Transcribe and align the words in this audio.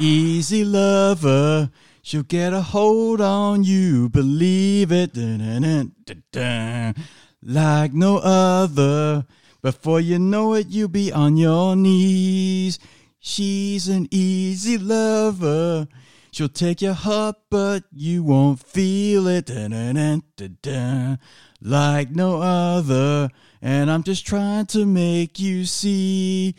Easy 0.00 0.64
lover, 0.64 1.70
she'll 2.02 2.24
get 2.24 2.52
a 2.52 2.60
hold 2.60 3.20
on 3.22 3.64
you, 3.64 4.10
believe 4.10 4.92
it. 4.92 5.14
Dun-dun-dun-dun-dun. 5.14 6.94
Like 7.42 7.94
no 7.94 8.18
other. 8.18 9.24
Before 9.62 10.00
you 10.00 10.18
know 10.18 10.52
it, 10.52 10.66
you'll 10.68 10.88
be 10.88 11.10
on 11.10 11.38
your 11.38 11.74
knees. 11.74 12.78
She's 13.26 13.88
an 13.88 14.06
easy 14.10 14.76
lover. 14.76 15.88
She'll 16.30 16.46
take 16.46 16.82
your 16.82 16.92
heart, 16.92 17.36
but 17.48 17.84
you 17.90 18.22
won't 18.22 18.60
feel 18.60 19.26
it. 19.28 19.46
Dun-dun-dun-dun-dun. 19.46 21.18
Like 21.62 22.10
no 22.10 22.42
other. 22.42 23.30
And 23.62 23.90
I'm 23.90 24.02
just 24.02 24.26
trying 24.26 24.66
to 24.66 24.84
make 24.84 25.40
you 25.40 25.64
see. 25.64 26.54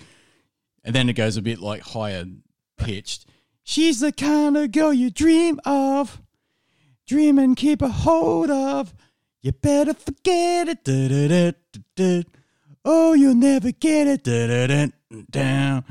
And 0.83 0.95
then 0.95 1.07
it 1.07 1.13
goes 1.13 1.37
a 1.37 1.43
bit 1.43 1.59
like 1.59 1.81
higher 1.83 2.25
pitched. 2.77 3.27
She's 3.63 3.99
the 3.99 4.11
kind 4.11 4.57
of 4.57 4.71
girl 4.71 4.91
you 4.91 5.11
dream 5.11 5.59
of, 5.65 6.19
dream 7.05 7.37
and 7.37 7.55
keep 7.55 7.83
a 7.83 7.89
hold 7.89 8.49
of. 8.49 8.95
You 9.43 9.51
better 9.51 9.93
forget 9.93 10.67
it. 10.67 10.83
Da-da-da-da-da. 10.83 12.23
Oh, 12.83 13.13
you'll 13.13 13.35
never 13.35 13.71
get 13.71 14.07
it. 14.07 14.23
Da-da-da-da. 14.23 15.81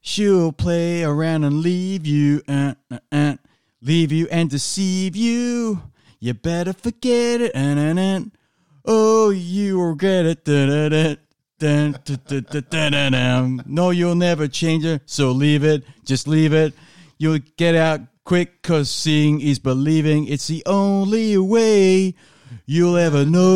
She'll 0.00 0.52
play 0.52 1.02
around 1.04 1.44
and 1.44 1.60
leave 1.60 2.06
you, 2.06 2.42
uh, 2.48 2.74
uh, 2.90 2.98
uh, 3.12 3.36
leave 3.82 4.12
you 4.12 4.28
and 4.30 4.48
deceive 4.48 5.14
you. 5.14 5.82
You 6.18 6.34
better 6.34 6.72
forget 6.72 7.40
it. 7.40 7.54
Uh, 7.54 7.58
uh, 7.58 7.94
uh. 7.94 8.20
Oh, 8.86 9.30
you 9.30 9.78
will 9.78 9.90
regret 9.90 10.26
it. 10.26 10.44
Da-da-da. 10.44 11.16
Dun, 11.58 11.98
dun, 12.04 13.10
dun. 13.12 13.62
No, 13.66 13.90
you'll 13.90 14.14
never 14.14 14.48
change 14.48 14.86
it, 14.86 15.02
so 15.04 15.30
leave 15.30 15.62
it. 15.62 15.84
Just 16.06 16.26
leave 16.26 16.54
it. 16.54 16.72
You'll 17.18 17.40
get 17.58 17.74
out 17.74 18.00
quick, 18.24 18.62
cause 18.62 18.90
seeing 18.90 19.42
is 19.42 19.58
believing. 19.58 20.26
It's 20.26 20.46
the 20.46 20.62
only 20.64 21.36
way 21.36 22.14
you'll 22.64 22.96
ever 22.96 23.26
know. 23.26 23.50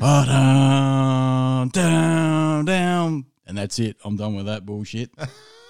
Ah, 0.00 1.64
down, 1.64 1.68
down, 1.70 2.66
down. 2.66 3.24
And 3.48 3.56
that's 3.58 3.78
it. 3.80 3.96
I'm 4.04 4.16
done 4.16 4.36
with 4.36 4.46
that 4.46 4.64
bullshit. 4.66 5.10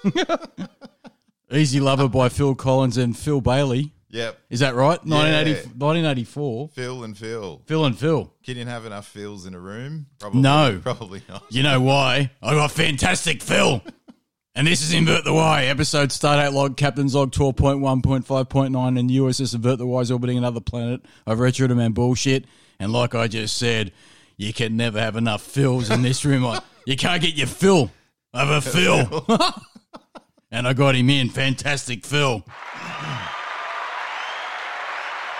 Easy 1.51 1.79
Lover 1.79 2.07
by 2.07 2.29
Phil 2.29 2.53
Collins 2.55 2.97
and 2.97 3.17
Phil 3.17 3.41
Bailey. 3.41 3.93
Yep. 4.11 4.39
Is 4.49 4.59
that 4.59 4.75
right? 4.75 4.99
1980, 5.05 5.49
Yeah. 5.51 5.55
1984. 5.77 6.69
Phil 6.69 7.03
and 7.03 7.17
Phil. 7.17 7.61
Phil 7.65 7.85
and 7.85 7.97
Phil. 7.97 8.33
Can 8.43 8.57
you 8.57 8.65
have 8.65 8.85
enough 8.85 9.11
Phils 9.13 9.47
in 9.47 9.53
a 9.53 9.59
room? 9.59 10.07
Probably, 10.19 10.41
No. 10.41 10.79
Probably 10.83 11.21
not. 11.29 11.43
You 11.49 11.63
know 11.63 11.79
why? 11.81 12.31
I 12.41 12.53
got 12.53 12.71
fantastic 12.71 13.41
Phil. 13.41 13.81
And 14.55 14.67
this 14.67 14.81
is 14.81 14.93
Invert 14.93 15.23
the 15.23 15.33
Y, 15.33 15.65
episode 15.65 16.09
Stardate 16.09 16.51
Log, 16.53 16.75
Captain 16.75 17.07
Zog 17.07 17.31
12.1.5.9, 17.31 18.99
and 18.99 19.09
USS 19.09 19.53
Invert 19.55 19.77
the 19.77 19.85
Y 19.87 20.01
is 20.01 20.11
orbiting 20.11 20.37
another 20.37 20.59
planet 20.59 21.01
of 21.25 21.39
Retro 21.39 21.67
to 21.67 21.75
Man 21.75 21.91
bullshit. 21.93 22.45
And 22.79 22.91
like 22.91 23.15
I 23.15 23.27
just 23.27 23.57
said, 23.57 23.91
you 24.37 24.51
can 24.53 24.75
never 24.75 24.99
have 24.99 25.15
enough 25.15 25.45
Phils 25.45 25.93
in 25.93 26.01
this 26.01 26.25
room. 26.25 26.43
You 26.85 26.95
can't 26.95 27.21
get 27.21 27.35
your 27.35 27.47
fill 27.47 27.91
of 28.33 28.49
a 28.49 28.61
Phil. 28.69 29.25
and 30.51 30.67
I 30.67 30.73
got 30.73 30.95
him 30.95 31.09
in. 31.09 31.29
Fantastic 31.29 32.05
Phil. 32.05 32.43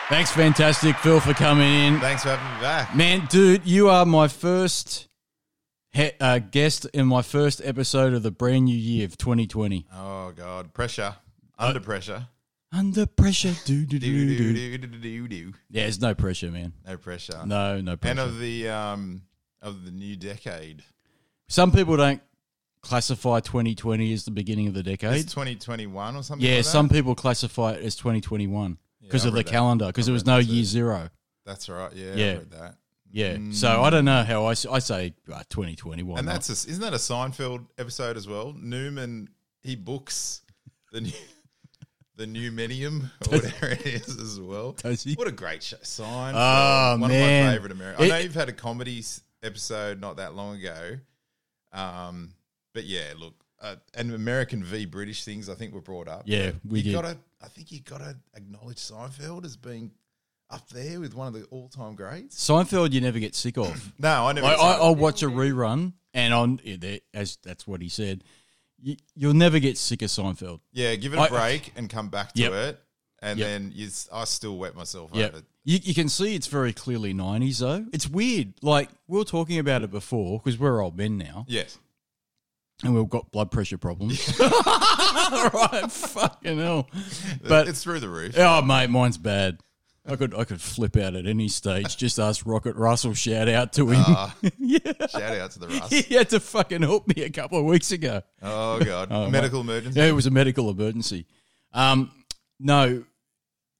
Thanks, 0.09 0.31
Fantastic 0.31 0.96
Phil, 0.97 1.19
for 1.19 1.36
coming 1.36 1.72
in. 1.72 2.00
Thanks 2.00 2.24
for 2.24 2.30
having 2.30 2.56
me 2.56 2.62
back. 2.62 2.96
Man, 2.96 3.28
dude, 3.30 3.64
you 3.68 3.90
are 3.90 4.08
my 4.08 4.28
first 4.28 5.08
he- 5.91 6.12
uh, 6.19 6.40
guest 6.40 6.86
in 6.96 7.06
my 7.06 7.22
first 7.22 7.62
episode 7.64 8.14
of 8.14 8.24
the 8.24 8.31
brand 8.31 8.66
new 8.66 8.75
year 8.75 9.06
of 9.06 9.18
2020. 9.19 9.85
Oh 9.94 10.31
God, 10.35 10.74
pressure. 10.74 11.16
Under 11.59 11.80
pressure. 11.80 12.28
Under 12.72 13.06
pressure, 13.06 13.53
do 13.66 13.85
do 13.85 14.00
Do, 14.00 14.00
do 14.00 14.28
do, 14.38 14.78
do. 14.78 14.78
do, 14.88 14.97
do, 15.00 15.28
do. 15.28 15.53
Yeah, 15.69 15.84
there's 15.84 16.02
no 16.02 16.16
pressure, 16.16 16.50
man. 16.50 16.74
No 16.88 16.97
pressure. 16.97 17.44
No, 17.46 17.80
no 17.80 17.96
And 18.02 18.19
of 18.19 18.40
the 18.40 18.68
um 18.69 19.22
of 19.62 19.85
the 19.85 19.91
new 19.91 20.16
decade. 20.16 20.84
Some 21.50 21.72
people 21.74 21.98
don't 21.98 22.22
classify 22.82 23.42
2020 23.42 24.14
as 24.14 24.24
the 24.24 24.32
beginning 24.32 24.68
of 24.68 24.74
the 24.74 24.80
It's 24.80 24.88
decade. 25.02 25.28
2021 25.28 26.16
or 26.16 26.24
something. 26.24 26.48
Yeah, 26.48 26.58
like 26.58 26.66
some 26.66 26.88
people 26.88 27.14
classify 27.16 27.72
it 27.74 27.84
as 27.84 27.96
2021 27.98 28.78
because 29.02 29.26
I 29.26 29.30
of 29.30 29.34
the 29.34 29.44
that. 29.44 29.52
calendar, 29.52 29.88
because 29.88 30.06
there 30.06 30.14
was 30.14 30.26
no 30.26 30.38
that 30.38 30.46
too. 30.46 30.54
year 30.54 30.64
zero. 30.64 31.09
That's 31.46 31.68
right. 31.68 31.92
Yeah, 31.94 32.14
Yeah. 32.14 32.26
I 32.32 32.36
read 32.36 32.52
that. 32.52 32.76
Yeah, 33.12 33.38
so 33.54 33.82
I 33.82 33.90
don't 33.90 34.06
know 34.06 34.22
how 34.24 34.46
I, 34.46 34.52
I 34.52 34.78
say 34.78 35.16
uh, 35.34 35.42
2021. 35.50 36.16
Mm. 36.16 36.20
And 36.20 36.28
that's 36.28 36.50
a, 36.50 36.70
isn't 36.70 36.80
that 36.82 36.94
a 36.94 36.98
Seinfeld 36.98 37.66
episode 37.80 38.16
as 38.18 38.28
well? 38.28 38.54
Newman 38.56 39.30
he 39.64 39.76
books 39.76 40.42
the 40.92 41.02
new 41.02 41.12
the 42.18 42.28
new 42.28 42.52
millennium 42.52 43.09
or 43.28 43.38
whatever 43.38 43.68
it 43.70 43.86
is 43.88 44.16
as 44.20 44.40
well. 44.40 44.76
What 45.16 45.28
a 45.28 45.32
great 45.32 45.64
show, 45.64 45.78
Seinfeld. 45.78 46.34
Oh, 46.36 46.98
one 47.00 47.09
man. 47.09 47.40
of 47.42 47.48
my 47.48 47.54
favorite 47.54 47.72
American. 47.72 48.06
I 48.06 48.08
know 48.09 48.18
you've 48.18 48.36
had 48.36 48.50
a 48.50 48.54
comedy 48.54 49.04
episode 49.42 50.00
not 50.00 50.18
that 50.18 50.36
long 50.36 50.58
ago, 50.58 50.98
um, 51.72 52.34
but 52.74 52.85
yeah, 52.85 53.13
look, 53.18 53.34
uh, 53.62 53.75
and 53.94 54.13
American 54.13 54.63
v 54.63 54.85
British 54.85 55.24
things 55.25 55.50
I 55.50 55.56
think 55.56 55.74
were 55.74 55.81
brought 55.81 56.07
up. 56.07 56.24
Yeah, 56.25 56.52
we 56.68 56.80
you 56.80 56.84
did. 56.85 56.94
Gotta, 56.94 57.18
I 57.44 57.47
think 57.47 57.72
you 57.72 57.80
got 57.81 58.00
to 58.00 58.16
acknowledge 58.35 58.78
Seinfeld 58.78 59.46
as 59.46 59.57
being 59.57 59.91
up 60.50 60.68
there 60.69 61.00
with 61.00 61.13
one 61.13 61.28
of 61.28 61.34
the 61.34 61.44
all 61.46 61.69
time 61.69 61.96
greats. 61.96 62.35
Seinfeld, 62.38 62.91
you 62.91 63.02
never 63.02 63.19
get 63.19 63.35
sick 63.35 63.58
of. 63.58 63.94
No, 64.00 64.28
I 64.28 64.34
never. 64.34 64.47
I, 64.47 64.53
I, 64.53 64.90
watch 64.91 65.24
a 65.24 65.28
rerun, 65.28 65.94
and 66.13 66.34
on 66.34 66.59
yeah, 66.63 66.97
as 67.13 67.38
that's 67.44 67.68
what 67.68 67.81
he 67.81 67.90
said. 67.90 68.24
You, 68.81 68.96
you'll 69.13 69.34
never 69.34 69.59
get 69.59 69.78
sick 69.78 70.02
of 70.02 70.09
Seinfeld. 70.09 70.62
Yeah, 70.72 70.96
give 70.96 71.13
it 71.13 71.18
a 71.18 71.22
I- 71.24 71.28
break 71.28 71.74
and 71.75 71.90
come 71.90 72.08
back 72.09 72.31
to 72.34 72.41
Yep. 72.41 72.52
it, 72.53 72.81
and 73.22 73.38
Yep. 73.40 73.47
then 73.47 73.72
you, 73.75 73.90
I 74.13 74.24
still 74.25 74.57
wet 74.57 74.75
myself 74.75 75.12
Yeah, 75.13 75.28
over 75.28 75.41
you, 75.66 75.80
you 75.84 75.94
can 75.94 76.09
see 76.09 76.35
it's 76.35 76.47
very 76.47 76.74
clearly 76.74 77.13
nineties 77.13 77.59
though. 77.59 77.85
It's 77.94 78.07
weird. 78.07 78.53
Like 78.62 78.90
we 79.07 79.18
were 79.18 79.25
talking 79.25 79.59
about 79.59 79.84
it 79.84 79.91
before 79.91 80.40
because 80.40 80.59
we're 80.59 80.81
old 80.81 80.97
men 80.97 81.18
now, 81.18 81.46
Yes, 81.47 81.78
and 82.84 82.96
we've 82.96 83.09
got 83.09 83.31
blood 83.31 83.52
pressure 83.52 83.78
problems. 83.78 84.34
right, 84.40 85.85
fucking 85.90 86.58
hell. 86.59 86.88
But 87.47 87.68
it's 87.68 87.84
through 87.84 88.00
the 88.00 88.09
roof. 88.09 88.35
oh, 88.38 88.62
mate, 88.62 88.90
mine's 88.90 89.18
bad. 89.18 89.59
I 90.08 90.16
could 90.16 90.34
I 90.34 90.44
could 90.44 90.62
flip 90.62 90.96
out 90.97 91.13
at 91.16 91.28
any 91.28 91.50
stage. 91.50 91.96
Just 91.97 92.18
ask 92.19 92.44
Rocket 92.46 92.75
Russell. 92.75 93.13
Shout 93.13 93.47
out 93.47 93.74
to 93.74 93.90
him. 93.91 94.02
Ah, 94.08 94.35
yeah. 94.58 94.79
shout 95.08 95.22
out 95.22 95.52
to 95.52 95.59
the 95.59 95.68
Russ. 95.68 95.90
He 95.91 96.16
had 96.16 96.29
to 96.29 96.40
fucking 96.40 96.81
help 96.81 97.08
me 97.16 97.24
a 97.24 97.29
couple 97.29 97.59
of 97.59 97.66
weeks 97.66 97.91
ago. 97.91 98.22
Oh 98.41 98.79
god, 98.79 99.09
Oh, 99.12 99.29
medical 99.29 99.62
emergency. 99.62 100.00
Yeah, 100.00 100.08
it 100.08 100.13
was 100.13 100.25
a 100.25 100.31
medical 100.31 100.69
emergency. 100.69 101.28
Um, 101.74 102.12
no, 102.59 103.03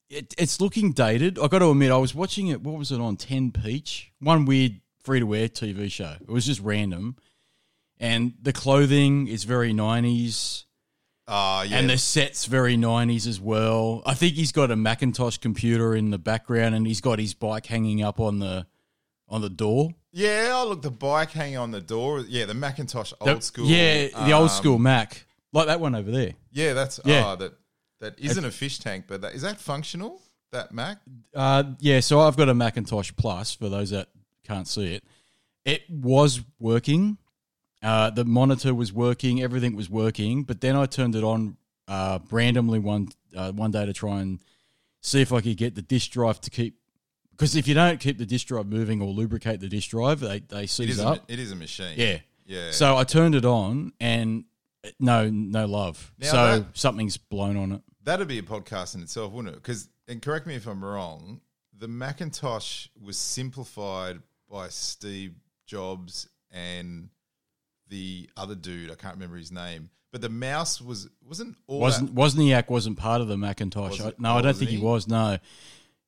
it, 0.10 0.34
it's 0.38 0.60
looking 0.62 0.92
dated. 0.94 1.38
I 1.40 1.48
got 1.48 1.60
to 1.60 1.70
admit, 1.70 1.92
I 1.92 1.98
was 1.98 2.16
watching 2.16 2.48
it. 2.48 2.62
What 2.62 2.78
was 2.78 2.92
it 2.92 3.00
on? 3.00 3.18
Ten 3.18 3.52
Peach, 3.52 4.12
one 4.20 4.46
weird 4.46 4.80
free 5.04 5.20
to 5.20 5.26
wear 5.26 5.48
TV 5.48 5.92
show. 5.92 6.16
It 6.22 6.30
was 6.30 6.46
just 6.46 6.62
random, 6.62 7.16
and 8.00 8.34
the 8.42 8.54
clothing 8.54 9.28
is 9.28 9.44
very 9.44 9.74
nineties, 9.74 10.66
Oh 11.28 11.62
yeah, 11.62 11.78
and 11.78 11.90
the 11.90 11.98
set's 11.98 12.46
very 12.46 12.76
nineties 12.78 13.28
as 13.28 13.40
well. 13.40 14.02
I 14.06 14.14
think 14.16 14.34
he's 14.36 14.52
got 14.52 14.72
a 14.72 14.76
Macintosh 14.76 15.38
computer 15.38 15.96
in 15.96 16.10
the 16.10 16.18
background, 16.18 16.74
and 16.76 16.88
he's 16.88 17.02
got 17.02 17.20
his 17.20 17.34
bike 17.34 17.66
hanging 17.68 18.02
up 18.02 18.20
on 18.20 18.40
the 18.40 18.66
on 19.28 19.42
the 19.42 19.50
door. 19.50 19.92
yeah. 20.12 20.50
Oh 20.54 20.70
look, 20.70 20.82
the 20.82 20.90
bike 20.90 21.30
hanging 21.32 21.58
on 21.58 21.70
the 21.72 21.82
door. 21.82 22.22
Yeah, 22.28 22.46
the 22.46 22.56
Macintosh 22.56 23.14
old 23.22 23.38
The- 23.38 23.42
school. 23.42 23.68
yeah, 23.68 24.08
the 24.26 24.32
old 24.32 24.50
um, 24.50 24.56
school 24.56 24.80
Mac, 24.80 25.26
like 25.54 25.68
that 25.68 25.80
one 25.80 25.94
over 25.94 26.10
there. 26.10 26.34
Yeah, 26.52 26.74
that's 26.74 27.00
Yeah. 27.06 27.32
oh 27.34 27.36
that 27.36 27.54
that 28.00 28.20
isn't 28.20 28.44
a 28.46 28.52
fish 28.52 28.80
tank, 28.80 29.06
but 29.08 29.22
that 29.22 29.34
is 29.34 29.42
that 29.44 29.60
functional. 29.60 30.22
That 30.52 30.72
Mac. 30.74 30.98
Uh, 31.36 31.64
yeah, 31.80 32.00
so 32.00 32.22
I've 32.22 32.36
got 32.36 32.50
a 32.50 32.54
Macintosh 32.56 33.12
Plus 33.16 33.54
for 33.54 33.70
those 33.70 33.92
that 33.92 34.08
can't 34.44 34.68
see 34.68 34.96
it. 34.96 35.04
It 35.64 35.84
was 35.90 36.42
working. 36.60 37.18
Uh, 37.84 38.10
the 38.10 38.26
monitor 38.26 38.74
was 38.74 38.92
working. 38.92 39.42
Everything 39.44 39.76
was 39.76 39.90
working. 39.90 40.44
But 40.44 40.60
then 40.62 40.76
I 40.76 40.86
turned 40.88 41.16
it 41.16 41.24
on 41.24 41.56
uh, 41.88 42.20
randomly 42.32 42.80
one 42.80 43.10
uh, 43.36 43.52
one 43.52 43.70
day 43.72 43.86
to 43.86 43.94
try 43.94 44.22
and 44.22 44.40
see 45.02 45.22
if 45.22 45.32
I 45.32 45.42
could 45.42 45.58
get 45.58 45.76
the 45.76 45.82
disk 45.84 46.12
drive 46.12 46.42
to 46.42 46.50
keep. 46.50 46.78
Because 47.32 47.56
if 47.56 47.68
you 47.68 47.74
don't 47.76 48.00
keep 48.00 48.18
the 48.18 48.26
disk 48.26 48.48
drive 48.48 48.66
moving 48.68 49.02
or 49.02 49.10
lubricate 49.14 49.60
the 49.60 49.70
disk 49.70 49.90
drive, 49.92 50.20
they 50.20 50.40
they 50.40 50.64
It 50.64 50.70
seize. 50.72 51.00
A, 51.00 51.08
up. 51.10 51.26
it 51.28 51.38
is 51.40 51.52
a 51.52 51.56
machine. 51.56 51.94
yeah. 51.96 52.18
Yeah. 52.48 52.72
So 52.72 52.98
I 52.98 53.04
turned 53.04 53.36
it 53.36 53.46
on 53.46 53.94
and 54.00 54.46
uh, 54.84 54.90
no 55.00 55.30
no 55.30 55.68
love. 55.68 56.12
Now 56.18 56.28
so 56.32 56.60
that- 56.62 56.66
something's 56.78 57.18
blown 57.18 57.56
on 57.56 57.72
it. 57.74 57.82
That'd 58.04 58.28
be 58.28 58.40
a 58.40 58.44
podcast 58.44 58.96
in 58.96 59.02
itself, 59.02 59.34
wouldn't 59.34 59.56
it? 59.56 59.62
Because, 59.62 59.90
and 60.08 60.22
correct 60.22 60.48
me 60.48 60.56
if 60.56 60.68
I'm 60.68 60.84
wrong, 60.84 61.42
the 61.78 61.88
Macintosh 61.88 62.88
was 63.02 63.18
simplified 63.18 64.20
by 64.50 64.70
Steve 64.70 65.34
Jobs 65.66 66.28
and 66.52 67.10
the 67.90 68.30
other 68.38 68.56
dude. 68.56 68.92
I 68.92 68.96
can't 68.96 69.16
remember 69.16 69.38
his 69.38 69.52
name, 69.52 69.90
but 70.12 70.22
the 70.22 70.30
mouse 70.30 70.82
was 70.82 71.10
wasn't 71.28 71.56
all 71.68 71.80
wasn't 71.80 72.16
Wozniak 72.16 72.70
wasn't 72.70 72.98
part 72.98 73.22
of 73.22 73.28
the 73.28 73.38
Macintosh. 73.38 74.00
I- 74.02 74.14
no, 74.18 74.34
Oh, 74.34 74.38
I 74.38 74.42
don't 74.42 74.56
think 74.58 74.72
he? 74.72 74.78
he? 74.78 74.82
was. 74.84 75.08
No. 75.08 75.38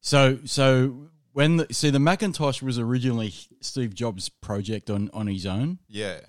So 0.01 0.39
so 0.45 1.09
when 1.33 1.57
the, 1.57 1.67
see 1.73 1.89
the 1.89 1.99
Macintosh 1.99 2.61
was 2.61 2.79
originally 2.79 3.33
Steve 3.61 3.93
Jobs' 3.93 4.29
project 4.29 4.89
on 4.89 5.09
on 5.13 5.27
his 5.27 5.45
own. 5.45 5.79
Yeah, 5.87 6.19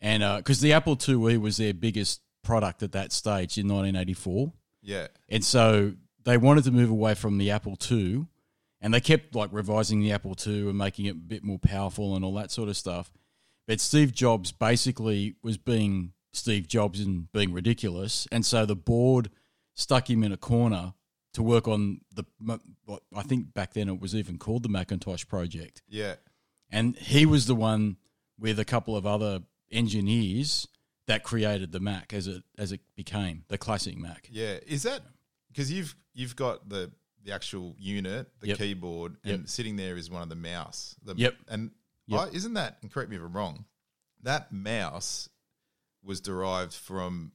and 0.00 0.22
uh, 0.22 0.36
because 0.38 0.60
the 0.60 0.72
Apple 0.74 0.96
IIe 0.96 1.40
was 1.40 1.56
their 1.56 1.72
biggest 1.74 2.20
product 2.44 2.82
at 2.82 2.92
that 2.92 3.12
stage 3.12 3.56
in 3.56 3.68
1984, 3.68 4.52
yeah, 4.82 5.08
and 5.28 5.44
so 5.44 5.94
they 6.24 6.36
wanted 6.36 6.64
to 6.64 6.70
move 6.70 6.90
away 6.90 7.14
from 7.14 7.38
the 7.38 7.50
Apple 7.50 7.76
II, 7.90 8.26
and 8.80 8.92
they 8.92 9.00
kept 9.00 9.34
like 9.34 9.50
revising 9.52 10.00
the 10.00 10.12
Apple 10.12 10.36
II 10.46 10.68
and 10.68 10.78
making 10.78 11.06
it 11.06 11.10
a 11.10 11.14
bit 11.14 11.44
more 11.44 11.58
powerful 11.58 12.16
and 12.16 12.24
all 12.24 12.34
that 12.34 12.50
sort 12.50 12.68
of 12.68 12.76
stuff. 12.76 13.12
But 13.66 13.80
Steve 13.80 14.12
Jobs 14.12 14.50
basically 14.50 15.36
was 15.42 15.56
being 15.56 16.12
Steve 16.32 16.66
Jobs 16.66 17.00
and 17.00 17.30
being 17.32 17.52
ridiculous, 17.52 18.26
and 18.32 18.44
so 18.44 18.66
the 18.66 18.76
board 18.76 19.30
stuck 19.74 20.10
him 20.10 20.22
in 20.24 20.32
a 20.32 20.36
corner 20.36 20.94
to 21.34 21.42
work 21.42 21.68
on 21.68 22.00
the. 22.14 22.24
What 22.84 23.02
I 23.14 23.22
think 23.22 23.54
back 23.54 23.74
then 23.74 23.88
it 23.88 24.00
was 24.00 24.14
even 24.14 24.38
called 24.38 24.64
the 24.64 24.68
Macintosh 24.68 25.26
project, 25.26 25.82
yeah. 25.88 26.16
and 26.70 26.96
he 26.96 27.24
was 27.24 27.46
the 27.46 27.54
one 27.54 27.96
with 28.38 28.58
a 28.58 28.64
couple 28.64 28.96
of 28.96 29.06
other 29.06 29.42
engineers 29.70 30.66
that 31.12 31.22
created 31.22 31.72
the 31.72 31.80
Mac 31.80 32.12
as 32.12 32.26
it 32.26 32.42
as 32.58 32.72
it 32.72 32.80
became 32.96 33.44
the 33.48 33.58
classic 33.58 33.96
Mac. 33.98 34.28
Yeah, 34.30 34.58
is 34.66 34.82
that 34.84 35.02
because 35.48 35.70
you've 35.70 35.94
you've 36.14 36.36
got 36.36 36.68
the 36.68 36.90
the 37.24 37.32
actual 37.32 37.76
unit, 37.78 38.28
the 38.40 38.48
Yep. 38.48 38.58
keyboard, 38.58 39.16
Yep. 39.22 39.34
and 39.34 39.48
sitting 39.48 39.76
there 39.76 39.96
is 39.96 40.10
one 40.10 40.22
of 40.22 40.28
the 40.28 40.34
mouse. 40.34 40.96
The, 41.04 41.14
Yep. 41.14 41.36
and 41.48 41.70
Yep. 42.08 42.20
I, 42.20 42.28
isn't 42.30 42.54
that? 42.54 42.78
And 42.82 42.90
correct 42.90 43.10
me 43.10 43.16
if 43.16 43.22
I'm 43.22 43.32
wrong. 43.32 43.64
That 44.22 44.52
mouse 44.52 45.28
was 46.02 46.20
derived 46.20 46.74
from 46.74 47.30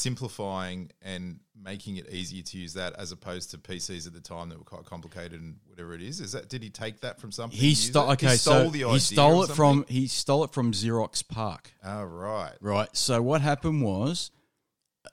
simplifying 0.00 0.90
and 1.02 1.40
making 1.62 1.96
it 1.96 2.10
easier 2.10 2.42
to 2.42 2.58
use 2.58 2.74
that, 2.74 2.94
as 2.98 3.12
opposed 3.12 3.50
to 3.50 3.58
PCs 3.58 4.06
at 4.06 4.12
the 4.12 4.20
time 4.20 4.48
that 4.48 4.58
were 4.58 4.64
quite 4.64 4.84
complicated 4.84 5.40
and 5.40 5.56
whatever 5.66 5.94
it 5.94 6.02
is. 6.02 6.20
Is 6.20 6.32
that? 6.32 6.48
Did 6.48 6.62
he 6.62 6.70
take 6.70 7.00
that 7.00 7.20
from 7.20 7.32
something? 7.32 7.58
He 7.58 7.74
stole. 7.74 8.10
it? 8.10 8.14
Okay, 8.14 8.30
he 8.30 8.36
stole 8.36 8.72
so 8.72 8.88
he 8.88 8.98
stole 8.98 9.42
it 9.44 9.50
from 9.50 9.84
he 9.88 10.06
stole 10.06 10.44
it 10.44 10.52
from 10.52 10.72
Xerox 10.72 11.26
PARC. 11.26 11.72
Oh 11.84 12.04
right. 12.04 12.54
Right. 12.60 12.88
So 12.96 13.22
what 13.22 13.40
happened 13.40 13.82
was 13.82 14.30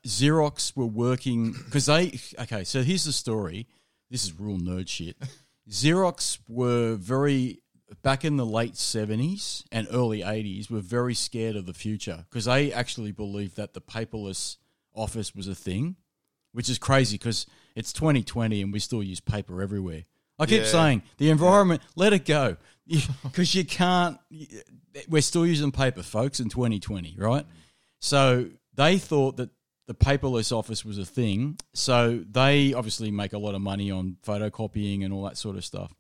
Xerox 0.06 0.76
were 0.76 0.86
working 0.86 1.52
because 1.52 1.86
they. 1.86 2.20
Okay, 2.40 2.64
so 2.64 2.84
here's 2.84 3.04
the 3.04 3.14
story. 3.14 3.68
This 4.10 4.24
is 4.24 4.40
real 4.40 4.58
nerd 4.58 4.88
shit. 4.88 5.18
Xerox 5.70 6.40
were 6.48 6.96
very 6.96 7.60
back 8.02 8.26
in 8.26 8.38
the 8.38 8.46
late 8.46 8.74
70s 8.74 9.64
and 9.72 9.88
early 9.92 10.22
80s 10.22 10.70
were 10.70 10.82
very 10.82 11.14
scared 11.14 11.56
of 11.56 11.66
the 11.66 11.74
future 11.74 12.26
because 12.30 12.46
they 12.46 12.72
actually 12.74 13.12
believed 13.12 13.56
that 13.56 13.74
the 13.74 13.82
paperless 13.82 14.58
office 14.98 15.34
was 15.36 15.48
a 15.48 15.56
thing, 15.56 15.96
which 16.52 16.70
is 16.70 16.78
crazy 16.78 17.18
because 17.18 17.46
it's 17.76 17.94
2020 17.94 18.62
and 18.62 18.74
we 18.74 18.80
still 18.80 19.04
use 19.04 19.20
paper 19.20 19.62
everywhere. 19.62 20.04
I 20.40 20.46
keep 20.46 20.62
Yeah. 20.62 20.68
saying 20.68 21.04
the 21.18 21.30
environment, 21.30 21.82
let 21.96 22.14
it 22.14 22.26
go 22.26 22.58
because 23.24 23.56
you 23.56 23.64
can't. 23.66 24.18
We're 25.08 25.22
still 25.22 25.46
using 25.46 25.72
paper, 25.72 26.04
folks, 26.04 26.40
in 26.40 26.50
2020, 26.50 27.16
right? 27.18 27.46
So 28.00 28.50
they 28.76 28.98
thought 28.98 29.38
that 29.38 29.50
the 29.88 29.94
paperless 29.94 30.52
office 30.52 30.84
was 30.84 30.98
a 30.98 31.06
thing. 31.06 31.58
So 31.74 32.24
they 32.30 32.74
obviously 32.74 33.10
make 33.12 33.34
a 33.34 33.38
lot 33.38 33.56
of 33.56 33.62
money 33.62 33.90
on 33.92 34.18
photocopying 34.26 35.04
and 35.06 35.14
all 35.14 35.24
that 35.24 35.38
sort 35.38 35.56
of 35.56 35.64
stuff. 35.66 35.94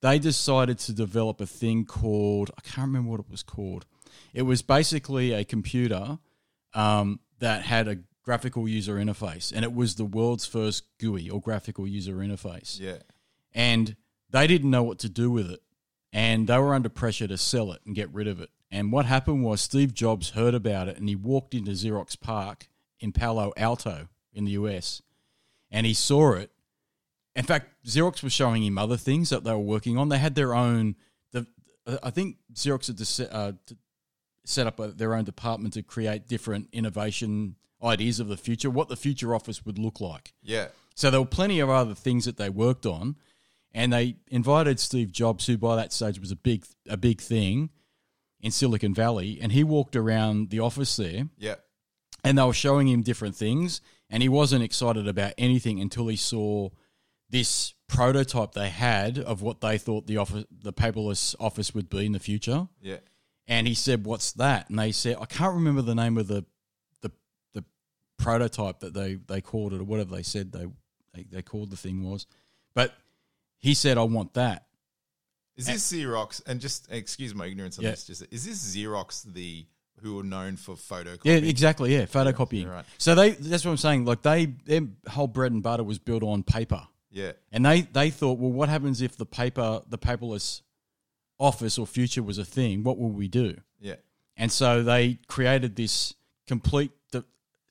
They 0.00 0.18
decided 0.18 0.78
to 0.80 0.92
develop 0.92 1.40
a 1.40 1.46
thing 1.46 1.84
called, 1.84 2.50
I 2.58 2.60
can't 2.62 2.88
remember 2.88 3.10
what 3.10 3.20
it 3.20 3.30
was 3.30 3.42
called. 3.44 3.86
It 4.34 4.42
was 4.42 4.60
basically 4.60 5.32
a 5.32 5.44
computer 5.44 6.18
um, 6.74 7.20
that 7.38 7.62
had 7.62 7.86
a 7.88 7.98
graphical 8.22 8.68
user 8.68 8.96
interface, 8.96 9.52
and 9.54 9.64
it 9.64 9.74
was 9.74 9.96
the 9.96 10.04
world's 10.04 10.46
first 10.46 10.84
GUI 10.98 11.28
or 11.30 11.40
graphical 11.40 11.86
user 11.88 12.14
interface 12.16 12.78
Yeah. 12.80 12.98
and 13.52 13.96
they 14.30 14.46
didn't 14.46 14.70
know 14.70 14.82
what 14.82 14.98
to 15.00 15.08
do 15.08 15.30
with 15.30 15.50
it. 15.50 15.60
And 16.14 16.46
they 16.46 16.58
were 16.58 16.74
under 16.74 16.88
pressure 16.88 17.26
to 17.26 17.36
sell 17.38 17.72
it 17.72 17.80
and 17.86 17.94
get 17.94 18.12
rid 18.12 18.26
of 18.28 18.40
it. 18.40 18.50
And 18.70 18.92
what 18.92 19.06
happened 19.06 19.42
was 19.44 19.60
Steve 19.60 19.92
Jobs 19.94 20.30
heard 20.30 20.54
about 20.54 20.88
it 20.88 20.96
and 20.98 21.08
he 21.08 21.16
walked 21.16 21.52
into 21.54 21.72
Xerox 21.72 22.18
PARC 22.18 22.68
in 23.00 23.12
Palo 23.12 23.52
Alto 23.56 24.08
in 24.32 24.44
the 24.44 24.52
US 24.52 25.02
and 25.70 25.86
he 25.86 25.92
saw 25.94 26.32
it. 26.32 26.50
In 27.34 27.44
fact, 27.44 27.68
Xerox 27.86 28.22
was 28.22 28.32
showing 28.32 28.62
him 28.62 28.76
other 28.78 28.96
things 28.98 29.30
that 29.30 29.42
they 29.44 29.52
were 29.52 29.58
working 29.58 29.96
on. 29.98 30.08
They 30.10 30.18
had 30.18 30.34
their 30.34 30.54
own, 30.54 30.96
the, 31.32 31.46
I 32.02 32.10
think 32.10 32.36
Xerox 32.54 32.86
had 32.88 32.98
to 32.98 33.04
set, 33.06 33.32
uh, 33.32 33.52
to 33.66 33.76
set 34.44 34.66
up 34.66 34.78
a, 34.80 34.88
their 34.88 35.14
own 35.14 35.24
department 35.24 35.74
to 35.74 35.82
create 35.82 36.28
different 36.28 36.68
innovation 36.72 37.56
ideas 37.82 38.20
of 38.20 38.28
the 38.28 38.36
future, 38.36 38.70
what 38.70 38.88
the 38.88 38.96
future 38.96 39.34
office 39.34 39.64
would 39.64 39.78
look 39.78 40.00
like. 40.00 40.32
Yeah. 40.42 40.68
So 40.94 41.10
there 41.10 41.20
were 41.20 41.26
plenty 41.26 41.60
of 41.60 41.70
other 41.70 41.94
things 41.94 42.24
that 42.26 42.36
they 42.36 42.50
worked 42.50 42.86
on, 42.86 43.16
and 43.72 43.92
they 43.92 44.16
invited 44.28 44.78
Steve 44.78 45.10
Jobs, 45.12 45.46
who 45.46 45.56
by 45.56 45.76
that 45.76 45.92
stage 45.92 46.20
was 46.20 46.30
a 46.30 46.36
big 46.36 46.64
a 46.88 46.96
big 46.96 47.20
thing 47.20 47.70
in 48.40 48.50
Silicon 48.50 48.92
Valley, 48.94 49.38
and 49.40 49.52
he 49.52 49.64
walked 49.64 49.96
around 49.96 50.50
the 50.50 50.60
office 50.60 50.96
there, 50.96 51.28
Yeah. 51.38 51.54
and 52.24 52.36
they 52.36 52.42
were 52.42 52.52
showing 52.52 52.88
him 52.88 53.02
different 53.02 53.36
things, 53.36 53.80
and 54.10 54.22
he 54.22 54.28
wasn't 54.28 54.64
excited 54.64 55.06
about 55.08 55.32
anything 55.38 55.80
until 55.80 56.08
he 56.08 56.16
saw 56.16 56.68
this 57.30 57.72
prototype 57.88 58.52
they 58.52 58.68
had 58.68 59.18
of 59.18 59.40
what 59.42 59.60
they 59.60 59.78
thought 59.78 60.06
the 60.06 60.16
office, 60.18 60.44
the 60.50 60.72
paperless 60.72 61.34
office 61.40 61.72
would 61.74 61.88
be 61.88 62.04
in 62.04 62.12
the 62.12 62.18
future. 62.20 62.68
Yeah. 62.82 62.98
And 63.46 63.66
he 63.66 63.74
said, 63.74 64.04
"What's 64.04 64.32
that?" 64.32 64.68
And 64.70 64.78
they 64.78 64.92
said, 64.92 65.16
"I 65.20 65.24
can't 65.26 65.54
remember 65.54 65.82
the 65.82 65.94
name 65.94 66.18
of 66.18 66.26
the 66.28 66.44
prototype 68.22 68.80
that 68.80 68.94
they 68.94 69.14
they 69.26 69.40
called 69.40 69.72
it 69.72 69.80
or 69.80 69.84
whatever 69.84 70.14
they 70.14 70.22
said 70.22 70.52
they 70.52 70.66
they, 71.14 71.24
they 71.30 71.42
called 71.42 71.70
the 71.70 71.76
thing 71.76 72.02
was." 72.02 72.26
But 72.74 72.94
he 73.58 73.74
said, 73.74 73.98
"I 73.98 74.02
want 74.04 74.34
that." 74.34 74.66
Is 75.56 75.66
this 75.66 75.92
Xerox? 75.92 76.40
And 76.46 76.60
just 76.60 76.88
excuse 76.90 77.34
my 77.34 77.46
ignorance 77.46 77.78
on 77.78 77.84
Yeah. 77.84 77.90
this. 77.90 78.04
Just 78.06 78.24
is 78.30 78.44
this 78.46 78.76
Xerox 78.76 79.22
the 79.32 79.66
who 80.00 80.18
are 80.18 80.24
known 80.24 80.56
for 80.56 80.74
photocopying? 80.74 81.20
Yeah, 81.24 81.34
exactly. 81.34 81.94
Yeah, 81.94 82.06
photocopying. 82.06 82.68
right. 82.68 82.84
So 82.98 83.14
they 83.14 83.30
that's 83.32 83.64
what 83.64 83.70
I'm 83.72 83.76
saying. 83.76 84.04
Like 84.06 84.22
they 84.22 84.46
their 84.46 84.82
whole 85.08 85.28
bread 85.28 85.52
and 85.52 85.62
butter 85.62 85.84
was 85.84 85.98
built 85.98 86.22
on 86.22 86.42
paper, 86.42 86.88
Yeah. 87.10 87.32
and 87.52 87.64
they 87.66 87.82
they 87.82 88.10
thought, 88.10 88.38
well, 88.38 88.50
what 88.50 88.68
happens 88.70 89.02
if 89.02 89.16
the 89.16 89.26
paper 89.26 89.82
the 89.86 89.98
paperless 89.98 90.62
office 91.38 91.78
or 91.78 91.86
future 91.86 92.22
was 92.22 92.38
a 92.38 92.44
thing? 92.44 92.82
What 92.82 92.98
will 92.98 93.10
we 93.10 93.28
do? 93.28 93.56
Yeah. 93.80 93.96
And 94.36 94.50
so 94.50 94.82
they 94.82 95.18
created 95.28 95.76
this 95.76 96.14
complete 96.46 96.90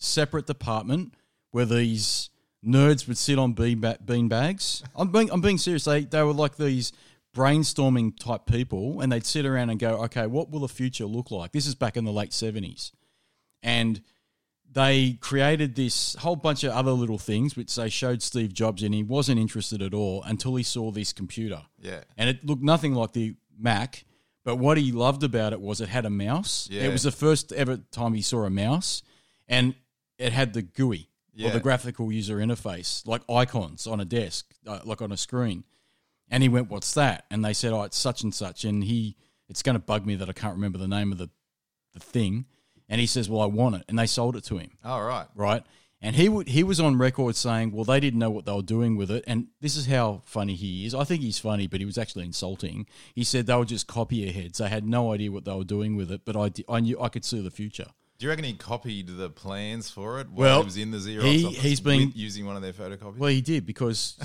separate 0.01 0.45
department 0.47 1.13
where 1.51 1.65
these 1.65 2.29
nerds 2.65 3.07
would 3.07 3.17
sit 3.17 3.39
on 3.39 3.53
bean, 3.53 3.79
ba- 3.81 3.97
bean 4.03 4.27
bags. 4.27 4.83
I'm 4.95 5.11
being, 5.11 5.31
I'm 5.31 5.41
being 5.41 5.57
serious. 5.57 5.83
They, 5.85 6.01
they 6.05 6.23
were 6.23 6.33
like 6.33 6.57
these 6.57 6.91
brainstorming 7.35 8.17
type 8.19 8.45
people, 8.45 9.01
and 9.01 9.11
they'd 9.11 9.25
sit 9.25 9.45
around 9.45 9.69
and 9.69 9.79
go, 9.79 10.03
okay, 10.03 10.27
what 10.27 10.49
will 10.51 10.59
the 10.61 10.67
future 10.67 11.05
look 11.05 11.31
like? 11.31 11.51
This 11.53 11.65
is 11.65 11.75
back 11.75 11.97
in 11.97 12.03
the 12.03 12.11
late 12.11 12.31
70s. 12.31 12.91
And 13.63 14.01
they 14.71 15.17
created 15.21 15.75
this 15.75 16.15
whole 16.15 16.35
bunch 16.35 16.63
of 16.63 16.71
other 16.71 16.91
little 16.91 17.17
things, 17.17 17.55
which 17.55 17.73
they 17.75 17.89
showed 17.89 18.21
Steve 18.21 18.53
Jobs, 18.53 18.83
and 18.83 18.93
he 18.93 19.03
wasn't 19.03 19.39
interested 19.39 19.81
at 19.81 19.93
all 19.93 20.23
until 20.23 20.55
he 20.55 20.63
saw 20.63 20.91
this 20.91 21.11
computer 21.13 21.61
Yeah. 21.79 22.01
and 22.17 22.29
it 22.29 22.45
looked 22.45 22.63
nothing 22.63 22.93
like 22.93 23.11
the 23.13 23.35
Mac. 23.57 24.05
But 24.43 24.55
what 24.55 24.77
he 24.77 24.91
loved 24.91 25.23
about 25.23 25.53
it 25.53 25.61
was 25.61 25.81
it 25.81 25.89
had 25.89 26.05
a 26.05 26.09
mouse. 26.09 26.67
Yeah. 26.71 26.83
It 26.83 26.91
was 26.91 27.03
the 27.03 27.11
first 27.11 27.51
ever 27.51 27.77
time 27.91 28.13
he 28.13 28.21
saw 28.23 28.43
a 28.43 28.49
mouse, 28.49 29.03
and 29.47 29.75
it 30.21 30.33
had 30.33 30.53
the 30.53 30.61
GUI 30.61 31.09
or 31.43 31.49
the 31.51 31.59
graphical 31.59 32.11
user 32.11 32.37
interface, 32.37 33.05
like 33.07 33.21
icons 33.29 33.87
on 33.87 33.99
a 33.99 34.05
desk, 34.05 34.53
uh, 34.67 34.79
like 34.83 35.01
on 35.01 35.11
a 35.11 35.17
screen. 35.17 35.63
And 36.29 36.43
he 36.43 36.49
went, 36.49 36.69
"What's 36.69 36.93
that?" 36.93 37.25
And 37.31 37.43
they 37.43 37.53
said, 37.53 37.73
"Oh, 37.73 37.83
it's 37.83 37.97
such 37.97 38.23
and 38.23 38.33
such." 38.33 38.63
And 38.63 38.83
he, 38.83 39.17
it's 39.49 39.63
going 39.63 39.75
to 39.75 39.79
bug 39.79 40.05
me 40.05 40.15
that 40.15 40.29
I 40.29 40.33
can't 40.33 40.55
remember 40.55 40.77
the 40.77 40.87
name 40.87 41.11
of 41.11 41.17
the, 41.17 41.29
the 41.93 41.99
thing. 41.99 42.45
And 42.87 43.01
he 43.01 43.07
says, 43.07 43.29
"Well, 43.29 43.41
I 43.41 43.47
want 43.47 43.75
it," 43.75 43.83
and 43.89 43.97
they 43.97 44.05
sold 44.05 44.35
it 44.35 44.43
to 44.45 44.57
him 44.57 44.71
All 44.83 45.03
right. 45.03 45.27
right? 45.35 45.63
And 46.03 46.15
he 46.15 46.29
would 46.29 46.47
he 46.47 46.63
was 46.63 46.79
on 46.79 46.97
record 46.97 47.35
saying, 47.35 47.71
"Well, 47.71 47.85
they 47.85 47.99
didn't 47.99 48.19
know 48.19 48.31
what 48.31 48.45
they 48.45 48.53
were 48.53 48.61
doing 48.61 48.95
with 48.97 49.11
it." 49.11 49.23
And 49.27 49.47
this 49.61 49.75
is 49.75 49.85
how 49.85 50.21
funny 50.25 50.55
he 50.55 50.85
is. 50.85 50.95
I 50.95 51.03
think 51.03 51.21
he's 51.21 51.37
funny, 51.37 51.67
but 51.67 51.79
he 51.79 51.85
was 51.85 51.97
actually 51.97 52.25
insulting. 52.25 52.87
He 53.13 53.23
said 53.23 53.45
they 53.45 53.55
were 53.55 53.65
just 53.65 53.87
copy 53.87 54.29
heads. 54.31 54.57
They 54.57 54.69
had 54.69 54.85
no 54.85 55.13
idea 55.13 55.31
what 55.31 55.45
they 55.45 55.53
were 55.53 55.63
doing 55.63 55.95
with 55.95 56.11
it, 56.11 56.21
but 56.25 56.35
I, 56.35 56.51
I 56.67 56.79
knew 56.79 56.99
I 56.99 57.09
could 57.09 57.23
see 57.23 57.41
the 57.41 57.51
future. 57.51 57.87
Do 58.21 58.27
you 58.27 58.29
reckon 58.29 58.45
he 58.45 58.53
copied 58.53 59.07
the 59.07 59.31
plans 59.31 59.89
for 59.89 60.19
it 60.19 60.29
while 60.29 60.45
Well, 60.45 60.59
he 60.59 60.65
was 60.65 60.77
in 60.77 60.91
the 60.91 60.99
Xerox 60.99 61.23
he- 61.23 61.43
office 61.45 61.59
he's 61.59 61.79
been- 61.81 62.11
using 62.15 62.45
one 62.45 62.55
of 62.55 62.61
their 62.61 62.71
photocopies? 62.71 63.17
Well, 63.17 63.31
he 63.31 63.41
did 63.41 63.65
because, 63.65 64.15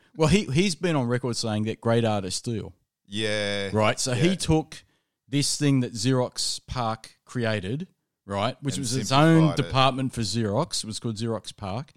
well, 0.16 0.28
he 0.28 0.44
he's 0.46 0.74
been 0.74 0.96
on 0.96 1.06
record 1.06 1.36
saying 1.36 1.64
that 1.64 1.78
great 1.78 2.02
artists 2.02 2.38
steal, 2.38 2.72
yeah. 3.06 3.68
right? 3.74 4.00
So 4.00 4.12
Yeah. 4.14 4.22
he 4.22 4.36
took 4.36 4.82
this 5.28 5.58
thing 5.58 5.80
that 5.80 5.92
Xerox 5.92 6.60
PARC 6.66 7.10
created, 7.26 7.88
right, 8.24 8.56
which 8.62 8.76
And 8.76 8.84
was 8.84 8.96
its 8.96 9.12
own 9.12 9.50
it. 9.50 9.56
department 9.56 10.14
for 10.14 10.22
Xerox. 10.22 10.82
It 10.82 10.86
was 10.86 10.98
called 10.98 11.16
Xerox 11.16 11.54
PARC, 11.54 11.90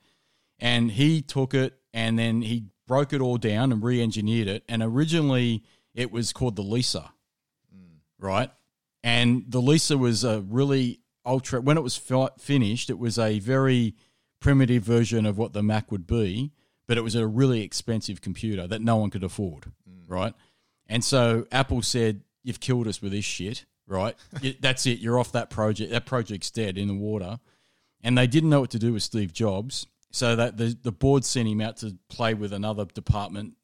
and 0.59 0.91
he 0.91 1.21
took 1.21 1.53
it 1.53 1.79
and 1.93 2.19
then 2.19 2.41
he 2.41 2.65
broke 2.85 3.13
it 3.13 3.21
all 3.21 3.37
down 3.37 3.71
and 3.71 3.81
re-engineered 3.81 4.49
it. 4.49 4.65
And 4.67 4.83
originally, 4.83 5.63
it 5.93 6.11
was 6.11 6.33
called 6.33 6.57
the 6.57 6.63
Lisa, 6.63 7.13
Hmm. 7.73 7.95
right? 8.19 8.51
And 9.05 9.45
the 9.47 9.61
Lisa 9.61 9.97
was 9.97 10.25
a 10.25 10.41
really 10.41 10.99
ultra. 11.25 11.61
When 11.61 11.77
it 11.77 11.81
was 11.81 11.97
fi- 11.97 12.29
finished, 12.37 12.89
it 12.89 12.99
was 12.99 13.17
a 13.17 13.39
very 13.39 13.95
primitive 14.39 14.83
version 14.83 15.25
of 15.25 15.37
what 15.37 15.53
the 15.53 15.63
Mac 15.63 15.91
would 15.91 16.05
be, 16.05 16.51
but 16.87 16.97
it 16.97 17.01
was 17.01 17.15
a 17.15 17.25
really 17.27 17.61
expensive 17.61 18.21
computer 18.21 18.67
that 18.67 18.81
no 18.81 18.97
one 18.97 19.09
could 19.09 19.23
afford, 19.23 19.65
mm. 19.89 20.09
right? 20.09 20.33
And 20.87 21.03
so 21.03 21.47
Apple 21.51 21.81
said, 21.81 22.21
"You've 22.43 22.59
killed 22.59 22.87
us 22.87 23.01
with 23.01 23.11
this 23.11 23.25
shit, 23.25 23.65
right? 23.87 24.15
That's 24.59 24.85
it. 24.85 24.99
You're 24.99 25.19
off 25.19 25.31
that 25.31 25.49
project. 25.49 25.91
That 25.91 26.05
project's 26.05 26.51
dead 26.51 26.77
in 26.77 26.87
the 26.87 26.93
water." 26.93 27.39
And 28.01 28.15
they 28.17 28.27
didn't 28.27 28.51
know 28.51 28.59
what 28.61 28.69
to 28.71 28.79
do 28.79 28.93
with 28.93 29.01
Steve 29.01 29.33
Jobs, 29.33 29.87
so 30.11 30.35
that 30.35 30.57
the 30.57 30.77
the 30.81 30.91
board 30.91 31.25
sent 31.25 31.47
him 31.47 31.59
out 31.59 31.77
to 31.77 31.97
play 32.07 32.33
with 32.33 32.53
another 32.53 32.85
department 32.85 33.55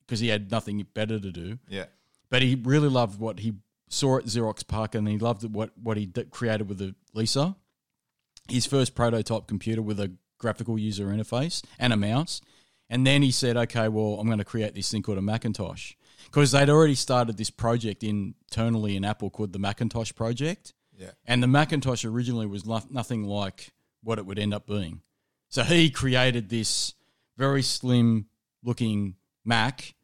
because 0.00 0.20
he 0.20 0.28
had 0.28 0.50
nothing 0.50 0.86
better 0.94 1.18
to 1.18 1.30
do 1.30 1.58
Yeah. 1.68 1.84
but 2.30 2.40
he 2.40 2.54
really 2.54 2.88
loved 2.88 3.20
what 3.20 3.40
he 3.40 3.54
saw 3.88 4.18
at 4.18 4.24
Xerox 4.24 4.66
PARC, 4.66 4.94
and 4.94 5.08
he 5.08 5.18
loved 5.18 5.44
what 5.44 5.70
what 5.80 5.96
he 5.96 6.06
d- 6.06 6.24
created 6.24 6.68
with 6.68 6.78
the 6.78 6.94
Lisa, 7.14 7.56
his 8.48 8.66
first 8.66 8.94
prototype 8.94 9.46
computer 9.46 9.82
with 9.82 10.00
a 10.00 10.12
graphical 10.38 10.78
user 10.78 11.06
interface 11.06 11.64
and 11.78 11.92
a 11.92 11.96
mouse. 11.96 12.40
And 12.90 13.06
then 13.06 13.22
he 13.22 13.30
said, 13.30 13.56
"Okay, 13.56 13.88
well, 13.88 14.18
I'm 14.18 14.26
going 14.26 14.38
to 14.38 14.44
create 14.44 14.74
this 14.74 14.90
thing 14.90 15.02
called 15.02 15.18
a 15.18 15.22
Macintosh," 15.22 15.94
because 16.26 16.52
they'd 16.52 16.70
already 16.70 16.94
started 16.94 17.36
this 17.36 17.50
project 17.50 18.02
internally 18.02 18.96
in 18.96 19.04
Apple 19.04 19.30
called 19.30 19.52
the 19.52 19.58
Macintosh 19.58 20.12
project. 20.14 20.74
Yeah. 20.96 21.12
And 21.26 21.42
the 21.42 21.46
Macintosh 21.46 22.04
originally 22.04 22.46
was 22.46 22.66
nothing 22.66 23.24
like 23.24 23.72
what 24.02 24.18
it 24.18 24.26
would 24.26 24.38
end 24.38 24.54
up 24.54 24.66
being. 24.66 25.02
So 25.48 25.62
he 25.62 25.90
created 25.90 26.48
this 26.48 26.94
very 27.36 27.62
slim 27.62 28.26
looking 28.62 29.14
Mac. 29.44 29.94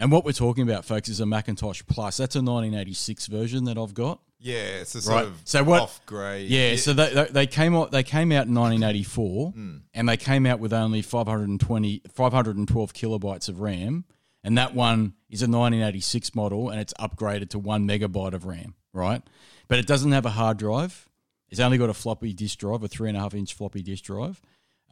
And 0.00 0.10
what 0.10 0.24
we're 0.24 0.32
talking 0.32 0.62
about, 0.68 0.84
folks, 0.84 1.08
is 1.08 1.20
a 1.20 1.26
Macintosh 1.26 1.82
Plus. 1.86 2.16
That's 2.16 2.34
a 2.34 2.38
1986 2.40 3.26
version 3.26 3.64
that 3.66 3.76
I've 3.78 3.94
got. 3.94 4.20
Yeah. 4.38 4.54
It's 4.80 4.94
a 4.94 5.02
sort 5.02 5.14
Right. 5.16 5.26
of 5.26 5.40
So 5.44 5.62
what- 5.62 5.82
off 5.82 6.04
grade. 6.06 6.48
Yeah, 6.50 6.74
so 6.76 6.92
they, 6.94 7.26
they, 7.30 7.46
came 7.46 7.76
out 7.76 7.92
they 7.92 8.02
came 8.02 8.32
out 8.32 8.46
in 8.46 8.54
1984 8.54 9.52
and 9.94 10.08
they 10.08 10.16
came 10.16 10.46
out 10.46 10.58
with 10.58 10.72
only 10.72 11.02
520 11.02 12.02
512 12.12 12.94
kilobytes 12.94 13.48
of 13.50 13.60
RAM 13.60 14.04
and 14.42 14.56
that 14.56 14.74
one 14.74 15.12
is 15.28 15.42
a 15.42 15.46
1986 15.46 16.34
model 16.34 16.70
and 16.70 16.80
it's 16.80 16.94
upgraded 16.98 17.50
to 17.50 17.58
1 17.58 17.86
megabyte 17.86 18.32
of 18.32 18.46
RAM, 18.46 18.74
right? 18.94 19.22
But 19.68 19.78
it 19.78 19.86
doesn't 19.86 20.12
have 20.12 20.24
a 20.24 20.30
hard 20.30 20.56
drive. 20.56 21.06
It's 21.50 21.60
only 21.60 21.76
got 21.76 21.90
a 21.90 21.94
floppy 21.94 22.32
disk 22.32 22.58
drive, 22.58 22.82
a 22.82 22.88
three 22.88 23.08
and 23.10 23.18
a 23.18 23.20
half 23.20 23.34
inch 23.34 23.52
floppy 23.52 23.82
disk 23.82 24.04
drive. 24.04 24.40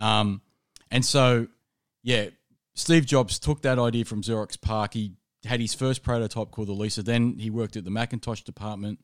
Um, 0.01 0.43
and 0.91 1.03
so, 1.05 1.47
yeah, 2.03 2.29
Steve 2.79 3.07
Jobs 3.07 3.41
took 3.41 3.63
that 3.63 3.77
idea 3.77 4.05
from 4.05 4.23
Xerox 4.23 4.57
PARC. 4.57 4.95
He 4.95 5.15
had 5.45 5.61
his 5.61 5.75
first 5.75 6.05
prototype 6.05 6.53
called 6.53 6.69
the 6.69 6.73
Lisa. 6.73 7.03
Then 7.03 7.37
he 7.37 7.51
worked 7.51 7.77
at 7.77 7.85
the 7.85 7.91
Macintosh 7.91 8.43
department 8.43 9.01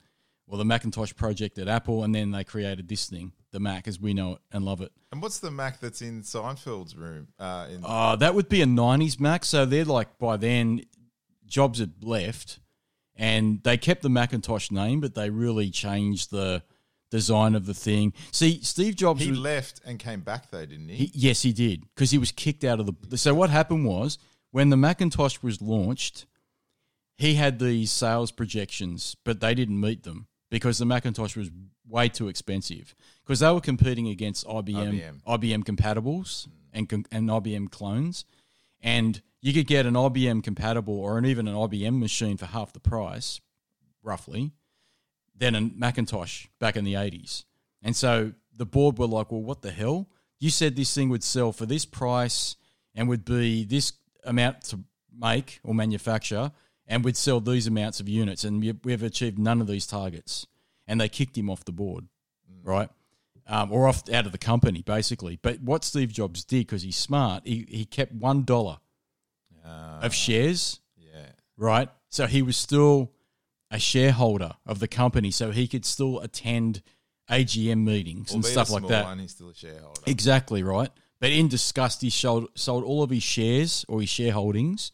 or 0.47 0.59
the 0.59 0.64
Macintosh 0.64 1.12
project 1.14 1.59
at 1.59 1.66
Apple, 1.66 2.04
and 2.04 2.14
then 2.14 2.31
they 2.31 2.45
created 2.45 2.87
this 2.87 3.09
thing, 3.09 3.33
the 3.50 3.59
Mac, 3.59 3.88
as 3.88 3.99
we 3.99 4.14
know 4.14 4.35
it 4.35 4.38
and 4.52 4.64
love 4.64 4.81
it. 4.81 4.93
And 5.11 5.21
what's 5.21 5.40
the 5.40 5.50
Mac 5.50 5.81
that's 5.81 6.02
in 6.02 6.23
Seinfeld's 6.23 6.95
room? 6.95 7.28
Uh, 7.37 7.66
in, 7.69 7.81
Uh, 7.85 8.14
that 8.16 8.37
would 8.37 8.49
be 8.49 8.62
a 8.62 8.66
90s 8.66 9.19
Mac. 9.19 9.45
So 9.45 9.66
they're 9.66 9.85
like, 9.85 10.19
by 10.19 10.37
then, 10.37 10.83
Jobs 11.45 11.81
had 11.81 12.04
left, 12.04 12.61
and 13.16 13.61
they 13.64 13.76
kept 13.76 14.02
the 14.02 14.09
Macintosh 14.09 14.71
name, 14.71 15.00
but 15.00 15.16
they 15.16 15.31
really 15.31 15.71
changed 15.71 16.31
the 16.31 16.62
design 17.14 17.54
of 17.54 17.64
the 17.64 17.75
thing. 17.75 18.12
See, 18.33 18.61
Steve 18.62 18.97
Jobs 18.97 19.23
he 19.23 19.30
was, 19.30 19.38
left 19.38 19.80
and 19.87 20.00
came 20.00 20.21
back 20.21 20.50
though, 20.50 20.66
didn't 20.66 20.88
he? 20.88 20.97
He, 20.97 21.11
yes, 21.14 21.42
he 21.42 21.52
did 21.52 21.85
because 21.94 22.11
he 22.11 22.18
was 22.18 22.33
kicked 22.33 22.64
out 22.64 22.80
of 22.80 22.87
the. 22.87 23.16
So 23.16 23.33
what 23.35 23.50
happened 23.50 23.87
was 23.87 24.18
when 24.50 24.71
the 24.71 24.76
Macintosh 24.76 25.40
was 25.40 25.62
launched, 25.62 26.26
he 27.16 27.35
had 27.35 27.61
these 27.61 27.92
sales 27.92 28.33
projections, 28.33 29.16
but 29.25 29.38
they 29.38 29.54
didn't 29.54 29.80
meet 29.80 30.02
them 30.02 30.26
because 30.50 30.78
the 30.78 30.87
Macintosh 30.87 31.37
was 31.37 31.50
way 31.88 32.09
too 32.09 32.26
expensive 32.26 32.97
because 33.25 33.38
they 33.38 33.52
were 33.52 33.61
competing 33.61 34.09
against 34.09 34.44
IBM 34.47 35.00
IBM. 35.00 35.23
IBM 35.25 35.64
compatibles 35.64 36.49
and 36.73 36.90
and 37.12 37.28
IBM 37.28 37.71
clones, 37.71 38.25
and 38.80 39.23
you 39.40 39.52
could 39.52 39.68
get 39.68 39.87
an 39.87 39.94
IBM 39.94 40.42
compatible 40.42 40.99
or 40.99 41.16
an, 41.16 41.26
even 41.26 41.47
an 41.47 41.54
IBM 41.54 42.00
machine 42.00 42.37
for 42.37 42.47
half 42.47 42.73
the 42.73 42.80
price, 42.80 43.40
roughly, 44.02 44.50
than 45.37 45.55
a 45.55 45.61
Macintosh 45.61 46.47
back 46.59 46.76
in 46.76 46.85
the 46.85 46.95
eighties. 46.95 47.45
And 47.83 47.95
so 47.95 48.33
the 48.57 48.67
board 48.67 48.99
were 48.99 49.07
like, 49.07 49.31
"Well, 49.33 49.43
what 49.43 49.62
the 49.62 49.71
hell? 49.73 50.09
You 50.41 50.50
said 50.50 50.76
this 50.76 50.95
thing 50.95 51.09
would 51.09 51.25
sell 51.25 51.53
for 51.53 51.67
this 51.67 51.85
price 51.85 52.57
and 52.95 53.09
would 53.09 53.25
be 53.25 53.64
this 53.64 53.93
amount 54.25 54.62
to 54.64 54.81
make 55.17 55.61
or 55.64 55.75
manufacture, 55.75 56.53
and 56.87 57.05
would 57.05 57.17
sell 57.17 57.41
these 57.41 57.67
amounts 57.67 58.00
of 58.00 58.09
units, 58.09 58.45
and 58.45 58.61
we- 58.61 58.73
we've 58.85 59.03
achieved 59.03 59.38
none 59.38 59.61
of 59.61 59.67
these 59.67 59.87
targets." 59.87 60.47
And 60.87 61.00
they 61.00 61.09
kicked 61.09 61.37
him 61.37 61.49
off 61.50 61.64
the 61.64 61.73
board, 61.73 62.09
right? 62.62 62.91
Um, 63.47 63.73
or 63.73 63.88
off 63.88 64.09
out 64.11 64.26
of 64.26 64.33
the 64.33 64.38
company, 64.38 64.83
basically. 64.83 65.37
But 65.43 65.61
what 65.61 65.85
Steve 65.85 66.12
Jobs 66.12 66.45
did, 66.45 66.67
because 66.67 66.83
he's 66.83 66.97
smart, 66.97 67.47
he, 67.47 67.67
he 67.69 67.85
kept 67.85 68.12
one 68.12 68.45
dollar 68.45 68.79
Uh, 69.64 70.00
of 70.03 70.14
shares 70.14 70.81
yeah. 70.97 71.33
right? 71.57 71.88
So 72.11 72.26
he 72.26 72.43
was 72.43 72.57
still 72.57 73.12
a 73.75 73.78
shareholder 73.81 74.52
of 74.64 74.78
the 74.78 74.87
company, 74.87 75.33
so 75.33 75.50
he 75.50 75.66
could 75.66 75.85
still 75.85 76.21
attend 76.21 76.81
AGM 77.28 77.85
meetings 77.85 78.33
and 78.33 78.45
Albeit 78.45 78.57
a 78.57 78.64
stuff 78.64 78.71
like 78.71 78.88
that. 78.88 79.04
One, 79.04 79.19
he's 79.19 79.33
still 79.33 79.50
a 79.50 79.54
shareholder. 79.54 80.00
Exactly 80.07 80.62
right. 80.62 80.90
But 81.19 81.33
in 81.33 81.49
disgust, 81.49 82.00
he 82.00 82.09
sold 82.09 82.49
sold 82.54 82.85
all 82.85 83.02
of 83.02 83.11
his 83.11 83.25
shares 83.25 83.85
or 83.88 84.00
his 84.00 84.11
shareholdings, 84.11 84.93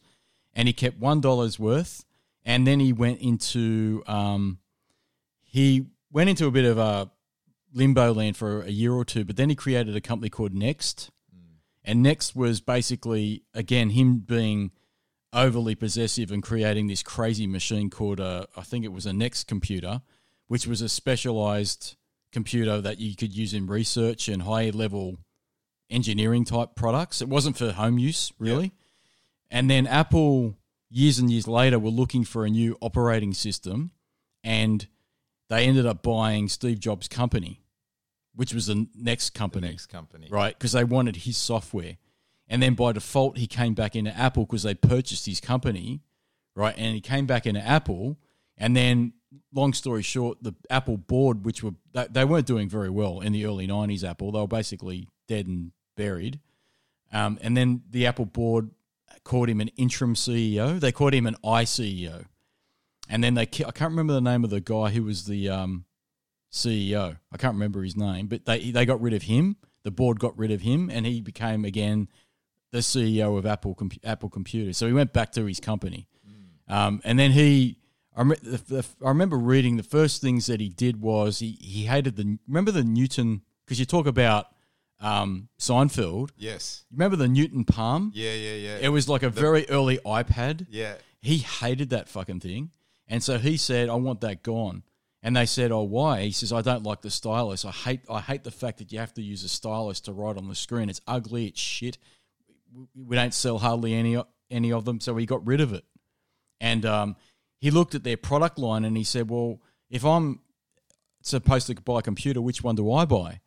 and 0.55 0.67
he 0.67 0.73
kept 0.73 0.97
one 0.97 1.21
dollar's 1.21 1.59
worth. 1.59 2.03
And 2.43 2.65
then 2.65 2.79
he 2.79 2.91
went 2.91 3.19
into 3.19 4.03
um, 4.07 4.57
he 5.43 5.85
went 6.11 6.31
into 6.31 6.47
a 6.47 6.51
bit 6.51 6.65
of 6.65 6.79
a 6.79 7.11
limbo 7.73 8.13
land 8.15 8.35
for 8.35 8.63
a 8.63 8.71
year 8.71 8.93
or 8.93 9.05
two. 9.05 9.25
But 9.25 9.35
then 9.35 9.49
he 9.49 9.55
created 9.55 9.95
a 9.95 10.01
company 10.01 10.31
called 10.31 10.55
Next, 10.55 11.11
and 11.83 12.01
Next 12.01 12.35
was 12.35 12.61
basically 12.61 13.43
again 13.53 13.91
him 13.91 14.19
being 14.19 14.71
overly 15.33 15.75
possessive 15.75 16.31
and 16.31 16.43
creating 16.43 16.87
this 16.87 17.03
crazy 17.03 17.47
machine 17.47 17.89
called 17.89 18.19
a 18.19 18.47
I 18.55 18.61
think 18.61 18.85
it 18.85 18.91
was 18.91 19.05
a 19.05 19.13
Next 19.13 19.47
computer, 19.47 20.01
which 20.47 20.67
was 20.67 20.81
a 20.81 20.89
specialized 20.89 21.95
computer 22.31 22.81
that 22.81 22.99
you 22.99 23.15
could 23.15 23.35
use 23.35 23.53
in 23.53 23.67
research 23.67 24.27
and 24.27 24.43
high 24.43 24.69
level 24.69 25.17
engineering 25.89 26.45
type 26.45 26.75
products. 26.75 27.21
It 27.21 27.29
wasn't 27.29 27.57
for 27.57 27.71
home 27.71 27.97
use 27.97 28.31
really. 28.39 28.71
And 29.49 29.69
then 29.69 29.85
Apple 29.87 30.55
years 30.89 31.19
and 31.19 31.29
years 31.29 31.47
later 31.47 31.77
were 31.77 31.89
looking 31.89 32.23
for 32.23 32.45
a 32.45 32.49
new 32.49 32.77
operating 32.81 33.33
system 33.33 33.91
and 34.43 34.87
they 35.49 35.65
ended 35.65 35.85
up 35.85 36.01
buying 36.01 36.47
Steve 36.47 36.79
Jobs' 36.79 37.09
company, 37.09 37.61
which 38.33 38.53
was 38.53 38.67
the 38.67 38.87
next 38.95 39.31
the 39.31 39.39
company 39.39 39.67
next 39.67 39.87
company. 39.87 40.27
right? 40.31 40.57
Because 40.57 40.71
they 40.71 40.85
wanted 40.85 41.17
his 41.17 41.35
software. 41.37 41.97
And 42.51 42.61
then 42.61 42.73
by 42.73 42.91
default, 42.91 43.37
he 43.37 43.47
came 43.47 43.73
back 43.73 43.95
into 43.95 44.15
Apple 44.15 44.45
because 44.45 44.63
they 44.63 44.75
purchased 44.75 45.25
his 45.25 45.39
company, 45.39 46.01
right? 46.53 46.75
And 46.77 46.93
he 46.93 46.99
came 46.99 47.25
back 47.25 47.47
into 47.47 47.65
Apple. 47.65 48.17
And 48.57 48.75
then, 48.75 49.13
long 49.53 49.71
story 49.71 50.01
short, 50.01 50.43
the 50.43 50.53
Apple 50.69 50.97
board, 50.97 51.45
which 51.45 51.63
were 51.63 51.71
they, 51.93 52.25
weren't 52.25 52.45
doing 52.45 52.67
very 52.67 52.89
well 52.89 53.21
in 53.21 53.31
the 53.31 53.45
early 53.45 53.67
'90s, 53.67 54.03
Apple, 54.03 54.33
they 54.33 54.39
were 54.39 54.47
basically 54.47 55.07
dead 55.29 55.47
and 55.47 55.71
buried. 55.95 56.41
Um, 57.13 57.39
and 57.41 57.55
then 57.55 57.83
the 57.89 58.05
Apple 58.05 58.25
board 58.25 58.69
called 59.23 59.47
him 59.47 59.61
an 59.61 59.69
interim 59.77 60.13
CEO. 60.13 60.77
They 60.77 60.91
called 60.91 61.13
him 61.13 61.27
an 61.27 61.37
I 61.45 61.63
CEO. 61.63 62.25
And 63.07 63.23
then 63.23 63.35
they, 63.35 63.43
I 63.43 63.71
can't 63.71 63.91
remember 63.91 64.11
the 64.11 64.19
name 64.19 64.43
of 64.43 64.49
the 64.49 64.59
guy 64.59 64.89
who 64.89 65.03
was 65.03 65.23
the 65.23 65.47
um, 65.47 65.85
CEO. 66.51 67.17
I 67.31 67.37
can't 67.37 67.53
remember 67.53 67.81
his 67.81 67.95
name, 67.95 68.27
but 68.27 68.45
they 68.45 68.71
they 68.71 68.85
got 68.85 68.99
rid 68.99 69.13
of 69.13 69.23
him. 69.23 69.55
The 69.83 69.91
board 69.91 70.19
got 70.19 70.37
rid 70.37 70.51
of 70.51 70.61
him, 70.61 70.89
and 70.89 71.05
he 71.05 71.21
became 71.21 71.63
again 71.63 72.09
the 72.71 72.79
CEO 72.79 73.37
of 73.37 73.45
Apple 73.45 73.77
Apple 74.03 74.29
Computers. 74.29 74.77
So 74.77 74.87
he 74.87 74.93
went 74.93 75.13
back 75.13 75.31
to 75.33 75.45
his 75.45 75.59
company, 75.59 76.07
um, 76.67 77.01
and 77.03 77.17
then 77.19 77.31
he. 77.31 77.77
I, 78.13 78.23
rem- 78.23 78.35
the, 78.43 78.57
the, 78.57 78.85
I 79.05 79.07
remember 79.07 79.37
reading 79.37 79.77
the 79.77 79.83
first 79.83 80.21
things 80.21 80.47
that 80.47 80.59
he 80.59 80.67
did 80.67 80.99
was 81.01 81.39
he, 81.39 81.57
he 81.61 81.85
hated 81.85 82.17
the 82.17 82.37
remember 82.45 82.71
the 82.71 82.83
Newton 82.83 83.41
because 83.65 83.79
you 83.79 83.85
talk 83.85 84.05
about 84.05 84.47
um, 84.99 85.47
Seinfeld. 85.59 86.31
Yes. 86.37 86.83
Remember 86.91 87.15
the 87.15 87.29
Newton 87.29 87.63
Palm? 87.63 88.11
Yeah, 88.13 88.33
yeah, 88.33 88.53
yeah. 88.55 88.77
It 88.81 88.89
was 88.89 89.07
like 89.07 89.23
a 89.23 89.29
very 89.29 89.67
early 89.69 89.97
iPad. 90.05 90.67
yeah. 90.69 90.95
He 91.21 91.37
hated 91.37 91.91
that 91.91 92.09
fucking 92.09 92.39
thing. 92.39 92.71
And 93.07 93.21
so 93.23 93.37
he 93.37 93.55
said, 93.55 93.89
I 93.89 93.95
want 93.95 94.21
that 94.21 94.41
gone. 94.41 94.81
And 95.21 95.35
they 95.37 95.45
said, 95.45 95.71
Oh, 95.71 95.83
why? 95.83 96.21
He 96.23 96.31
says, 96.31 96.51
I 96.51 96.61
don't 96.61 96.83
like 96.83 97.01
the 97.01 97.11
stylus. 97.11 97.63
I 97.63 97.69
hate 97.71 98.01
I 98.09 98.21
hate 98.21 98.43
the 98.43 98.51
fact 98.51 98.79
that 98.79 98.91
you 98.91 98.97
have 98.99 99.13
to 99.13 99.21
use 99.21 99.43
a 99.43 99.49
stylus 99.49 99.99
to 100.01 100.13
write 100.13 100.35
on 100.37 100.47
the 100.47 100.55
screen. 100.55 100.89
It's 100.89 101.01
ugly, 101.07 101.45
it's 101.45 101.59
shit. 101.61 101.97
We- 102.95 103.15
don't 103.15 103.33
sell 103.33 103.57
hardly 103.57 103.93
any 103.93 104.21
any 104.49 104.71
of 104.71 104.85
them, 104.85 104.99
so 104.99 105.15
he 105.15 105.25
got 105.25 105.45
rid 105.45 105.61
of 105.61 105.73
it. 105.73 105.85
And 106.59 106.85
um, 106.85 107.15
he 107.59 107.71
looked 107.71 107.95
at 107.95 108.03
their 108.03 108.17
product 108.17 108.57
line 108.57 108.85
and 108.85 108.97
he 108.97 109.03
said, 109.03 109.29
Well, 109.29 109.59
if 109.89 110.05
I'm 110.05 110.41
supposed 111.21 111.67
to 111.67 111.75
buy 111.75 111.99
a 111.99 112.01
computer, 112.01 112.41
which 112.41 112.63
one 112.63 112.75
do 112.75 112.91
I 112.91 113.05
buy? 113.05 113.39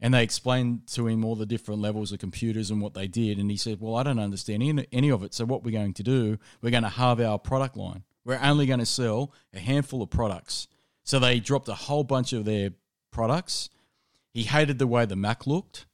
And 0.00 0.14
they 0.14 0.22
explained 0.22 0.86
to 0.88 1.08
him 1.08 1.24
all 1.24 1.34
the 1.34 1.46
different 1.46 1.80
levels 1.80 2.12
of 2.12 2.20
computers 2.20 2.70
and 2.70 2.80
what 2.80 2.94
they 2.94 3.08
did. 3.08 3.38
And 3.38 3.50
he 3.50 3.56
said, 3.56 3.80
Well, 3.80 3.96
I 3.96 4.02
don't 4.02 4.18
understand 4.18 4.62
any, 4.62 4.86
any 4.92 5.10
of 5.10 5.22
it. 5.22 5.34
So, 5.34 5.44
what 5.44 5.64
we're 5.64 5.70
going 5.70 5.94
to 5.94 6.02
do, 6.02 6.38
we're 6.60 6.70
going 6.70 6.82
to 6.82 6.88
halve 6.88 7.20
our 7.20 7.38
product 7.38 7.76
line. 7.76 8.04
We're 8.24 8.40
only 8.42 8.66
going 8.66 8.80
to 8.80 8.86
sell 8.86 9.32
a 9.54 9.58
handful 9.58 10.02
of 10.02 10.10
products. 10.10 10.68
So 11.02 11.18
they 11.18 11.40
dropped 11.40 11.68
a 11.68 11.74
whole 11.74 12.04
bunch 12.04 12.34
of 12.34 12.44
their 12.44 12.72
products. 13.10 13.70
He 14.34 14.42
hated 14.42 14.78
the 14.78 14.86
way 14.86 15.06
the 15.06 15.16
Mac 15.16 15.46
looked. 15.46 15.86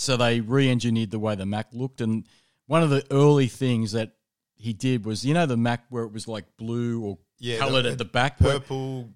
So 0.00 0.16
they 0.16 0.40
re 0.40 0.70
engineered 0.70 1.10
the 1.10 1.18
way 1.18 1.34
the 1.34 1.46
Mac 1.46 1.68
looked. 1.72 2.00
And 2.00 2.26
one 2.66 2.82
of 2.82 2.90
the 2.90 3.04
early 3.10 3.46
things 3.48 3.92
that 3.92 4.12
he 4.56 4.72
did 4.72 5.04
was, 5.04 5.24
you 5.24 5.34
know, 5.34 5.46
the 5.46 5.56
Mac 5.56 5.84
where 5.90 6.04
it 6.04 6.12
was 6.12 6.26
like 6.28 6.44
blue 6.56 7.02
or 7.02 7.18
Yeah, 7.38 7.58
colored 7.58 7.82
the- 7.84 7.90
at 7.92 7.98
the 7.98 8.04
back? 8.04 8.40
where- 8.40 8.60
Purple, 8.60 9.10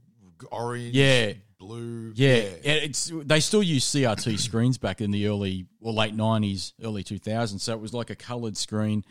orange, 0.51 0.95
Yeah. 0.95 1.33
blue. 1.59 2.13
Yeah, 2.17 2.35
yeah, 2.63 2.73
it's 2.75 3.11
they 3.25 3.41
still 3.41 3.63
use 3.63 3.85
CRT 3.85 4.37
screens 4.49 4.77
back 4.79 5.01
in 5.01 5.11
the 5.11 5.27
early 5.27 5.67
or 5.81 5.93
late 5.93 6.15
nineties, 6.15 6.75
early 6.83 7.03
two 7.03 7.19
thousands. 7.19 7.63
So 7.63 7.73
it 7.73 7.81
was 7.81 7.95
like 7.95 8.11
a 8.11 8.17
coloured 8.17 8.57
screen, 8.57 9.05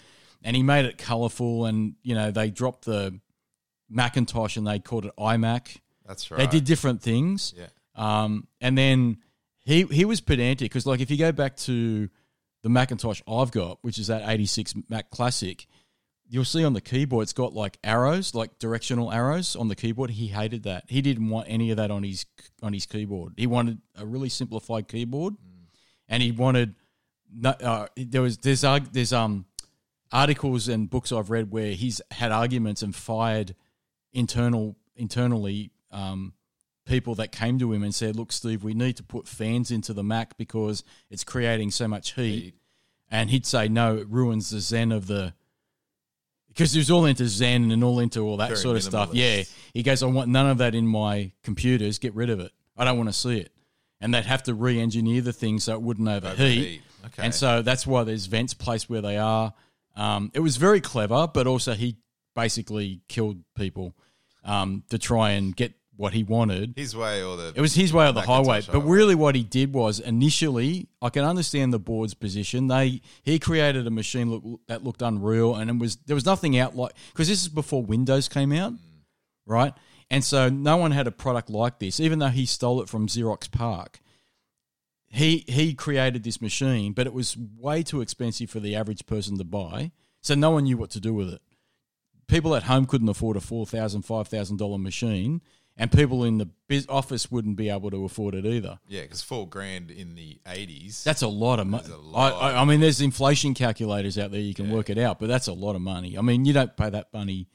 and 0.44 0.56
he 0.56 0.62
made 0.62 0.86
it 0.86 0.98
colourful. 1.00 1.66
And 1.66 1.96
you 2.04 2.14
know 2.14 2.30
they 2.32 2.52
dropped 2.52 2.86
the 2.86 3.20
Macintosh 3.90 4.58
and 4.58 4.68
they 4.68 4.80
called 4.80 5.06
it 5.06 5.14
iMac. 5.18 5.78
That's 6.06 6.30
right. 6.30 6.38
They 6.38 6.48
did 6.48 6.66
different 6.66 7.02
things. 7.02 7.54
Yeah. 7.58 7.68
Um, 7.96 8.48
and 8.62 8.78
then 8.78 9.18
he 9.64 9.84
he 9.84 10.06
was 10.06 10.22
pedantic 10.22 10.72
because 10.72 10.86
like 10.86 11.00
if 11.00 11.10
you 11.10 11.18
go 11.18 11.32
back 11.32 11.56
to 11.58 12.10
the 12.62 12.70
Macintosh 12.70 13.22
I've 13.28 13.52
got, 13.52 13.80
which 13.82 13.98
is 13.98 14.08
that 14.08 14.28
eighty 14.30 14.46
six 14.46 14.74
Mac 14.90 15.10
Classic, 15.10 15.66
you'll 16.28 16.46
see 16.46 16.64
on 16.64 16.74
the 16.74 16.82
keyboard 16.82 17.24
it's 17.24 17.34
got 17.34 17.54
like 17.54 17.78
arrows, 17.84 18.34
like 18.34 18.60
directional 18.60 19.12
arrows 19.12 19.56
on 19.56 19.68
the 19.68 19.76
keyboard. 19.76 20.12
He 20.12 20.28
hated 20.28 20.64
that. 20.64 20.86
He 20.88 21.02
didn't 21.02 21.30
want 21.30 21.48
any 21.50 21.72
of 21.72 21.78
that 21.78 21.92
on 21.92 22.04
his 22.04 22.26
on 22.62 22.74
his 22.74 22.86
keyboard. 22.86 23.34
He 23.38 23.48
wanted 23.48 23.80
a 23.96 24.06
really 24.06 24.30
simplified 24.30 24.88
keyboard, 24.88 25.36
and 26.08 26.22
he 26.22 26.32
wanted 26.32 26.76
no, 27.34 27.50
uh, 27.50 27.88
there 27.96 28.22
was 28.22 28.38
there's 28.38 28.64
arg- 28.64 28.92
there's 28.92 29.14
um 29.14 29.46
articles 30.12 30.68
and 30.68 30.90
books 30.90 31.12
I've 31.12 31.32
read 31.32 31.52
where 31.52 31.72
he's 31.72 32.02
had 32.12 32.32
arguments 32.32 32.84
and 32.84 32.96
fired 32.96 33.56
internal 34.14 34.78
internally 34.96 35.72
um, 35.92 36.34
people 36.86 37.16
that 37.16 37.32
came 37.32 37.60
to 37.60 37.72
him 37.72 37.84
and 37.84 37.94
said, 37.94 38.16
"Look, 38.16 38.32
Steve, 38.32 38.64
we 38.64 38.74
need 38.74 38.98
to 38.98 39.04
put 39.04 39.28
fans 39.28 39.72
into 39.72 39.94
the 39.94 40.04
Mac 40.04 40.38
because 40.38 40.84
it's 41.10 41.24
creating 41.24 41.72
so 41.72 41.88
much 41.88 42.14
heat." 42.14 42.44
Heat. 42.44 42.56
And 43.10 43.30
he'd 43.30 43.46
say, 43.46 43.68
"No, 43.68 43.98
it 43.98 44.08
ruins 44.10 44.50
the 44.50 44.60
zen 44.60 44.92
of 44.92 45.08
the." 45.08 45.34
Because 46.48 46.74
he 46.74 46.80
was 46.80 46.92
all 46.92 47.06
into 47.06 47.28
Zen 47.28 47.72
and 47.72 47.84
all 47.84 48.00
into 48.00 48.20
all 48.20 48.38
that 48.38 48.50
Very 48.50 48.60
sort 48.60 48.78
of 48.78 48.84
stuff. 48.84 49.10
Yeah, 49.14 49.42
he 49.74 49.82
goes, 49.82 50.04
"I 50.04 50.06
want 50.06 50.30
none 50.30 50.48
of 50.48 50.60
that 50.60 50.76
in 50.76 50.86
my 50.86 51.32
computers. 51.42 51.98
Get 51.98 52.14
rid 52.14 52.30
of 52.30 52.40
it. 52.40 52.52
I 52.78 52.86
don't 52.86 52.98
want 52.98 53.10
to 53.10 53.14
see 53.14 53.40
it." 53.40 53.52
And 54.00 54.14
they'd 54.14 54.26
have 54.26 54.44
to 54.44 54.54
re-engineer 54.54 55.22
the 55.22 55.34
thing 55.34 55.60
so 55.60 55.74
it 55.74 55.82
wouldn't 55.82 56.08
overheat. 56.08 56.40
Overheat. 56.40 56.82
Okay. 57.06 57.24
And 57.24 57.34
so 57.34 57.62
that's 57.62 57.88
why 57.88 58.04
there's 58.04 58.28
vents 58.28 58.54
placed 58.54 58.90
where 58.90 59.02
they 59.02 59.18
are. 59.18 59.54
Um, 59.96 60.32
it 60.34 60.42
was 60.42 60.58
very 60.58 60.82
clever, 60.82 61.28
but 61.28 61.48
also 61.48 61.74
he 61.74 61.98
basically 62.36 63.02
killed 63.08 63.44
people 63.56 63.96
um, 64.44 64.84
to 64.90 64.98
try 64.98 65.32
and 65.32 65.56
get 65.56 65.74
what 65.96 66.14
he 66.14 66.24
wanted. 66.24 66.74
his 66.76 66.96
way 66.96 67.24
or 67.24 67.38
the 67.38 67.54
It 67.56 67.62
was 67.62 67.74
his 67.76 67.94
way 67.94 68.08
or 68.08 68.12
the 68.12 68.22
highway. 68.22 68.62
But 68.62 68.74
highway. 68.74 68.86
really, 68.86 69.16
what 69.16 69.36
he 69.36 69.44
did 69.44 69.74
was 69.74 70.00
initially, 70.00 70.88
I 71.02 71.10
can 71.10 71.24
understand 71.24 71.74
the 71.74 71.80
board's 71.80 72.14
position. 72.14 72.68
They 72.68 73.02
he 73.24 73.40
created 73.40 73.86
a 73.86 73.92
machine 73.92 74.32
look, 74.32 74.62
that 74.68 74.84
looked 74.84 75.02
unreal, 75.02 75.56
and 75.56 75.70
it 75.70 75.78
was 75.78 75.98
there 76.08 76.16
was 76.16 76.26
nothing 76.26 76.58
out 76.58 76.76
like 76.76 76.94
because 77.12 77.28
this 77.28 77.42
is 77.42 77.50
before 77.50 77.84
Windows 77.84 78.28
came 78.28 78.52
out, 78.52 78.74
right? 79.46 79.74
And 80.10 80.24
so 80.24 80.50
no 80.50 80.78
one 80.78 80.92
had 80.92 81.08
a 81.08 81.12
product 81.12 81.50
like 81.50 81.80
this, 81.80 82.00
even 82.00 82.20
though 82.20 82.28
he 82.28 82.46
stole 82.46 82.82
it 82.82 82.90
from 82.90 83.08
Xerox 83.08 83.50
PARC. 83.50 84.00
He 85.08 85.46
he 85.48 85.76
created 85.76 86.24
this 86.24 86.42
machine, 86.42 86.94
but 86.94 87.06
it 87.06 87.14
was 87.14 87.38
way 87.38 87.84
too 87.84 88.02
expensive 88.02 88.50
for 88.50 88.60
the 88.60 88.76
average 88.76 89.06
person 89.06 89.38
to 89.38 89.44
buy. 89.44 89.92
So 90.22 90.34
no 90.34 90.52
one 90.52 90.64
knew 90.64 90.78
what 90.78 90.90
to 90.92 91.00
do 91.00 91.14
with 91.14 91.30
it. 91.30 91.42
People 92.28 92.56
at 92.56 92.64
home 92.64 92.86
couldn't 92.86 93.10
afford 93.10 93.38
a 93.38 93.42
four 93.42 93.66
thousand, 93.68 94.04
five 94.04 94.28
thousand 94.28 94.58
dollar 94.58 94.80
machine, 94.80 95.42
and 95.78 95.92
people 95.92 96.24
in 96.24 96.38
the 96.38 96.50
biz- 96.68 96.86
office 96.88 97.32
wouldn't 97.32 97.56
be 97.56 97.70
able 97.70 97.90
to 97.92 98.06
afford 98.06 98.36
it 98.36 98.46
either. 98.46 98.80
yeah, 98.88 99.02
because 99.02 99.22
four 99.22 99.48
grand 99.48 99.90
in 99.92 100.16
the 100.16 100.40
eighties. 100.48 101.04
That's 101.04 101.22
a 101.22 101.28
lot 101.28 101.60
of 101.60 101.68
money. 101.68 101.86
I. 102.16 102.30
I, 102.30 102.62
I 102.62 102.66
mean, 102.66 102.80
there's 102.80 103.02
inflation 103.02 103.54
calculators 103.54 104.18
out 104.18 104.32
there 104.32 104.42
you 104.42 104.54
can 104.54 104.70
work 104.70 104.90
it 104.90 104.98
out, 104.98 105.20
but 105.20 105.28
that's 105.28 105.48
a 105.48 105.54
lot 105.54 105.76
of 105.76 105.82
money. 105.82 106.18
I 106.18 106.22
mean, 106.22 106.46
you 106.46 106.54
don't 106.54 106.76
pay 106.76 106.90
that 106.90 107.12
money 107.14 107.48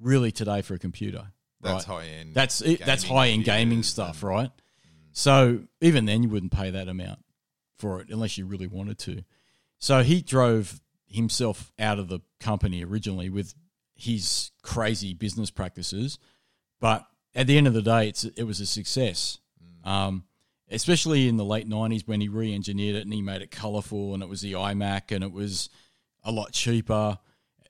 really 0.00 0.32
today 0.32 0.62
for 0.62 0.74
a 0.74 0.78
computer. 0.78 1.28
that's 1.60 1.88
right? 1.88 2.02
high 2.02 2.06
end. 2.08 2.34
That's 2.34 2.60
it, 2.60 2.84
that's 2.84 3.04
high 3.04 3.28
end 3.28 3.44
gaming 3.44 3.82
stuff, 3.82 4.20
mm. 4.20 4.28
right? 4.28 4.50
So 5.12 5.60
even 5.80 6.06
then, 6.06 6.22
you 6.22 6.28
wouldn't 6.28 6.52
pay 6.52 6.70
that 6.70 6.88
amount 6.88 7.20
for 7.78 8.00
it 8.00 8.08
unless 8.10 8.38
you 8.38 8.46
really 8.46 8.66
wanted 8.66 8.98
to. 9.00 9.22
So 9.78 10.02
he 10.02 10.22
drove 10.22 10.80
himself 11.06 11.72
out 11.78 11.98
of 11.98 12.08
the 12.08 12.20
company 12.40 12.84
originally 12.84 13.28
with 13.28 13.54
his 13.94 14.50
crazy 14.62 15.14
business 15.14 15.50
practices, 15.50 16.18
but 16.80 17.06
at 17.34 17.46
the 17.46 17.56
end 17.56 17.66
of 17.66 17.74
the 17.74 17.82
day, 17.82 18.08
it's 18.08 18.24
it 18.24 18.44
was 18.44 18.60
a 18.60 18.66
success. 18.66 19.38
Um, 19.84 20.24
especially 20.70 21.28
in 21.28 21.36
the 21.36 21.44
late 21.44 21.68
'90s 21.68 22.06
when 22.06 22.20
he 22.20 22.28
re-engineered 22.28 22.96
it 22.96 23.02
and 23.02 23.12
he 23.12 23.22
made 23.22 23.42
it 23.42 23.50
colorful 23.50 24.14
and 24.14 24.22
it 24.22 24.28
was 24.28 24.40
the 24.40 24.52
iMac 24.52 25.14
and 25.14 25.22
it 25.24 25.32
was 25.32 25.68
a 26.24 26.32
lot 26.32 26.52
cheaper, 26.52 27.18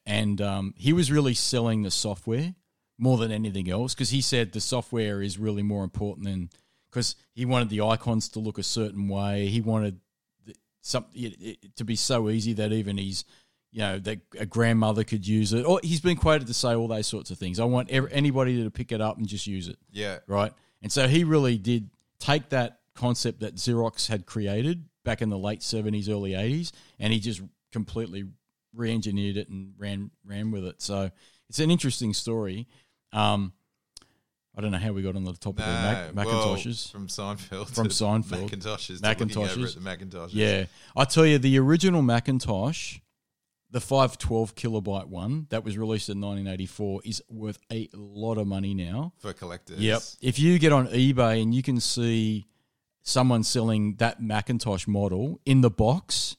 and 0.04 0.40
um, 0.40 0.74
he 0.76 0.92
was 0.92 1.10
really 1.10 1.34
selling 1.34 1.82
the 1.82 1.90
software 1.90 2.54
more 2.98 3.18
than 3.18 3.32
anything 3.32 3.70
else 3.70 3.94
because 3.94 4.10
he 4.10 4.20
said 4.20 4.52
the 4.52 4.60
software 4.60 5.22
is 5.22 5.38
really 5.38 5.62
more 5.62 5.84
important 5.84 6.26
than 6.26 6.50
because 6.90 7.16
he 7.32 7.44
wanted 7.44 7.70
the 7.70 7.80
icons 7.80 8.28
to 8.28 8.38
look 8.38 8.58
a 8.58 8.62
certain 8.62 9.08
way. 9.08 9.46
He 9.46 9.60
wanted 9.60 10.00
the- 10.44 10.54
some 10.82 11.06
it, 11.14 11.40
it, 11.40 11.76
to 11.76 11.84
be 11.84 11.96
so 11.96 12.28
easy 12.28 12.52
that 12.54 12.72
even 12.72 12.98
his 12.98 13.24
you 13.72 13.80
know 13.80 13.98
that 13.98 14.20
a 14.38 14.46
grandmother 14.46 15.02
could 15.02 15.26
use 15.26 15.52
it. 15.52 15.64
Or 15.64 15.80
he's 15.82 16.00
been 16.00 16.16
quoted 16.16 16.46
to 16.46 16.54
say 16.54 16.74
all 16.74 16.88
those 16.88 17.06
sorts 17.06 17.30
of 17.30 17.38
things. 17.38 17.58
I 17.58 17.64
want 17.64 17.88
anybody 17.90 18.62
to 18.62 18.70
pick 18.70 18.92
it 18.92 19.00
up 19.00 19.16
and 19.18 19.26
just 19.26 19.46
use 19.46 19.68
it, 19.68 19.78
Yeah, 19.90 20.18
right? 20.26 20.52
And 20.82 20.92
so 20.92 21.08
he 21.08 21.24
really 21.24 21.58
did 21.58 21.90
take 22.18 22.50
that 22.50 22.80
concept 22.94 23.40
that 23.40 23.56
Xerox 23.56 24.08
had 24.08 24.26
created 24.26 24.84
back 25.04 25.22
in 25.22 25.30
the 25.30 25.38
late 25.38 25.62
seventies, 25.62 26.08
early 26.08 26.34
eighties, 26.34 26.72
and 26.98 27.12
he 27.12 27.18
just 27.18 27.40
completely 27.72 28.24
re-engineered 28.74 29.36
it 29.36 29.48
and 29.48 29.74
ran 29.78 30.10
ran 30.24 30.50
with 30.50 30.64
it. 30.64 30.82
So 30.82 31.10
it's 31.48 31.58
an 31.58 31.70
interesting 31.70 32.12
story. 32.14 32.66
Um, 33.12 33.52
I 34.56 34.60
don't 34.60 34.70
know 34.70 34.78
how 34.78 34.92
we 34.92 35.02
got 35.02 35.16
on 35.16 35.24
the 35.24 35.32
topic 35.32 35.64
no, 35.64 35.72
of 35.72 36.14
Mac- 36.14 36.26
Macintoshes. 36.26 36.92
well, 36.92 37.00
from 37.00 37.08
Seinfeld 37.08 37.74
From 37.74 37.88
Seinfeld. 37.88 38.50
Macintoshes, 38.50 39.00
Macintoshes. 39.00 39.18
looking 39.18 39.38
over 39.38 39.66
at 39.66 39.74
the 39.74 39.80
Macintoshes. 39.80 40.30
Yeah, 40.32 40.64
I 40.94 41.04
tell 41.06 41.24
you, 41.24 41.38
the 41.38 41.58
original 41.58 42.02
Macintosh, 42.02 42.98
the 43.72 43.80
five 43.80 44.16
twelve 44.18 44.54
kilobyte 44.54 45.08
one 45.08 45.46
that 45.50 45.64
was 45.64 45.76
released 45.76 46.08
in 46.08 46.20
nineteen 46.20 46.46
eighty 46.46 46.66
four, 46.66 47.00
is 47.04 47.22
worth 47.28 47.58
a 47.72 47.88
lot 47.92 48.38
of 48.38 48.46
money 48.46 48.74
now. 48.74 49.12
for 49.18 49.32
collectors. 49.32 49.78
Yep. 49.80 50.02
If 50.20 50.38
you 50.38 50.58
get 50.60 50.72
on 50.72 50.86
eBay 50.88 51.42
and 51.42 51.52
you 51.54 51.62
can 51.62 51.80
see 51.80 52.46
someone 53.02 53.42
selling 53.42 53.96
that 53.96 54.22
Macintosh 54.22 54.86
model 54.86 55.40
in 55.44 55.60
the 55.62 55.70
box, 55.70 56.36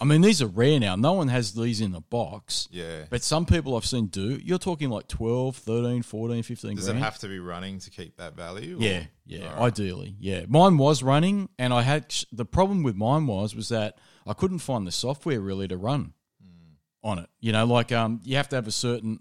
I 0.00 0.04
mean 0.04 0.20
these 0.20 0.40
are 0.40 0.46
rare 0.46 0.78
now. 0.78 0.94
No 0.94 1.14
one 1.14 1.26
has 1.28 1.52
these 1.52 1.80
in 1.80 1.90
the 1.92 2.00
box. 2.00 2.68
Yeah. 2.70 3.04
But 3.10 3.22
some 3.24 3.44
people 3.44 3.76
I've 3.76 3.84
seen 3.84 4.06
do. 4.06 4.38
You're 4.42 4.58
talking 4.58 4.88
like 4.90 5.08
12, 5.08 5.56
13, 5.56 6.02
14, 6.02 6.42
15 6.44 6.76
Does 6.76 6.84
grand. 6.84 6.98
it 6.98 7.02
have 7.02 7.18
to 7.18 7.28
be 7.28 7.40
running 7.40 7.80
to 7.80 7.90
keep 7.90 8.16
that 8.18 8.36
value? 8.36 8.78
or- 8.78 8.80
Yeah, 8.82 9.04
yeah, 9.26 9.46
Alright. 9.48 9.60
ideally, 9.72 10.16
yeah. 10.20 10.44
Mine 10.48 10.78
was 10.78 11.02
running, 11.02 11.48
and 11.58 11.74
I 11.74 11.82
had 11.82 12.14
the 12.32 12.44
problem 12.44 12.82
with 12.84 12.94
mine 12.94 13.26
was 13.26 13.54
was 13.56 13.68
that 13.70 13.98
I 14.26 14.32
couldn't 14.34 14.60
find 14.60 14.86
the 14.86 14.92
software 14.92 15.40
really 15.40 15.66
to 15.68 15.76
run 15.76 16.12
on 17.08 17.18
it. 17.18 17.28
You 17.40 17.52
know, 17.52 17.64
like 17.64 17.90
um, 17.92 18.20
you 18.22 18.36
have 18.36 18.48
to 18.50 18.56
have 18.56 18.66
a 18.66 18.72
certain 18.72 19.20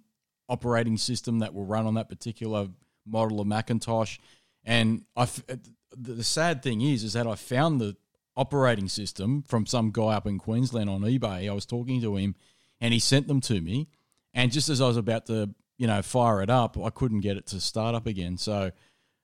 operating 0.50 0.98
system 0.98 1.40
that 1.40 1.54
will 1.54 1.66
run 1.66 1.86
on 1.86 1.96
that 1.96 2.10
particular 2.10 2.68
model 3.06 3.40
of 3.40 3.48
Macintosh. 3.48 4.20
And 4.64 5.06
I, 5.16 5.24
uh, 5.24 5.56
the 5.96 6.24
sad 6.24 6.62
thing 6.62 6.82
is, 6.82 7.04
is 7.04 7.14
that 7.14 7.26
I 7.26 7.36
found 7.36 7.82
the 7.82 7.96
operating 8.36 8.88
system 8.88 9.44
from 9.44 9.66
some 9.66 9.92
guy 9.92 10.14
up 10.14 10.28
in 10.28 10.38
Queensland 10.38 10.90
on 10.90 11.02
eBay. 11.02 11.50
I 11.50 11.54
was 11.54 11.66
talking 11.66 12.02
to 12.02 12.16
him, 12.18 12.36
and 12.80 12.94
he 12.94 13.00
sent 13.00 13.28
them 13.28 13.42
to 13.42 13.60
me. 13.60 13.88
And 14.34 14.52
just 14.52 14.70
as 14.70 14.82
I 14.82 14.88
was 14.88 14.98
about 14.98 15.26
to, 15.28 15.50
you 15.78 15.88
know, 15.88 16.02
fire 16.02 16.42
it 16.44 16.50
up, 16.50 16.78
I 16.78 16.90
couldn't 16.90 17.22
get 17.22 17.38
it 17.38 17.48
to 17.48 17.60
start 17.60 17.96
up 17.96 18.06
again. 18.06 18.38
So, 18.38 18.72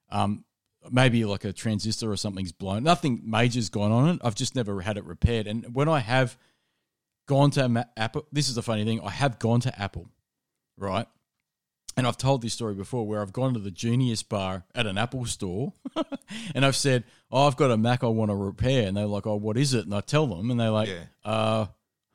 um, 0.10 0.46
maybe 0.92 1.24
like 1.26 1.46
a 1.46 1.54
transistor 1.54 2.12
or 2.12 2.18
something's 2.18 2.52
blown. 2.52 2.84
Nothing 2.84 3.22
major's 3.24 3.70
gone 3.70 3.92
on 3.92 4.10
it. 4.10 4.22
I've 4.24 4.36
just 4.36 4.56
never 4.56 4.82
had 4.82 4.98
it 4.98 5.06
repaired. 5.06 5.48
And 5.48 5.74
when 5.74 5.88
I 5.88 6.00
have 6.00 6.38
gone 7.26 7.52
to 7.52 7.70
Ma- 7.70 7.84
Apple, 7.98 8.26
this 8.32 8.50
is 8.50 8.56
the 8.56 8.64
funny 8.64 8.84
thing. 8.86 9.02
I 9.02 9.10
have 9.10 9.40
gone 9.40 9.60
to 9.62 9.82
Apple, 9.82 10.10
right? 10.78 11.08
And 11.96 12.08
I've 12.08 12.18
told 12.18 12.42
this 12.42 12.54
story 12.54 12.74
before 12.74 13.06
where 13.06 13.22
I've 13.22 13.34
gone 13.34 13.54
to 13.54 13.60
the 13.60 13.70
Genius 13.70 14.24
bar 14.24 14.64
at 14.74 14.88
an 14.88 14.98
Apple 14.98 15.26
store 15.28 15.74
and 16.56 16.66
I've 16.66 16.76
said, 16.76 17.04
Oh, 17.32 17.46
I've 17.46 17.56
got 17.56 17.70
a 17.70 17.78
Mac 17.78 18.04
I 18.04 18.08
want 18.08 18.32
to 18.32 18.36
repair. 18.36 18.88
And 18.88 18.98
they're 18.98 19.06
like, 19.06 19.28
Oh, 19.28 19.36
what 19.36 19.58
is 19.58 19.76
it? 19.76 19.86
And 19.86 19.94
I 19.94 20.02
tell 20.02 20.26
them, 20.26 20.50
and 20.50 20.60
they're 20.60 20.72
like, 20.72 20.90
Yeah. 20.90 21.04
Uh, 21.24 21.66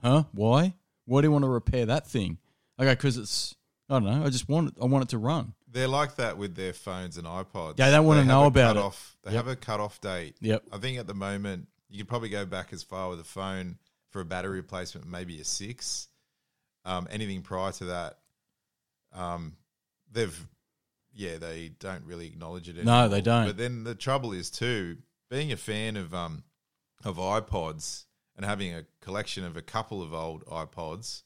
huh? 0.03 0.25
Why? 0.33 0.75
Why 1.05 1.21
do 1.21 1.27
you 1.29 1.33
want 1.33 1.45
to 1.45 1.49
repair 1.49 1.87
that 1.87 2.09
thing? 2.09 2.39
I 2.77 2.85
go, 2.85 2.91
Because 2.91 3.17
it's, 3.19 3.55
I 3.89 3.95
don't 4.01 4.05
know, 4.05 4.25
I 4.27 4.31
just 4.31 4.49
want 4.49 4.69
it, 4.71 4.75
I 4.83 4.87
want 4.87 5.05
it 5.05 5.11
to 5.11 5.19
run. 5.19 5.55
They're 5.71 5.87
like 5.87 6.17
that 6.17 6.37
with 6.39 6.57
their 6.57 6.73
phones 6.73 7.17
and 7.17 7.27
iPods. 7.27 7.75
Yeah, 7.79 7.91
they 7.91 8.01
wanna 8.01 8.25
know 8.25 8.45
a 8.45 8.47
about 8.49 8.77
it. 8.77 8.81
cutoff- 8.81 9.17
They 9.23 9.31
Yep. 9.33 9.45
have 9.45 9.49
a 9.53 9.57
cutoff 9.57 10.01
date. 10.01 10.37
Yep. 10.41 10.65
I 10.73 10.79
think 10.79 10.99
at 10.99 11.07
the 11.07 11.15
moment 11.15 11.69
you 11.89 11.99
could 11.99 12.09
probably 12.09 12.31
go 12.31 12.45
back 12.45 12.73
as 12.73 12.83
far 12.83 13.09
with 13.11 13.21
a 13.21 13.25
phone 13.25 13.79
for 14.11 14.21
a 14.21 14.25
battery 14.25 14.57
replacement, 14.57 15.07
maybe 15.07 15.41
a 15.41 15.45
six. 15.45 16.09
Um, 16.85 17.07
anything 17.11 17.43
prior 17.43 17.73
to 17.73 17.85
that, 17.87 18.19
um, 19.13 19.57
they've 20.11 20.47
yeah, 21.13 21.39
they 21.39 21.71
don't 21.81 22.05
really 22.05 22.27
acknowledge 22.27 22.69
it. 22.69 22.83
No, 22.85 23.09
they 23.09 23.21
don't. 23.21 23.47
But 23.47 23.57
then 23.57 23.85
the 23.85 23.95
trouble 23.95 24.33
is 24.33 24.51
too, 24.51 24.99
being 25.31 25.53
a 25.53 25.57
fan 25.57 25.97
of 25.97 26.15
um 26.15 26.45
of 27.05 27.17
iPods 27.17 28.05
and 28.37 28.45
having 28.45 28.75
a 28.75 28.85
collection 29.03 29.45
of 29.45 29.57
a 29.57 29.63
couple 29.63 30.03
of 30.03 30.15
old 30.15 30.45
iPods, 30.47 31.23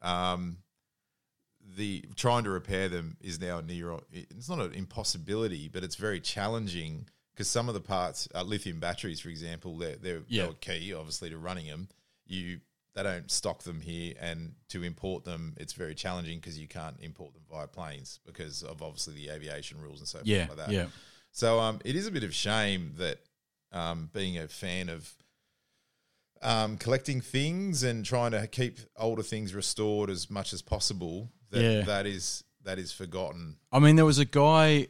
um, 0.00 0.58
the 1.76 2.04
trying 2.16 2.44
to 2.44 2.50
repair 2.50 2.88
them 2.88 3.16
is 3.20 3.40
now 3.40 3.60
near. 3.60 3.98
It's 4.12 4.48
not 4.48 4.60
an 4.60 4.72
impossibility, 4.72 5.68
but 5.68 5.84
it's 5.84 5.96
very 5.96 6.20
challenging 6.20 7.08
because 7.34 7.48
some 7.48 7.68
of 7.68 7.74
the 7.74 7.80
parts, 7.80 8.28
uh, 8.34 8.42
lithium 8.42 8.78
batteries, 8.80 9.20
for 9.20 9.28
example, 9.28 9.76
they're 9.78 9.96
they're, 9.96 10.22
Yeah. 10.28 10.44
they're 10.44 10.52
key, 10.54 10.92
obviously, 10.94 11.30
to 11.30 11.38
running 11.38 11.66
them. 11.66 11.88
You 12.32 12.60
they 12.94 13.02
don't 13.02 13.30
stock 13.30 13.62
them 13.62 13.80
here, 13.80 14.14
and 14.20 14.54
to 14.68 14.82
import 14.82 15.24
them, 15.24 15.54
it's 15.58 15.72
very 15.72 15.94
challenging 15.94 16.38
because 16.38 16.58
you 16.58 16.68
can't 16.68 16.96
import 17.00 17.32
them 17.32 17.42
via 17.50 17.66
planes 17.66 18.20
because 18.26 18.62
of 18.62 18.82
obviously 18.82 19.14
the 19.14 19.30
aviation 19.30 19.80
rules 19.80 20.00
and 20.00 20.08
so 20.08 20.18
forth 20.18 20.26
Yeah, 20.28 20.46
like 20.48 20.58
that. 20.58 20.70
yeah. 20.70 20.86
So 21.30 21.58
um, 21.58 21.80
it 21.86 21.96
is 21.96 22.06
a 22.06 22.10
bit 22.10 22.22
of 22.22 22.34
shame 22.34 22.92
that 22.98 23.18
um, 23.72 24.10
being 24.12 24.36
a 24.36 24.46
fan 24.48 24.90
of 24.90 25.10
um, 26.42 26.76
collecting 26.76 27.20
things 27.20 27.82
and 27.82 28.04
trying 28.04 28.32
to 28.32 28.46
keep 28.46 28.78
older 28.96 29.22
things 29.22 29.54
restored 29.54 30.10
as 30.10 30.28
much 30.30 30.52
as 30.52 30.60
possible, 30.60 31.30
that 31.50 31.62
Yeah. 31.62 31.82
that 31.84 32.06
is 32.06 32.44
that 32.64 32.78
is 32.78 32.92
forgotten. 32.92 33.56
I 33.72 33.78
mean, 33.80 33.96
there 33.96 34.04
was 34.04 34.18
a 34.18 34.24
guy. 34.24 34.88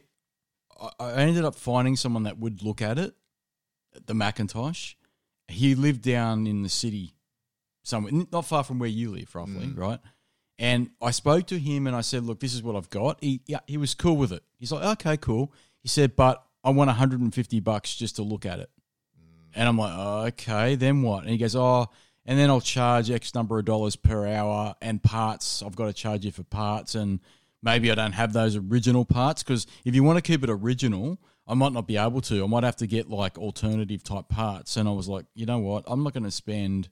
I- 0.79 0.91
I 0.99 1.13
ended 1.21 1.45
up 1.45 1.55
finding 1.55 1.95
someone 1.95 2.23
that 2.23 2.37
would 2.37 2.61
look 2.63 2.81
at 2.81 2.97
it, 2.99 3.15
the 4.05 4.13
Macintosh. 4.13 4.95
He 5.47 5.73
lived 5.75 6.01
down 6.01 6.45
in 6.47 6.63
the 6.63 6.69
city, 6.69 7.13
somewhere 7.83 8.11
not 8.31 8.45
far 8.45 8.63
from 8.63 8.79
where 8.79 8.89
you 8.89 9.11
live, 9.11 9.33
roughly, 9.35 9.67
Mm. 9.67 9.77
right? 9.77 9.99
And 10.59 10.91
I 11.01 11.11
spoke 11.11 11.47
to 11.47 11.59
him 11.59 11.87
and 11.87 11.95
I 11.95 12.01
said, 12.01 12.23
"Look, 12.23 12.39
this 12.39 12.53
is 12.53 12.63
what 12.63 12.75
I've 12.75 12.89
got." 12.89 13.21
He 13.23 13.41
yeah, 13.47 13.59
he 13.67 13.77
was 13.77 13.93
cool 13.93 14.17
with 14.17 14.31
it. 14.31 14.43
He's 14.59 14.71
like, 14.71 14.83
"Okay, 14.99 15.17
cool." 15.17 15.51
He 15.81 15.87
said, 15.89 16.15
"But 16.15 16.43
I 16.63 16.69
want 16.69 16.89
150 16.89 17.59
bucks 17.59 17.95
just 17.95 18.15
to 18.17 18.23
look 18.23 18.45
at 18.45 18.59
it." 18.59 18.69
And 19.55 19.67
I'm 19.67 19.77
like, 19.77 19.93
oh, 19.95 20.25
"Okay, 20.27 20.75
then 20.75 21.01
what?" 21.01 21.21
And 21.23 21.29
he 21.31 21.37
goes, 21.37 21.55
"Oh." 21.55 21.87
And 22.25 22.39
then 22.39 22.49
I'll 22.49 22.61
charge 22.61 23.11
X 23.11 23.35
number 23.35 23.59
of 23.59 23.65
dollars 23.65 23.97
per 23.97 24.25
hour 24.25 24.75
and 24.81 25.03
parts. 25.03 25.61
I've 25.61 25.75
got 25.75 25.87
to 25.87 25.93
charge 25.93 26.23
you 26.23 26.31
for 26.31 26.43
parts, 26.43 26.95
and 26.95 27.19
maybe 27.61 27.91
I 27.91 27.95
don't 27.95 28.13
have 28.13 28.31
those 28.31 28.55
original 28.55 29.03
parts 29.03 29.43
because 29.43 29.67
if 29.83 29.93
you 29.93 30.03
want 30.03 30.17
to 30.17 30.21
keep 30.21 30.41
it 30.41 30.49
original, 30.49 31.19
I 31.45 31.53
might 31.53 31.73
not 31.73 31.85
be 31.85 31.97
able 31.97 32.21
to. 32.21 32.41
I 32.43 32.47
might 32.47 32.63
have 32.63 32.77
to 32.77 32.87
get 32.87 33.09
like 33.09 33.37
alternative 33.37 34.03
type 34.03 34.29
parts. 34.29 34.77
And 34.77 34.87
I 34.87 34.93
was 34.93 35.09
like, 35.09 35.25
you 35.35 35.45
know 35.45 35.59
what? 35.59 35.83
I'm 35.85 36.01
not 36.03 36.13
going 36.13 36.23
to 36.23 36.31
spend 36.31 36.87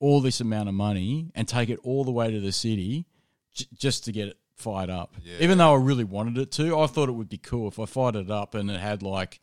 all 0.00 0.20
this 0.20 0.40
amount 0.40 0.68
of 0.68 0.74
money 0.74 1.30
and 1.36 1.46
take 1.46 1.68
it 1.68 1.78
all 1.84 2.02
the 2.04 2.10
way 2.10 2.30
to 2.32 2.40
the 2.40 2.50
city 2.52 3.06
j- 3.54 3.66
just 3.76 4.04
to 4.06 4.12
get 4.12 4.28
it 4.28 4.36
fired 4.56 4.90
up. 4.90 5.14
Yeah. 5.22 5.36
Even 5.40 5.58
though 5.58 5.72
I 5.74 5.76
really 5.78 6.04
wanted 6.04 6.36
it 6.38 6.50
to, 6.52 6.76
I 6.78 6.86
thought 6.86 7.08
it 7.08 7.12
would 7.12 7.28
be 7.28 7.38
cool 7.38 7.68
if 7.68 7.78
I 7.78 7.84
fired 7.84 8.16
it 8.16 8.30
up 8.30 8.54
and 8.54 8.70
it 8.70 8.80
had 8.80 9.02
like, 9.02 9.40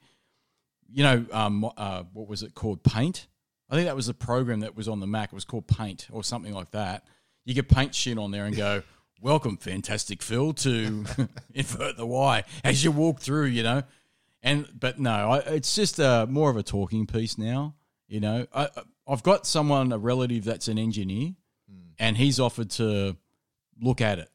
you 0.91 1.03
know, 1.03 1.25
um, 1.31 1.69
uh, 1.77 2.03
what 2.13 2.27
was 2.27 2.43
it 2.43 2.53
called? 2.55 2.83
Paint. 2.83 3.27
I 3.69 3.75
think 3.75 3.85
that 3.87 3.95
was 3.95 4.07
the 4.07 4.13
program 4.13 4.59
that 4.61 4.75
was 4.75 4.87
on 4.87 4.99
the 4.99 5.07
Mac. 5.07 5.29
It 5.29 5.35
was 5.35 5.45
called 5.45 5.67
Paint 5.67 6.07
or 6.11 6.23
something 6.23 6.53
like 6.53 6.71
that. 6.71 7.05
You 7.45 7.53
could 7.55 7.69
paint 7.69 7.93
shit 7.95 8.17
on 8.17 8.31
there 8.31 8.45
and 8.45 8.55
go, 8.55 8.81
"Welcome, 9.21 9.57
Fantastic 9.57 10.21
Phil, 10.21 10.53
to 10.53 11.05
invert 11.53 11.97
the 11.97 12.05
Y" 12.05 12.43
as 12.63 12.83
you 12.83 12.91
walk 12.91 13.19
through. 13.19 13.45
You 13.45 13.63
know, 13.63 13.83
and 14.41 14.67
but 14.77 14.99
no, 14.99 15.11
I, 15.31 15.37
it's 15.39 15.75
just 15.75 15.99
uh, 15.99 16.25
more 16.29 16.49
of 16.49 16.55
a 16.57 16.63
talking 16.63 17.05
piece 17.07 17.37
now. 17.37 17.75
You 18.07 18.19
know, 18.21 18.47
I, 18.53 18.63
I- 18.75 18.81
I've 19.07 19.23
got 19.23 19.45
someone, 19.47 19.91
a 19.91 19.97
relative 19.97 20.43
that's 20.43 20.67
an 20.67 20.77
engineer, 20.77 21.33
Hmm. 21.69 21.89
and 21.99 22.17
he's 22.17 22.39
offered 22.39 22.69
to 22.71 23.15
look 23.79 24.01
at 24.01 24.19
it 24.19 24.29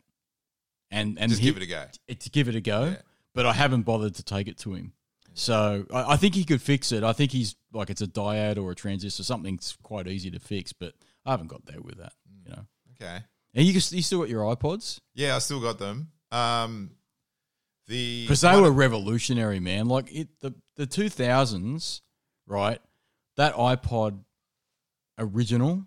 and 0.90 1.18
and 1.18 1.30
Just 1.30 1.40
he- 1.42 1.48
give 1.48 1.56
it 1.56 1.62
a 1.62 1.66
go. 1.66 1.87
to 2.14 2.30
give 2.30 2.48
it 2.48 2.54
a 2.54 2.61
go, 2.61 2.85
Yeah. 2.85 3.02
but 3.35 3.46
I 3.46 3.52
haven't 3.54 3.82
bothered 3.82 4.14
to 4.16 4.22
take 4.22 4.48
it 4.48 4.58
to 4.58 4.74
him. 4.74 4.92
So 5.35 5.87
I, 5.92 6.12
I 6.12 6.16
think 6.16 6.35
he 6.35 6.44
could 6.44 6.61
fix 6.61 6.92
it. 6.92 7.02
I 7.02 7.12
think 7.14 7.32
he's 7.32 7.56
like 7.72 7.88
it's 7.90 8.02
a 8.02 8.06
diode 8.06 8.58
or 8.62 8.70
a 8.70 8.74
transistor, 8.74 9.24
something's 9.24 9.76
quite 9.82 10.06
easy 10.06 10.30
to 10.30 10.38
fix, 10.38 10.72
but 10.72 10.94
I 11.24 11.30
haven't 11.30 11.46
got 11.48 11.64
there 11.66 11.80
with 11.80 11.96
that. 11.98 12.12
You 12.44 12.50
know, 12.52 12.66
Okay. 13.00 13.24
and 13.54 13.66
you, 13.66 13.72
you 13.72 13.80
still 14.02 14.18
got 14.20 14.28
your 14.28 14.44
iPods 14.54 15.00
Yeah, 15.14 15.37
I 15.37 15.38
still 15.38 15.61
got 15.61 15.78
them. 15.78 16.12
Um, 16.30 16.92
the 17.88 18.22
because 18.24 18.42
they 18.42 18.61
were 18.61 18.70
revolutionary, 18.70 19.58
man. 19.61 19.87
Like 19.88 20.12
it, 20.14 20.28
the 20.40 20.54
the 20.76 20.87
two 20.87 21.08
thousands, 21.08 22.02
right? 22.46 22.80
That 23.37 23.54
iPod 23.54 24.20
original 25.18 25.87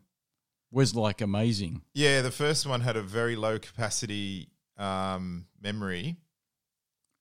was 0.71 0.95
like 0.95 1.21
amazing. 1.21 1.81
Yeah, 1.93 2.21
the 2.21 2.31
first 2.31 2.65
one 2.67 2.81
had 2.81 2.95
a 2.97 3.01
very 3.01 3.35
low 3.35 3.59
capacity 3.59 4.49
um, 4.77 5.45
memory, 5.61 6.17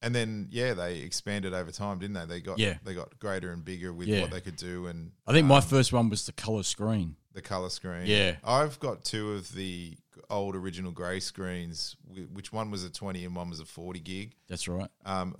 and 0.02 0.14
then 0.14 0.48
yeah, 0.50 0.74
they 0.74 0.98
expanded 0.98 1.54
over 1.54 1.70
time, 1.70 1.98
didn't 1.98 2.14
they? 2.14 2.26
They 2.26 2.40
got 2.40 2.58
Yeah. 2.58 2.78
they 2.84 2.94
got 2.94 3.18
greater 3.18 3.52
and 3.52 3.64
bigger 3.64 3.92
with 3.92 4.08
Yeah. 4.08 4.22
what 4.22 4.30
they 4.30 4.40
could 4.40 4.56
do, 4.56 4.86
and 4.86 5.12
I 5.26 5.32
think 5.32 5.46
my 5.46 5.58
um, 5.58 5.62
first 5.62 5.92
one 5.92 6.08
was 6.08 6.26
the 6.26 6.32
color 6.32 6.62
screen. 6.62 7.16
the 7.32 7.42
color 7.42 7.68
screen. 7.70 8.06
Yeah. 8.06 8.36
I've 8.44 8.78
got 8.80 9.04
two 9.04 9.32
of 9.32 9.52
the 9.54 9.96
old 10.30 10.54
original 10.54 10.92
grey 10.92 11.18
screens, 11.20 11.96
which 12.32 12.52
one 12.52 12.70
was 12.70 12.84
a 12.84 12.90
twenty 12.90 13.24
and 13.24 13.34
one 13.36 13.50
was 13.50 13.60
a 13.60 13.64
forty 13.64 14.00
gig, 14.00 14.34
That's 14.48 14.66
right. 14.68 14.90
um, 15.04 15.36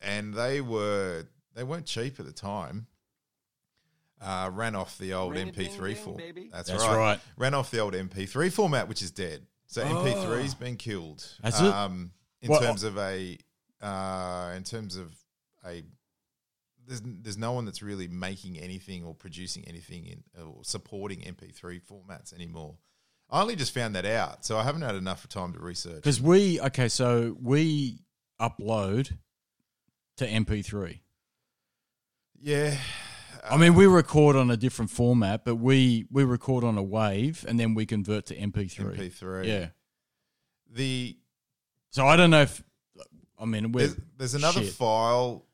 and 0.00 0.34
they 0.34 0.60
were 0.60 1.24
they 1.54 1.64
weren't 1.64 1.86
cheap 1.86 2.18
at 2.20 2.26
the 2.26 2.32
time. 2.32 2.86
Uh, 4.20 4.50
ran 4.52 4.74
off 4.74 4.98
the 4.98 5.14
old 5.14 5.34
MP3 5.34 5.96
format. 5.96 6.34
That's, 6.52 6.70
That's 6.70 6.82
right. 6.82 6.96
right. 6.96 7.20
Ran 7.36 7.54
off 7.54 7.70
the 7.70 7.78
old 7.78 7.94
MP3 7.94 8.52
format, 8.52 8.88
which 8.88 9.00
is 9.00 9.10
dead. 9.12 9.46
So 9.66 9.84
MP3's 9.84 10.54
been 10.54 10.76
killed. 10.76 11.24
Has 11.42 11.60
it? 11.60 11.66
Um, 11.66 12.10
in 12.42 12.50
Well, 12.50 12.60
terms 12.60 12.82
of 12.82 12.98
a, 12.98 13.38
uh, 13.80 14.54
in 14.56 14.64
terms 14.64 14.96
of 14.96 15.14
a, 15.64 15.82
there's 16.86 17.02
there's 17.04 17.36
no 17.38 17.52
one 17.52 17.64
that's 17.64 17.82
really 17.82 18.08
making 18.08 18.58
anything 18.58 19.04
or 19.04 19.14
producing 19.14 19.66
anything 19.68 20.06
in 20.06 20.24
or 20.42 20.64
supporting 20.64 21.20
MP3 21.20 21.80
formats 21.82 22.32
anymore. 22.32 22.76
I 23.30 23.42
only 23.42 23.56
just 23.56 23.74
found 23.74 23.94
that 23.94 24.06
out, 24.06 24.44
so 24.44 24.56
I 24.56 24.62
haven't 24.64 24.82
had 24.82 24.94
enough 24.94 25.28
time 25.28 25.52
to 25.52 25.60
research. 25.60 25.96
Because 25.96 26.20
we 26.20 26.60
okay, 26.60 26.88
so 26.88 27.36
we 27.42 27.98
upload 28.40 29.12
to 30.16 30.26
MP3. 30.26 31.00
Yeah, 32.40 32.74
I 33.44 33.56
mean, 33.56 33.74
we 33.74 33.86
record 33.86 34.36
on 34.36 34.50
a 34.50 34.56
different 34.56 34.90
format, 34.90 35.44
but 35.44 35.56
we 35.56 36.06
we 36.10 36.24
record 36.24 36.64
on 36.64 36.78
a 36.78 36.82
wave 36.82 37.44
and 37.48 37.58
then 37.58 37.74
we 37.74 37.86
convert 37.86 38.26
to 38.26 38.36
MP3. 38.36 38.96
MP3. 38.96 39.46
Yeah. 39.46 39.68
The 40.70 41.16
So 41.90 42.06
I 42.06 42.16
don't 42.16 42.30
know 42.30 42.42
if 42.42 42.62
I 43.38 43.44
mean 43.44 43.72
there's, 43.72 43.96
there's 44.16 44.34
another 44.34 44.64
shit. 44.64 44.72
file. 44.72 45.44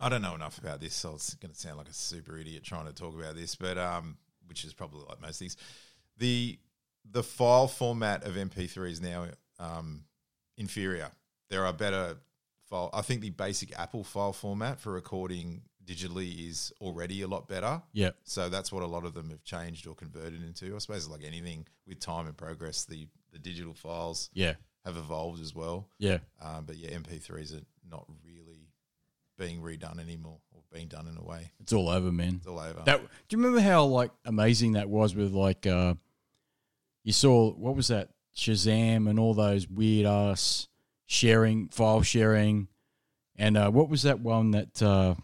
I 0.00 0.08
don't 0.08 0.22
know 0.22 0.34
enough 0.34 0.58
about 0.58 0.80
this, 0.80 0.94
so 0.94 1.14
it's 1.14 1.34
going 1.34 1.52
to 1.52 1.58
sound 1.58 1.78
like 1.78 1.88
a 1.88 1.92
super 1.94 2.38
idiot 2.38 2.62
trying 2.62 2.86
to 2.86 2.92
talk 2.92 3.18
about 3.18 3.34
this, 3.34 3.56
but 3.56 3.78
um, 3.78 4.16
which 4.46 4.64
is 4.64 4.72
probably 4.72 5.04
like 5.08 5.20
most 5.20 5.38
things. 5.38 5.56
The 6.18 6.58
the 7.10 7.22
file 7.22 7.68
format 7.68 8.24
of 8.24 8.34
MP3 8.34 8.90
is 8.90 9.00
now 9.00 9.26
um, 9.58 10.04
inferior. 10.56 11.10
There 11.50 11.64
are 11.64 11.72
better 11.72 12.16
file. 12.68 12.90
I 12.92 13.02
think 13.02 13.22
the 13.22 13.30
basic 13.30 13.78
Apple 13.78 14.04
file 14.04 14.32
format 14.32 14.80
for 14.80 14.92
recording 14.92 15.62
digitally 15.88 16.48
is 16.50 16.72
already 16.80 17.22
a 17.22 17.26
lot 17.28 17.48
better. 17.48 17.80
yeah. 17.92 18.10
So 18.24 18.48
that's 18.50 18.70
what 18.70 18.82
a 18.82 18.86
lot 18.86 19.04
of 19.06 19.14
them 19.14 19.30
have 19.30 19.42
changed 19.42 19.86
or 19.86 19.94
converted 19.94 20.42
into. 20.44 20.74
I 20.74 20.78
suppose 20.78 21.08
like 21.08 21.24
anything 21.24 21.66
with 21.86 21.98
time 22.00 22.26
and 22.26 22.36
progress, 22.36 22.84
the 22.84 23.08
the 23.32 23.38
digital 23.38 23.74
files 23.74 24.30
Yeah. 24.34 24.54
have 24.84 24.96
evolved 24.96 25.40
as 25.40 25.54
well. 25.54 25.88
Yeah. 25.98 26.18
Um, 26.40 26.64
but 26.66 26.76
yeah, 26.76 26.90
MP3s 26.90 27.54
are 27.56 27.64
not 27.90 28.06
really 28.24 28.68
being 29.38 29.60
redone 29.62 30.00
anymore 30.00 30.38
or 30.52 30.62
being 30.72 30.88
done 30.88 31.06
in 31.06 31.16
a 31.16 31.22
way. 31.24 31.52
It's 31.60 31.72
all 31.72 31.88
over, 31.88 32.10
man. 32.12 32.36
It's 32.38 32.46
all 32.46 32.58
over. 32.58 32.82
That 32.84 33.00
do 33.00 33.36
you 33.36 33.38
remember 33.42 33.60
how 33.60 33.84
like 33.84 34.10
amazing 34.24 34.72
that 34.72 34.88
was 34.88 35.14
with 35.14 35.32
like 35.32 35.66
uh 35.66 35.94
you 37.04 37.12
saw 37.12 37.50
what 37.52 37.76
was 37.76 37.88
that 37.88 38.10
Shazam 38.36 39.08
and 39.08 39.18
all 39.18 39.34
those 39.34 39.68
weird 39.68 40.06
ass 40.06 40.68
sharing 41.06 41.68
file 41.68 42.02
sharing 42.02 42.68
and 43.36 43.56
uh 43.56 43.70
what 43.70 43.88
was 43.88 44.02
that 44.02 44.20
one 44.20 44.50
that 44.52 44.82
uh 44.82 45.14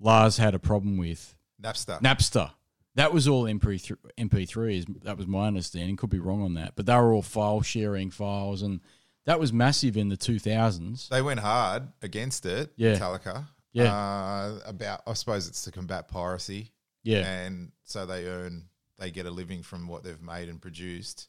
Lars 0.00 0.36
had 0.36 0.54
a 0.54 0.58
problem 0.58 0.96
with 0.96 1.34
Napster. 1.62 2.00
Napster. 2.00 2.50
That 2.96 3.12
was 3.12 3.28
all 3.28 3.44
MP3 3.44 3.96
MP3s. 4.18 5.02
That 5.04 5.18
was 5.18 5.26
my 5.26 5.46
understanding. 5.46 5.96
Could 5.96 6.10
be 6.10 6.18
wrong 6.18 6.42
on 6.42 6.54
that, 6.54 6.72
but 6.76 6.86
they 6.86 6.94
were 6.94 7.12
all 7.12 7.22
file 7.22 7.60
sharing 7.62 8.10
files, 8.10 8.62
and 8.62 8.80
that 9.26 9.38
was 9.38 9.52
massive 9.52 9.96
in 9.96 10.08
the 10.08 10.16
two 10.16 10.38
thousands. 10.38 11.08
they 11.08 11.20
went 11.22 11.40
hard 11.40 11.88
against 12.02 12.46
it, 12.46 12.72
Yeah. 12.76 12.94
Metallica. 12.96 13.46
Yeah. 13.72 13.94
Uh, 13.94 14.60
about, 14.64 15.02
I 15.06 15.12
suppose 15.12 15.46
it's 15.48 15.62
to 15.64 15.72
combat 15.72 16.08
piracy. 16.08 16.72
Yeah, 17.02 17.26
And 17.28 17.72
so 17.84 18.06
they 18.06 18.26
earn, 18.26 18.64
they 18.98 19.10
get 19.10 19.26
a 19.26 19.30
living 19.30 19.62
from 19.62 19.86
what 19.86 20.02
they've 20.02 20.20
made 20.22 20.48
and 20.48 20.60
produced. 20.60 21.28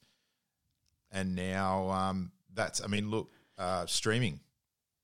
And 1.11 1.35
now 1.35 1.89
um, 1.89 2.31
that's, 2.53 2.81
I 2.83 2.87
mean, 2.87 3.09
look, 3.11 3.29
uh, 3.57 3.85
streaming. 3.85 4.39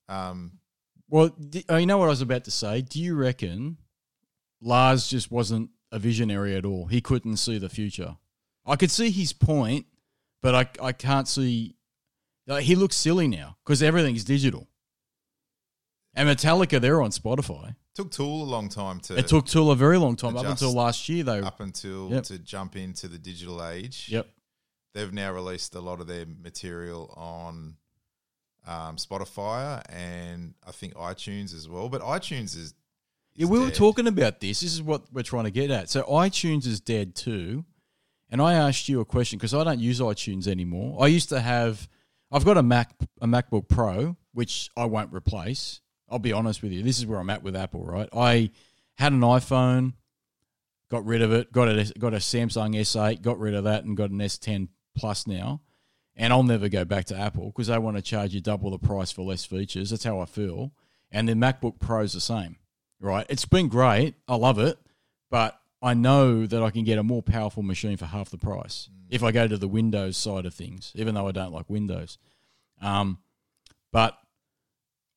Um, 0.08 0.58
Well, 1.08 1.28
d- 1.28 1.64
oh, 1.68 1.76
you 1.76 1.86
know 1.86 1.98
what 1.98 2.06
I 2.06 2.08
was 2.08 2.22
about 2.22 2.44
to 2.44 2.50
say. 2.50 2.80
Do 2.80 3.00
you 3.00 3.14
reckon 3.14 3.76
Lars 4.60 5.06
just 5.06 5.30
wasn't 5.30 5.70
a 5.92 5.98
visionary 5.98 6.56
at 6.56 6.64
all? 6.64 6.86
He 6.86 7.00
couldn't 7.00 7.36
see 7.36 7.58
the 7.58 7.68
future. 7.68 8.16
I 8.66 8.76
could 8.76 8.90
see 8.90 9.10
his 9.10 9.32
point, 9.32 9.86
but 10.42 10.54
I 10.54 10.86
I 10.88 10.92
can't 10.92 11.28
see 11.28 11.76
Like, 12.46 12.64
he 12.64 12.74
looks 12.74 12.96
silly 12.96 13.28
now 13.28 13.56
because 13.64 13.82
everything's 13.82 14.24
digital. 14.24 14.68
And 16.14 16.28
Metallica, 16.28 16.80
they're 16.80 17.02
on 17.02 17.10
Spotify. 17.10 17.74
Took 17.94 18.10
Tool 18.10 18.42
a 18.42 18.50
long 18.50 18.68
time 18.68 19.00
to 19.00 19.16
It 19.18 19.26
took 19.28 19.46
Tool 19.46 19.70
a 19.70 19.76
very 19.76 19.98
long 19.98 20.16
time, 20.16 20.36
up 20.36 20.44
Adjust. 20.44 20.62
until 20.62 20.74
last 20.74 21.08
year. 21.08 21.24
though. 21.24 21.40
up 21.40 21.60
until 21.60 22.10
Yep. 22.10 22.22
to 22.24 22.38
jump 22.38 22.76
into 22.76 23.08
the 23.08 23.18
digital 23.18 23.64
age. 23.64 24.08
yep, 24.08 24.28
They've 24.94 25.12
now 25.12 25.32
released 25.32 25.74
a 25.74 25.80
lot 25.80 26.00
of 26.00 26.06
their 26.06 26.24
material 26.26 27.12
on 27.16 27.76
um, 28.66 28.96
Spotify 28.96 29.82
and 29.88 30.54
I 30.66 30.72
think 30.72 30.94
iTunes 30.94 31.54
as 31.54 31.68
well. 31.68 31.88
But 31.88 32.02
iTunes 32.02 32.56
is, 32.56 32.74
Yeah, 33.34 33.46
we 33.46 33.58
were 33.58 33.70
talking 33.70 34.06
about 34.06 34.40
this. 34.40 34.60
This 34.60 34.72
is 34.72 34.82
what 34.82 35.02
we're 35.12 35.22
trying 35.22 35.44
to 35.44 35.50
get 35.50 35.70
at. 35.70 35.90
So 35.90 36.02
iTunes 36.02 36.66
is 36.66 36.80
dead 36.80 37.14
too. 37.14 37.64
And 38.30 38.40
I 38.40 38.54
asked 38.54 38.88
you 38.88 39.00
a 39.00 39.04
question 39.04 39.38
because 39.38 39.54
I 39.54 39.62
don't 39.64 39.78
use 39.78 40.00
iTunes 40.00 40.48
anymore. 40.48 41.02
I 41.02 41.06
used 41.06 41.28
to 41.28 41.40
have, 41.40 41.88
I've 42.32 42.44
got 42.44 42.56
a 42.56 42.62
Mac, 42.62 42.94
a 43.20 43.26
MacBook 43.26 43.68
Pro, 43.68 44.16
which 44.32 44.70
I 44.76 44.86
won't 44.86 45.12
replace. 45.12 45.80
I'll 46.08 46.18
be 46.18 46.32
honest 46.32 46.62
with 46.62 46.72
you. 46.72 46.82
This 46.82 46.98
is 46.98 47.06
where 47.06 47.18
I'm 47.18 47.30
at 47.30 47.42
with 47.42 47.54
Apple, 47.54 47.84
right? 47.84 48.08
I 48.12 48.50
had 48.96 49.12
an 49.12 49.20
iPhone, 49.20 49.94
got 50.90 51.04
rid 51.04 51.22
of 51.22 51.32
it, 51.32 51.52
got 51.52 51.68
a 51.68 51.92
got 51.98 52.14
a 52.14 52.18
Samsung 52.18 52.76
S8, 52.76 53.22
got 53.22 53.38
rid 53.38 53.54
of 53.54 53.64
that, 53.64 53.84
and 53.84 53.96
got 53.96 54.10
an 54.10 54.18
S10 54.18 54.68
Plus 54.96 55.26
now. 55.26 55.60
And 56.16 56.32
I'll 56.32 56.44
never 56.44 56.68
go 56.68 56.84
back 56.84 57.06
to 57.06 57.18
Apple 57.18 57.46
because 57.46 57.66
they 57.66 57.78
want 57.78 57.96
to 57.96 58.02
charge 58.02 58.34
you 58.34 58.40
double 58.40 58.70
the 58.70 58.78
price 58.78 59.10
for 59.10 59.22
less 59.22 59.44
features. 59.44 59.90
That's 59.90 60.04
how 60.04 60.20
I 60.20 60.26
feel. 60.26 60.72
And 61.10 61.28
the 61.28 61.32
MacBook 61.32 61.80
Pro 61.80 62.02
is 62.02 62.12
the 62.12 62.20
same, 62.20 62.56
right? 63.00 63.26
It's 63.28 63.44
been 63.44 63.68
great. 63.68 64.14
I 64.28 64.36
love 64.36 64.58
it, 64.58 64.78
but 65.30 65.60
I 65.82 65.94
know 65.94 66.46
that 66.46 66.62
I 66.62 66.70
can 66.70 66.84
get 66.84 66.98
a 66.98 67.02
more 67.02 67.22
powerful 67.22 67.62
machine 67.62 67.96
for 67.96 68.06
half 68.06 68.30
the 68.30 68.38
price 68.38 68.88
if 69.10 69.22
I 69.22 69.32
go 69.32 69.46
to 69.46 69.58
the 69.58 69.68
Windows 69.68 70.16
side 70.16 70.46
of 70.46 70.54
things, 70.54 70.92
even 70.94 71.14
though 71.14 71.28
I 71.28 71.32
don't 71.32 71.52
like 71.52 71.68
Windows. 71.68 72.18
Um, 72.80 73.18
but 73.92 74.18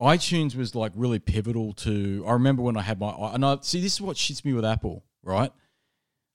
iTunes 0.00 0.54
was 0.54 0.74
like 0.74 0.92
really 0.94 1.18
pivotal 1.18 1.72
to. 1.74 2.24
I 2.26 2.32
remember 2.32 2.62
when 2.62 2.76
I 2.76 2.82
had 2.82 3.00
my 3.00 3.10
and 3.32 3.44
I 3.44 3.58
see 3.62 3.80
this 3.80 3.94
is 3.94 4.00
what 4.00 4.16
shits 4.16 4.44
me 4.44 4.52
with 4.52 4.64
Apple, 4.64 5.04
right? 5.22 5.50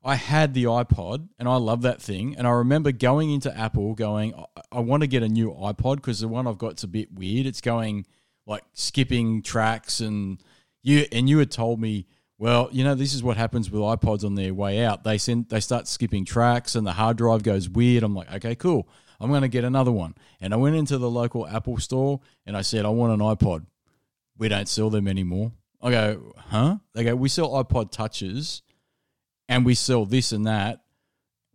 I 0.03 0.15
had 0.15 0.53
the 0.53 0.65
iPod 0.65 1.29
and 1.39 1.47
I 1.47 1.55
love 1.55 1.83
that 1.83 2.01
thing, 2.01 2.35
and 2.37 2.45
I 2.45 2.51
remember 2.51 2.91
going 2.91 3.31
into 3.31 3.55
Apple, 3.57 3.93
going, 3.93 4.33
I, 4.35 4.45
I 4.73 4.79
want 4.81 5.01
to 5.01 5.07
get 5.07 5.23
a 5.23 5.29
new 5.29 5.51
iPod 5.51 5.97
because 5.97 6.19
the 6.19 6.27
one 6.27 6.47
I've 6.47 6.57
got's 6.57 6.83
a 6.83 6.87
bit 6.87 7.13
weird. 7.13 7.45
It's 7.45 7.61
going 7.61 8.05
like 8.45 8.63
skipping 8.73 9.41
tracks, 9.41 10.01
and 10.01 10.41
you 10.81 11.05
and 11.11 11.29
you 11.29 11.39
had 11.39 11.51
told 11.51 11.79
me. 11.79 12.07
Well, 12.39 12.67
you 12.73 12.83
know, 12.83 12.95
this 12.95 13.13
is 13.13 13.23
what 13.23 13.37
happens 13.37 13.71
with 13.71 13.81
iPods 13.81 14.25
on 14.25 14.35
their 14.35 14.53
way 14.53 14.83
out. 14.83 15.05
They 15.05 15.17
send 15.17 15.47
they 15.47 15.61
start 15.61 15.87
skipping 15.87 16.25
tracks 16.25 16.75
and 16.75 16.85
the 16.85 16.91
hard 16.91 17.15
drive 17.15 17.43
goes 17.43 17.69
weird. 17.69 18.03
I'm 18.03 18.15
like, 18.15 18.29
okay, 18.33 18.55
cool. 18.55 18.89
I'm 19.21 19.29
going 19.29 19.43
to 19.43 19.47
get 19.47 19.63
another 19.63 19.91
one. 19.91 20.15
And 20.41 20.53
I 20.53 20.57
went 20.57 20.75
into 20.75 20.97
the 20.97 21.09
local 21.09 21.47
Apple 21.47 21.77
store 21.77 22.19
and 22.45 22.57
I 22.57 22.61
said, 22.61 22.85
I 22.85 22.89
want 22.89 23.13
an 23.13 23.19
iPod. 23.19 23.65
We 24.37 24.49
don't 24.49 24.67
sell 24.67 24.89
them 24.89 25.07
anymore. 25.07 25.53
I 25.81 25.91
go, 25.91 26.33
huh? 26.37 26.77
They 26.93 27.05
go, 27.05 27.15
we 27.15 27.29
sell 27.29 27.51
iPod 27.51 27.91
touches 27.91 28.61
and 29.47 29.65
we 29.65 29.75
sell 29.75 30.05
this 30.05 30.31
and 30.31 30.45
that, 30.47 30.83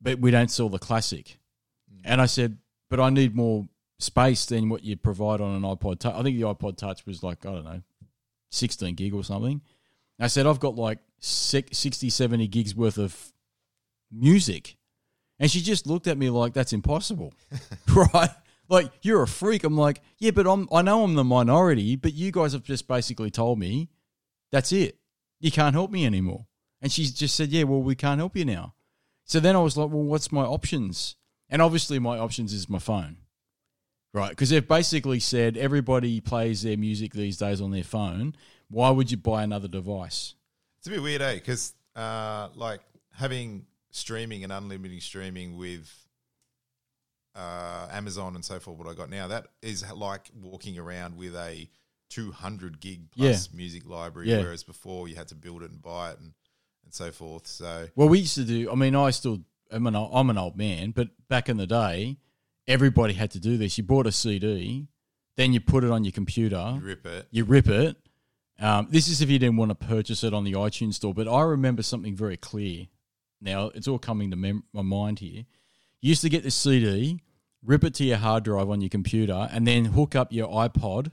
but 0.00 0.18
we 0.18 0.30
don't 0.30 0.50
sell 0.50 0.68
the 0.68 0.78
classic. 0.78 1.38
Mm. 1.92 2.00
And 2.04 2.20
I 2.20 2.26
said, 2.26 2.58
but 2.88 3.00
I 3.00 3.10
need 3.10 3.34
more 3.34 3.68
space 3.98 4.46
than 4.46 4.68
what 4.68 4.84
you 4.84 4.96
provide 4.96 5.40
on 5.40 5.56
an 5.56 5.62
iPod 5.62 6.00
touch. 6.00 6.14
I 6.14 6.22
think 6.22 6.38
the 6.38 6.46
iPod 6.46 6.76
touch 6.76 7.04
was 7.06 7.22
like, 7.22 7.44
I 7.44 7.52
don't 7.52 7.64
know, 7.64 7.82
16 8.50 8.94
gig 8.94 9.14
or 9.14 9.24
something. 9.24 9.60
I 10.20 10.26
said, 10.26 10.46
I've 10.46 10.60
got 10.60 10.76
like 10.76 10.98
six- 11.20 11.78
60, 11.78 12.10
70 12.10 12.48
gigs 12.48 12.74
worth 12.74 12.98
of 12.98 13.32
music. 14.10 14.76
And 15.38 15.50
she 15.50 15.60
just 15.60 15.86
looked 15.86 16.08
at 16.08 16.18
me 16.18 16.30
like, 16.30 16.52
that's 16.52 16.72
impossible. 16.72 17.32
right? 18.14 18.30
Like, 18.68 18.90
you're 19.02 19.22
a 19.22 19.28
freak. 19.28 19.64
I'm 19.64 19.76
like, 19.76 20.00
yeah, 20.18 20.32
but 20.32 20.46
I'm, 20.46 20.68
I 20.72 20.82
know 20.82 21.04
I'm 21.04 21.14
the 21.14 21.24
minority, 21.24 21.96
but 21.96 22.12
you 22.12 22.32
guys 22.32 22.52
have 22.52 22.64
just 22.64 22.88
basically 22.88 23.30
told 23.30 23.58
me 23.58 23.88
that's 24.50 24.72
it. 24.72 24.98
You 25.40 25.52
can't 25.52 25.74
help 25.74 25.90
me 25.90 26.04
anymore. 26.04 26.46
And 26.80 26.92
she 26.92 27.04
just 27.06 27.34
said, 27.34 27.48
yeah, 27.50 27.64
well, 27.64 27.82
we 27.82 27.94
can't 27.94 28.18
help 28.20 28.36
you 28.36 28.44
now. 28.44 28.74
So 29.24 29.40
then 29.40 29.56
I 29.56 29.60
was 29.60 29.76
like, 29.76 29.90
well, 29.90 30.02
what's 30.04 30.30
my 30.32 30.44
options? 30.44 31.16
And 31.50 31.60
obviously, 31.60 31.98
my 31.98 32.18
options 32.18 32.52
is 32.52 32.68
my 32.68 32.78
phone. 32.78 33.16
Right, 34.14 34.30
because 34.30 34.48
they've 34.50 34.66
basically 34.66 35.20
said 35.20 35.56
everybody 35.58 36.20
plays 36.20 36.62
their 36.62 36.78
music 36.78 37.12
these 37.12 37.36
days 37.36 37.60
on 37.60 37.72
their 37.72 37.84
phone. 37.84 38.34
Why 38.70 38.90
would 38.90 39.10
you 39.10 39.18
buy 39.18 39.42
another 39.42 39.68
device? 39.68 40.34
It's 40.78 40.86
a 40.86 40.90
bit 40.90 41.02
weird, 41.02 41.20
eh? 41.20 41.34
Because 41.34 41.74
uh, 41.94 42.48
like 42.54 42.80
having 43.12 43.66
streaming 43.90 44.44
and 44.44 44.52
unlimited 44.52 45.02
streaming 45.02 45.58
with 45.58 45.92
uh, 47.34 47.88
Amazon 47.92 48.34
and 48.34 48.44
so 48.44 48.58
forth, 48.58 48.78
what 48.78 48.88
I 48.88 48.94
got 48.94 49.10
now, 49.10 49.28
that 49.28 49.48
is 49.62 49.84
like 49.94 50.30
walking 50.34 50.78
around 50.78 51.16
with 51.16 51.34
a 51.36 51.68
200 52.10 52.80
gig 52.80 53.10
plus 53.10 53.52
music 53.52 53.86
library, 53.86 54.30
Yeah. 54.30 54.38
whereas 54.38 54.64
before 54.64 55.08
you 55.08 55.16
had 55.16 55.28
to 55.28 55.34
build 55.34 55.62
it 55.62 55.70
and 55.70 55.82
buy 55.82 56.12
it 56.12 56.18
and, 56.18 56.32
and 56.88 56.94
so 56.94 57.10
forth. 57.12 57.46
So 57.46 57.88
Well, 57.94 58.08
we 58.08 58.20
used 58.20 58.34
to 58.36 58.44
do. 58.44 58.70
I 58.70 58.74
mean, 58.74 58.96
I 58.96 59.10
still. 59.10 59.40
I'm 59.70 59.86
an 59.86 59.94
old, 59.94 60.10
I'm 60.14 60.30
an 60.30 60.38
old 60.38 60.56
man, 60.56 60.92
but 60.92 61.08
back 61.28 61.50
in 61.50 61.58
the 61.58 61.66
day, 61.66 62.16
everybody 62.66 63.12
had 63.12 63.30
to 63.32 63.38
do 63.38 63.58
this. 63.58 63.76
You 63.76 63.84
bought 63.84 64.06
a 64.06 64.12
CD, 64.12 64.88
then 65.36 65.52
you 65.52 65.60
put 65.60 65.84
it 65.84 65.90
on 65.90 66.04
your 66.04 66.12
computer, 66.12 66.72
you 66.76 66.86
rip 66.86 67.06
it. 67.06 67.26
you 67.30 67.44
rip 67.44 67.68
it. 67.68 67.96
Um, 68.58 68.88
this 68.90 69.08
is 69.08 69.20
if 69.20 69.28
you 69.28 69.38
didn't 69.38 69.58
want 69.58 69.70
to 69.70 69.74
purchase 69.86 70.24
it 70.24 70.32
on 70.32 70.44
the 70.44 70.54
iTunes 70.54 70.94
store. 70.94 71.12
But 71.12 71.28
I 71.28 71.42
remember 71.42 71.82
something 71.82 72.16
very 72.16 72.38
clear. 72.38 72.86
Now 73.42 73.66
it's 73.74 73.86
all 73.86 73.98
coming 73.98 74.30
to 74.30 74.36
mem- 74.36 74.64
my 74.72 74.82
mind 74.82 75.18
here. 75.18 75.44
You 76.00 76.08
used 76.08 76.22
to 76.22 76.30
get 76.30 76.44
the 76.44 76.50
CD, 76.50 77.20
rip 77.62 77.84
it 77.84 77.92
to 77.96 78.04
your 78.04 78.16
hard 78.16 78.44
drive 78.44 78.70
on 78.70 78.80
your 78.80 78.88
computer, 78.88 79.48
and 79.52 79.66
then 79.66 79.84
hook 79.84 80.16
up 80.16 80.32
your 80.32 80.48
iPod 80.48 81.12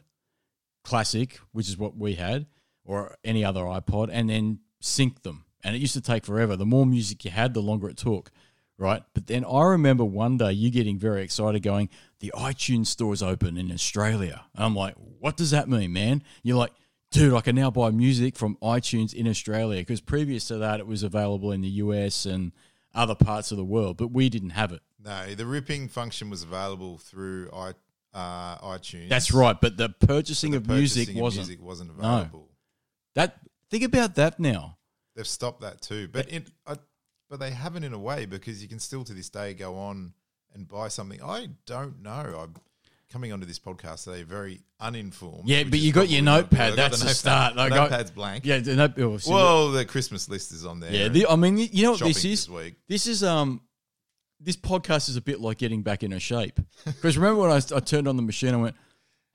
Classic, 0.85 1.39
which 1.51 1.67
is 1.67 1.77
what 1.77 1.97
we 1.97 2.13
had, 2.13 2.45
or 2.83 3.17
any 3.23 3.43
other 3.43 3.61
iPod, 3.61 4.09
and 4.11 4.29
then 4.29 4.59
sync 4.79 5.23
them. 5.23 5.44
And 5.65 5.75
it 5.75 5.80
used 5.80 5.95
to 5.95 6.01
take 6.01 6.23
forever. 6.25 6.56
The 6.56 6.65
more 6.65 6.86
music 6.86 7.25
you 7.25 7.32
had, 7.32 7.56
the 7.56 7.62
longer 7.62 7.89
it 7.89 7.97
took, 7.97 8.30
right? 8.78 9.01
But 9.15 9.25
then 9.25 9.43
I 9.43 9.63
remember 9.63 10.06
one 10.06 10.38
day 10.38 10.51
you 10.51 10.69
getting 10.69 10.99
very 10.99 11.23
excited, 11.23 11.63
going, 11.63 11.89
"The 12.19 12.32
iTunes 12.36 12.86
store 12.88 13.13
is 13.13 13.23
open 13.23 13.58
in 13.58 13.71
Australia." 13.71 14.45
And 14.54 14.63
I'm 14.63 14.75
like, 14.75 14.93
"What 14.95 15.36
does 15.36 15.49
that 15.49 15.67
mean, 15.67 15.91
man?" 15.91 16.21
You're 16.43 16.58
like, 16.58 16.71
"Dude, 17.10 17.34
I 17.34 17.41
can 17.41 17.56
now 17.56 17.71
buy 17.71 17.89
music 17.89 18.36
from 18.36 18.58
iTunes 18.62 19.12
in 19.12 19.28
Australia." 19.28 19.82
Because 19.82 20.01
previous 20.01 20.45
to 20.49 20.58
that, 20.60 20.80
it 20.80 20.86
was 20.86 21.01
available 21.01 21.51
in 21.51 21.62
the 21.62 21.69
US 21.69 22.28
and 22.28 22.51
other 22.93 23.15
parts 23.15 23.51
of 23.51 23.58
the 23.58 23.65
world, 23.65 23.97
but 23.97 24.12
we 24.12 24.30
didn't 24.30 24.51
have 24.51 24.71
it. 24.71 24.84
No, 25.04 25.34
the 25.34 25.47
ripping 25.47 25.88
function 25.88 26.30
was 26.30 26.43
available 26.43 26.99
through 26.99 27.49
i 27.51 27.73
uh, 28.13 28.58
iTunes. 28.60 29.10
That's 29.10 29.34
right, 29.34 29.60
but 29.60 29.78
the 29.78 29.89
purchasing 29.89 30.51
The 30.51 30.58
of 30.58 30.67
music 30.67 31.08
purchasing 31.08 31.17
of 31.17 31.23
wasn't. 31.23 31.47
music 31.47 31.65
wasn't 31.65 31.89
available. 31.91 32.49
That 33.15 33.39
think 33.69 33.84
about 33.84 34.15
that 34.15 34.39
now. 34.39 34.78
They've 35.15 35.28
stopped 35.28 35.62
that 35.62 35.82
too, 35.82 36.10
but 36.12 36.30
in, 36.30 36.45
I, 36.67 36.75
but 37.30 37.39
they 37.39 37.51
haven't 37.51 37.84
in 37.84 37.93
a 37.93 37.99
way 37.99 38.25
because 38.25 38.62
you 38.62 38.67
can 38.67 38.80
still 38.80 39.04
to 39.06 39.13
this 39.13 39.30
day 39.30 39.54
go 39.54 39.75
on 39.78 40.13
and 40.54 40.67
buy 40.67 40.89
something. 40.89 41.21
I 41.23 41.49
don't 41.65 42.01
know. 42.01 42.10
I'm 42.43 42.54
coming 43.12 43.32
onto 43.32 43.45
this 43.45 43.60
podcast 43.60 44.04
today 44.04 44.23
very 44.23 44.62
uninformed. 44.80 45.47
Yeah, 45.47 45.63
but 45.63 45.80
you 45.80 45.93
got 45.93 46.10
your 46.10 46.21
probably 46.21 46.21
not 46.21 46.49
good. 46.49 46.58
notepad. 46.58 46.69
Got 46.71 46.75
That's 46.75 47.04
the 47.04 47.10
a 47.10 47.13
start. 47.13 47.56
Notepad- 47.56 47.69
got- 47.78 47.91
notepad's 47.91 48.12
blank. 48.12 48.45
Yeah, 48.45 48.60
the 48.60 48.75
note- 48.75 48.99
oh, 48.99 49.19
Well, 49.30 49.71
the 49.71 49.86
Christmas 49.86 50.28
list 50.28 50.51
is 50.51 50.65
on 50.65 50.80
there. 50.82 50.91
yeah. 50.93 51.08
The, 51.08 51.28
I 51.28 51.36
mean, 51.38 51.58
you 51.58 51.84
know 51.84 51.91
what 51.91 52.01
this 52.01 52.25
is? 52.25 52.47
this. 52.47 52.71
This 52.89 53.08
is 53.08 53.23
um, 53.23 53.62
this 54.41 54.58
podcast 54.58 55.08
is 55.10 55.15
a 55.15 55.21
bit 55.21 55.39
like 55.39 55.58
getting 55.58 55.82
back 55.82 56.04
into 56.04 56.19
shape. 56.19 56.60
Because 56.84 57.17
remember 57.17 57.41
when 57.41 57.51
I, 57.51 57.62
I 57.73 57.80
turned 57.80 58.08
on 58.10 58.17
the 58.17 58.21
machine, 58.21 58.54
I 58.54 58.58
went, 58.58 58.75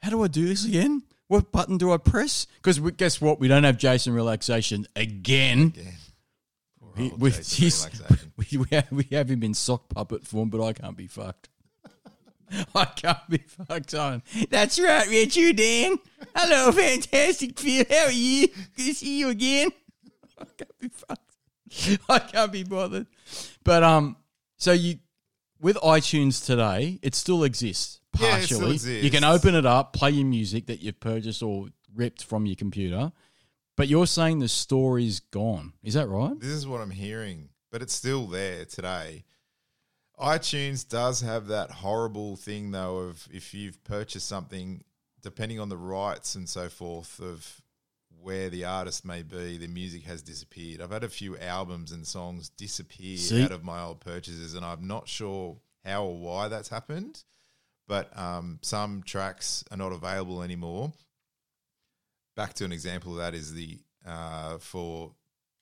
"How 0.03 0.11
do 0.11 0.23
I 0.23 0.29
do 0.29 0.47
this 0.47 0.66
again? 0.66 1.03
What 1.31 1.53
button 1.53 1.79
do 1.79 1.93
I 1.93 1.97
press?" 1.97 2.49
Because 2.57 2.81
guess 2.97 3.21
what? 3.21 3.38
We 3.38 3.47
don't 3.47 3.62
have 3.62 3.79
Jason 3.79 4.12
relaxation 4.14 4.87
again. 4.97 5.69
Again. 5.77 5.95
He- 6.97 7.12
we, 7.16 7.31
Jason 7.31 7.62
he's- 7.62 7.87
relaxation. 8.01 8.33
we, 8.37 8.59
we, 8.59 8.66
have, 8.77 8.90
we 8.90 9.07
have 9.12 9.31
him 9.31 9.43
in 9.45 9.55
sock 9.55 9.88
puppet 9.88 10.27
form, 10.27 10.51
but 10.51 10.61
I 10.64 10.73
can't 10.73 10.97
be 10.97 11.07
fucked. 11.07 11.49
I 12.75 12.85
can't 12.85 13.29
be 13.31 13.38
fucked 13.47 13.95
on. 13.95 14.25
That's 14.51 14.81
right, 14.81 15.07
Richard 15.09 15.55
Dan. 15.57 15.99
Hello, 16.35 16.73
fantastic 16.73 17.59
Phil. 17.61 17.85
How 17.88 18.07
are 18.07 18.11
you? 18.11 18.49
Good 18.77 18.87
to 18.87 18.95
see 18.95 19.21
you 19.21 19.29
again. 19.29 19.69
I 20.40 20.45
can't 20.57 20.79
be 20.81 20.88
fucked. 20.88 22.01
I 22.09 22.19
can't 22.19 22.51
be 22.51 22.64
bothered. 22.64 23.07
But 23.62 23.85
um, 23.85 24.16
so 24.57 24.73
you 24.73 24.97
with 25.61 25.77
iTunes 25.77 26.45
today, 26.45 26.99
it 27.03 27.14
still 27.14 27.45
exists 27.45 27.53
Yeah, 27.69 27.77
it 27.77 27.90
still 27.90 27.99
partially. 28.12 28.73
exists. 28.73 29.05
You 29.05 29.11
can 29.11 29.25
open 29.25 29.55
it 29.55 29.66
up, 29.66 29.92
play 29.92 30.11
your 30.11 30.27
music 30.27 30.66
that 30.66 30.81
you've 30.81 31.01
purchased 31.01 31.42
or 31.42 31.68
ripped 31.94 32.25
from 32.25 32.46
your 32.46 32.57
computer. 32.57 33.12
But 33.77 33.88
you're 33.88 34.07
saying 34.07 34.40
the 34.40 34.49
store 34.49 34.99
is 34.99 35.20
gone. 35.20 35.73
Is 35.83 35.94
that 35.94 36.09
right? 36.09 36.38
This 36.38 36.51
is 36.51 36.66
what 36.66 36.81
I'm 36.81 36.90
hearing, 36.90 37.49
but 37.73 37.83
it's 37.83 37.94
still 37.94 38.27
there 38.27 38.64
today. 38.66 39.25
iTunes 40.20 40.87
does 40.87 41.23
have 41.23 41.46
that 41.46 41.70
horrible 41.70 42.37
thing, 42.37 42.73
though, 42.73 42.99
of 42.99 43.27
if 43.33 43.55
you've 43.55 43.83
purchased 43.85 44.29
something, 44.29 44.85
depending 45.23 45.59
on 45.59 45.70
the 45.70 45.79
rights 45.79 46.35
and 46.35 46.49
so 46.49 46.68
forth, 46.68 47.20
of 47.20 47.62
where 48.20 48.51
the 48.51 48.66
artist 48.66 49.05
may 49.05 49.23
be, 49.23 49.57
the 49.57 49.66
music 49.66 50.03
has 50.03 50.20
disappeared. 50.20 50.83
I've 50.83 50.90
had 50.90 51.05
a 51.05 51.09
few 51.09 51.38
albums 51.38 51.90
and 51.90 52.07
songs 52.07 52.51
disappear 52.51 53.16
See? 53.16 53.42
out 53.42 53.53
of 53.53 53.64
my 53.64 53.83
old 53.83 54.01
purchases, 54.01 54.53
and 54.53 54.64
I'm 54.64 54.87
not 54.87 55.09
sure 55.09 55.57
how 55.87 56.05
or 56.05 56.18
why 56.18 56.49
that's 56.49 56.68
happened. 56.68 57.25
But 57.90 58.16
um, 58.16 58.61
some 58.62 59.03
tracks 59.03 59.64
are 59.72 59.76
not 59.76 59.90
available 59.90 60.42
anymore. 60.44 60.92
Back 62.37 62.55
to 62.55 62.64
an 62.64 62.70
example 62.70 63.11
of 63.12 63.18
that 63.18 63.35
is 63.35 63.53
the 63.53 63.81
uh, 64.07 64.59
for 64.59 65.11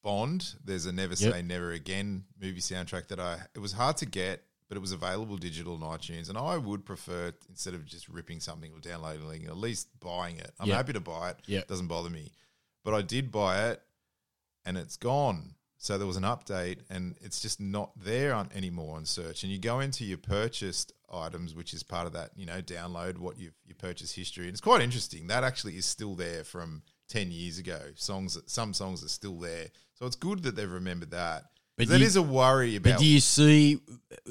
Bond. 0.05 0.55
There's 0.63 0.85
a 0.85 0.93
Never 0.93 1.15
Yep. 1.15 1.33
Say 1.33 1.43
Never 1.43 1.73
Again 1.73 2.25
movie 2.41 2.61
soundtrack 2.61 3.09
that 3.09 3.19
I. 3.19 3.39
It 3.55 3.61
was 3.61 3.73
hard 3.73 3.97
to 3.97 4.07
get, 4.07 4.45
but 4.69 4.77
it 4.77 4.81
was 4.81 4.93
available 4.93 5.39
digital 5.39 5.83
on 5.83 5.99
iTunes, 5.99 6.29
and 6.29 6.37
I 6.37 6.59
would 6.59 6.85
prefer 6.85 7.33
instead 7.49 7.73
of 7.73 7.87
just 7.87 8.09
ripping 8.11 8.41
something 8.41 8.71
or 8.75 8.79
downloading, 8.81 9.47
at 9.47 9.57
least 9.57 9.89
buying 9.99 10.37
it. 10.37 10.53
I'm 10.61 10.69
Yep. 10.69 10.77
happy 10.77 10.93
to 10.93 11.01
buy 11.01 11.31
it. 11.31 11.37
Yep. 11.47 11.67
doesn't 11.67 11.89
bother 11.89 12.11
me, 12.11 12.31
but 12.85 12.93
I 12.93 13.01
did 13.01 13.33
buy 13.33 13.71
it, 13.71 13.83
and 14.67 14.77
it's 14.77 14.99
gone. 14.99 15.55
So 15.81 15.97
there 15.97 16.07
was 16.09 16.17
an 16.17 16.25
update, 16.25 16.79
and 16.91 17.15
it's 17.21 17.41
just 17.41 17.61
not 17.61 17.93
there 17.97 18.35
on, 18.35 18.51
anymore 18.55 18.97
on 18.97 19.05
search. 19.07 19.45
And 19.45 19.53
you 19.53 19.59
go 19.61 19.79
into 19.79 20.05
your 20.05 20.19
purchased 20.19 20.93
items, 21.13 21.55
which 21.55 21.73
is 21.73 21.85
part 21.85 22.07
of 22.09 22.13
that, 22.15 22.31
you 22.37 22.47
know, 22.47 22.61
download 22.61 23.19
what 23.19 23.39
you've 23.39 23.55
your 23.65 23.77
purchase 23.77 24.13
history, 24.13 24.45
and 24.47 24.53
it's 24.53 24.61
quite 24.61 24.83
interesting. 24.83 25.29
That 25.29 25.45
actually 25.45 25.77
is 25.77 25.87
still 25.87 26.15
there 26.17 26.43
from 26.43 26.83
ten 27.09 27.31
years 27.31 27.59
ago. 27.59 27.79
Songs, 27.95 28.37
some 28.47 28.75
songs 28.75 29.05
are 29.05 29.09
still 29.09 29.39
there, 29.39 29.67
so 29.95 30.05
it's 30.07 30.17
good 30.17 30.43
that 30.43 30.57
they've 30.57 30.71
remembered 30.71 31.13
that. 31.13 31.45
But 31.77 31.87
But 31.87 31.93
that 31.93 32.01
you- 32.01 32.07
is 32.07 32.17
a 32.17 32.23
worry 32.23 32.77
But 32.79 32.89
about. 32.91 32.99
do 33.01 33.07
you 33.07 33.21
see 33.21 33.79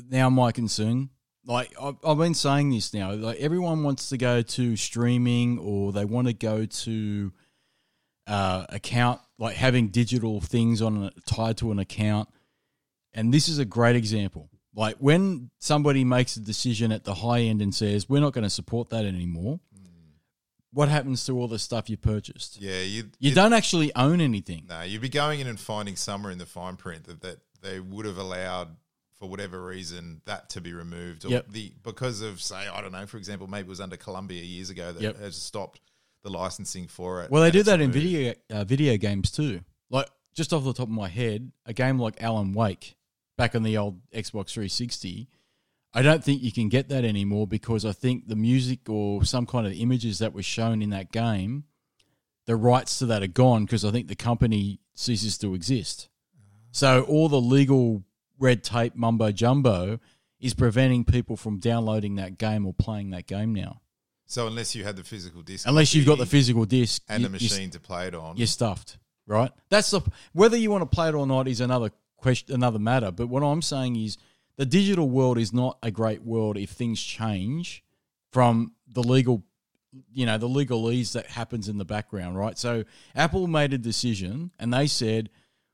now 0.09 0.29
my 0.29 0.51
concern? 0.51 1.09
Like 1.45 1.73
I've, 1.81 1.95
I've 2.05 2.17
been 2.17 2.33
saying 2.33 2.71
this 2.71 2.93
now. 2.93 3.13
Like 3.13 3.37
everyone 3.39 3.83
wants 3.83 4.09
to 4.09 4.17
go 4.17 4.41
to 4.41 4.75
streaming 4.75 5.59
or 5.59 5.93
they 5.93 6.03
want 6.03 6.27
to 6.27 6.33
go 6.33 6.65
to 6.65 7.31
uh, 8.27 8.65
account, 8.69 9.21
like 9.39 9.55
having 9.55 9.87
digital 9.87 10.41
things 10.41 10.81
on 10.81 11.03
a, 11.05 11.11
tied 11.25 11.57
to 11.57 11.71
an 11.71 11.79
account. 11.79 12.29
And 13.13 13.33
this 13.33 13.47
is 13.49 13.57
a 13.59 13.65
great 13.65 13.95
example. 13.95 14.49
Like 14.75 14.97
when 14.97 15.49
somebody 15.59 16.03
makes 16.03 16.35
a 16.35 16.39
decision 16.39 16.91
at 16.91 17.03
the 17.03 17.15
high 17.15 17.39
end 17.41 17.61
and 17.61 17.73
says 17.73 18.07
we're 18.07 18.21
not 18.21 18.33
going 18.33 18.43
to 18.43 18.49
support 18.49 18.89
that 18.89 19.05
anymore. 19.05 19.59
What 20.73 20.89
happens 20.89 21.25
to 21.25 21.31
all 21.39 21.47
the 21.47 21.57
stuff 21.57 21.89
you 21.89 21.97
purchased? 21.97 22.61
yeah, 22.61 22.81
you 22.81 23.09
You 23.19 23.33
don't 23.33 23.53
actually 23.53 23.95
own 23.95 24.21
anything. 24.21 24.65
No, 24.69 24.81
you'd 24.81 25.01
be 25.01 25.09
going 25.09 25.39
in 25.39 25.47
and 25.47 25.59
finding 25.59 25.95
somewhere 25.95 26.31
in 26.31 26.37
the 26.37 26.45
fine 26.45 26.75
print 26.75 27.05
that, 27.05 27.21
that 27.21 27.37
they 27.61 27.79
would 27.79 28.05
have 28.05 28.17
allowed 28.17 28.75
for 29.17 29.27
whatever 29.27 29.63
reason 29.65 30.21
that 30.25 30.49
to 30.51 30.61
be 30.61 30.73
removed, 30.73 31.25
or 31.25 31.29
Yep. 31.29 31.51
the 31.51 31.73
because 31.83 32.21
of 32.21 32.39
say 32.41 32.67
I 32.67 32.81
don't 32.81 32.91
know, 32.91 33.07
for 33.07 33.17
example, 33.17 33.47
maybe 33.47 33.65
it 33.65 33.69
was 33.69 33.81
under 33.81 33.97
Columbia 33.97 34.43
years 34.43 34.69
ago 34.69 34.91
that 34.91 35.01
Yep. 35.01 35.19
has 35.19 35.35
stopped 35.35 35.79
the 36.23 36.29
licensing 36.29 36.87
for 36.87 37.23
it. 37.23 37.31
Well, 37.31 37.41
they 37.41 37.51
do 37.51 37.63
that 37.63 37.81
in 37.81 37.91
video 37.91 38.33
uh, 38.49 38.63
video 38.63 38.97
games 38.97 39.31
too. 39.31 39.61
Like 39.89 40.09
just 40.33 40.53
off 40.53 40.63
the 40.63 40.73
top 40.73 40.87
of 40.87 40.93
my 40.93 41.07
head, 41.07 41.51
a 41.65 41.73
game 41.73 41.99
like 41.99 42.21
Alan 42.21 42.53
Wake 42.53 42.95
back 43.37 43.55
on 43.55 43.63
the 43.63 43.77
old 43.77 44.01
Xbox 44.11 44.51
360, 44.51 45.27
I 45.93 46.01
don't 46.01 46.23
think 46.23 46.43
you 46.43 46.51
can 46.51 46.69
get 46.69 46.89
that 46.89 47.05
anymore 47.05 47.47
because 47.47 47.85
I 47.85 47.91
think 47.91 48.27
the 48.27 48.35
music 48.35 48.89
or 48.89 49.23
some 49.23 49.45
kind 49.45 49.65
of 49.65 49.73
images 49.73 50.19
that 50.19 50.33
were 50.33 50.43
shown 50.43 50.81
in 50.81 50.89
that 50.91 51.11
game, 51.11 51.63
the 52.45 52.55
rights 52.55 52.99
to 52.99 53.05
that 53.07 53.23
are 53.23 53.27
gone 53.27 53.65
because 53.65 53.85
I 53.85 53.91
think 53.91 54.07
the 54.07 54.15
company 54.15 54.79
ceases 54.93 55.37
to 55.39 55.53
exist. 55.53 56.09
So 56.71 57.01
all 57.03 57.29
the 57.29 57.41
legal 57.41 58.03
red 58.39 58.63
tape 58.63 58.95
mumbo 58.95 59.31
jumbo 59.31 59.99
is 60.39 60.53
preventing 60.53 61.03
people 61.03 61.35
from 61.35 61.59
downloading 61.59 62.15
that 62.15 62.37
game 62.37 62.65
or 62.65 62.73
playing 62.73 63.09
that 63.11 63.25
game 63.25 63.55
now. 63.55 63.81
So 64.27 64.45
unless 64.45 64.75
you 64.75 64.83
had 64.83 64.95
the 64.97 65.03
physical 65.03 65.41
disc, 65.41 65.65
Unless 65.67 65.95
you've 65.95 66.05
got 66.05 66.17
the 66.17 66.25
physical 66.25 66.65
disc 66.65 67.01
and 67.07 67.23
you- 67.23 67.29
the 67.29 67.37
you- 67.37 67.49
machine 67.49 67.69
to 67.71 67.79
play 67.79 68.07
it 68.07 68.13
on, 68.15 68.37
you're 68.37 68.45
stuffed, 68.45 68.97
right? 69.25 69.51
That's 69.69 69.89
the 69.89 70.01
whether 70.33 70.57
you 70.57 70.69
want 70.69 70.81
to 70.83 70.95
play 70.95 71.07
it 71.09 71.15
or 71.15 71.25
not 71.25 71.47
is 71.47 71.61
another 71.61 71.91
question, 72.17 72.53
another 72.53 72.79
matter. 72.79 73.09
But 73.11 73.27
what 73.27 73.41
I'm 73.41 73.61
saying 73.61 73.95
is 73.95 74.17
the 74.57 74.65
digital 74.65 75.09
world 75.09 75.37
is 75.37 75.53
not 75.53 75.77
a 75.81 75.91
great 75.91 76.23
world 76.23 76.57
if 76.57 76.71
things 76.71 77.01
change 77.01 77.83
from 78.31 78.73
the 78.87 79.01
legal, 79.01 79.43
you 80.11 80.25
know, 80.25 80.37
the 80.37 80.49
legalese 80.49 81.13
that 81.13 81.27
happens 81.27 81.69
in 81.69 81.77
the 81.77 81.85
background, 81.85 82.37
right? 82.37 82.57
So 82.57 82.83
Apple 83.15 83.47
made 83.47 83.71
a 83.73 83.77
decision 83.77 84.51
and 84.59 84.73
they 84.73 84.87
said 84.87 85.29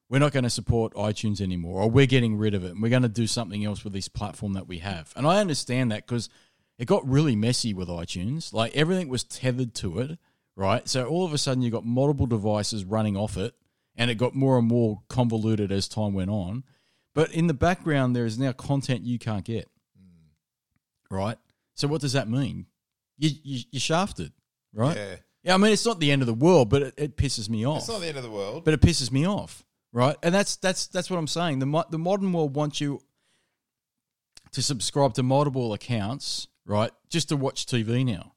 we're 0.09 0.19
not 0.19 0.31
going 0.31 0.43
to 0.43 0.49
support 0.49 0.93
iTunes 0.93 1.41
anymore, 1.41 1.81
or 1.81 1.89
we're 1.89 2.05
getting 2.05 2.37
rid 2.37 2.53
of 2.53 2.63
it, 2.63 2.71
and 2.73 2.83
we're 2.83 2.89
going 2.89 3.01
to 3.01 3.09
do 3.09 3.25
something 3.25 3.65
else 3.65 3.83
with 3.83 3.93
this 3.93 4.07
platform 4.07 4.53
that 4.53 4.67
we 4.67 4.77
have. 4.79 5.11
And 5.15 5.25
I 5.25 5.39
understand 5.39 5.91
that 5.91 6.05
because 6.05 6.29
it 6.77 6.85
got 6.85 7.07
really 7.07 7.35
messy 7.35 7.73
with 7.73 7.87
iTunes. 7.87 8.51
Like 8.53 8.75
everything 8.75 9.07
was 9.09 9.23
tethered 9.23 9.73
to 9.75 9.99
it, 9.99 10.17
right? 10.55 10.87
So 10.89 11.05
all 11.07 11.25
of 11.25 11.33
a 11.33 11.37
sudden 11.37 11.61
you 11.63 11.69
got 11.71 11.85
multiple 11.85 12.25
devices 12.25 12.83
running 12.85 13.15
off 13.15 13.37
it, 13.37 13.53
and 13.95 14.09
it 14.09 14.15
got 14.15 14.33
more 14.35 14.57
and 14.57 14.67
more 14.67 15.01
convoluted 15.07 15.71
as 15.71 15.87
time 15.87 16.13
went 16.13 16.29
on. 16.31 16.63
But 17.13 17.31
in 17.31 17.45
the 17.47 17.53
background, 17.53 18.15
there 18.15 18.25
is 18.25 18.39
now 18.39 18.51
content 18.53 19.03
you 19.03 19.19
can't 19.19 19.45
get, 19.45 19.69
right? 21.11 21.37
So 21.75 21.87
what 21.87 22.01
does 22.01 22.13
that 22.13 22.27
mean? 22.27 22.65
You 23.17 23.29
you 23.43 23.63
you're 23.71 23.79
shafted, 23.79 24.31
right? 24.73 24.95
yeah, 24.97 25.15
Yeah, 25.43 25.53
I 25.53 25.57
mean 25.57 25.71
it's 25.73 25.85
not 25.85 25.99
the 25.99 26.11
end 26.11 26.21
of 26.21 26.27
the 26.27 26.33
world, 26.33 26.69
but 26.69 26.81
it, 26.81 26.93
it 26.97 27.17
pisses 27.17 27.49
me 27.49 27.65
off 27.65 27.79
it's 27.79 27.87
not 27.87 28.01
the 28.01 28.07
end 28.07 28.17
of 28.17 28.23
the 28.23 28.31
world. 28.31 28.65
but 28.65 28.73
it 28.73 28.81
pisses 28.81 29.11
me 29.11 29.27
off, 29.27 29.63
right? 29.91 30.15
And 30.23 30.33
that's 30.33 30.55
that's 30.55 30.87
that's 30.87 31.09
what 31.11 31.17
I'm 31.17 31.27
saying. 31.27 31.59
The 31.59 31.65
mo- 31.67 31.85
the 31.89 31.99
modern 31.99 32.33
world 32.33 32.55
wants 32.55 32.81
you 32.81 32.99
to 34.51 34.61
subscribe 34.61 35.13
to 35.15 35.23
multiple 35.23 35.73
accounts, 35.73 36.47
right? 36.65 36.91
Just 37.09 37.29
to 37.29 37.37
watch 37.37 37.65
TV 37.65 38.05
now, 38.05 38.33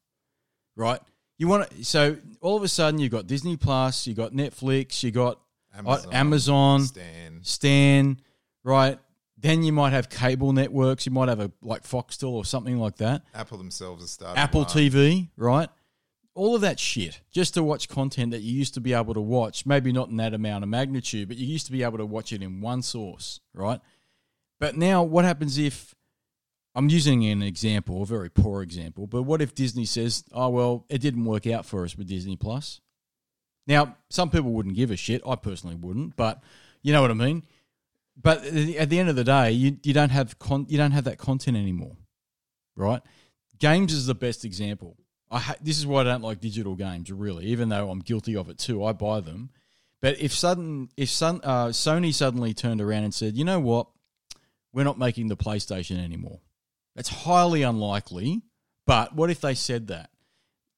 right? 0.74 1.00
You 1.38 1.48
want 1.48 1.70
to 1.70 1.84
so 1.84 2.16
all 2.40 2.56
of 2.56 2.62
a 2.62 2.68
sudden 2.68 2.98
you've 3.00 3.12
got 3.12 3.26
Disney 3.26 3.56
Plus, 3.56 4.06
you've 4.06 4.16
got 4.16 4.32
Netflix, 4.32 5.02
you 5.02 5.10
got 5.10 5.40
uh, 5.74 5.78
Amazon, 5.78 6.12
Amazon 6.12 6.82
Stan, 6.82 7.40
Stan, 7.42 8.20
right? 8.64 8.98
Then 9.38 9.62
you 9.62 9.72
might 9.72 9.90
have 9.90 10.08
cable 10.08 10.52
networks. 10.52 11.04
You 11.04 11.12
might 11.12 11.28
have 11.28 11.40
a 11.40 11.52
like 11.62 11.82
Foxtel 11.82 12.30
or 12.30 12.44
something 12.44 12.78
like 12.78 12.96
that. 12.96 13.22
Apple 13.34 13.58
themselves 13.58 14.02
have 14.02 14.08
started 14.08 14.40
Apple 14.40 14.62
one. 14.62 14.70
TV, 14.70 15.28
right? 15.36 15.68
All 16.34 16.54
of 16.54 16.62
that 16.62 16.78
shit 16.78 17.20
just 17.30 17.54
to 17.54 17.62
watch 17.62 17.88
content 17.88 18.30
that 18.32 18.42
you 18.42 18.52
used 18.52 18.74
to 18.74 18.80
be 18.80 18.92
able 18.92 19.14
to 19.14 19.20
watch, 19.20 19.64
maybe 19.64 19.92
not 19.92 20.08
in 20.08 20.16
that 20.16 20.34
amount 20.34 20.64
of 20.64 20.70
magnitude, 20.70 21.28
but 21.28 21.36
you 21.36 21.46
used 21.46 21.66
to 21.66 21.72
be 21.72 21.82
able 21.82 21.98
to 21.98 22.04
watch 22.06 22.32
it 22.32 22.42
in 22.42 22.60
one 22.60 22.82
source, 22.82 23.40
right? 23.54 23.80
But 24.58 24.76
now, 24.76 25.02
what 25.02 25.24
happens 25.24 25.58
if 25.58 25.94
I'm 26.76 26.90
using 26.90 27.24
an 27.24 27.42
example, 27.42 28.02
a 28.02 28.06
very 28.06 28.28
poor 28.28 28.62
example, 28.62 29.06
but 29.06 29.22
what 29.22 29.40
if 29.40 29.54
Disney 29.54 29.86
says, 29.86 30.24
oh, 30.32 30.50
well, 30.50 30.84
it 30.90 31.00
didn't 31.00 31.24
work 31.24 31.46
out 31.46 31.64
for 31.64 31.84
us 31.84 31.96
with 31.96 32.06
Disney 32.06 32.36
Plus? 32.36 32.82
Now, 33.66 33.96
some 34.10 34.28
people 34.28 34.52
wouldn't 34.52 34.76
give 34.76 34.90
a 34.90 34.96
shit. 34.96 35.22
I 35.26 35.36
personally 35.36 35.74
wouldn't, 35.74 36.16
but 36.16 36.42
you 36.82 36.92
know 36.92 37.00
what 37.00 37.10
I 37.10 37.14
mean? 37.14 37.44
But 38.20 38.44
at 38.44 38.90
the 38.90 38.98
end 38.98 39.08
of 39.08 39.16
the 39.16 39.24
day, 39.24 39.52
you, 39.52 39.78
you 39.82 39.94
don't 39.94 40.10
have 40.10 40.38
con- 40.38 40.66
you 40.68 40.78
don't 40.78 40.92
have 40.92 41.04
that 41.04 41.18
content 41.18 41.56
anymore, 41.56 41.96
right? 42.76 43.02
Games 43.58 43.92
is 43.92 44.06
the 44.06 44.14
best 44.14 44.44
example. 44.44 44.96
I 45.30 45.38
ha- 45.38 45.56
this 45.60 45.78
is 45.78 45.86
why 45.86 46.02
I 46.02 46.04
don't 46.04 46.22
like 46.22 46.40
digital 46.40 46.76
games, 46.76 47.10
really. 47.10 47.46
Even 47.46 47.70
though 47.70 47.90
I'm 47.90 48.00
guilty 48.00 48.36
of 48.36 48.48
it 48.48 48.58
too, 48.58 48.84
I 48.84 48.92
buy 48.92 49.20
them. 49.20 49.50
But 50.00 50.20
if 50.20 50.32
sudden 50.32 50.90
if 50.96 51.08
sun, 51.08 51.40
uh, 51.42 51.68
Sony 51.68 52.14
suddenly 52.14 52.54
turned 52.54 52.80
around 52.80 53.04
and 53.04 53.14
said, 53.14 53.34
you 53.36 53.44
know 53.44 53.60
what, 53.60 53.88
we're 54.72 54.84
not 54.84 54.98
making 54.98 55.28
the 55.28 55.36
PlayStation 55.36 56.02
anymore, 56.02 56.40
that's 56.96 57.10
highly 57.10 57.62
unlikely. 57.62 58.42
But 58.86 59.14
what 59.14 59.30
if 59.30 59.40
they 59.40 59.54
said 59.54 59.88
that? 59.88 60.10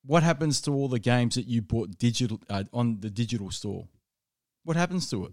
What 0.04 0.22
happens 0.22 0.61
to 0.62 0.72
all 0.72 0.88
the 0.88 0.98
games 0.98 1.37
that 1.37 1.46
you 1.46 1.62
bought 1.62 1.98
digital 1.98 2.40
uh, 2.50 2.64
on 2.72 3.00
the 3.00 3.11
digital 3.11 3.50
store? 3.50 3.88
What 4.64 4.76
happens 4.76 5.09
to 5.11 5.26
it? 5.26 5.33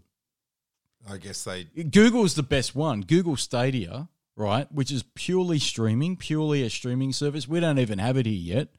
I 1.09 1.17
guess 1.17 1.43
they 1.43 1.63
Google's 1.63 2.35
the 2.35 2.43
best 2.43 2.75
one. 2.75 3.01
Google 3.01 3.35
Stadia, 3.35 4.09
right, 4.35 4.71
which 4.71 4.91
is 4.91 5.03
purely 5.15 5.59
streaming, 5.59 6.17
purely 6.17 6.63
a 6.63 6.69
streaming 6.69 7.13
service. 7.13 7.47
We 7.47 7.59
don't 7.59 7.79
even 7.79 7.99
have 7.99 8.17
it 8.17 8.25
here 8.25 8.57
yet. 8.57 8.69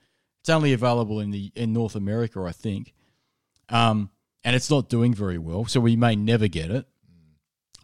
It's 0.40 0.48
only 0.48 0.72
available 0.72 1.20
in 1.20 1.30
the 1.30 1.52
in 1.54 1.72
North 1.72 1.94
America, 1.94 2.42
I 2.42 2.52
think. 2.52 2.94
Um, 3.68 4.10
and 4.44 4.54
it's 4.54 4.70
not 4.70 4.88
doing 4.88 5.12
very 5.12 5.38
well, 5.38 5.64
so 5.66 5.80
we 5.80 5.96
may 5.96 6.14
never 6.14 6.46
get 6.46 6.70
it. 6.70 6.86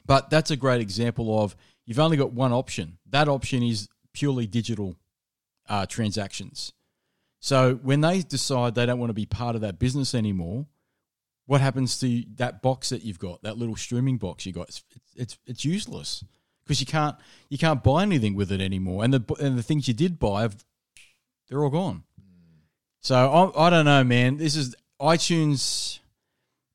But 0.07 0.31
that's 0.31 0.51
a 0.51 0.57
great 0.57 0.81
example 0.81 1.43
of 1.43 1.57
you've 1.87 1.99
only 1.99 2.17
got 2.17 2.33
one 2.33 2.53
option. 2.53 2.99
That 3.11 3.29
option 3.29 3.63
is 3.63 3.89
purely 4.13 4.47
digital 4.47 4.97
uh, 5.69 5.87
transactions. 5.87 6.73
So 7.41 7.75
when 7.83 8.01
they 8.01 8.21
decide 8.21 8.75
they 8.75 8.87
don't 8.87 8.99
want 8.99 9.11
to 9.11 9.15
be 9.15 9.27
part 9.27 9.55
of 9.57 9.63
that 9.63 9.79
business 9.79 10.15
anymore, 10.15 10.67
what 11.47 11.61
happens 11.61 11.99
to 12.01 12.25
that 12.37 12.63
box 12.63 12.91
that 12.91 13.05
you've 13.05 13.19
got, 13.19 13.43
that 13.43 13.59
little 13.59 13.77
streaming 13.77 14.17
box 14.17 14.47
you 14.47 14.53
got? 14.53 14.69
It's 14.69 14.85
it's, 15.17 15.39
it's 15.47 15.65
useless 15.65 16.25
because 16.65 16.81
you 16.81 16.87
can't 16.87 17.17
you 17.49 17.59
can't 17.59 17.83
buy 17.83 18.03
anything 18.03 18.35
with 18.35 18.53
it 18.53 18.61
anymore, 18.61 19.05
and 19.05 19.13
the 19.13 19.35
and 19.41 19.59
the 19.59 19.63
things 19.63 19.89
you 19.89 19.95
did 19.95 20.19
buy, 20.19 20.43
have, 20.43 20.65
they're 21.49 21.63
all 21.63 21.71
gone. 21.71 22.05
So 23.01 23.17
I, 23.57 23.67
I 23.67 23.71
don't 23.71 23.85
know, 23.85 24.05
man. 24.05 24.37
This 24.37 24.55
is 24.55 24.77
iTunes. 25.01 25.99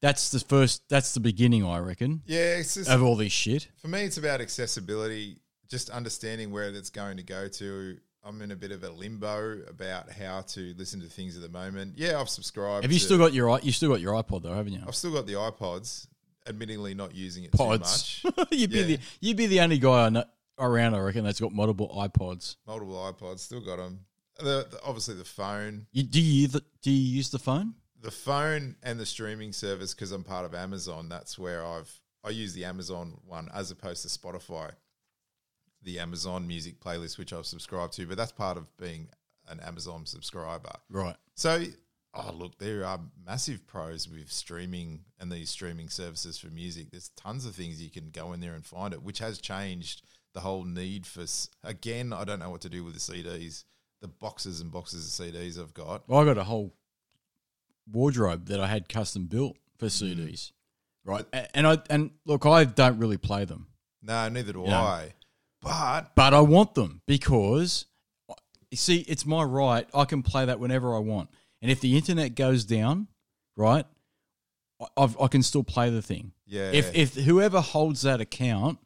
That's 0.02 0.30
the 0.30 0.42
first. 0.42 0.84
That's 0.90 1.14
the 1.14 1.22
beginning, 1.22 1.66
I 1.66 1.80
reckon, 1.80 2.22
yeah. 2.26 2.58
It's 2.58 2.76
just 2.76 2.90
of 2.90 3.02
all 3.02 3.16
this 3.16 3.32
shit. 3.32 3.70
For 3.78 3.88
me, 3.88 4.02
it's 4.02 4.18
about 4.18 4.42
accessibility, 4.42 5.38
just 5.70 5.90
understanding 5.90 6.52
where 6.52 6.72
that's 6.72 6.90
going 6.90 7.18
to 7.18 7.24
go 7.24 7.48
to. 7.48 7.98
I'm 8.24 8.42
in 8.42 8.52
a 8.52 8.56
bit 8.56 8.72
of 8.72 8.84
a 8.84 8.90
limbo 8.90 9.60
about 9.70 10.12
how 10.12 10.42
to 10.42 10.74
listen 10.78 11.00
to 11.02 11.08
things 11.08 11.36
at 11.38 11.42
the 11.42 11.50
moment. 11.50 11.94
Yeah, 11.98 12.20
I've 12.20 12.30
subscribed. 12.30 12.84
Have 12.84 12.92
you 12.92 13.00
to- 13.00 13.06
still 13.06 13.18
got 13.18 13.34
your 13.34 13.60
you 13.62 13.72
still 13.72 13.90
got 13.90 14.02
your 14.02 14.14
iPod 14.22 14.44
though, 14.44 14.54
haven't 14.54 14.74
you? 14.74 14.82
I've 14.88 14.96
still 14.96 15.14
got 15.14 15.26
the 15.28 15.34
iPods. 15.34 16.08
Admittingly, 16.46 16.96
not 16.96 17.14
using 17.14 17.44
it 17.44 17.52
Pods. 17.52 18.22
too 18.22 18.32
much. 18.38 18.48
you'd 18.52 18.72
be 18.72 18.84
the 18.84 19.00
you'd 19.20 19.36
be 19.38 19.48
the 19.48 19.60
only 19.60 19.78
guy 19.78 20.06
I 20.06 20.10
know, 20.10 20.24
around, 20.58 20.94
I 20.96 21.00
reckon, 21.00 21.26
that's 21.26 21.42
got 21.42 21.52
multiple 21.54 21.90
iPods. 21.98 22.56
Multiple 22.66 22.96
iPods, 23.14 23.40
still 23.40 23.60
got 23.60 23.78
them. 23.78 24.00
the, 24.40 24.66
the 24.72 24.80
obviously 24.86 25.16
the 25.16 25.26
phone, 25.26 25.88
You, 25.92 26.04
do 26.04 26.22
you 26.22 26.48
the, 26.48 26.64
do 26.82 26.90
you 26.92 27.16
use 27.18 27.30
the 27.32 27.40
phone? 27.40 27.74
the 28.02 28.12
phone 28.12 28.76
and 28.84 28.98
the 29.00 29.06
streaming 29.06 29.52
service 29.52 29.94
because 29.94 30.12
I'm 30.14 30.24
part 30.24 30.46
of 30.46 30.54
Amazon. 30.56 31.10
That's 31.10 31.38
where 31.38 31.66
I've 31.66 31.92
I 32.24 32.30
use 32.30 32.54
the 32.54 32.64
Amazon 32.66 33.18
one 33.26 33.50
as 33.54 33.70
opposed 33.72 34.04
to 34.04 34.08
Spotify, 34.10 34.72
the 35.88 36.00
Amazon 36.00 36.46
Music 36.46 36.80
playlist 36.82 37.18
which 37.18 37.32
I've 37.32 37.46
subscribed 37.46 37.94
to. 37.94 38.06
But 38.06 38.18
that's 38.18 38.34
part 38.34 38.58
of 38.58 38.66
being 38.78 39.08
an 39.48 39.62
Amazon 39.62 40.06
subscriber. 40.06 40.74
Right. 40.90 41.16
So, 41.34 41.64
oh 42.14 42.32
look, 42.34 42.58
there 42.60 42.86
are 42.86 43.00
massive 43.26 43.66
pros 43.66 44.08
with 44.10 44.30
streaming 44.30 45.06
and 45.20 45.32
these 45.32 45.50
streaming 45.50 45.88
services 45.88 46.38
for 46.38 46.48
music. 46.48 46.92
There's 46.92 47.10
tons 47.16 47.46
of 47.46 47.56
things 47.56 47.82
you 47.82 47.90
can 47.90 48.10
go 48.12 48.34
in 48.34 48.42
there 48.42 48.54
and 48.54 48.66
find 48.66 48.94
it, 48.94 49.02
which 49.02 49.20
has 49.20 49.40
changed 49.40 50.02
the 50.34 50.42
whole 50.42 50.66
need 50.66 51.06
for. 51.08 51.24
Again, 51.64 52.12
I 52.12 52.26
don't 52.26 52.40
know 52.40 52.50
what 52.50 52.62
to 52.62 52.70
do 52.70 52.84
with 52.84 52.94
the 52.94 53.00
CDs, 53.00 53.64
the 54.02 54.10
boxes 54.10 54.60
and 54.60 54.70
boxes 54.70 55.08
of 55.20 55.26
CDs 55.26 55.58
I've 55.58 55.74
got. 55.74 56.08
Well, 56.10 56.20
I 56.20 56.26
got 56.26 56.38
a 56.38 56.44
whole 56.44 56.74
wardrobe 57.90 58.48
that 58.48 58.60
I 58.60 58.68
had 58.68 58.90
custom 58.90 59.28
built 59.28 59.56
for 59.78 59.86
Mm. 59.86 60.02
CDs. 60.02 60.52
Right. 61.06 61.26
And 61.54 61.66
I 61.66 61.78
and 61.90 62.12
look, 62.26 62.46
I 62.46 62.66
don't 62.66 63.00
really 63.00 63.18
play 63.18 63.46
them, 63.46 63.68
No, 64.02 64.28
neither 64.28 64.52
do 64.52 64.64
Yeah. 64.68 64.82
I. 64.84 65.14
But 65.68 66.16
but 66.16 66.34
I 66.34 66.42
want 66.42 66.76
them 66.76 67.02
because 67.06 67.86
you 68.72 68.78
see, 68.78 68.98
it's 69.02 69.26
my 69.26 69.44
right. 69.44 69.88
I 69.94 70.06
can 70.06 70.24
play 70.24 70.46
that 70.46 70.60
whenever 70.60 70.96
I 70.96 71.00
want. 71.00 71.30
And 71.62 71.72
if 71.72 71.80
the 71.82 71.96
internet 71.96 72.36
goes 72.36 72.66
down, 72.66 73.08
right, 73.56 73.86
I- 74.82 74.86
I've, 74.98 75.20
I 75.20 75.28
can 75.28 75.42
still 75.44 75.64
play 75.64 75.90
the 75.90 76.02
thing. 76.02 76.34
yeah, 76.46 76.72
If 76.72 76.96
if 76.96 77.16
whoever 77.16 77.62
holds 77.62 78.02
that 78.04 78.22
account, 78.22 78.80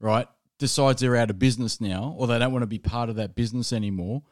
right, 0.00 0.26
decides 0.58 1.00
they're 1.00 1.16
out 1.16 1.30
of 1.30 1.38
business 1.38 1.80
now 1.80 2.14
or 2.18 2.26
they 2.26 2.38
don't 2.38 2.52
want 2.52 2.62
to 2.62 2.66
be 2.66 2.78
part 2.78 3.08
of 3.08 3.16
that 3.16 3.34
business 3.34 3.72
anymore, 3.72 4.22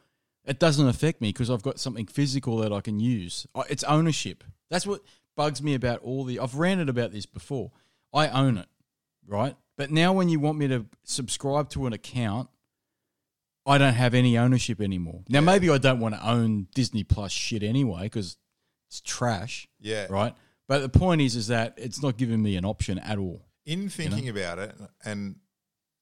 it 0.45 0.59
doesn't 0.59 0.87
affect 0.87 1.21
me 1.21 1.29
because 1.29 1.49
I've 1.49 1.63
got 1.63 1.79
something 1.79 2.05
physical 2.05 2.57
that 2.57 2.71
I 2.73 2.81
can 2.81 2.99
use. 2.99 3.47
It's 3.69 3.83
ownership. 3.85 4.43
That's 4.69 4.85
what 4.85 5.01
bugs 5.35 5.61
me 5.61 5.73
about 5.73 6.01
all 6.01 6.23
the. 6.25 6.39
I've 6.39 6.55
ranted 6.55 6.89
about 6.89 7.11
this 7.11 7.25
before. 7.25 7.71
I 8.13 8.27
own 8.27 8.57
it, 8.57 8.67
right? 9.27 9.55
But 9.79 9.91
now 9.91 10.11
when 10.11 10.27
you 10.27 10.41
want 10.41 10.57
me 10.57 10.67
to 10.67 10.85
subscribe 11.05 11.69
to 11.69 11.85
an 11.85 11.93
account, 11.93 12.49
I 13.65 13.77
don't 13.77 13.93
have 13.93 14.13
any 14.13 14.37
ownership 14.37 14.81
anymore. 14.81 15.23
Now 15.29 15.39
maybe 15.39 15.69
I 15.69 15.77
don't 15.77 16.01
want 16.01 16.15
to 16.15 16.29
own 16.29 16.67
Disney 16.75 17.05
Plus 17.05 17.31
shit 17.31 17.63
anyway 17.63 18.03
because 18.03 18.35
it's 18.89 18.99
trash, 18.99 19.69
yeah. 19.79 20.07
right? 20.09 20.35
But 20.67 20.79
the 20.79 20.89
point 20.89 21.21
is, 21.21 21.37
is 21.37 21.47
that 21.47 21.75
it's 21.77 22.03
not 22.03 22.17
giving 22.17 22.43
me 22.43 22.57
an 22.57 22.65
option 22.65 22.99
at 22.99 23.17
all. 23.17 23.45
In 23.65 23.87
thinking 23.87 24.27
about 24.27 24.59
it, 24.59 24.75
and 25.05 25.37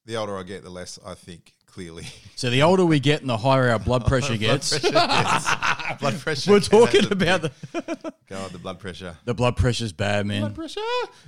the 0.06 0.16
older 0.16 0.36
I 0.36 0.42
get, 0.42 0.64
the 0.64 0.72
less 0.72 0.98
I 1.06 1.14
think 1.14 1.54
clearly. 1.68 2.06
So 2.36 2.50
the 2.50 2.64
older 2.64 2.86
we 2.86 3.00
get 3.00 3.22
and 3.22 3.30
the 3.30 3.38
higher 3.38 3.70
our 3.70 3.80
blood 3.80 4.06
pressure 4.08 4.30
Blood 4.30 4.40
gets. 4.40 4.70
pressure 4.80 4.92
gets- 4.92 6.00
blood 6.00 6.20
pressure. 6.20 6.52
We're 6.52 6.58
gets- 6.60 6.68
talking 6.70 7.12
about 7.12 7.42
the 7.44 8.14
God, 8.28 8.52
the 8.52 8.58
blood 8.60 8.80
pressure. 8.80 9.18
the 9.26 9.34
blood 9.34 9.56
pressure's 9.58 9.94
bad, 9.94 10.26
man. 10.26 10.42
Blood 10.42 10.56
pressure. 10.56 10.82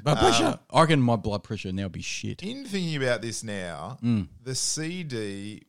Blood 0.03 0.17
pressure. 0.19 0.59
I 0.71 0.81
reckon 0.81 1.01
my 1.01 1.15
blood 1.15 1.43
pressure 1.43 1.71
now 1.71 1.87
be 1.87 2.01
shit. 2.01 2.41
In 2.43 2.65
thinking 2.65 2.95
about 3.01 3.21
this 3.21 3.43
now, 3.43 3.97
Mm. 4.03 4.27
the 4.43 4.55
CD 4.55 5.63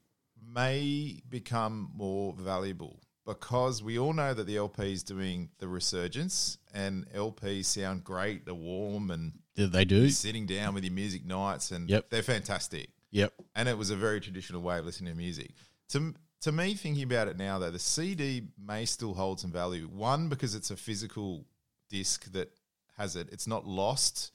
may 0.53 1.21
become 1.29 1.91
more 1.95 2.33
valuable 2.35 3.01
because 3.27 3.83
we 3.83 3.99
all 3.99 4.13
know 4.13 4.35
that 4.35 4.47
the 4.47 4.57
LP 4.57 4.93
is 4.93 5.03
doing 5.03 5.51
the 5.59 5.69
resurgence 5.69 6.59
and 6.75 7.07
LPs 7.13 7.67
sound 7.67 8.03
great, 8.03 8.45
they're 8.45 8.55
warm 8.55 9.11
and 9.11 9.33
they 9.57 9.85
do? 9.85 10.09
sitting 10.09 10.47
down 10.47 10.75
with 10.75 10.83
your 10.85 10.93
music 10.93 11.25
nights 11.25 11.71
and 11.71 11.89
Yep. 11.89 12.11
they're 12.11 12.23
fantastic. 12.23 12.91
Yep. 13.13 13.33
And 13.57 13.69
it 13.69 13.77
was 13.77 13.91
a 13.91 13.97
very 13.97 14.21
traditional 14.21 14.63
way 14.63 14.79
of 14.79 14.85
listening 14.85 15.13
to 15.13 15.19
music. 15.19 15.53
To, 15.91 16.15
to 16.43 16.53
me, 16.53 16.75
thinking 16.75 17.03
about 17.03 17.29
it 17.29 17.37
now, 17.37 17.59
though, 17.59 17.71
the 17.71 17.79
CD 17.79 18.43
may 18.63 18.85
still 18.85 19.15
hold 19.15 19.41
some 19.41 19.51
value. 19.51 19.89
One, 19.89 20.29
because 20.29 20.55
it's 20.55 20.71
a 20.71 20.77
physical 20.77 21.45
disc 21.89 22.31
that 22.33 22.51
has 22.97 23.17
it, 23.17 23.29
it's 23.33 23.47
not 23.47 23.67
lost 23.67 24.31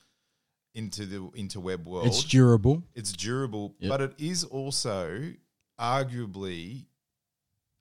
into 0.73 1.05
the 1.05 1.19
interweb 1.39 1.85
world 1.85 2.07
It's 2.07 2.23
durable. 2.25 2.83
it's 2.95 3.13
durable, 3.13 3.75
Yep. 3.79 3.89
but 3.89 4.01
it 4.01 4.13
is 4.17 4.43
also 4.43 5.31
arguably, 5.79 6.85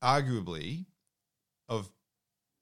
arguably, 0.03 0.87
of 1.69 1.91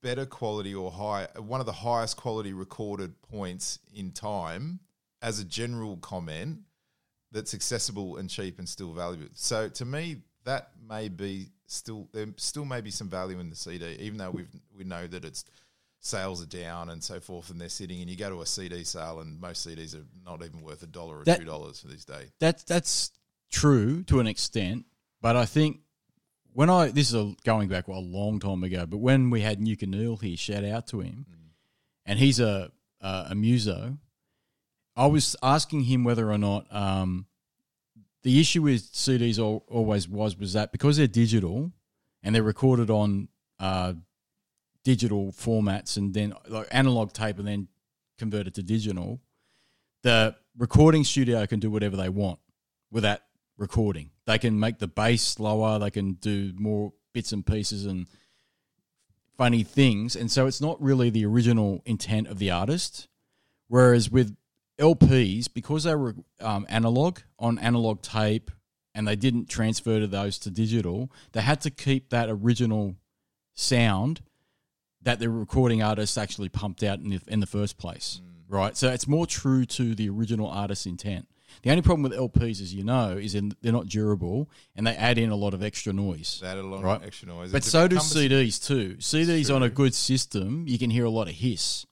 better 0.02 0.24
quality 0.26 0.74
or 0.74 0.90
high, 0.90 1.28
one 1.36 1.60
of 1.60 1.66
the 1.66 1.72
highest 1.72 2.16
quality 2.16 2.52
recorded 2.52 3.20
points 3.22 3.78
in 3.94 4.10
time 4.12 4.80
as 5.20 5.38
a 5.38 5.44
general 5.44 5.96
comment 5.98 6.60
that's 7.32 7.54
accessible 7.54 8.18
and 8.18 8.28
cheap 8.30 8.58
and 8.58 8.68
still 8.68 8.92
valuable. 8.92 9.26
So 9.34 9.68
to 9.68 9.84
me, 9.84 10.18
that 10.44 10.70
may 10.88 11.08
be 11.08 11.48
still 11.66 12.08
there 12.12 12.26
still 12.36 12.64
may 12.64 12.80
be 12.80 12.90
some 12.90 13.08
value 13.08 13.40
in 13.40 13.50
the 13.50 13.56
CD, 13.56 13.96
even 14.00 14.18
though 14.18 14.30
we 14.30 14.44
we 14.76 14.84
know 14.84 15.06
that 15.06 15.24
it's 15.24 15.44
sales 16.00 16.42
are 16.42 16.46
down 16.46 16.90
and 16.90 17.02
so 17.02 17.20
forth, 17.20 17.50
and 17.50 17.60
they're 17.60 17.68
sitting. 17.68 18.00
And 18.00 18.10
you 18.10 18.16
go 18.16 18.28
to 18.28 18.42
a 18.42 18.46
CD 18.46 18.84
sale, 18.84 19.20
and 19.20 19.40
most 19.40 19.66
CDs 19.66 19.94
are 19.94 20.04
not 20.24 20.44
even 20.44 20.60
worth 20.60 20.82
a 20.82 20.86
dollar 20.86 21.20
or 21.20 21.24
That- 21.24 21.38
two 21.38 21.44
dollars 21.44 21.80
for 21.80 21.88
these 21.88 22.04
days. 22.04 22.28
That's 22.38 22.62
that's 22.64 23.12
true 23.50 24.02
to 24.04 24.20
an 24.20 24.26
extent, 24.26 24.86
but 25.20 25.36
I 25.36 25.46
think 25.46 25.80
when 26.52 26.68
I 26.68 26.88
this 26.88 27.08
is 27.08 27.14
a, 27.14 27.34
going 27.44 27.68
back 27.68 27.88
a 27.88 27.92
long 27.92 28.38
time 28.40 28.62
ago, 28.64 28.86
but 28.86 28.98
when 28.98 29.30
we 29.30 29.40
had 29.40 29.60
Nuke 29.60 29.82
and 29.82 29.92
Neil 29.92 30.16
here, 30.16 30.36
shout 30.36 30.64
out 30.64 30.86
to 30.88 31.00
him, 31.00 31.26
mm. 31.30 31.50
and 32.04 32.18
he's 32.18 32.40
a 32.40 32.70
a, 33.00 33.26
a 33.30 33.34
muso. 33.34 33.98
I 34.96 35.06
was 35.06 35.36
asking 35.42 35.84
him 35.84 36.04
whether 36.04 36.30
or 36.30 36.38
not 36.38 36.66
um, 36.74 37.26
the 38.22 38.40
issue 38.40 38.62
with 38.62 38.92
CDs 38.92 39.38
al- 39.38 39.64
always 39.68 40.08
was 40.08 40.36
was 40.36 40.52
that 40.52 40.72
because 40.72 40.96
they're 40.96 41.06
digital 41.06 41.72
and 42.22 42.34
they're 42.34 42.42
recorded 42.42 42.90
on 42.90 43.28
uh, 43.58 43.94
digital 44.84 45.32
formats 45.32 45.96
and 45.96 46.12
then 46.14 46.34
like 46.48 46.66
analog 46.70 47.12
tape 47.12 47.38
and 47.38 47.48
then 47.48 47.68
converted 48.18 48.54
to 48.54 48.62
digital, 48.62 49.20
the 50.02 50.34
recording 50.56 51.04
studio 51.04 51.46
can 51.46 51.60
do 51.60 51.70
whatever 51.70 51.96
they 51.96 52.08
want 52.08 52.38
with 52.90 53.02
that 53.02 53.22
recording. 53.56 54.10
They 54.26 54.38
can 54.38 54.58
make 54.58 54.78
the 54.78 54.88
bass 54.88 55.22
slower, 55.22 55.78
they 55.78 55.90
can 55.90 56.14
do 56.14 56.52
more 56.56 56.92
bits 57.12 57.32
and 57.32 57.44
pieces 57.44 57.86
and 57.86 58.06
funny 59.36 59.62
things. 59.62 60.14
And 60.14 60.30
so 60.30 60.46
it's 60.46 60.60
not 60.60 60.80
really 60.82 61.10
the 61.10 61.24
original 61.24 61.82
intent 61.84 62.28
of 62.28 62.38
the 62.38 62.50
artist. 62.50 63.08
Whereas 63.68 64.10
with 64.10 64.36
LPs, 64.82 65.46
because 65.52 65.84
they 65.84 65.94
were 65.94 66.14
um, 66.40 66.66
analog 66.68 67.20
on 67.38 67.58
analog 67.58 68.02
tape 68.02 68.50
and 68.94 69.06
they 69.08 69.16
didn't 69.16 69.48
transfer 69.48 70.00
to 70.00 70.06
those 70.06 70.38
to 70.40 70.50
digital, 70.50 71.10
they 71.32 71.40
had 71.40 71.60
to 71.62 71.70
keep 71.70 72.10
that 72.10 72.28
original 72.28 72.96
sound 73.54 74.20
that 75.02 75.18
the 75.18 75.28
recording 75.30 75.82
artist 75.82 76.18
actually 76.18 76.48
pumped 76.48 76.82
out 76.82 76.98
in 76.98 77.10
the, 77.10 77.20
in 77.28 77.40
the 77.40 77.46
first 77.46 77.78
place, 77.78 78.20
right? 78.48 78.76
So 78.76 78.88
it's 78.90 79.08
more 79.08 79.26
true 79.26 79.64
to 79.66 79.94
the 79.94 80.08
original 80.08 80.48
artist's 80.48 80.86
intent. 80.86 81.26
The 81.62 81.70
only 81.70 81.82
problem 81.82 82.02
with 82.02 82.12
LPs, 82.18 82.60
as 82.62 82.72
you 82.74 82.82
know, 82.82 83.10
is 83.18 83.34
in, 83.34 83.52
they're 83.60 83.72
not 83.72 83.86
durable 83.86 84.48
and 84.74 84.86
they 84.86 84.94
add 84.96 85.18
in 85.18 85.30
a 85.30 85.36
lot 85.36 85.54
of 85.54 85.62
extra 85.62 85.92
noise. 85.92 86.38
They 86.40 86.48
added 86.48 86.64
a 86.64 86.68
lot 86.68 86.78
of 86.78 86.84
Right. 86.84 87.02
extra 87.04 87.28
noise. 87.28 87.52
But 87.52 87.62
so 87.64 87.88
do 87.88 87.96
CDs 87.96 88.64
too. 88.64 88.96
CDs 89.00 89.54
on 89.54 89.62
a 89.62 89.68
good 89.68 89.94
system, 89.94 90.64
you 90.66 90.78
can 90.78 90.90
hear 90.90 91.04
a 91.04 91.10
lot 91.10 91.28
of 91.28 91.34
hiss, 91.34 91.84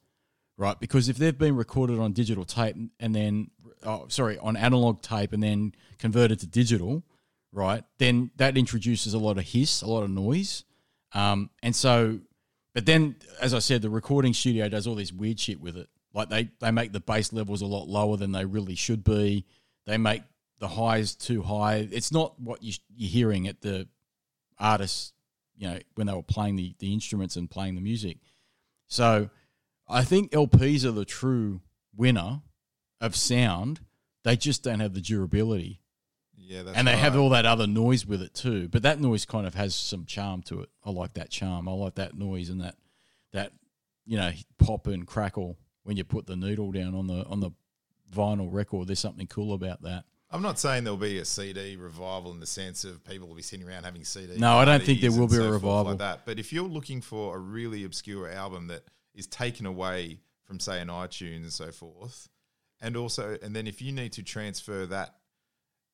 right? 0.61 0.79
Because 0.79 1.09
if 1.09 1.17
they've 1.17 1.37
been 1.37 1.57
recorded 1.57 1.99
on 1.99 2.13
digital 2.13 2.45
tape 2.45 2.77
and 3.01 3.15
then, 3.15 3.51
oh, 3.83 4.05
sorry, 4.09 4.37
on 4.39 4.59
analog 4.59 5.01
tape 5.01 5.33
and 5.33 5.43
then 5.43 5.75
converted 5.99 6.39
to 6.41 6.47
digital, 6.47 7.03
right? 7.51 7.83
Then 7.97 8.31
that 8.37 8.59
introduces 8.59 9.15
a 9.15 9.19
lot 9.19 9.39
of 9.39 9.45
hiss, 9.45 9.81
a 9.81 9.87
lot 9.87 10.03
of 10.03 10.11
noise, 10.11 10.65
um, 11.15 11.49
and 11.63 11.75
so. 11.75 12.21
But 12.73 12.87
then, 12.87 13.17
as 13.41 13.53
I 13.53 13.59
said, 13.59 13.83
the 13.83 13.91
recording 13.91 14.33
studio 14.33 14.69
does 14.69 14.87
all 14.87 14.95
this 14.95 15.13
weird 15.13 15.41
shit 15.41 15.61
with 15.61 15.77
it. 15.77 15.89
Like 16.13 16.29
they 16.29 16.51
they 16.61 16.71
make 16.71 16.93
the 16.93 17.01
bass 17.01 17.33
levels 17.33 17.63
a 17.63 17.67
lot 17.67 17.89
lower 17.89 18.19
than 18.19 18.33
they 18.33 18.45
really 18.45 18.75
should 18.75 19.03
be. 19.03 19.47
They 19.87 19.97
make 19.97 20.23
the 20.59 20.69
highs 20.69 21.15
too 21.15 21.43
high. 21.43 21.89
It's 21.91 22.13
not 22.13 22.39
what 22.39 22.63
you, 22.63 22.75
you're 22.95 23.11
hearing 23.11 23.49
at 23.49 23.63
the 23.63 23.89
artists, 24.59 25.15
you 25.57 25.69
know, 25.69 25.79
when 25.95 26.07
they 26.07 26.13
were 26.13 26.23
playing 26.23 26.57
the, 26.57 26.75
the 26.79 26.93
instruments 26.93 27.35
and 27.37 27.51
playing 27.51 27.77
the 27.77 27.81
music. 27.81 28.19
So 28.87 29.31
I 29.91 30.05
think 30.05 30.31
LPs 30.33 30.85
are 30.85 30.93
the 30.93 31.05
true 31.05 31.61
winner 31.97 32.43
of 33.01 33.17
sound. 33.17 33.81
They 34.25 34.37
just 34.37 34.63
don't 34.63 34.81
have 34.81 34.95
the 34.95 35.01
durability. 35.01 35.81
Yeah, 36.37 36.63
that's 36.65 36.77
and 36.77 36.89
they 36.89 36.97
have 36.97 37.17
all 37.17 37.31
that 37.31 37.47
other 37.47 37.67
noise 37.67 38.05
with 38.05 38.23
it 38.23 38.35
too. 38.35 38.69
But 38.69 38.83
that 38.83 39.01
noise 39.01 39.25
kind 39.25 39.47
of 39.47 39.55
has 39.55 39.75
some 39.75 40.05
charm 40.05 40.43
to 40.43 40.63
it. 40.63 40.69
I 40.85 40.91
like 40.91 41.15
that 41.15 41.31
charm. 41.31 41.69
I 41.69 41.73
like 41.73 41.95
that 41.95 42.19
noise 42.19 42.51
and 42.51 42.61
that 42.61 42.75
that 43.33 43.53
you 44.05 44.17
know 44.17 44.33
pop 44.59 44.89
and 44.89 45.07
crackle 45.07 45.59
when 45.85 45.97
you 45.97 46.05
put 46.05 46.27
the 46.27 46.37
needle 46.37 46.73
down 46.73 46.95
on 46.95 47.07
the 47.07 47.25
on 47.27 47.41
the 47.41 47.51
vinyl 48.13 48.53
record. 48.53 48.89
There's 48.89 48.99
something 48.99 49.29
cool 49.29 49.55
about 49.55 49.83
that. 49.83 50.05
I'm 50.33 50.43
not 50.43 50.59
saying 50.59 50.85
there'll 50.85 50.97
be 50.97 51.19
a 51.19 51.25
CD 51.25 51.77
revival 51.77 52.31
in 52.31 52.39
the 52.39 52.47
sense 52.47 52.85
of 52.85 53.05
people 53.05 53.29
will 53.29 53.35
be 53.35 53.43
sitting 53.43 53.67
around 53.67 53.85
having 53.85 54.05
CD. 54.05 54.37
No, 54.39 54.59
I 54.59 54.65
don't 54.65 54.83
think 54.83 55.01
there 55.01 55.11
will 55.11 55.27
be 55.27 55.35
a 55.35 55.39
so 55.39 55.51
revival. 55.51 55.85
like 55.85 55.99
that. 55.99 56.21
But 56.25 56.39
if 56.39 56.53
you're 56.53 56.69
looking 56.69 57.01
for 57.01 57.37
a 57.37 57.39
really 57.39 57.85
obscure 57.85 58.31
album 58.31 58.69
that 58.69 58.85
is 59.15 59.27
taken 59.27 59.67
away 59.67 60.21
from, 60.45 60.61
say, 60.61 60.81
an 60.81 60.89
iTunes 60.89 61.43
and 61.43 61.53
so 61.53 61.71
forth, 61.71 62.29
and 62.81 62.97
also, 62.97 63.37
and 63.43 63.55
then 63.55 63.67
if 63.67 63.83
you 63.83 63.93
need 63.93 64.13
to 64.13 64.23
transfer 64.23 64.87
that 64.87 65.17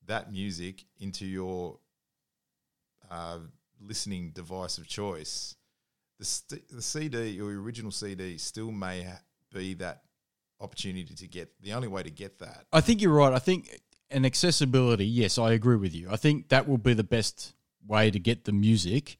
that 0.06 0.30
music 0.30 0.84
into 1.00 1.26
your 1.26 1.78
uh, 3.10 3.38
listening 3.80 4.30
device 4.30 4.78
of 4.78 4.86
choice, 4.86 5.56
the 6.18 6.24
st- 6.24 6.68
the 6.68 6.82
CD 6.82 7.40
or 7.40 7.50
original 7.50 7.90
CD 7.90 8.38
still 8.38 8.70
may 8.70 9.02
ha- 9.02 9.20
be 9.52 9.74
that 9.74 10.02
opportunity 10.60 11.14
to 11.14 11.26
get 11.26 11.50
the 11.60 11.72
only 11.72 11.88
way 11.88 12.02
to 12.02 12.10
get 12.10 12.38
that. 12.38 12.64
I 12.72 12.80
think 12.80 13.02
you're 13.02 13.12
right. 13.12 13.32
I 13.32 13.38
think 13.38 13.80
an 14.10 14.24
accessibility, 14.24 15.06
yes, 15.06 15.38
I 15.38 15.52
agree 15.52 15.76
with 15.76 15.94
you. 15.94 16.08
I 16.10 16.16
think 16.16 16.48
that 16.48 16.68
will 16.68 16.78
be 16.78 16.94
the 16.94 17.04
best 17.04 17.54
way 17.86 18.10
to 18.10 18.18
get 18.18 18.44
the 18.44 18.52
music. 18.52 19.18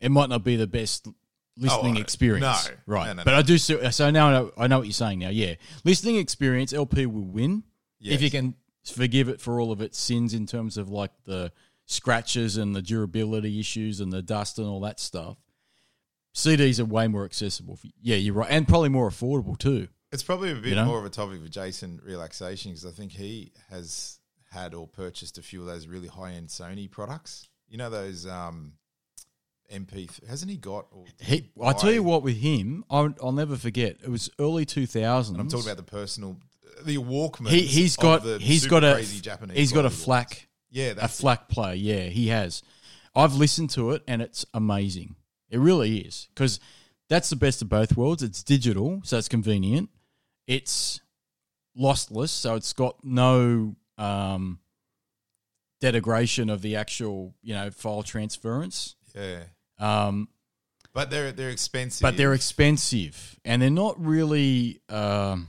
It 0.00 0.10
might 0.10 0.28
not 0.28 0.44
be 0.44 0.56
the 0.56 0.66
best 0.66 1.08
listening 1.56 1.96
Oh, 1.96 2.00
experience, 2.00 2.68
no. 2.68 2.74
right? 2.86 3.06
No, 3.06 3.12
no, 3.14 3.24
but. 3.24 3.34
I 3.34 3.42
do 3.42 3.58
see. 3.58 3.90
So 3.90 4.10
now 4.10 4.28
I 4.28 4.32
know, 4.32 4.52
I 4.58 4.66
know 4.66 4.78
what 4.78 4.86
you're 4.86 4.92
saying. 4.92 5.20
Now, 5.20 5.30
yeah, 5.30 5.54
listening 5.84 6.16
experience, 6.16 6.72
LP 6.72 7.06
will 7.06 7.24
win 7.24 7.64
if 8.00 8.22
you 8.22 8.30
can 8.30 8.54
forgive 8.84 9.28
it 9.28 9.40
for 9.40 9.60
all 9.60 9.72
of 9.72 9.80
its 9.80 9.98
sins 9.98 10.32
in 10.34 10.46
terms 10.46 10.76
of 10.76 10.88
like 10.90 11.10
the 11.24 11.50
scratches 11.86 12.56
and 12.56 12.74
the 12.74 12.82
durability 12.82 13.58
issues 13.58 14.00
and 14.00 14.12
the 14.12 14.22
dust 14.22 14.58
and 14.58 14.66
all 14.66 14.80
that 14.80 15.00
stuff. 15.00 15.38
CDs 16.34 16.78
are 16.78 16.84
way 16.84 17.08
more 17.08 17.24
accessible. 17.24 17.76
For, 17.76 17.88
yeah, 18.00 18.16
you're 18.16 18.34
right, 18.34 18.50
and 18.50 18.68
probably 18.68 18.90
more 18.90 19.08
affordable 19.08 19.58
too. 19.58 19.88
It's 20.12 20.22
probably 20.22 20.52
a 20.52 20.54
bit 20.54 20.74
know? 20.74 20.84
more 20.84 20.98
of 20.98 21.04
a 21.04 21.10
topic 21.10 21.42
for 21.42 21.48
Jason 21.48 22.00
relaxation 22.04 22.72
because 22.72 22.86
I 22.86 22.90
think 22.90 23.12
he 23.12 23.52
has 23.70 24.18
had 24.50 24.74
or 24.74 24.86
purchased 24.86 25.38
a 25.38 25.42
few 25.42 25.60
of 25.60 25.66
those 25.66 25.86
really 25.86 26.08
high 26.08 26.32
end 26.32 26.48
Sony 26.48 26.90
products. 26.90 27.48
You 27.68 27.78
know 27.78 27.90
those 27.90 28.26
um, 28.26 28.74
MP. 29.72 30.08
Hasn't 30.28 30.50
he 30.50 30.56
got? 30.56 30.86
He, 31.20 31.50
I 31.62 31.72
tell 31.72 31.92
you 31.92 32.02
what, 32.02 32.22
with 32.22 32.36
him, 32.36 32.84
I'll, 32.90 33.14
I'll 33.22 33.32
never 33.32 33.56
forget. 33.56 33.98
It 34.02 34.08
was 34.10 34.30
early 34.38 34.64
two 34.64 34.86
thousand. 34.86 35.40
I'm 35.40 35.48
talking 35.48 35.66
about 35.66 35.76
the 35.76 35.82
personal, 35.82 36.36
the 36.84 36.98
Walkman. 36.98 37.48
he, 37.48 37.62
he's 37.62 37.96
got 37.96 38.22
the 38.22 38.38
he's 38.38 38.66
got 38.66 38.84
a 38.84 38.94
crazy 38.94 39.20
Japanese. 39.20 39.56
he's 39.56 39.72
got 39.72 39.84
a 39.84 39.90
FLAC 39.90 40.46
Yeah, 40.70 40.94
a 40.98 41.08
FLAC 41.08 41.48
player. 41.48 41.74
Yeah, 41.74 42.04
he 42.04 42.28
has. 42.28 42.62
I've 43.14 43.34
listened 43.34 43.70
to 43.70 43.92
it 43.92 44.02
and 44.06 44.20
it's 44.20 44.44
amazing. 44.52 45.16
It 45.48 45.58
really 45.58 45.98
is 45.98 46.28
because 46.34 46.60
that's 47.08 47.30
the 47.30 47.36
best 47.36 47.62
of 47.62 47.68
both 47.68 47.96
worlds. 47.96 48.22
It's 48.22 48.42
digital, 48.42 49.00
so 49.04 49.16
it's 49.16 49.28
convenient. 49.28 49.88
It's 50.46 51.00
lossless, 51.78 52.28
so 52.28 52.56
it's 52.56 52.72
got 52.72 52.96
no 53.02 53.76
um, 53.96 54.58
denigration 55.82 56.52
of 56.52 56.62
the 56.62 56.76
actual 56.76 57.34
you 57.42 57.54
know 57.54 57.70
file 57.70 58.02
transference. 58.02 58.96
yeah. 59.14 59.44
Um, 59.78 60.28
But 60.92 61.10
they're 61.10 61.32
they're 61.32 61.50
expensive. 61.50 62.02
but 62.02 62.16
they're 62.16 62.32
expensive 62.34 63.38
and 63.44 63.60
they're 63.60 63.68
not 63.70 64.02
really 64.02 64.80
um 64.88 65.48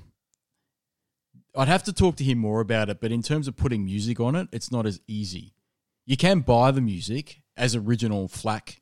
i'd 1.56 1.68
have 1.68 1.84
to 1.84 1.94
talk 1.94 2.16
to 2.18 2.24
him 2.24 2.38
more 2.38 2.60
about 2.62 2.90
it 2.90 3.00
but 3.00 3.12
in 3.12 3.22
terms 3.24 3.48
of 3.48 3.56
putting 3.56 3.86
music 3.86 4.20
on 4.20 4.36
it 4.36 4.48
it's 4.52 4.72
not 4.72 4.86
as 4.86 5.00
easy 5.08 5.54
you 6.06 6.18
can 6.18 6.42
buy 6.42 6.70
the 6.72 6.82
music 6.82 7.42
as 7.56 7.76
original 7.76 8.28
FLAC 8.28 8.80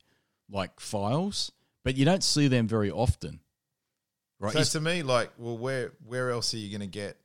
like 0.49 0.79
files 0.79 1.51
but 1.83 1.95
you 1.95 2.03
don't 2.03 2.23
see 2.23 2.47
them 2.47 2.67
very 2.67 2.89
often 2.91 3.39
right 4.39 4.53
So 4.53 4.59
You- 4.59 4.65
to 4.65 4.81
me, 4.81 5.03
like, 5.03 5.31
well, 5.37 5.57
where 5.57 5.93
where 6.03 6.31
else 6.31 6.53
are 6.53 6.57
you 6.57 6.69
going 6.75 6.81
to 6.91 6.99
get? 6.99 7.17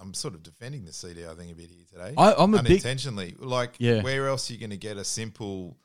I'm 0.00 0.12
sort 0.14 0.34
of 0.34 0.42
defending 0.42 0.84
the 0.84 0.92
CD. 0.92 1.26
I 1.26 1.34
think 1.34 1.52
a 1.52 1.54
bit 1.54 1.70
here 1.70 1.84
today. 1.90 2.14
I- 2.18 2.34
I'm 2.34 2.52
a 2.54 2.62
big- 2.62 2.72
unintentionally. 2.72 3.36
like, 3.38 3.74
Yeah. 3.78 4.02
where 4.02 4.28
else 4.28 4.50
are 4.50 4.54
you 4.54 4.58
going 4.58 4.70
to 4.70 4.76
get 4.76 4.96
a 4.98 5.04
simple, 5.04 5.76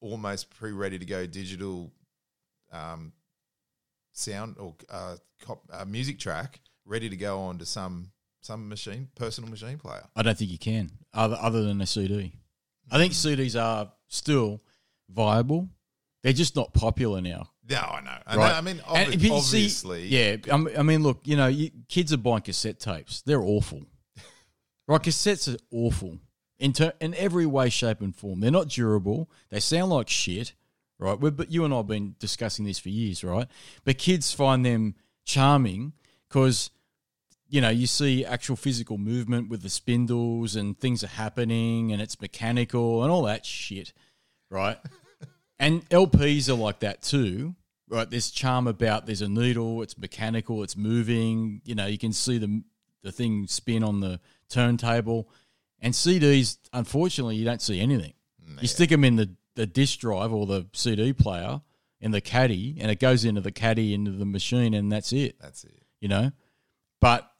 almost 0.00 0.50
pre-ready 0.50 0.98
to 0.98 1.04
go 1.04 1.26
digital, 1.26 1.90
um, 2.72 3.12
sound 4.12 4.56
or 4.58 4.74
uh, 4.90 5.16
cop, 5.44 5.62
uh, 5.72 5.84
music 5.84 6.18
track 6.18 6.60
ready 6.84 7.08
to 7.08 7.16
go 7.16 7.40
onto 7.40 7.64
some 7.64 8.10
some 8.40 8.68
machine, 8.68 9.08
personal 9.16 9.50
machine 9.50 9.76
player? 9.78 10.04
I 10.14 10.22
don't 10.22 10.36
think 10.38 10.50
you 10.50 10.58
can 10.58 10.90
other 11.12 11.36
other 11.40 11.62
than 11.64 11.80
a 11.80 11.86
cd 11.86 12.32
i 12.90 12.98
think 12.98 13.12
cds 13.12 13.60
are 13.60 13.90
still 14.06 14.60
viable 15.08 15.68
they're 16.22 16.32
just 16.32 16.54
not 16.54 16.72
popular 16.74 17.20
now 17.20 17.48
No, 17.68 17.78
I 17.78 18.00
know. 18.02 18.10
I, 18.26 18.36
Right. 18.36 18.48
know, 18.52 18.54
I 18.54 18.60
mean, 18.60 18.76
obvi- 18.86 19.14
if 19.14 19.22
see- 19.22 19.30
obviously, 19.32 20.06
yeah, 20.06 20.36
I 20.52 20.56
mean, 20.56 20.76
I 20.78 20.82
mean, 20.82 21.02
look, 21.02 21.20
you 21.24 21.36
know, 21.36 21.48
you, 21.48 21.70
kids 21.88 22.12
are 22.12 22.16
buying 22.18 22.42
cassette 22.42 22.78
tapes. 22.78 23.22
They're 23.22 23.42
awful. 23.42 23.82
right, 24.86 25.02
cassettes 25.02 25.52
are 25.52 25.58
awful 25.72 26.18
in 26.58 26.72
ter- 26.72 26.94
in 27.00 27.14
every 27.14 27.46
way, 27.46 27.68
shape, 27.68 28.00
and 28.00 28.14
form. 28.14 28.40
They're 28.40 28.50
not 28.50 28.68
durable. 28.68 29.30
They 29.50 29.60
sound 29.60 29.90
like 29.90 30.08
shit. 30.08 30.54
Right, 30.98 31.20
we 31.20 31.30
but 31.30 31.52
you 31.52 31.64
and 31.66 31.74
I 31.74 31.78
have 31.78 31.88
been 31.88 32.14
discussing 32.18 32.64
this 32.64 32.78
for 32.78 32.88
years, 32.88 33.22
right? 33.22 33.46
But 33.84 33.98
kids 33.98 34.32
find 34.32 34.64
them 34.64 34.94
charming 35.26 35.92
because 36.26 36.70
you 37.48 37.60
know 37.60 37.68
you 37.68 37.86
see 37.86 38.24
actual 38.24 38.56
physical 38.56 38.96
movement 38.96 39.50
with 39.50 39.60
the 39.60 39.68
spindles 39.68 40.56
and 40.56 40.78
things 40.78 41.04
are 41.04 41.08
happening 41.08 41.92
and 41.92 42.00
it's 42.00 42.18
mechanical 42.18 43.02
and 43.02 43.12
all 43.12 43.24
that 43.24 43.44
shit, 43.44 43.92
right? 44.50 44.78
And 45.58 45.88
LPs 45.88 46.48
are 46.48 46.54
like 46.54 46.80
that 46.80 47.02
too, 47.02 47.54
right? 47.88 48.08
There's 48.08 48.30
charm 48.30 48.66
about 48.66 49.06
there's 49.06 49.22
a 49.22 49.28
needle, 49.28 49.82
it's 49.82 49.96
mechanical, 49.96 50.62
it's 50.62 50.76
moving. 50.76 51.62
You 51.64 51.74
know, 51.74 51.86
you 51.86 51.98
can 51.98 52.12
see 52.12 52.38
the 52.38 52.62
the 53.02 53.12
thing 53.12 53.46
spin 53.46 53.82
on 53.82 54.00
the 54.00 54.20
turntable. 54.48 55.30
And 55.80 55.92
CDs, 55.94 56.58
unfortunately, 56.72 57.36
you 57.36 57.44
don't 57.44 57.60
see 57.62 57.80
anything. 57.80 58.14
You 58.62 58.68
stick 58.68 58.90
them 58.90 59.04
in 59.04 59.16
the 59.16 59.30
the 59.54 59.66
disk 59.66 59.98
drive 60.00 60.32
or 60.32 60.46
the 60.46 60.66
CD 60.72 61.12
player 61.12 61.60
in 62.00 62.10
the 62.10 62.20
caddy, 62.20 62.76
and 62.80 62.90
it 62.90 63.00
goes 63.00 63.24
into 63.24 63.40
the 63.40 63.52
caddy 63.52 63.94
into 63.94 64.10
the 64.12 64.26
machine, 64.26 64.74
and 64.74 64.90
that's 64.92 65.12
it. 65.12 65.38
that's 65.40 65.64
it. 65.64 65.82
You 66.00 66.08
know, 66.08 66.32
but 67.00 67.30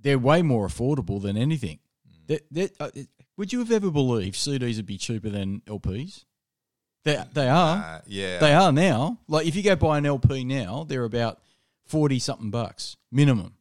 they're 0.00 0.18
way 0.18 0.42
more 0.42 0.66
affordable 0.68 1.20
than 1.20 1.36
anything. 1.36 1.78
They- 2.26 2.40
they- 2.50 2.70
uh, 2.78 2.90
would 3.36 3.52
you 3.52 3.58
have 3.60 3.72
ever 3.72 3.90
believed 3.90 4.36
CDs 4.36 4.76
would 4.76 4.86
be 4.86 4.98
cheaper 4.98 5.28
than 5.30 5.60
LPs? 5.66 6.24
They 7.04 7.22
they 7.32 7.48
are. 7.48 7.76
Uh, 7.78 8.00
yeah, 8.06 8.38
They 8.38 8.52
are 8.54 8.72
now. 8.72 9.18
Like 9.28 9.46
if 9.46 9.54
you 9.56 9.62
go 9.62 9.76
buy 9.76 9.98
an 9.98 10.06
LP 10.06 10.44
now, 10.44 10.84
they're 10.84 11.04
about 11.04 11.40
forty 11.86 12.18
something 12.18 12.50
bucks 12.50 12.96
minimum. 13.10 13.54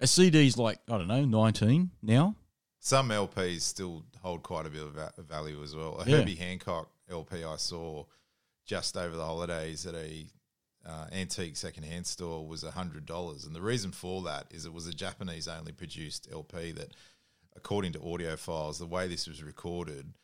A 0.00 0.06
CD's 0.06 0.56
like 0.58 0.78
I 0.88 0.98
don't 0.98 1.08
know, 1.08 1.24
nineteen 1.24 1.90
now. 2.02 2.34
Some 2.80 3.08
LPs 3.08 3.62
still 3.62 4.04
hold 4.22 4.42
quite 4.42 4.66
a 4.66 4.70
bit 4.70 4.82
of 4.82 4.92
va- 4.92 5.12
value 5.18 5.62
as 5.62 5.74
well. 5.74 6.00
A 6.00 6.08
Yeah. 6.08 6.18
Herbie 6.18 6.36
Hancock 6.36 6.90
LP 7.08 7.44
I 7.44 7.56
saw 7.56 8.04
just 8.64 8.96
over 8.96 9.16
the 9.16 9.24
holidays 9.24 9.86
at 9.86 9.94
a 9.94 10.26
uh, 10.86 11.06
antique 11.12 11.56
secondhand 11.56 12.06
store 12.06 12.46
was 12.46 12.62
hundred 12.62 13.04
dollars, 13.04 13.44
and 13.44 13.54
the 13.54 13.60
reason 13.60 13.90
for 13.90 14.22
that 14.22 14.46
is 14.50 14.64
it 14.64 14.72
was 14.72 14.86
a 14.86 14.92
Japanese 14.92 15.48
only 15.48 15.72
produced 15.72 16.28
LP 16.30 16.72
that, 16.72 16.92
according 17.56 17.92
to 17.92 17.98
audiophiles, 17.98 18.78
the 18.78 18.86
way 18.86 19.08
this 19.08 19.26
was 19.26 19.42
recorded 19.42 20.14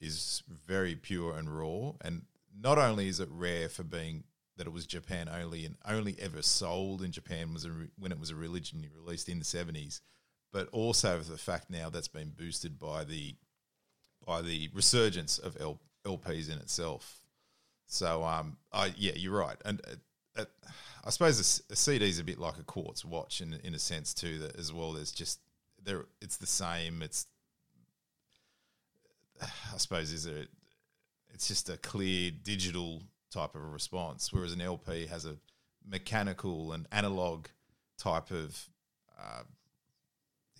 is 0.00 0.42
very 0.48 0.94
pure 0.94 1.36
and 1.36 1.50
raw. 1.50 1.92
And 2.00 2.22
not 2.56 2.78
only 2.78 3.08
is 3.08 3.20
it 3.20 3.28
rare 3.30 3.68
for 3.68 3.82
being 3.82 4.24
that 4.56 4.66
it 4.66 4.72
was 4.72 4.86
Japan 4.86 5.28
only 5.28 5.64
and 5.64 5.76
only 5.84 6.14
ever 6.20 6.42
sold 6.42 7.02
in 7.02 7.10
Japan 7.10 7.52
was 7.52 7.64
a, 7.64 7.70
when 7.98 8.12
it 8.12 8.20
was 8.20 8.30
originally 8.30 8.88
released 8.94 9.28
in 9.28 9.40
the 9.40 9.44
seventies, 9.44 10.00
but 10.54 10.68
also 10.68 11.18
the 11.18 11.36
fact 11.36 11.68
now 11.68 11.90
that's 11.90 12.06
been 12.06 12.30
boosted 12.30 12.78
by 12.78 13.02
the 13.02 13.34
by 14.24 14.40
the 14.40 14.70
resurgence 14.72 15.36
of 15.36 15.56
L, 15.60 15.80
LPs 16.06 16.50
in 16.50 16.58
itself. 16.58 17.18
So, 17.88 18.22
um, 18.22 18.56
I 18.72 18.94
yeah, 18.96 19.12
you're 19.16 19.36
right, 19.36 19.56
and 19.64 19.82
uh, 20.38 20.42
uh, 20.42 20.44
I 21.04 21.10
suppose 21.10 21.60
a 21.68 21.76
CD 21.76 22.08
is 22.08 22.20
a 22.20 22.24
bit 22.24 22.38
like 22.38 22.56
a 22.56 22.62
quartz 22.62 23.04
watch 23.04 23.40
in 23.40 23.54
in 23.64 23.74
a 23.74 23.80
sense 23.80 24.14
too. 24.14 24.38
That 24.38 24.56
as 24.56 24.72
well, 24.72 24.92
there's 24.92 25.10
just 25.10 25.40
there, 25.84 26.06
it's 26.22 26.36
the 26.36 26.46
same. 26.46 27.02
It's 27.02 27.26
I 29.42 29.76
suppose 29.76 30.12
is 30.12 30.26
a 30.26 30.46
it's 31.34 31.48
just 31.48 31.68
a 31.68 31.76
clear 31.78 32.30
digital 32.30 33.02
type 33.32 33.56
of 33.56 33.62
a 33.62 33.66
response, 33.66 34.32
whereas 34.32 34.52
an 34.52 34.60
LP 34.60 35.06
has 35.06 35.26
a 35.26 35.36
mechanical 35.84 36.72
and 36.72 36.86
analog 36.92 37.46
type 37.98 38.30
of 38.30 38.68
uh, 39.18 39.42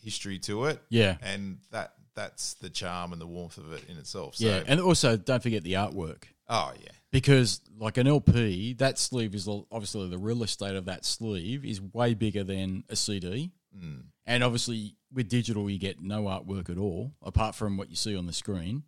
history 0.03 0.39
to 0.41 0.67
it, 0.67 0.81
Yeah, 0.89 1.17
and 1.23 1.59
that 1.71 1.95
that's 2.15 2.55
the 2.55 2.71
charm 2.71 3.13
and 3.13 3.21
the 3.21 3.27
warmth 3.27 3.59
of 3.59 3.73
it 3.73 3.85
in 3.89 3.97
itself. 3.97 4.37
So, 4.37 4.47
yeah, 4.47 4.63
and 4.67 4.81
also 4.81 5.17
don't 5.17 5.43
forget 5.43 5.63
the 5.63 5.75
artwork 5.75 6.25
oh 6.49 6.73
yeah, 6.81 6.93
because 7.11 7.61
like 7.79 7.97
an 7.97 8.07
LP, 8.07 8.75
that 8.75 8.99
sleeve 8.99 9.35
is 9.35 9.49
obviously 9.49 10.09
the 10.09 10.19
real 10.19 10.43
estate 10.43 10.77
of 10.77 10.87
that 10.87 11.05
sleeve 11.05 11.65
is 11.65 11.81
way 11.81 12.15
bigger 12.15 12.45
than 12.45 12.85
a 12.89 12.97
CD. 12.97 13.53
Mm. 13.77 14.05
And 14.27 14.45
obviously, 14.45 14.97
with 15.13 15.29
digital, 15.29 15.69
you 15.69 15.79
get 15.79 16.01
no 16.01 16.25
artwork 16.25 16.71
at 16.71 16.79
all, 16.79 17.13
apart 17.23 17.55
from 17.55 17.77
what 17.77 17.91
you 17.91 17.97
see 17.97 18.17
on 18.17 18.27
the 18.27 18.33
screen. 18.33 18.85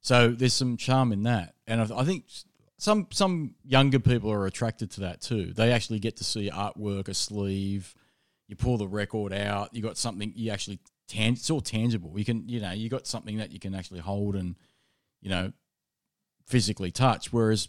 So 0.00 0.28
there's 0.28 0.54
some 0.54 0.76
charm 0.76 1.12
in 1.12 1.24
that, 1.24 1.54
and 1.66 1.80
I, 1.80 2.00
I 2.00 2.04
think 2.04 2.24
some 2.78 3.08
some 3.10 3.54
younger 3.64 3.98
people 3.98 4.30
are 4.30 4.46
attracted 4.46 4.90
to 4.92 5.00
that 5.00 5.20
too. 5.20 5.52
They 5.52 5.72
actually 5.72 5.98
get 5.98 6.16
to 6.16 6.24
see 6.24 6.50
artwork, 6.50 7.08
a 7.08 7.14
sleeve. 7.14 7.94
You 8.48 8.56
pull 8.56 8.78
the 8.78 8.86
record 8.86 9.32
out, 9.32 9.74
you 9.74 9.82
got 9.82 9.96
something 9.96 10.32
you 10.36 10.50
actually 10.50 10.78
tan. 11.08 11.32
It's 11.32 11.50
all 11.50 11.60
tangible. 11.60 12.12
You 12.16 12.24
can, 12.24 12.48
you 12.48 12.60
know, 12.60 12.72
you 12.72 12.88
got 12.88 13.06
something 13.06 13.38
that 13.38 13.50
you 13.50 13.58
can 13.58 13.74
actually 13.74 14.00
hold 14.00 14.36
and, 14.36 14.54
you 15.20 15.30
know, 15.30 15.52
physically 16.46 16.90
touch. 16.92 17.32
Whereas 17.32 17.68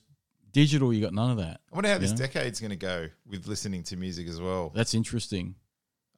digital, 0.52 0.94
you 0.94 1.02
got 1.02 1.14
none 1.14 1.32
of 1.32 1.38
that. 1.38 1.62
I 1.72 1.76
wonder 1.76 1.90
how 1.90 1.98
this 1.98 2.12
Yeah. 2.12 2.18
decade's 2.28 2.60
going 2.60 2.70
to 2.72 2.76
go 2.76 3.10
with 3.26 3.48
listening 3.48 3.84
to 3.84 3.98
music 3.98 4.28
as 4.28 4.40
well. 4.40 4.72
That's 4.74 4.94
interesting. 4.94 5.56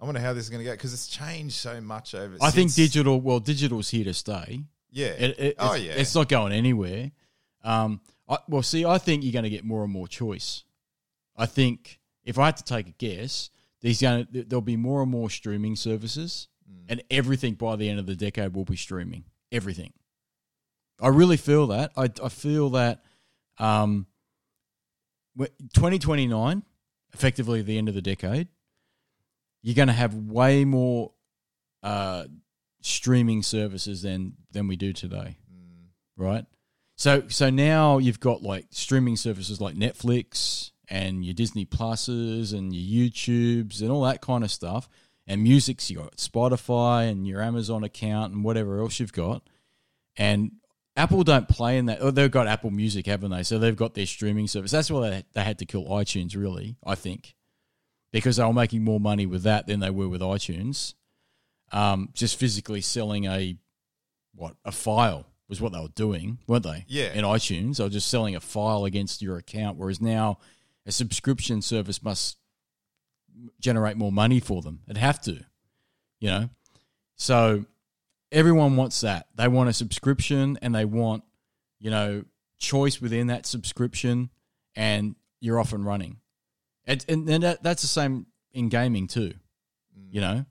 I 0.01 0.05
wonder 0.05 0.21
how 0.21 0.33
this 0.33 0.45
is 0.45 0.49
going 0.49 0.59
to 0.63 0.65
go 0.65 0.71
because 0.71 0.93
it's 0.93 1.07
changed 1.07 1.55
so 1.55 1.81
much 1.81 2.15
over. 2.15 2.37
I 2.41 2.51
think 2.51 2.73
digital. 2.73 3.19
Well, 3.19 3.39
digital's 3.39 3.89
here 3.89 4.05
to 4.05 4.13
stay. 4.13 4.63
Yeah. 4.91 5.07
It, 5.07 5.39
it, 5.39 5.55
oh 5.59 5.73
it's, 5.73 5.83
yeah. 5.83 5.91
it's 5.93 6.15
not 6.15 6.29
going 6.29 6.53
anywhere. 6.53 7.11
Um, 7.63 8.01
I, 8.27 8.37
well, 8.47 8.61
see, 8.63 8.85
I 8.85 8.97
think 8.97 9.23
you're 9.23 9.33
going 9.33 9.43
to 9.43 9.49
get 9.49 9.63
more 9.65 9.83
and 9.83 9.91
more 9.91 10.07
choice. 10.07 10.63
I 11.35 11.45
think 11.45 11.99
if 12.23 12.37
I 12.37 12.45
had 12.45 12.57
to 12.57 12.63
take 12.63 12.87
a 12.87 12.91
guess, 12.91 13.49
going 13.81 14.27
there'll 14.31 14.61
be 14.61 14.77
more 14.77 15.01
and 15.01 15.11
more 15.11 15.29
streaming 15.29 15.75
services, 15.75 16.47
and 16.87 17.03
everything 17.09 17.53
by 17.53 17.75
the 17.75 17.89
end 17.89 17.99
of 17.99 18.05
the 18.05 18.15
decade 18.15 18.53
will 18.53 18.65
be 18.65 18.75
streaming. 18.75 19.25
Everything. 19.51 19.93
I 21.01 21.07
really 21.07 21.37
feel 21.37 21.67
that. 21.67 21.91
I, 21.95 22.09
I 22.23 22.29
feel 22.29 22.71
that 22.71 23.03
um, 23.57 24.07
2029, 25.37 26.63
effectively 27.13 27.61
the 27.61 27.77
end 27.77 27.87
of 27.87 27.95
the 27.95 28.01
decade, 28.01 28.47
you're 29.61 29.75
going 29.75 29.87
to 29.87 29.93
have 29.93 30.13
way 30.13 30.65
more 30.65 31.11
uh, 31.83 32.25
streaming 32.81 33.43
services 33.43 34.01
than 34.01 34.33
than 34.51 34.67
we 34.67 34.75
do 34.75 34.93
today, 34.93 35.37
right? 36.17 36.45
So 36.95 37.23
so 37.27 37.49
now 37.49 37.97
you've 37.97 38.19
got 38.19 38.41
like 38.41 38.67
streaming 38.71 39.15
services 39.15 39.61
like 39.61 39.75
Netflix 39.75 40.71
and 40.89 41.23
your 41.23 41.33
Disney 41.33 41.65
Pluses 41.65 42.53
and 42.53 42.73
your 42.73 43.09
YouTubes 43.09 43.81
and 43.81 43.91
all 43.91 44.03
that 44.03 44.21
kind 44.21 44.43
of 44.43 44.51
stuff. 44.51 44.89
And 45.27 45.43
music's 45.43 45.91
you 45.91 45.97
got 45.97 46.17
Spotify 46.17 47.09
and 47.09 47.27
your 47.27 47.41
Amazon 47.41 47.83
account 47.83 48.33
and 48.33 48.43
whatever 48.43 48.79
else 48.79 48.99
you've 48.99 49.13
got. 49.13 49.43
And 50.17 50.53
Apple 50.95 51.23
don't 51.23 51.47
play 51.47 51.77
in 51.77 51.85
that. 51.85 51.99
Oh, 52.01 52.09
they've 52.09 52.31
got 52.31 52.47
Apple 52.47 52.71
Music, 52.71 53.05
haven't 53.05 53.31
they? 53.31 53.43
So 53.43 53.59
they've 53.59 53.75
got 53.75 53.93
their 53.93 54.07
streaming 54.07 54.47
service. 54.47 54.71
That's 54.71 54.89
why 54.89 55.09
they, 55.09 55.23
they 55.33 55.43
had 55.43 55.59
to 55.59 55.65
kill 55.65 55.85
iTunes, 55.85 56.35
really, 56.35 56.77
I 56.83 56.95
think, 56.95 57.35
because 58.11 58.37
they 58.37 58.43
were 58.43 58.53
making 58.53 58.83
more 58.83 58.99
money 58.99 59.27
with 59.27 59.43
that 59.43 59.67
than 59.67 59.79
they 59.79 59.91
were 59.91 60.09
with 60.09 60.21
iTunes. 60.21 60.95
Um, 61.71 62.09
just 62.13 62.39
physically 62.39 62.81
selling 62.81 63.25
a 63.25 63.55
what 64.33 64.55
a 64.65 64.71
file 64.71 65.27
was 65.47 65.61
what 65.61 65.71
they 65.71 65.79
were 65.79 65.87
doing, 65.89 66.39
weren't 66.47 66.63
they? 66.63 66.85
Yeah. 66.87 67.13
In 67.13 67.23
iTunes, 67.23 67.77
they 67.77 67.83
were 67.83 67.89
just 67.89 68.09
selling 68.09 68.35
a 68.35 68.39
file 68.39 68.85
against 68.85 69.21
your 69.21 69.37
account, 69.37 69.77
whereas 69.77 70.01
now 70.01 70.39
a 70.89 70.91
subscription 70.91 71.61
service 71.61 72.01
must 72.01 72.37
generate 73.61 73.95
more 73.95 74.11
money 74.11 74.39
for 74.39 74.63
them. 74.63 74.79
It'd 74.87 74.97
have 74.97 75.21
to, 75.21 75.45
you 76.19 76.29
know. 76.29 76.49
So 77.15 77.65
everyone 78.31 78.75
wants 78.75 79.01
that. 79.01 79.27
They 79.35 79.47
want 79.47 79.69
a 79.69 79.73
subscription 79.73 80.57
and 80.63 80.73
they 80.73 80.85
want, 80.85 81.23
you 81.79 81.91
know, 81.91 82.25
choice 82.57 82.99
within 82.99 83.27
that 83.27 83.45
subscription, 83.45 84.31
and 84.75 85.15
you're 85.39 85.59
off 85.59 85.73
and 85.73 85.85
running. 85.85 86.17
And, 86.85 87.05
and 87.07 87.27
then 87.27 87.41
that, 87.41 87.61
that's 87.61 87.83
the 87.83 87.87
same 87.87 88.25
in 88.51 88.69
gaming 88.69 89.05
too. 89.05 89.33
You 90.09 90.21
know, 90.21 90.45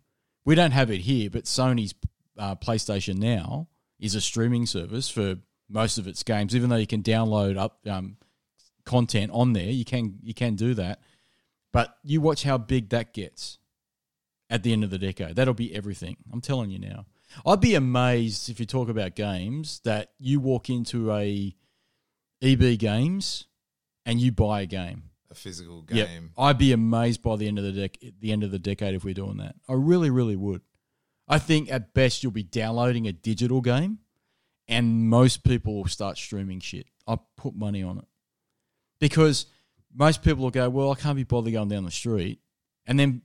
we 0.45 0.55
don't 0.55 0.70
have 0.70 0.93
it 0.93 1.01
here, 1.01 1.30
but 1.30 1.45
Sony's 1.45 1.95
uh, 2.39 2.55
PlayStation 2.55 3.16
Now 3.16 3.66
is 3.99 4.14
a 4.14 4.20
streaming 4.20 4.66
service 4.66 5.11
for 5.11 5.39
most 5.68 5.99
of 5.99 6.07
its 6.07 6.22
games. 6.22 6.55
Even 6.55 6.70
though 6.70 6.76
you 6.76 6.86
can 6.86 7.03
download 7.03 7.59
up 7.59 7.80
um, 7.89 8.16
content 8.89 9.30
on 9.32 9.53
there, 9.53 9.70
you 9.70 9.84
can 9.84 10.18
you 10.22 10.34
can 10.34 10.57
do 10.57 10.74
that. 10.74 11.01
But 11.72 11.97
you 12.03 12.20
watch 12.20 12.43
how 12.43 12.59
big 12.59 12.89
that 12.89 13.12
gets 13.12 13.59
at 14.51 14.62
the 14.62 14.72
end 14.72 14.82
of 14.82 14.91
the 14.91 14.99
decade. 14.99 15.36
That'll 15.36 15.55
be 15.55 15.74
everything. 15.74 16.16
I'm 16.32 16.41
telling 16.41 16.70
you 16.70 16.78
now. 16.78 17.05
I'd 17.47 17.61
be 17.61 17.74
amazed 17.74 18.49
if 18.49 18.59
you 18.59 18.64
talk 18.66 18.89
about 18.89 19.14
games 19.14 19.80
that 19.84 20.12
you 20.18 20.41
walk 20.41 20.70
into 20.70 21.12
a 21.12 21.55
EB 22.43 22.78
Games 22.78 23.45
and 24.07 24.18
you 24.18 24.32
buy 24.32 24.62
a 24.62 24.66
game. 24.66 25.03
A 25.30 25.34
physical 25.34 25.84
Yep. 25.91 26.09
game. 26.09 26.30
I'd 26.39 26.57
be 26.57 26.72
amazed 26.72 27.20
by 27.20 27.36
the 27.36 27.47
end 27.47 27.59
of 27.59 27.64
the 27.66 27.72
dec- 27.89 28.14
the 28.20 28.32
end 28.32 28.43
of 28.45 28.51
the 28.51 28.59
decade 28.59 28.95
if 28.95 29.05
we're 29.05 29.12
doing 29.12 29.36
that. 29.36 29.57
I 29.68 29.74
really, 29.74 30.09
really 30.09 30.36
would. 30.36 30.62
I 31.28 31.39
think 31.39 31.70
at 31.70 31.93
best 31.93 32.22
you'll 32.22 32.32
be 32.32 32.43
downloading 32.43 33.07
a 33.07 33.12
digital 33.12 33.61
game, 33.61 33.99
and 34.66 35.11
most 35.11 35.45
people 35.45 35.76
will 35.76 35.86
start 35.86 36.16
streaming 36.16 36.61
shit. 36.61 36.86
I 37.07 37.18
put 37.36 37.55
money 37.55 37.82
on 37.82 37.99
it 37.99 38.08
because 39.01 39.46
most 39.94 40.22
people 40.22 40.44
will 40.44 40.51
go, 40.51 40.68
"Well, 40.68 40.92
I 40.92 40.94
can't 40.94 41.16
be 41.16 41.24
bothered 41.24 41.53
going 41.53 41.68
down 41.68 41.84
the 41.84 41.90
street," 41.90 42.40
and 42.86 42.99
then 42.99 43.22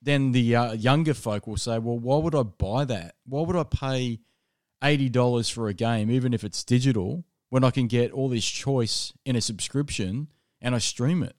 then 0.00 0.32
the 0.32 0.56
uh, 0.56 0.72
younger 0.72 1.14
folk 1.14 1.46
will 1.46 1.56
say, 1.56 1.78
"Well, 1.78 1.98
why 1.98 2.18
would 2.18 2.34
I 2.34 2.42
buy 2.42 2.84
that? 2.86 3.16
Why 3.24 3.42
would 3.42 3.56
I 3.56 3.64
pay 3.64 4.20
eighty 4.82 5.08
dollars 5.08 5.48
for 5.48 5.68
a 5.68 5.74
game, 5.74 6.10
even 6.10 6.34
if 6.34 6.44
it's 6.44 6.64
digital, 6.64 7.24
when 7.50 7.64
I 7.64 7.70
can 7.70 7.86
get 7.86 8.12
all 8.12 8.28
this 8.28 8.46
choice 8.46 9.12
in 9.24 9.36
a 9.36 9.40
subscription 9.40 10.28
and 10.60 10.74
I 10.74 10.78
stream 10.78 11.22
it?" 11.22 11.36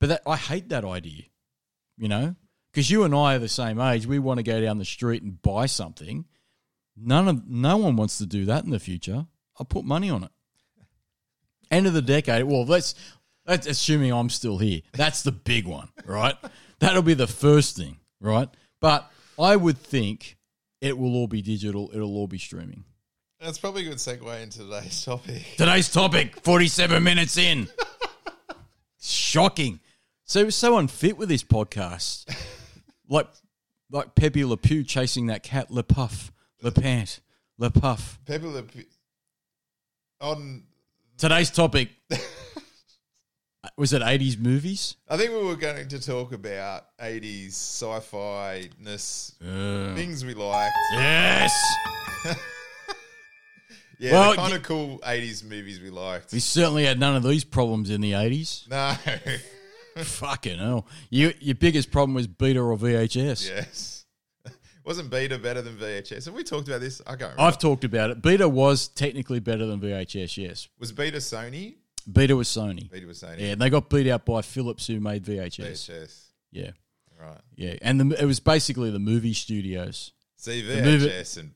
But 0.00 0.08
that, 0.08 0.22
I 0.26 0.36
hate 0.36 0.68
that 0.68 0.84
idea, 0.84 1.22
you 1.96 2.08
know, 2.08 2.34
because 2.72 2.90
you 2.90 3.04
and 3.04 3.14
I 3.14 3.36
are 3.36 3.38
the 3.38 3.48
same 3.48 3.80
age. 3.80 4.06
We 4.06 4.18
want 4.18 4.38
to 4.38 4.42
go 4.42 4.60
down 4.60 4.78
the 4.78 4.84
street 4.84 5.22
and 5.22 5.40
buy 5.40 5.66
something. 5.66 6.26
None 6.96 7.28
of 7.28 7.48
no 7.48 7.76
one 7.76 7.96
wants 7.96 8.18
to 8.18 8.26
do 8.26 8.44
that 8.44 8.64
in 8.64 8.70
the 8.70 8.78
future. 8.78 9.26
I'll 9.58 9.66
put 9.66 9.84
money 9.84 10.10
on 10.10 10.24
it. 10.24 10.30
End 11.74 11.88
of 11.88 11.92
the 11.92 12.02
decade. 12.02 12.44
Well, 12.44 12.64
let's 12.64 12.94
that's 13.44 13.66
assuming 13.66 14.12
I'm 14.12 14.30
still 14.30 14.58
here. 14.58 14.82
That's 14.92 15.22
the 15.22 15.32
big 15.32 15.66
one, 15.66 15.88
right? 16.06 16.36
That'll 16.78 17.02
be 17.02 17.14
the 17.14 17.26
first 17.26 17.76
thing, 17.76 17.96
right? 18.20 18.48
But 18.80 19.10
I 19.40 19.56
would 19.56 19.78
think 19.78 20.36
it 20.80 20.96
will 20.96 21.14
all 21.16 21.26
be 21.26 21.42
digital. 21.42 21.90
It'll 21.92 22.14
all 22.14 22.28
be 22.28 22.38
streaming. 22.38 22.84
That's 23.40 23.58
probably 23.58 23.86
a 23.86 23.88
good 23.88 23.98
segue 23.98 24.40
into 24.40 24.60
today's 24.60 25.04
topic. 25.04 25.42
Today's 25.56 25.90
topic, 25.90 26.40
47 26.42 27.02
minutes 27.02 27.36
in. 27.36 27.68
Shocking. 29.02 29.80
So 30.24 30.48
so 30.50 30.78
unfit 30.78 31.18
with 31.18 31.28
this 31.28 31.42
podcast. 31.42 32.32
Like 33.08 33.26
like 33.90 34.14
Pepe 34.14 34.44
Le 34.44 34.56
Pew 34.56 34.84
chasing 34.84 35.26
that 35.26 35.42
cat 35.42 35.72
Le 35.72 35.82
Puff, 35.82 36.30
Le 36.62 36.70
Pant, 36.70 37.20
Le 37.58 37.70
Puff. 37.70 38.20
Pepe 38.26 38.46
Le 38.46 38.62
Pew- 38.62 38.86
on 40.20 40.62
Today's 41.16 41.50
topic 41.50 41.90
was 43.76 43.92
it 43.92 44.02
80s 44.02 44.38
movies? 44.38 44.96
I 45.08 45.16
think 45.16 45.30
we 45.30 45.44
were 45.44 45.56
going 45.56 45.86
to 45.88 46.00
talk 46.00 46.32
about 46.32 46.86
80s 47.00 47.48
sci-fi 47.50 48.68
ness 48.80 49.32
things 49.40 50.24
we 50.24 50.34
liked. 50.34 50.76
Yes. 50.92 51.52
Yeah, 54.00 54.10
Well, 54.12 54.30
the 54.32 54.36
kind 54.36 54.50
y- 54.50 54.56
of 54.56 54.62
cool 54.64 54.98
80s 54.98 55.44
movies 55.44 55.80
we 55.80 55.88
liked. 55.88 56.32
We 56.32 56.40
certainly 56.40 56.84
had 56.84 56.98
none 56.98 57.14
of 57.14 57.22
these 57.22 57.44
problems 57.44 57.90
in 57.90 58.00
the 58.00 58.10
80s. 58.12 58.68
No. 58.68 58.96
Fucking 60.02 60.58
hell. 60.58 60.88
You, 61.10 61.32
your 61.38 61.54
biggest 61.54 61.92
problem 61.92 62.12
was 62.14 62.26
beta 62.26 62.60
or 62.60 62.76
VHS. 62.76 63.48
yes. 63.48 64.03
Wasn't 64.84 65.08
Beta 65.10 65.38
better 65.38 65.62
than 65.62 65.76
VHS? 65.76 66.26
Have 66.26 66.34
we 66.34 66.44
talked 66.44 66.68
about 66.68 66.80
this? 66.80 67.00
I 67.06 67.10
can't 67.10 67.20
remember. 67.22 67.42
I've 67.42 67.58
talked 67.58 67.84
about 67.84 68.10
it. 68.10 68.20
Beta 68.20 68.46
was 68.48 68.88
technically 68.88 69.40
better 69.40 69.64
than 69.66 69.80
VHS, 69.80 70.36
yes. 70.36 70.68
was 70.78 70.92
Beta 70.92 71.18
Sony? 71.18 71.76
Beta 72.10 72.36
was 72.36 72.48
Sony. 72.48 72.90
Beta 72.90 73.06
was 73.06 73.22
Sony. 73.22 73.40
Yeah, 73.40 73.52
and 73.52 73.60
they 73.62 73.70
got 73.70 73.88
beat 73.88 74.06
out 74.10 74.26
by 74.26 74.42
Philips, 74.42 74.86
who 74.86 75.00
made 75.00 75.24
VHS. 75.24 75.88
VHS. 75.88 76.20
Yeah, 76.52 76.70
Right. 77.18 77.40
yeah, 77.56 77.76
and 77.80 77.98
the, 77.98 78.22
it 78.22 78.26
was 78.26 78.40
basically 78.40 78.90
the 78.90 78.98
movie 78.98 79.32
studios. 79.32 80.12
See, 80.36 80.62
VHS 80.62 81.38
and 81.38 81.52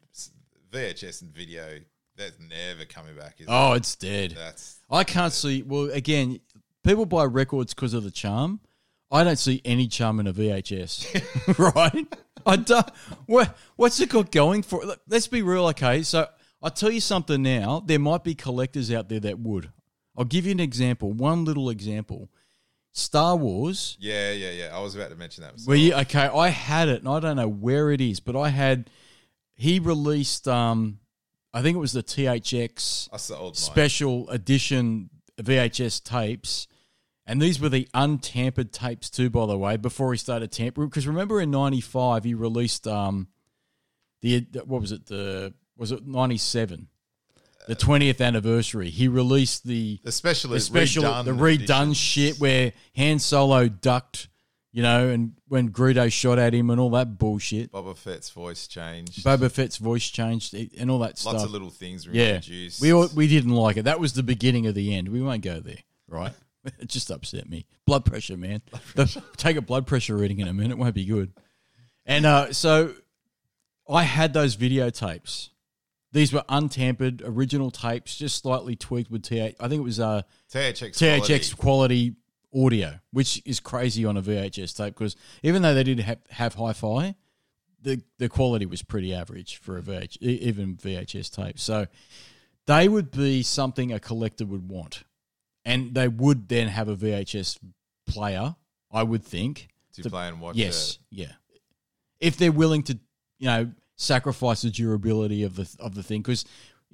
VHS 0.73 1.21
and 1.23 1.31
video, 1.31 1.81
that's 2.17 2.39
never 2.41 2.87
coming 2.87 3.15
back, 3.15 3.37
is 3.41 3.47
Oh, 3.49 3.75
it? 3.75 3.79
it's 3.79 3.95
dead. 3.95 4.33
That's 4.37 4.79
I 4.91 5.05
can't 5.05 5.33
see. 5.35 5.63
Well, 5.63 5.91
again, 5.91 6.41
people 6.83 7.05
buy 7.05 7.25
records 7.25 7.75
because 7.75 7.93
of 7.93 8.05
the 8.05 8.11
charm. 8.11 8.61
I 9.11 9.25
don't 9.25 9.39
see 9.39 9.63
any 9.65 9.89
charm 9.89 10.21
in 10.21 10.27
a 10.27 10.33
VHS, 10.33 11.59
right? 11.75 12.07
I 12.45 12.57
don't. 12.57 12.91
What, 13.27 13.57
what's 13.77 14.01
it 14.01 14.11
got 14.11 14.31
going 14.31 14.63
for? 14.63 14.85
Look, 14.85 15.01
let's 15.09 15.27
be 15.27 15.43
real, 15.43 15.67
okay? 15.69 16.03
So 16.03 16.27
I'll 16.63 16.71
tell 16.71 16.91
you 16.91 17.01
something 17.01 17.43
now. 17.43 17.83
There 17.85 17.99
might 17.99 18.25
be 18.25 18.35
collectors 18.35 18.93
out 18.93 19.09
there 19.09 19.21
that 19.21 19.39
would. 19.39 19.71
I'll 20.17 20.25
give 20.25 20.47
you 20.47 20.53
an 20.53 20.61
example. 20.61 21.13
One 21.13 21.45
little 21.45 21.71
example. 21.71 22.29
Star 22.93 23.37
Wars 23.37 23.97
yeah, 24.01 24.33
yeah, 24.33 24.51
yeah. 24.51 24.77
I 24.77 24.81
was 24.81 24.97
about 24.97 25.11
to 25.11 25.17
mention 25.17 25.45
that. 25.45 25.55
Well, 25.67 25.77
yeah, 25.77 26.01
okay. 26.01 26.27
I 26.27 26.49
had 26.49 26.89
it, 26.89 27.01
and 27.01 27.09
I 27.09 27.21
don't 27.21 27.37
know 27.37 27.49
where 27.49 27.93
it 27.93 28.01
is, 28.01 28.19
but 28.19 28.37
I 28.37 28.49
had. 28.49 28.91
He 29.55 29.79
released, 29.81 30.47
um, 30.47 31.01
I 31.53 31.63
think 31.63 31.77
it 31.77 31.81
was 31.81 31.93
the 31.93 32.03
THX 32.03 33.11
the 33.11 33.51
special 33.55 34.29
edition 34.31 35.11
VHS 35.41 36.03
tapes, 36.03 36.69
and 37.29 37.41
these 37.41 37.61
were 37.61 37.69
the 37.69 37.87
untampered 37.95 38.73
tapes 38.73 39.09
too. 39.11 39.31
By 39.31 39.47
the 39.47 39.57
way, 39.57 39.77
before 39.77 40.13
he 40.13 40.19
started 40.19 40.51
tampering, 40.51 40.89
because 40.89 41.07
remember 41.07 41.41
in 41.41 41.51
'95 41.53 42.25
he 42.25 42.35
released 42.35 42.89
um, 42.89 43.29
the 44.23 44.47
what 44.65 44.81
was 44.81 44.91
it 44.93 45.07
the 45.07 45.55
was 45.77 45.93
it 45.93 46.07
'97 46.07 46.89
the 47.69 47.77
20th 47.77 48.25
anniversary. 48.25 48.89
He 48.89 49.09
released 49.09 49.67
the 49.67 50.01
The 50.03 50.11
special, 50.11 50.51
the 50.51 50.61
special, 50.61 51.05
redone 51.05 51.25
the 51.27 51.33
redone 51.33 51.55
editions. 51.55 51.97
shit 51.99 52.41
where 52.41 52.73
Han 52.97 53.19
Solo 53.19 53.69
ducked, 53.69 54.29
you 54.73 54.83
know, 54.83 55.09
and 55.11 55.33
when 55.49 55.69
Greedo 55.71 56.11
shot 56.11 56.39
at 56.39 56.55
him 56.55 56.71
and 56.71 56.81
all 56.81 56.89
that 56.93 57.19
bullshit. 57.19 57.71
Boba 57.71 57.95
Fett's 57.95 58.31
voice 58.31 58.67
changed. 58.69 59.23
Boba 59.23 59.51
Fett's 59.53 59.77
voice 59.77 60.09
changed 60.09 60.55
and 60.79 60.91
all 60.91 61.01
that 61.01 61.09
Lots 61.09 61.21
stuff. 61.21 61.45
of 61.45 61.51
little 61.51 61.69
things 61.69 62.07
were 62.07 62.15
yeah, 62.15 62.37
introduced. 62.37 62.81
we 62.81 62.91
all, 62.91 63.07
we 63.15 63.29
didn't 63.29 63.53
like 63.55 63.77
it. 63.77 63.83
That 63.83 64.01
was 64.01 64.15
the 64.15 64.23
beginning 64.23 64.67
of 64.67 64.75
the 64.75 64.95
end. 64.95 65.11
We 65.11 65.21
won't 65.21 65.43
go 65.43 65.61
there, 65.61 65.77
right? 66.09 66.33
it 66.79 66.89
just 66.89 67.11
upset 67.11 67.49
me. 67.49 67.67
Blood 67.87 68.05
pressure, 68.05 68.37
man. 68.37 68.63
The- 68.95 69.23
take 69.37 69.57
a 69.57 69.63
blood 69.63 69.87
pressure 69.87 70.17
reading 70.17 70.41
in 70.41 70.49
a 70.49 70.55
minute. 70.55 70.79
Won't 70.79 70.95
be 70.95 71.05
good. 71.05 71.33
And 72.07 72.25
uh, 72.25 72.53
so 72.53 72.95
I 73.89 74.03
had 74.03 74.33
those 74.33 74.57
videotapes, 74.57 75.51
These 76.13 76.33
were 76.33 76.45
untampered, 76.49 77.23
original 77.25 77.71
tapes, 77.71 78.17
just 78.17 78.43
slightly 78.43 78.77
tweaked 78.77 79.11
with 79.11 79.23
TH. 79.23 79.55
I 79.61 79.69
think 79.69 79.81
it 79.81 79.85
was 79.85 80.01
uh, 80.01 80.23
THX. 80.53 80.91
THX 80.93 81.57
quality 81.57 82.15
audio, 82.55 82.99
which 83.13 83.43
is 83.45 83.61
crazy 83.61 84.05
on 84.05 84.17
a 84.17 84.23
VHS 84.23 84.77
tape 84.77 84.95
because 84.95 85.17
even 85.43 85.63
though 85.63 85.75
they 85.75 85.85
did 85.85 86.01
have, 86.01 86.19
have 86.31 86.55
hi-fi, 86.55 87.15
the 87.83 88.03
the 88.19 88.29
quality 88.29 88.67
was 88.67 88.83
pretty 88.83 89.15
average 89.15 89.57
for 89.59 89.77
a 89.79 89.83
VH, 89.83 90.17
even 90.21 90.77
VHS 90.77 91.35
tape. 91.35 91.59
So 91.59 91.87
they 92.67 92.89
would 92.89 93.11
be 93.11 93.43
something 93.43 93.93
a 93.93 94.01
collector 94.01 94.45
would 94.47 94.69
want, 94.69 95.05
and 95.69 95.95
they 95.95 96.09
would 96.09 96.49
then 96.49 96.69
have 96.69 96.89
a 96.89 96.97
VHS 96.97 97.59
player. 98.07 98.57
I 98.91 99.03
would 99.03 99.23
think. 99.25 99.69
to 99.95 100.09
play 100.11 100.29
and 100.29 100.41
watch. 100.41 100.57
Yes, 100.57 100.99
it. 101.13 101.21
yeah. 101.21 101.33
If 102.21 102.37
they're 102.37 102.53
willing 102.53 102.83
to, 102.85 102.99
you 103.39 103.47
know, 103.47 103.71
sacrifice 103.97 104.63
the 104.63 104.71
durability 104.71 105.43
of 105.45 105.57
the 105.57 105.69
of 105.81 105.95
the 105.95 106.03
thing, 106.03 106.23
because 106.23 106.45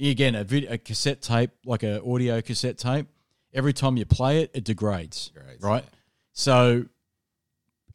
again, 0.00 0.34
a, 0.34 0.44
vid- 0.44 0.70
a 0.70 0.76
cassette 0.78 1.22
tape, 1.22 1.50
like 1.64 1.82
an 1.82 2.00
audio 2.04 2.40
cassette 2.42 2.78
tape, 2.78 3.06
every 3.52 3.72
time 3.72 3.96
you 3.96 4.04
play 4.04 4.42
it, 4.42 4.50
it 4.54 4.64
degrades, 4.64 5.28
Degrades, 5.34 5.62
right? 5.62 5.84
yeah. 5.84 5.90
So 6.32 6.86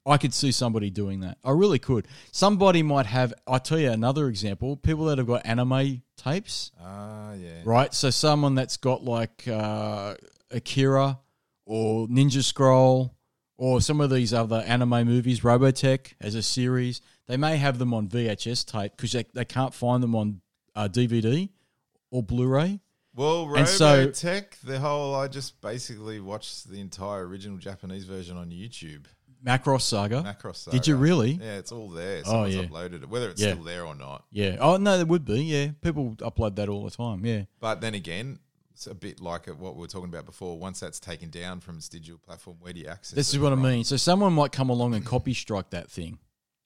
I 0.06 0.18
could 0.18 0.34
see 0.34 0.52
somebody 0.52 0.90
doing 0.90 1.20
that. 1.20 1.38
I 1.44 1.52
really 1.52 1.78
could. 1.80 2.08
Somebody 2.32 2.82
might 2.84 3.06
have. 3.06 3.34
I 3.46 3.58
tell 3.60 3.78
you 3.80 3.92
another 3.92 4.28
example: 4.28 4.78
people 4.78 5.06
that 5.06 5.18
have 5.18 5.28
got 5.28 5.46
anime 5.46 6.02
tapes, 6.18 6.72
Ah, 6.82 7.34
yeah. 7.34 7.62
right? 7.66 7.94
So 7.94 8.10
someone 8.10 8.56
that's 8.56 8.78
got 8.78 9.04
like 9.04 9.46
uh, 9.48 10.16
Akira 10.52 11.20
or 11.66 12.08
Ninja 12.08 12.43
Scroll 12.43 13.16
or 13.58 13.82
some 13.82 14.00
of 14.02 14.10
these 14.10 14.34
other 14.34 14.64
anime 14.66 15.06
movies, 15.06 15.41
Robotech 15.41 16.14
as 16.22 16.36
a 16.36 16.41
series, 16.41 17.02
they 17.28 17.38
may 17.38 17.58
have 17.58 17.78
them 17.78 17.93
on 17.93 18.08
VHS 18.08 18.66
tape 18.66 18.93
because 18.95 19.12
they, 19.12 19.26
they 19.34 19.45
can't 19.45 19.74
find 19.74 20.02
them 20.02 20.16
on 20.16 20.41
uh, 20.76 20.88
DVD 20.88 21.50
or 22.12 22.24
Blu-ray. 22.24 22.80
Well, 23.16 23.54
And 23.56 23.68
so- 23.68 24.08
Robotech, 24.08 24.60
the 24.64 24.80
whole 24.80 25.14
I 25.16 25.28
just 25.28 25.60
basically 25.62 26.20
watched 26.20 26.70
the 26.70 26.80
entire 26.80 27.28
original 27.28 27.58
Japanese 27.58 28.06
version 28.06 28.38
on 28.38 28.50
YouTube. 28.50 29.06
Macross 29.45 29.82
Saga. 29.82 30.22
Macross 30.22 30.58
Saga. 30.58 30.76
Did 30.78 30.88
you 30.88 30.95
really? 30.97 31.32
Yeah, 31.32 31.58
it's 31.60 31.72
all 31.72 31.89
there. 31.89 32.20
Oh, 32.26 32.30
Someone's 32.30 32.56
yeah. 32.56 32.64
uploaded 32.64 33.04
it, 33.04 33.10
whether 33.10 33.30
it's 33.30 33.41
Yeah. 33.41 33.52
still 33.54 33.64
there 33.64 33.86
or 33.86 33.95
not. 33.95 34.26
Yeah. 34.32 34.58
Oh 34.60 34.76
no, 34.78 34.97
there 34.97 35.06
would 35.06 35.24
be. 35.24 35.41
Yeah, 35.43 35.70
people 35.82 36.16
upload 36.20 36.56
that 36.58 36.68
all 36.68 36.84
the 36.84 36.91
time. 36.91 37.26
Yeah. 37.26 37.43
But 37.62 37.80
then 37.80 37.93
again, 37.93 38.39
it's 38.80 38.88
a 38.88 38.96
bit 38.96 39.20
like 39.20 39.48
what 39.48 39.76
we 39.76 39.82
were 39.82 39.88
talking 39.88 40.08
about 40.08 40.26
before. 40.26 40.58
Once 40.58 40.80
that's 40.80 41.02
taken 41.02 41.30
down 41.30 41.60
from 41.60 41.76
its 41.76 41.90
digital 41.90 42.18
platform, 42.18 42.56
where 42.62 42.72
do 42.72 42.80
you 42.80 42.88
access 42.88 43.14
This 43.14 43.34
is 43.34 43.38
what 43.38 43.52
I 43.52 43.56
mean. 43.56 43.84
So 43.84 43.98
someone 43.98 44.32
might 44.32 44.54
come 44.54 44.70
along 44.70 44.96
and 44.96 45.06
copy 45.06 45.34
strike 45.34 45.72
that 45.72 45.92
thing, 45.92 46.18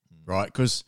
hmm. 0.08 0.30
right? 0.30 0.46
Because 0.46 0.84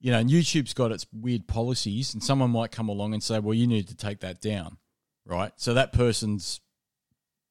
you 0.00 0.10
know 0.10 0.24
YouTube's 0.24 0.72
got 0.72 0.90
its 0.90 1.06
weird 1.12 1.46
policies, 1.46 2.14
and 2.14 2.24
someone 2.24 2.48
might 2.48 2.70
come 2.70 2.88
along 2.88 3.12
and 3.12 3.22
say, 3.22 3.38
"Well, 3.38 3.52
you 3.52 3.66
need 3.66 3.86
to 3.88 3.94
take 3.94 4.20
that 4.20 4.40
down," 4.40 4.78
right? 5.26 5.52
So 5.56 5.74
that 5.74 5.92
person's 5.92 6.62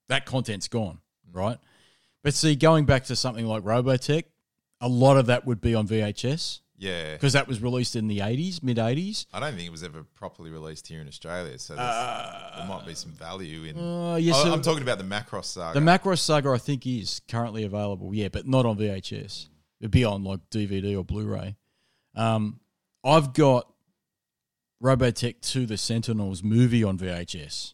that 0.10 0.26
content's 0.26 0.68
gone, 0.68 0.98
hmm. 1.30 1.38
right? 1.38 1.58
But 2.24 2.34
see, 2.34 2.56
going 2.56 2.86
back 2.86 3.04
to 3.06 3.16
something 3.16 3.46
like 3.46 3.62
Robotech, 3.62 4.24
a 4.80 4.88
lot 4.88 5.18
of 5.18 5.28
that 5.28 5.46
would 5.46 5.62
be 5.62 5.76
on 5.76 5.88
VHS 5.88 6.62
Yeah. 6.82 7.14
because 7.14 7.34
that 7.34 7.48
was 7.48 7.62
released 7.62 7.96
in 7.96 8.08
the 8.08 8.20
'80s, 8.20 8.62
mid 8.64 8.78
'80s. 8.78 9.28
I 9.32 9.40
don't 9.40 9.54
think 9.54 9.68
it 9.68 9.72
was 9.72 9.84
ever 9.84 10.04
properly 10.16 10.50
released 10.50 10.88
here 10.88 11.00
in 11.00 11.08
Australia, 11.08 11.58
so 11.60 11.76
there's- 11.76 12.58
there 12.58 12.66
might 12.68 12.86
be 12.88 12.96
some 12.96 13.12
value 13.12 13.64
in. 13.66 13.78
Uh, 13.78 14.16
yes, 14.16 14.36
so- 14.42 14.52
I'm 14.52 14.62
talking 14.64 14.82
about 14.82 14.98
the 14.98 15.04
Macross 15.04 15.46
saga. 15.46 15.80
The 15.80 15.86
Macross 15.86 16.20
Saga, 16.20 16.50
I 16.50 16.58
think, 16.58 16.88
is 16.88 17.22
currently 17.28 17.64
available. 17.64 18.14
Yeah, 18.16 18.30
but 18.30 18.48
not 18.48 18.66
on 18.66 18.78
VHS. 18.78 19.48
It'd 19.80 19.92
be 19.92 20.04
on 20.04 20.24
like 20.24 20.40
DVD 20.50 20.96
or 20.98 21.04
Blu-ray. 21.06 21.56
Um, 22.16 22.60
I've 23.04 23.34
got 23.34 23.72
Robotech 24.84 25.42
2: 25.42 25.66
The 25.68 25.78
Sentinels 25.78 26.42
movie 26.44 26.84
on 26.84 26.98
VHS. 26.98 27.74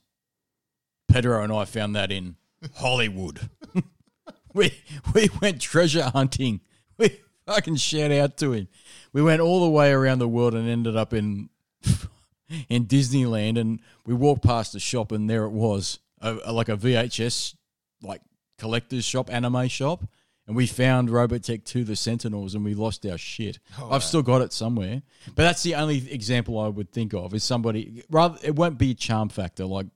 Pedro 1.08 1.42
and 1.42 1.54
I 1.54 1.64
found 1.66 1.96
that 1.96 2.12
in 2.12 2.36
Hollywood. 2.76 3.50
we 4.54 4.74
we 5.14 5.30
went 5.42 5.62
treasure 5.62 6.04
hunting. 6.14 6.60
We 6.98 7.22
fucking 7.56 7.78
shout 7.78 8.12
out 8.12 8.38
to 8.38 8.52
him. 8.54 8.68
We 9.14 9.22
went 9.22 9.42
all 9.42 9.64
the 9.64 9.70
way 9.70 9.92
around 9.92 10.20
the 10.20 10.28
world 10.28 10.54
and 10.54 10.68
ended 10.70 10.96
up 10.96 11.14
in 11.14 11.50
in 12.70 12.86
Disneyland, 12.86 13.60
and 13.60 13.80
we 14.06 14.14
walked 14.14 14.44
past 14.44 14.76
a 14.76 14.80
shop, 14.80 15.12
and 15.12 15.30
there 15.30 15.46
it 15.46 15.52
was, 15.52 16.00
a, 16.22 16.38
a- 16.46 16.52
like 16.54 16.70
a 16.70 16.78
VHS 16.78 17.56
like 18.02 18.22
collector's 18.60 19.06
shop, 19.06 19.32
anime 19.34 19.68
shop, 19.68 20.04
and 20.46 20.56
we 20.56 20.68
found 20.68 21.10
Robotech 21.10 21.64
2: 21.66 21.84
The 21.84 21.96
Sentinels, 21.96 22.54
and 22.56 22.64
we 22.64 22.74
lost 22.74 23.06
our 23.06 23.18
shit. 23.18 23.60
Oh, 23.80 23.92
I've 23.92 24.04
still 24.04 24.22
got 24.24 24.42
it 24.42 24.54
somewhere, 24.54 25.02
but 25.36 25.44
that's 25.44 25.64
the 25.64 25.76
only 25.76 26.12
example 26.12 26.60
I 26.60 26.68
would 26.68 26.92
think 26.92 27.14
of 27.14 27.34
is 27.34 27.44
somebody 27.44 28.04
rather. 28.10 28.38
It 28.44 28.56
won't 28.56 28.78
be 28.78 28.92
a 28.92 28.96
charm 28.96 29.30
factor 29.30 29.66
like 29.66 29.88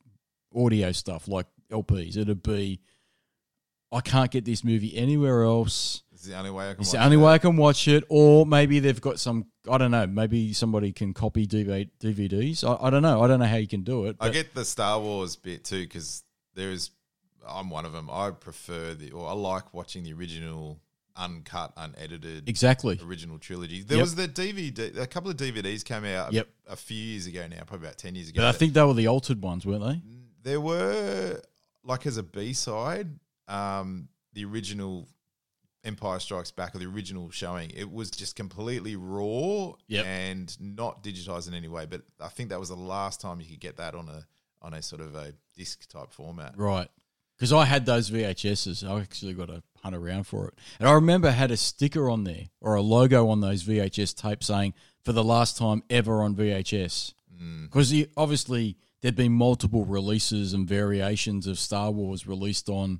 audio 0.56 0.91
stuff 0.91 1.28
like 1.28 1.45
LPs. 1.72 2.18
It'd 2.18 2.43
be 2.43 2.82
I 3.91 4.02
can't 4.02 4.32
get 4.32 4.45
this 4.45 4.64
movie 4.64 4.95
anywhere 4.97 5.43
else. 5.43 6.04
It's 6.22 6.30
the 6.30 6.38
only 6.38 6.51
way 6.51 6.69
I 6.69 6.74
can. 6.74 6.82
It's 6.82 6.89
watch 6.89 6.99
the 6.99 7.03
only 7.03 7.17
it. 7.17 7.19
way 7.19 7.32
I 7.34 7.38
can 7.39 7.57
watch 7.57 7.88
it, 7.88 8.03
or 8.07 8.45
maybe 8.45 8.80
they've 8.80 9.01
got 9.01 9.19
some. 9.19 9.47
I 9.67 9.80
don't 9.80 9.89
know. 9.89 10.05
Maybe 10.05 10.53
somebody 10.53 10.91
can 10.91 11.15
copy 11.15 11.47
DV, 11.47 11.89
DVDs. 11.99 12.63
I, 12.63 12.88
I 12.88 12.89
don't 12.91 13.01
know. 13.01 13.24
I 13.24 13.28
don't 13.28 13.39
know 13.39 13.47
how 13.47 13.55
you 13.57 13.67
can 13.67 13.82
do 13.82 14.05
it. 14.05 14.17
I 14.19 14.30
get 14.30 14.53
the 14.53 14.63
Star 14.63 14.99
Wars 14.99 15.36
bit 15.36 15.63
too 15.63 15.82
because 15.82 16.24
there 16.53 16.69
is. 16.69 16.91
I'm 17.47 17.72
one 17.72 17.86
of 17.88 17.93
them. 17.93 18.07
I 18.11 18.30
prefer 18.30 18.93
the, 18.93 19.11
or 19.11 19.28
I 19.28 19.34
like 19.34 19.74
watching 19.74 20.03
the 20.03 20.13
original, 20.13 20.80
uncut, 21.17 21.74
unedited, 21.76 22.47
exactly. 22.47 22.99
original 23.03 23.39
trilogy. 23.39 23.82
There 23.82 23.97
Yep. 23.97 24.03
was 24.03 24.13
the 24.13 24.28
DVD. 24.28 24.95
A 24.99 25.07
couple 25.07 25.32
of 25.32 25.38
DVDs 25.38 25.84
came 25.84 26.05
out. 26.05 26.34
Yep. 26.34 26.47
A, 26.69 26.76
few 26.76 26.97
years 26.97 27.26
ago 27.26 27.47
now, 27.49 27.63
probably 27.65 27.88
about 27.88 27.97
ten 27.97 28.13
years 28.13 28.30
ago. 28.30 28.41
But 28.41 28.47
I 28.47 28.51
think 28.51 28.74
they 28.74 28.84
were 28.84 28.93
the 28.93 29.07
altered 29.07 29.41
ones, 29.41 29.65
weren't 29.65 29.84
they? 29.84 30.01
there 30.43 30.61
were 30.61 31.41
like 31.84 32.05
as 32.05 32.17
a 32.17 32.24
B 32.24 32.53
side, 32.53 33.07
um, 33.47 34.07
the 34.34 34.45
original 34.45 35.07
Empire 35.84 36.19
Strikes 36.19 36.51
Back 36.51 36.75
or 36.75 36.79
the 36.79 36.86
original 36.86 37.29
showing. 37.32 37.71
It 37.71 37.91
was 37.91 38.11
just 38.11 38.36
completely 38.36 38.95
raw 38.95 39.73
Yep. 39.88 40.05
and 40.05 40.57
not 40.61 41.03
digitized 41.03 41.47
in 41.47 41.53
any 41.53 41.67
way. 41.67 41.86
But 41.86 42.03
I 42.19 42.27
think 42.27 42.49
that 42.49 42.59
was 42.59 42.69
the 42.69 42.75
last 42.75 43.19
time 43.21 43.39
you 43.41 43.47
could 43.47 43.59
get 43.59 43.77
that 43.77 43.95
on 43.95 44.07
a 44.09 44.25
on 44.63 44.75
a 44.75 44.82
sort 44.82 45.01
of 45.01 45.15
a 45.15 45.34
disc 45.55 45.89
type 45.89 46.11
format. 46.11 46.53
Right. 46.55 46.88
Because 47.36 47.51
I 47.51 47.65
had 47.65 47.88
those 47.88 48.11
VHSs. 48.11 48.88
I 48.88 49.01
actually 49.01 49.34
got 49.34 49.47
to 49.47 49.63
hunt 49.82 49.95
around 49.95 50.25
for 50.25 50.49
it. 50.49 50.53
And 50.79 50.88
I 50.88 50.91
remember 50.91 51.29
I 51.29 51.32
had 51.32 51.49
a 51.49 51.57
sticker 51.57 52.07
on 52.11 52.23
there 52.25 52.45
or 52.59 52.75
a 52.75 52.82
logo 52.84 53.27
on 53.29 53.41
those 53.41 53.63
VHS 53.63 54.13
tapes 54.15 54.45
saying 54.45 54.75
for 55.03 55.13
the 55.13 55.23
last 55.23 55.57
time 55.57 55.82
ever 55.89 56.21
on 56.21 56.36
VHS. 56.36 57.13
Because 57.63 57.91
obviously 58.15 58.77
there'd 59.01 59.15
been 59.15 59.32
multiple 59.32 59.84
releases 59.84 60.53
and 60.53 60.67
variations 60.67 61.47
of 61.47 61.57
Star 61.57 61.89
Wars 61.89 62.27
released 62.27 62.69
on. 62.69 62.99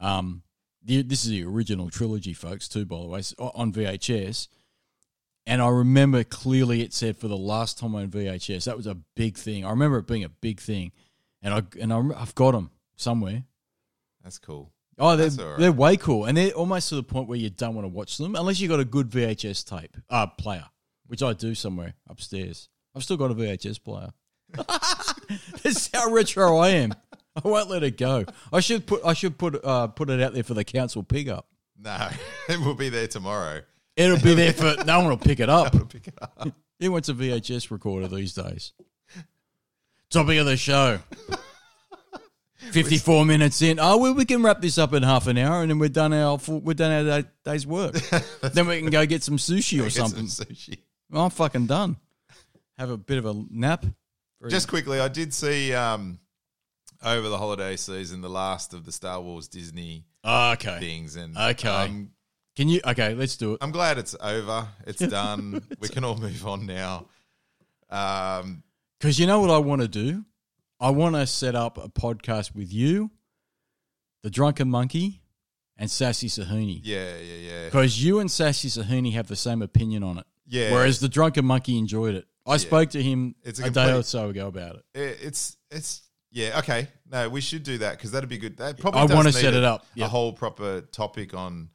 Um, 0.00 0.42
the, 0.88 1.02
this 1.02 1.24
is 1.24 1.30
the 1.30 1.44
original 1.44 1.90
trilogy, 1.90 2.32
folks, 2.32 2.66
too, 2.66 2.84
by 2.84 2.96
the 2.98 3.06
way, 3.06 3.20
on 3.38 3.72
VHS. 3.72 4.48
And 5.46 5.62
I 5.62 5.68
remember 5.68 6.24
clearly 6.24 6.82
it 6.82 6.92
said 6.92 7.16
for 7.16 7.28
the 7.28 7.36
last 7.36 7.78
time 7.78 7.94
on 7.94 8.08
VHS. 8.08 8.64
That 8.64 8.76
was 8.76 8.86
a 8.86 8.96
big 9.14 9.36
thing. 9.36 9.64
I 9.64 9.70
remember 9.70 9.98
it 9.98 10.06
being 10.06 10.24
a 10.24 10.28
big 10.28 10.60
thing, 10.60 10.92
and 11.40 11.54
I 11.54 11.62
and 11.80 11.92
I, 11.92 12.02
I've 12.16 12.34
got 12.34 12.52
them 12.52 12.70
somewhere. 12.96 13.44
That's 14.22 14.38
cool. 14.38 14.72
Oh, 14.98 15.16
they're 15.16 15.30
right. 15.30 15.58
they're 15.58 15.72
way 15.72 15.96
cool, 15.96 16.26
and 16.26 16.36
they're 16.36 16.50
almost 16.52 16.90
to 16.90 16.96
the 16.96 17.02
point 17.02 17.28
where 17.28 17.38
you 17.38 17.48
don't 17.48 17.74
want 17.74 17.84
to 17.84 17.88
watch 17.88 18.18
them 18.18 18.34
unless 18.34 18.60
you've 18.60 18.70
got 18.70 18.80
a 18.80 18.84
good 18.84 19.08
VHS 19.08 19.64
tape 19.64 19.96
uh, 20.10 20.26
player, 20.26 20.66
which 21.06 21.22
I 21.22 21.32
do 21.32 21.54
somewhere 21.54 21.94
upstairs. 22.10 22.68
I've 22.94 23.04
still 23.04 23.16
got 23.16 23.30
a 23.30 23.34
VHS 23.34 23.82
player. 23.82 24.10
That's 25.62 25.90
how 25.94 26.10
retro 26.10 26.58
I 26.58 26.70
am. 26.70 26.94
I 27.44 27.48
won't 27.48 27.70
let 27.70 27.82
it 27.82 27.96
go. 27.96 28.24
I 28.52 28.60
should 28.60 28.86
put 28.86 29.04
I 29.04 29.12
should 29.14 29.38
put 29.38 29.64
uh, 29.64 29.88
put 29.88 30.10
it 30.10 30.20
out 30.20 30.34
there 30.34 30.42
for 30.44 30.54
the 30.54 30.64
council 30.64 31.02
pick 31.02 31.28
up. 31.28 31.46
No, 31.80 32.08
it 32.48 32.58
will 32.60 32.74
be 32.74 32.88
there 32.88 33.06
tomorrow. 33.08 33.62
It'll 33.96 34.18
be 34.20 34.34
there 34.34 34.52
for 34.52 34.76
no 34.84 34.98
one 35.00 35.08
will 35.08 35.16
pick 35.16 35.40
it 35.40 35.48
up. 35.50 35.72
Pick 35.90 36.08
it 36.08 36.14
up. 36.20 36.48
Who 36.80 36.92
wants 36.92 37.08
a 37.08 37.14
VHS 37.14 37.70
recorder 37.70 38.08
these 38.08 38.32
days? 38.34 38.72
Topic 40.10 40.38
of 40.38 40.46
the 40.46 40.56
show. 40.56 41.00
54 42.72 43.24
minutes 43.24 43.62
in. 43.62 43.78
Oh, 43.80 43.96
well, 43.98 44.14
we 44.14 44.24
can 44.24 44.42
wrap 44.42 44.60
this 44.60 44.78
up 44.78 44.92
in 44.92 45.02
half 45.02 45.26
an 45.28 45.38
hour 45.38 45.62
and 45.62 45.70
then 45.70 45.78
we're 45.78 45.88
done 45.88 46.12
our 46.12 46.38
full, 46.38 46.60
we're 46.60 46.74
done 46.74 46.90
our 47.06 47.22
day- 47.22 47.28
day's 47.44 47.66
work. 47.66 47.94
then 48.42 48.66
we 48.66 48.80
can 48.80 48.90
go 48.90 49.06
get 49.06 49.22
some 49.22 49.36
sushi 49.36 49.78
or 49.80 49.84
Get 49.84 49.92
some 49.92 50.08
something. 50.08 50.26
sushi. 50.26 50.78
Well, 51.10 51.24
I'm 51.24 51.30
fucking 51.30 51.66
done. 51.66 51.96
Have 52.76 52.90
a 52.90 52.96
bit 52.96 53.18
of 53.18 53.26
a 53.26 53.44
nap. 53.50 53.86
Just 54.48 54.68
quickly, 54.68 55.00
I 55.00 55.08
did 55.08 55.32
see 55.32 55.72
um, 55.72 56.18
over 57.04 57.28
the 57.28 57.38
holiday 57.38 57.76
season 57.76 58.20
the 58.20 58.28
last 58.28 58.74
of 58.74 58.84
the 58.84 58.92
Star 58.92 59.20
Wars 59.20 59.48
Disney 59.48 60.04
Oh, 60.24 60.52
okay. 60.52 60.78
things, 60.80 61.16
and 61.16 61.36
Okay. 61.36 61.68
um, 61.68 62.10
Can 62.56 62.68
you? 62.68 62.80
Okay, 62.84 63.14
let's 63.14 63.36
do 63.36 63.52
it. 63.54 63.58
I'm 63.60 63.70
glad 63.70 63.98
it's 63.98 64.16
over. 64.20 64.68
It's 64.86 64.98
done. 65.06 65.62
we 65.80 65.88
can 65.88 66.02
all 66.04 66.16
move 66.16 66.44
on 66.46 66.66
now. 66.66 67.06
Um, 67.90 68.62
Because 68.98 69.18
you 69.18 69.26
know 69.26 69.40
what 69.40 69.50
I 69.50 69.58
want 69.58 69.80
to 69.82 69.88
do? 69.88 70.24
I 70.80 70.90
want 70.90 71.14
to 71.14 71.26
set 71.26 71.54
up 71.54 71.78
a 71.78 71.88
podcast 71.88 72.54
with 72.54 72.72
you, 72.72 73.10
the 74.22 74.30
Drunken 74.30 74.68
Monkey, 74.68 75.22
and 75.76 75.88
Sassy 75.90 76.28
Sahuni. 76.28 76.80
yeah, 76.82 77.16
yeah, 77.18 77.34
yeah. 77.50 77.64
Because 77.66 78.02
you 78.02 78.18
and 78.18 78.28
Sassy 78.30 78.68
Sahuni 78.68 79.12
have 79.12 79.28
the 79.28 79.36
same 79.36 79.62
opinion 79.62 80.02
on 80.02 80.18
it. 80.18 80.26
Yeah. 80.46 80.72
Whereas 80.72 80.98
the 81.00 81.08
Drunken 81.08 81.44
Monkey 81.44 81.78
enjoyed 81.78 82.14
it. 82.16 82.26
I 82.46 82.56
spoke 82.56 82.90
to 82.90 83.02
him 83.02 83.34
It's 83.44 83.60
a, 83.60 83.66
a 83.66 83.70
day 83.70 83.92
or 83.92 84.02
so 84.02 84.30
ago 84.30 84.46
about 84.48 84.76
it. 84.76 84.84
It- 84.94 85.18
it's 85.22 85.56
it's 85.70 86.02
yeah 86.30 86.58
okay. 86.58 86.88
No, 87.10 87.28
we 87.28 87.40
should 87.40 87.62
do 87.62 87.78
that 87.78 87.96
because 87.96 88.10
that'd 88.12 88.28
be 88.28 88.38
good. 88.38 88.56
That 88.58 88.78
probably 88.78 89.00
I 89.00 89.06
does 89.06 89.16
wanna 89.16 89.28
need 89.30 89.34
set 89.34 89.54
a- 89.54 89.58
it 89.58 89.64
up. 89.64 89.86
A 89.98 90.08
whole 90.08 90.32
proper 90.32 90.80
topic 90.82 91.34
on 91.34 91.70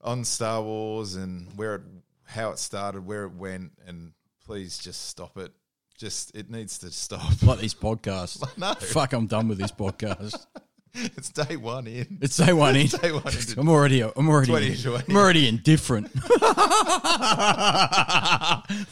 on 0.00 0.24
Star 0.24 0.62
Wars 0.62 1.14
and 1.14 1.48
where 1.56 1.76
it, 1.76 1.82
how 2.24 2.50
it 2.50 2.58
started, 2.58 3.06
where 3.06 3.24
it 3.24 3.34
went, 3.34 3.72
and 3.86 4.12
please 4.44 4.78
just 4.78 5.06
stop 5.08 5.36
it. 5.36 5.52
Just 5.98 6.34
it 6.36 6.50
needs 6.50 6.78
to 6.78 6.90
stop. 6.90 7.42
Like 7.42 7.60
these 7.60 7.74
podcasts. 7.74 8.42
no, 8.56 8.74
Fuck, 8.74 9.12
I'm 9.12 9.26
done 9.26 9.48
with 9.48 9.58
this 9.58 9.70
podcast. 9.72 10.46
it's 11.16 11.30
day 11.30 11.56
one 11.56 11.86
in. 11.86 12.18
It's 12.20 12.36
day 12.36 12.52
one 12.52 12.76
in. 12.76 12.86
day 13.02 13.12
one 13.12 13.26
into 13.26 13.58
I'm 13.58 13.68
already. 13.68 14.02
I'm 14.02 14.28
already. 14.28 14.74
2020. 14.74 15.04
I'm 15.08 15.16
already 15.16 15.48
indifferent. 15.48 16.10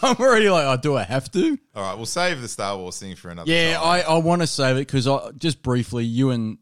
I'm 0.03 0.16
already 0.16 0.48
like, 0.48 0.64
oh, 0.64 0.78
do 0.80 0.96
I 0.96 1.03
have 1.03 1.30
to? 1.32 1.59
All 1.74 1.82
right, 1.82 1.96
we'll 1.96 2.07
save 2.07 2.40
the 2.40 2.48
Star 2.48 2.78
Wars 2.78 2.98
thing 2.98 3.16
for 3.16 3.28
another. 3.28 3.51
Yeah, 3.51 3.76
time. 3.76 3.86
I, 3.86 4.03
I 4.03 4.16
want 4.18 4.40
to 4.40 4.46
save 4.46 4.76
it 4.76 4.86
because 4.86 5.07
I 5.07 5.30
just 5.32 5.62
briefly, 5.62 6.05
you 6.05 6.30
and 6.30 6.57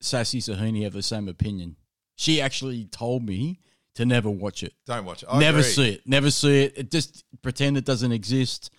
Sassy 0.00 0.40
Sahini 0.40 0.84
have 0.84 0.94
the 0.94 1.02
same 1.02 1.28
opinion. 1.28 1.76
She 2.16 2.40
actually 2.40 2.86
told 2.86 3.26
me 3.26 3.60
to 3.96 4.06
never 4.06 4.30
watch 4.30 4.62
it, 4.62 4.72
don't 4.86 5.04
watch 5.04 5.22
it. 5.22 5.28
I 5.30 5.38
never 5.38 5.58
agree. 5.58 5.70
see 5.70 5.90
it, 5.90 6.02
never 6.06 6.30
see 6.30 6.64
it. 6.64 6.78
It 6.78 6.90
just 6.90 7.24
pretend 7.42 7.76
it 7.76 7.84
doesn't 7.84 8.12
exist. 8.12 8.70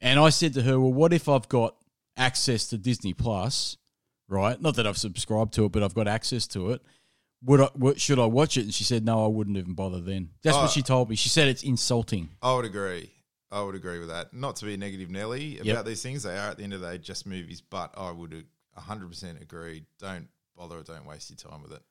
And 0.00 0.18
I 0.18 0.30
said 0.30 0.54
to 0.54 0.62
her, 0.62 0.80
well, 0.80 0.92
what 0.92 1.12
if 1.12 1.28
I've 1.28 1.48
got 1.50 1.76
access 2.16 2.68
to 2.68 2.78
Disney 2.78 3.12
Plus, 3.12 3.76
right? 4.30 4.60
Not 4.60 4.76
that 4.76 4.86
I've 4.86 4.96
subscribed 4.98 5.52
to 5.54 5.64
it, 5.66 5.72
but 5.72 5.82
I've 5.82 5.94
got 5.94 6.08
access 6.08 6.46
to 6.48 6.70
it. 6.70 6.80
Would 7.44 7.60
I? 7.60 7.68
What, 7.74 8.00
should 8.00 8.18
I 8.18 8.26
watch 8.26 8.56
it? 8.56 8.62
And 8.62 8.72
she 8.74 8.84
said, 8.84 9.04
no, 9.04 9.24
I 9.24 9.28
wouldn't 9.28 9.56
even 9.56 9.74
bother. 9.74 10.00
Then 10.00 10.30
that's 10.42 10.56
Oh. 10.56 10.62
what 10.62 10.70
she 10.70 10.82
told 10.82 11.08
me. 11.10 11.16
She 11.16 11.28
said 11.28 11.48
it's 11.48 11.62
insulting. 11.62 12.28
I 12.42 12.54
would 12.54 12.64
agree. 12.64 13.10
I 13.50 13.62
would 13.62 13.74
agree 13.74 13.98
with 13.98 14.08
that. 14.08 14.32
Not 14.32 14.56
to 14.56 14.64
be 14.66 14.76
negative 14.76 15.10
Nelly 15.10 15.56
about 15.56 15.66
Yep. 15.66 15.84
these 15.86 16.02
things. 16.02 16.22
They 16.22 16.36
are 16.38 16.50
at 16.50 16.56
the 16.58 16.62
end 16.64 16.72
of 16.74 16.80
the 16.82 16.90
day 16.90 16.98
just 16.98 17.26
movies, 17.26 17.60
but 17.60 17.92
I 17.96 18.10
would 18.10 18.44
hundred 18.76 19.08
percent 19.08 19.42
agree. 19.42 19.84
Don't 19.98 20.28
bother. 20.56 20.82
Don't 20.82 21.04
waste 21.06 21.30
your 21.30 21.36
time 21.50 21.62
with 21.62 21.72
it. 21.72 21.82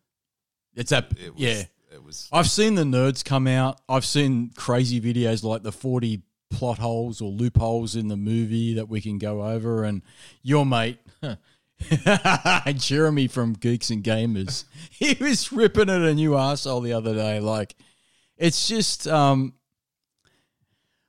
It's 0.76 0.92
that. 0.92 1.12
It 1.20 1.34
was, 1.34 1.42
yeah. 1.42 1.64
It 1.92 2.04
was. 2.04 2.30
I've 2.32 2.50
seen 2.50 2.76
the 2.76 2.84
nerds 2.84 3.26
come 3.26 3.48
out. 3.48 3.82
I've 3.90 4.06
seen 4.06 4.52
crazy 4.56 5.02
videos 5.02 5.44
like 5.44 5.64
the 5.64 5.72
40 5.72 6.22
plot 6.52 6.78
holes 6.78 7.22
or 7.22 7.32
loopholes 7.32 7.96
in 7.96 8.08
the 8.08 8.16
movie 8.18 8.76
that 8.76 8.88
we 8.88 9.02
can 9.02 9.18
go 9.18 9.44
over. 9.44 9.84
And 9.84 10.04
your 10.44 10.66
mate, 10.66 11.00
Jeremy 12.76 13.28
from 13.28 13.54
Geeks 13.54 13.90
and 13.90 14.04
Gamers, 14.04 14.66
he 14.90 15.18
was 15.22 15.52
ripping 15.52 15.90
at 15.90 16.02
a 16.02 16.14
new 16.14 16.38
asshole 16.38 16.82
the 16.82 16.94
other 16.94 17.14
day. 17.14 17.40
Like, 17.40 17.76
it's 18.38 18.68
just, 18.68 19.08
um, 19.08 19.54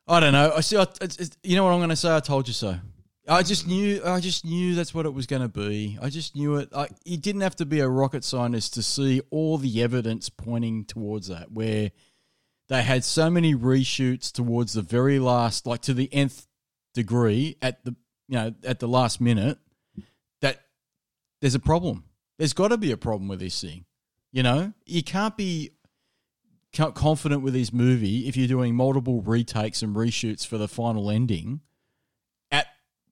I 0.07 0.21
don't 0.21 0.33
know. 0.33 0.53
I 0.57 0.61
see. 0.61 0.77
I, 0.77 0.87
it's, 1.01 1.17
it's, 1.17 1.37
you 1.43 1.57
know 1.57 1.65
what 1.65 1.73
I'm 1.73 1.79
going 1.79 1.91
to 1.91 1.97
say? 1.97 2.15
I 2.15 2.21
told 2.21 2.49
you 2.49 2.55
so. 2.55 2.77
I 3.29 3.45
just 3.45 3.67
knew. 3.67 4.03
I 4.05 4.19
just 4.19 4.45
knew 4.45 4.75
that's 4.75 4.93
what 4.93 5.07
it 5.07 5.15
was 5.15 5.27
going 5.27 5.43
to 5.43 5.49
be. 5.49 5.97
I 6.03 6.09
just 6.09 6.35
knew 6.35 6.57
it. 6.57 6.69
I, 6.75 6.89
you 7.05 7.17
didn't 7.17 7.43
have 7.43 7.55
to 7.57 7.67
be 7.67 7.79
a 7.79 7.89
rocket 7.89 8.25
scientist 8.25 8.75
to 8.75 8.83
see 8.83 9.23
all 9.31 9.57
the 9.57 9.83
evidence 9.83 10.29
pointing 10.29 10.85
towards 10.85 11.29
that. 11.29 11.53
Where 11.53 11.93
they 12.69 12.83
had 12.83 13.05
so 13.05 13.31
many 13.31 13.55
reshoots 13.55 14.33
towards 14.33 14.73
the 14.73 14.83
very 14.83 15.21
last, 15.21 15.65
like 15.65 15.83
to 15.83 15.95
the 15.95 16.13
nth 16.13 16.49
degree 16.93 17.57
at 17.63 17.85
the 17.85 17.95
you 18.27 18.37
know 18.37 18.55
at 18.65 18.81
the 18.81 18.89
last 18.89 19.21
minute, 19.21 19.59
there's 21.41 21.55
a 21.55 21.61
problem. 21.61 22.05
There's 22.39 22.53
got 22.53 22.69
to 22.69 22.77
be 22.79 22.93
a 22.93 22.97
problem 22.97 23.29
with 23.29 23.41
this 23.41 23.61
thing. 23.61 23.85
You 24.33 24.43
know, 24.43 24.73
you 24.87 25.03
can't 25.03 25.37
be 25.37 25.71
confident 26.73 27.43
with 27.43 27.53
this 27.53 27.73
movie 27.73 28.29
if 28.29 28.37
you're 28.37 28.47
doing 28.49 28.75
multiple 28.75 29.23
retakes 29.23 29.83
and 29.83 29.95
reshoots 29.97 30.47
for 30.47 30.57
the 30.57 30.69
final 30.69 31.11
ending 31.11 31.61
at 32.51 32.67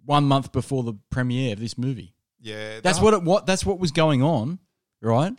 one 0.05 0.24
month 0.24 0.53
before 0.53 0.83
the 0.85 0.95
premiere 1.11 1.55
of 1.55 1.61
this 1.61 1.76
movie. 1.76 2.14
yeah, 2.41 2.81
That's 2.81 3.01
what 3.01 3.14
it 3.14 3.22
what 3.22 3.47
that's 3.47 3.66
what 3.66 3.79
was 3.81 3.91
going 3.91 4.22
on, 4.22 4.61
right? 5.01 5.33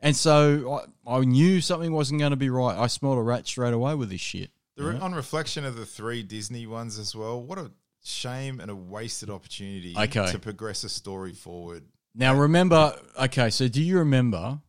And 0.00 0.14
so 0.14 0.84
I, 1.06 1.16
I 1.16 1.20
knew 1.20 1.60
something 1.60 1.92
wasn't 1.92 2.20
going 2.20 2.30
to 2.30 2.36
be 2.36 2.50
right. 2.50 2.76
I 2.76 2.86
smelled 2.86 3.18
a 3.18 3.22
rat 3.22 3.46
straight 3.46 3.72
away 3.74 3.94
with 3.94 4.10
this 4.10 4.20
shit. 4.20 4.50
The 4.76 4.98
on 4.98 5.14
reflection 5.14 5.64
of 5.64 5.76
the 5.76 5.86
three 5.86 6.22
Disney 6.22 6.66
ones 6.66 6.98
as 6.98 7.14
well. 7.16 7.40
What 7.40 7.58
a 7.58 7.70
shame 8.04 8.60
and 8.60 8.70
a 8.70 8.76
wasted 8.76 9.30
opportunity 9.30 9.94
Okay. 9.96 10.30
to 10.30 10.38
progress 10.38 10.84
a 10.84 10.88
story 10.88 11.32
forward. 11.32 11.84
Now 12.14 12.34
remember, 12.34 12.96
okay, 13.20 13.50
so 13.50 13.68
do 13.68 13.82
you 13.82 13.98
remember 13.98 14.60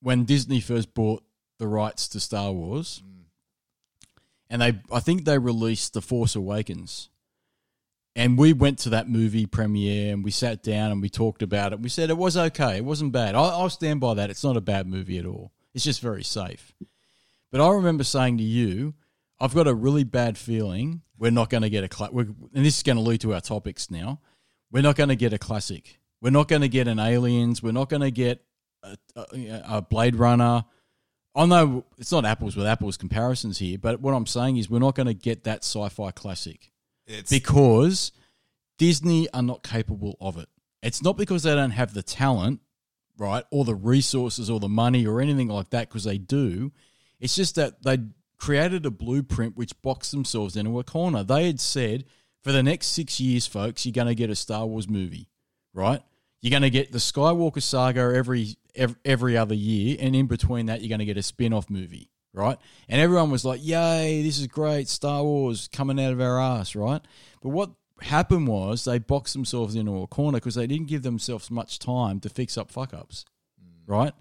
when 0.00 0.24
Disney 0.24 0.60
first 0.60 0.92
bought 0.94 1.22
the 1.58 1.68
rights 1.68 2.08
to 2.08 2.20
Star 2.20 2.52
Wars? 2.52 3.02
Mm. 3.04 3.24
And 4.50 4.62
they 4.62 4.80
I 4.92 5.00
think 5.00 5.24
they 5.24 5.38
released 5.38 5.94
The 5.94 6.02
Force 6.02 6.36
Awakens. 6.36 7.08
And 8.14 8.38
we 8.38 8.54
went 8.54 8.78
to 8.80 8.90
that 8.90 9.10
movie 9.10 9.44
premiere 9.44 10.12
and 10.12 10.24
we 10.24 10.30
sat 10.30 10.62
down 10.62 10.90
and 10.90 11.02
we 11.02 11.10
talked 11.10 11.42
about 11.42 11.72
it. 11.72 11.80
We 11.80 11.90
said 11.90 12.08
it 12.08 12.16
was 12.16 12.36
okay. 12.36 12.78
It 12.78 12.84
wasn't 12.84 13.12
bad. 13.12 13.34
I, 13.34 13.40
I'll 13.40 13.68
stand 13.68 14.00
by 14.00 14.14
that. 14.14 14.30
It's 14.30 14.44
not 14.44 14.56
a 14.56 14.62
bad 14.62 14.86
movie 14.86 15.18
at 15.18 15.26
all. 15.26 15.52
It's 15.74 15.84
just 15.84 16.00
very 16.00 16.24
safe. 16.24 16.72
But 17.52 17.60
I 17.60 17.70
remember 17.74 18.04
saying 18.04 18.38
to 18.38 18.42
you, 18.42 18.94
I've 19.38 19.54
got 19.54 19.66
a 19.66 19.74
really 19.74 20.04
bad 20.04 20.38
feeling 20.38 21.02
we're 21.18 21.30
not 21.30 21.50
going 21.50 21.62
to 21.62 21.70
get 21.70 21.84
a 21.84 21.88
cla- 21.88 22.10
and 22.10 22.48
this 22.52 22.78
is 22.78 22.82
going 22.82 22.96
to 22.96 23.02
lead 23.02 23.20
to 23.22 23.34
our 23.34 23.40
topics 23.40 23.90
now. 23.90 24.20
We're 24.70 24.82
not 24.82 24.96
going 24.96 25.08
to 25.10 25.16
get 25.16 25.32
a 25.32 25.38
classic. 25.38 25.98
We're 26.20 26.30
not 26.30 26.48
going 26.48 26.62
to 26.62 26.68
get 26.68 26.88
an 26.88 26.98
Aliens. 26.98 27.62
We're 27.62 27.72
not 27.72 27.88
going 27.88 28.02
to 28.02 28.10
get 28.10 28.42
a, 28.82 28.96
a, 29.16 29.62
a 29.68 29.82
Blade 29.82 30.16
Runner. 30.16 30.64
Oh, 31.34 31.42
I 31.42 31.46
know 31.46 31.84
it's 31.98 32.12
not 32.12 32.24
apples 32.24 32.56
with 32.56 32.66
apples 32.66 32.96
comparisons 32.96 33.58
here, 33.58 33.76
but 33.78 34.00
what 34.00 34.14
I'm 34.14 34.26
saying 34.26 34.56
is 34.56 34.70
we're 34.70 34.78
not 34.78 34.94
going 34.94 35.06
to 35.06 35.14
get 35.14 35.44
that 35.44 35.64
sci-fi 35.64 36.10
classic 36.10 36.72
It's 37.06 37.30
because 37.30 38.12
Disney 38.78 39.28
are 39.34 39.42
not 39.42 39.62
capable 39.62 40.16
of 40.20 40.38
it. 40.38 40.48
It's 40.82 41.02
not 41.02 41.16
because 41.16 41.42
they 41.42 41.54
don't 41.54 41.70
have 41.70 41.92
the 41.92 42.02
talent, 42.02 42.60
right, 43.18 43.44
or 43.50 43.64
the 43.64 43.74
resources 43.74 44.48
or 44.48 44.60
the 44.60 44.68
money 44.68 45.06
or 45.06 45.20
anything 45.20 45.48
like 45.48 45.70
that, 45.70 45.88
because 45.88 46.04
they 46.04 46.18
do. 46.18 46.72
It's 47.20 47.36
just 47.36 47.56
that 47.56 47.82
they 47.82 47.98
created 48.38 48.86
a 48.86 48.90
blueprint 48.90 49.56
which 49.56 49.80
boxed 49.82 50.12
themselves 50.12 50.56
into 50.56 50.78
a 50.78 50.84
corner. 50.84 51.22
They 51.22 51.46
had 51.46 51.60
said, 51.60 52.04
for 52.42 52.52
the 52.52 52.62
next 52.62 52.88
six 52.88 53.20
years, 53.20 53.46
folks, 53.46 53.84
you're 53.84 53.92
going 53.92 54.06
to 54.06 54.14
get 54.14 54.30
a 54.30 54.36
Star 54.36 54.66
Wars 54.66 54.88
movie, 54.88 55.28
right? 55.76 56.02
You're 56.40 56.50
going 56.50 56.62
to 56.62 56.70
get 56.70 56.90
the 56.90 56.98
Skywalker 56.98 57.62
saga 57.62 58.00
every, 58.00 58.56
every 58.74 58.96
every 59.04 59.36
other 59.36 59.54
year, 59.54 59.96
and 60.00 60.16
in 60.16 60.26
between 60.26 60.66
that, 60.66 60.80
you're 60.80 60.88
going 60.88 61.00
to 61.00 61.04
get 61.04 61.16
a 61.16 61.22
spin-off 61.22 61.70
movie, 61.70 62.10
right? 62.32 62.58
And 62.88 63.00
everyone 63.00 63.30
was 63.30 63.44
like, 63.44 63.60
"Yay, 63.62 64.22
this 64.22 64.38
is 64.38 64.46
great! 64.46 64.88
Star 64.88 65.22
Wars 65.22 65.68
coming 65.72 66.00
out 66.00 66.12
of 66.12 66.20
our 66.20 66.40
ass!" 66.40 66.74
Right? 66.74 67.00
But 67.42 67.50
what 67.50 67.70
happened 68.00 68.48
was 68.48 68.84
they 68.84 68.98
boxed 68.98 69.34
themselves 69.34 69.74
into 69.74 70.02
a 70.02 70.06
corner 70.06 70.38
because 70.38 70.54
they 70.54 70.66
didn't 70.66 70.88
give 70.88 71.02
themselves 71.02 71.50
much 71.50 71.78
time 71.78 72.20
to 72.20 72.28
fix 72.28 72.58
up 72.58 72.70
fuck 72.70 72.92
ups, 72.94 73.24
mm. 73.62 73.82
right? 73.86 74.12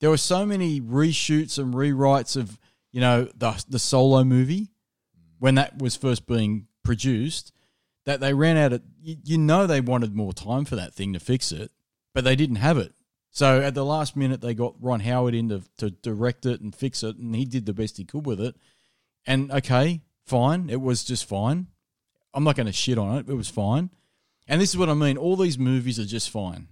There 0.00 0.10
were 0.10 0.16
so 0.16 0.44
many 0.44 0.80
reshoots 0.80 1.58
and 1.58 1.74
rewrites 1.74 2.36
of 2.36 2.58
you 2.92 3.00
know 3.00 3.28
the 3.36 3.64
the 3.68 3.78
solo 3.78 4.24
movie 4.24 4.70
mm. 5.18 5.34
when 5.38 5.56
that 5.56 5.80
was 5.80 5.96
first 5.96 6.26
being 6.26 6.66
produced 6.82 7.52
that 8.06 8.20
they 8.20 8.34
ran 8.34 8.56
out 8.56 8.72
of 8.72 8.82
you, 9.00 9.16
you 9.24 9.38
know 9.38 9.66
they 9.66 9.80
wanted 9.80 10.14
more 10.14 10.32
time 10.32 10.64
for 10.64 10.76
that 10.76 10.94
thing 10.94 11.12
to 11.12 11.20
fix 11.20 11.52
it 11.52 11.70
but 12.14 12.22
they 12.24 12.36
didn't 12.36 12.56
have 12.56 12.78
it. 12.78 12.94
So 13.30 13.60
at 13.60 13.74
the 13.74 13.84
last 13.84 14.16
minute 14.16 14.40
they 14.40 14.54
got 14.54 14.74
ron 14.80 15.00
howard 15.00 15.34
in 15.34 15.48
to, 15.48 15.62
to 15.78 15.90
direct 15.90 16.46
it 16.46 16.60
and 16.60 16.74
fix 16.74 17.02
it 17.02 17.16
and 17.16 17.34
he 17.34 17.44
did 17.44 17.66
the 17.66 17.74
best 17.74 17.96
he 17.96 18.04
could 18.04 18.24
with 18.24 18.40
it. 18.40 18.54
And 19.26 19.50
okay 19.50 20.02
fine. 20.24 20.70
It 20.70 20.80
was 20.80 21.04
just 21.04 21.28
fine. 21.28 21.68
I'm 22.32 22.44
not 22.44 22.56
going 22.56 22.66
to 22.66 22.72
shit 22.72 22.98
on 22.98 23.18
it. 23.18 23.28
It 23.28 23.34
was 23.34 23.48
fine. 23.48 23.90
And 24.48 24.60
this 24.60 24.70
is 24.70 24.76
what 24.76 24.88
i 24.88 24.94
mean. 24.94 25.16
All 25.16 25.36
these 25.36 25.58
movies 25.58 25.98
are 25.98 26.04
just 26.04 26.30
fine. 26.30 26.68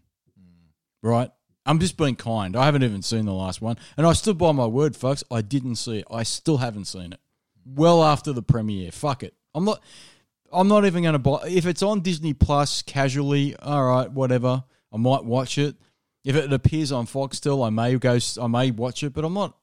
Right? 1.02 1.30
I'm 1.64 1.78
just 1.78 1.96
being 1.96 2.16
kind. 2.16 2.56
I 2.56 2.64
haven't 2.64 2.82
even 2.82 3.02
seen 3.02 3.24
the 3.24 3.32
last 3.32 3.62
one. 3.62 3.76
And 3.96 4.06
i 4.06 4.12
stood 4.12 4.38
by 4.38 4.52
my 4.52 4.66
word 4.66 4.96
folks. 4.96 5.22
I 5.30 5.42
didn't 5.42 5.76
see 5.76 5.98
it. 5.98 6.06
I 6.10 6.22
still 6.24 6.58
haven't 6.58 6.86
seen 6.86 7.12
it. 7.12 7.20
Well 7.64 8.02
after 8.02 8.32
the 8.32 8.42
premiere. 8.42 8.90
Fuck 8.90 9.22
it. 9.22 9.34
I'm 9.54 9.64
not 9.64 9.80
I'm 10.52 10.68
not 10.68 10.84
even 10.84 11.02
going 11.02 11.14
to 11.14 11.18
buy. 11.18 11.40
If 11.48 11.66
it's 11.66 11.82
on 11.82 12.00
Disney 12.00 12.34
Plus 12.34 12.82
casually, 12.82 13.56
all 13.56 13.84
right, 13.84 14.10
whatever. 14.10 14.64
I 14.92 14.96
might 14.98 15.24
watch 15.24 15.56
it. 15.58 15.76
If 16.24 16.36
it 16.36 16.52
appears 16.52 16.92
on 16.92 17.06
Foxtel, 17.06 17.66
I 17.66 17.70
may 17.70 17.96
go. 17.96 18.18
I 18.40 18.46
may 18.46 18.70
watch 18.70 19.02
it, 19.02 19.12
but 19.12 19.24
I'm 19.24 19.34
not. 19.34 19.56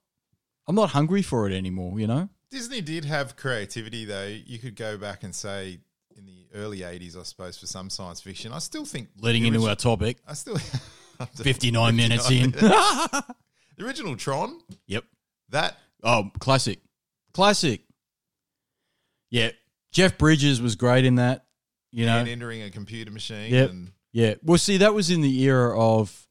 I'm 0.67 0.75
not 0.75 0.89
hungry 0.89 1.21
for 1.21 1.49
it 1.49 1.53
anymore. 1.53 1.99
You 1.99 2.07
know. 2.07 2.29
Disney 2.51 2.81
did 2.81 3.05
have 3.05 3.35
creativity, 3.35 4.05
though. 4.05 4.25
You 4.25 4.57
could 4.59 4.75
go 4.75 4.97
back 4.97 5.23
and 5.23 5.33
say 5.35 5.79
in 6.17 6.25
the 6.25 6.47
early 6.55 6.79
'80s, 6.79 7.17
I 7.17 7.23
suppose, 7.23 7.57
for 7.57 7.67
some 7.67 7.89
science 7.89 8.19
fiction. 8.21 8.51
I 8.51 8.59
still 8.59 8.85
think 8.85 9.09
Leading 9.21 9.45
into 9.45 9.59
origi- 9.59 9.69
our 9.69 9.75
topic, 9.75 10.17
I 10.27 10.33
still 10.33 10.57
59 11.35 11.95
minutes 11.95 12.29
in. 12.31 12.51
the 12.51 13.23
original 13.79 14.15
Tron. 14.15 14.59
yep. 14.87 15.03
That 15.49 15.77
Oh, 16.03 16.31
classic, 16.39 16.79
classic. 17.33 17.81
Yeah, 19.29 19.51
Jeff 19.91 20.17
Bridges 20.17 20.61
was 20.61 20.75
great 20.75 21.05
in 21.05 21.15
that. 21.15 21.45
You 21.91 22.05
know, 22.05 22.19
and 22.19 22.29
entering 22.29 22.61
a 22.61 22.69
computer 22.69 23.11
machine. 23.11 23.51
Yep. 23.51 23.69
And 23.69 23.91
Yeah. 24.11 24.35
Well, 24.43 24.57
see, 24.57 24.77
that 24.77 24.93
was 24.93 25.09
in 25.09 25.21
the 25.21 25.41
era 25.43 25.77
of 25.79 26.27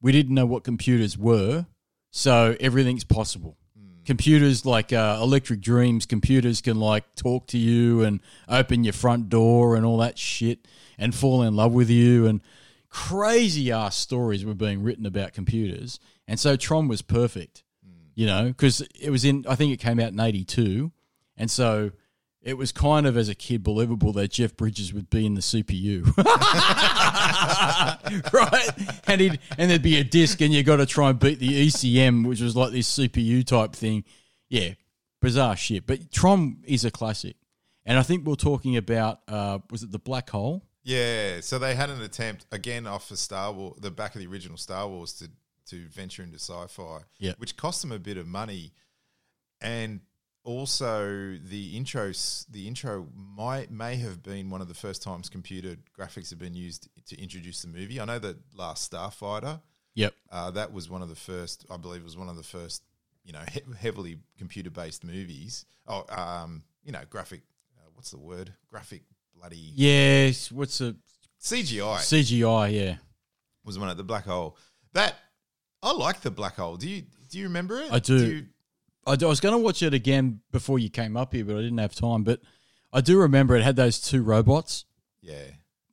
we 0.00 0.12
didn't 0.12 0.34
know 0.34 0.46
what 0.46 0.64
computers 0.64 1.18
were, 1.18 1.66
so 2.10 2.56
everything's 2.60 3.04
possible. 3.04 3.56
Hmm. 3.76 4.04
computers 4.04 4.64
like 4.64 4.92
uh, 4.92 5.18
Electric 5.20 5.60
Dreams, 5.60 6.06
computers 6.06 6.60
can 6.60 6.78
like 6.78 7.14
talk 7.16 7.48
to 7.48 7.58
you 7.58 8.02
and 8.02 8.20
open 8.48 8.84
your 8.84 8.92
front 8.92 9.28
door 9.28 9.76
and 9.76 9.84
all 9.84 9.98
that 9.98 10.18
shit 10.18 10.66
and 10.98 11.14
fall 11.14 11.42
in 11.42 11.56
love 11.56 11.72
with 11.72 11.90
you 11.90 12.26
and 12.26 12.40
crazy 12.88 13.70
ass 13.72 13.96
stories 13.96 14.44
were 14.44 14.54
being 14.54 14.82
written 14.82 15.06
about 15.06 15.32
computers. 15.32 15.98
And 16.26 16.38
so 16.38 16.56
Tron 16.56 16.88
was 16.88 17.02
perfect, 17.02 17.62
you 18.14 18.26
know, 18.26 18.48
because 18.48 18.82
it 19.00 19.10
was 19.10 19.24
in, 19.24 19.44
I 19.48 19.54
think 19.54 19.72
it 19.72 19.78
came 19.78 19.98
out 20.00 20.12
in 20.12 20.20
82. 20.20 20.92
And 21.36 21.50
so 21.50 21.92
it 22.42 22.54
was 22.54 22.72
kind 22.72 23.06
of, 23.06 23.16
as 23.16 23.28
a 23.28 23.34
kid, 23.34 23.62
believable 23.62 24.12
that 24.14 24.30
Jeff 24.30 24.56
Bridges 24.56 24.94
would 24.94 25.10
be 25.10 25.26
in 25.26 25.34
the 25.34 25.42
CPU. 25.42 26.06
right? 28.32 28.68
And 29.06 29.20
he'd, 29.20 29.38
and 29.58 29.70
there'd 29.70 29.82
be 29.82 29.98
a 29.98 30.04
disc, 30.04 30.40
and 30.40 30.52
you 30.52 30.62
got 30.62 30.76
to 30.76 30.86
try 30.86 31.10
and 31.10 31.18
beat 31.18 31.38
the 31.38 31.66
ECM, 31.68 32.26
which 32.26 32.40
was 32.40 32.56
like 32.56 32.72
this 32.72 32.98
CPU 32.98 33.44
type 33.44 33.74
thing. 33.74 34.04
Yeah, 34.48 34.70
bizarre 35.20 35.56
shit. 35.56 35.86
But 35.86 36.10
Tron 36.10 36.58
is 36.64 36.84
a 36.84 36.90
classic. 36.90 37.36
And 37.84 37.98
I 37.98 38.02
think 38.02 38.26
we're 38.26 38.34
talking 38.34 38.76
about, 38.76 39.20
uh, 39.28 39.58
was 39.70 39.82
it 39.82 39.90
the 39.90 39.98
Black 39.98 40.30
Hole? 40.30 40.64
Yeah, 40.82 41.40
so 41.40 41.58
they 41.58 41.74
had 41.74 41.90
an 41.90 42.00
attempt 42.00 42.46
again 42.52 42.86
off 42.86 43.08
the 43.08 43.16
Star 43.16 43.52
Wars, 43.52 43.78
the 43.80 43.90
back 43.90 44.14
of 44.14 44.20
the 44.20 44.26
original 44.26 44.56
Star 44.56 44.88
Wars, 44.88 45.12
to 45.14 45.28
to 45.66 45.86
venture 45.88 46.22
into 46.24 46.38
sci-fi, 46.38 47.00
Yeah. 47.18 47.34
which 47.38 47.56
cost 47.56 47.82
them 47.82 47.92
a 47.92 47.98
bit 47.98 48.16
of 48.16 48.26
money, 48.26 48.72
and 49.60 50.00
also 50.44 51.36
the 51.44 51.78
intros. 51.78 52.46
The 52.50 52.66
intro 52.66 53.06
might 53.14 53.70
may 53.70 53.96
have 53.96 54.22
been 54.22 54.50
one 54.50 54.60
of 54.60 54.68
the 54.68 54.74
first 54.74 55.02
times 55.02 55.28
computer 55.28 55.76
graphics 55.98 56.30
have 56.30 56.38
been 56.38 56.54
used 56.54 56.88
to 57.06 57.20
introduce 57.20 57.62
the 57.62 57.68
movie. 57.68 58.00
I 58.00 58.04
know 58.04 58.18
that 58.18 58.36
Last 58.54 58.90
Starfighter, 58.90 59.60
Yep. 59.94 60.14
uh, 60.30 60.50
that 60.52 60.72
was 60.72 60.88
one 60.88 61.02
of 61.02 61.08
the 61.08 61.14
first. 61.16 61.66
I 61.70 61.76
believe 61.76 62.02
was 62.04 62.16
one 62.16 62.28
of 62.28 62.36
the 62.36 62.42
first, 62.42 62.82
you 63.24 63.32
know, 63.32 63.42
he- 63.52 63.60
heavily 63.78 64.18
computer 64.38 64.70
based 64.70 65.04
movies. 65.04 65.64
Oh, 65.86 66.04
um, 66.08 66.62
you 66.84 66.92
know, 66.92 67.02
graphic. 67.10 67.42
Uh, 67.76 67.88
what's 67.94 68.10
the 68.10 68.18
word? 68.18 68.52
Graphic 68.68 69.02
bloody 69.34 69.72
Yes. 69.74 70.50
What's 70.50 70.78
the 70.78 70.96
CGI 71.40 71.98
CGI? 71.98 72.72
Yeah. 72.72 72.96
was 73.64 73.78
one 73.78 73.88
of 73.88 73.96
the 73.96 74.04
black 74.04 74.24
hole. 74.24 74.56
That 74.94 75.14
I 75.82 75.92
like 75.92 76.20
the 76.22 76.30
black 76.30 76.56
hole. 76.56 76.76
Do 76.76 76.88
you 76.88 77.02
do 77.28 77.38
you 77.38 77.44
remember 77.44 77.78
it? 77.80 77.92
I 77.92 77.98
do. 78.00 78.26
you- 78.26 78.46
I, 79.06 79.12
I 79.12 79.26
was 79.26 79.40
going 79.40 79.54
to 79.54 79.58
watch 79.58 79.82
it 79.82 79.94
again 79.94 80.40
before 80.52 80.78
you 80.78 80.90
came 80.90 81.16
up 81.16 81.32
here, 81.32 81.44
but 81.44 81.56
I 81.56 81.62
didn't 81.62 81.78
have 81.78 81.94
time. 81.94 82.24
But 82.24 82.40
I 82.92 83.00
do 83.00 83.20
remember 83.20 83.56
it 83.56 83.62
had 83.62 83.76
those 83.76 84.00
two 84.00 84.22
robots, 84.22 84.84
yeah, 85.20 85.44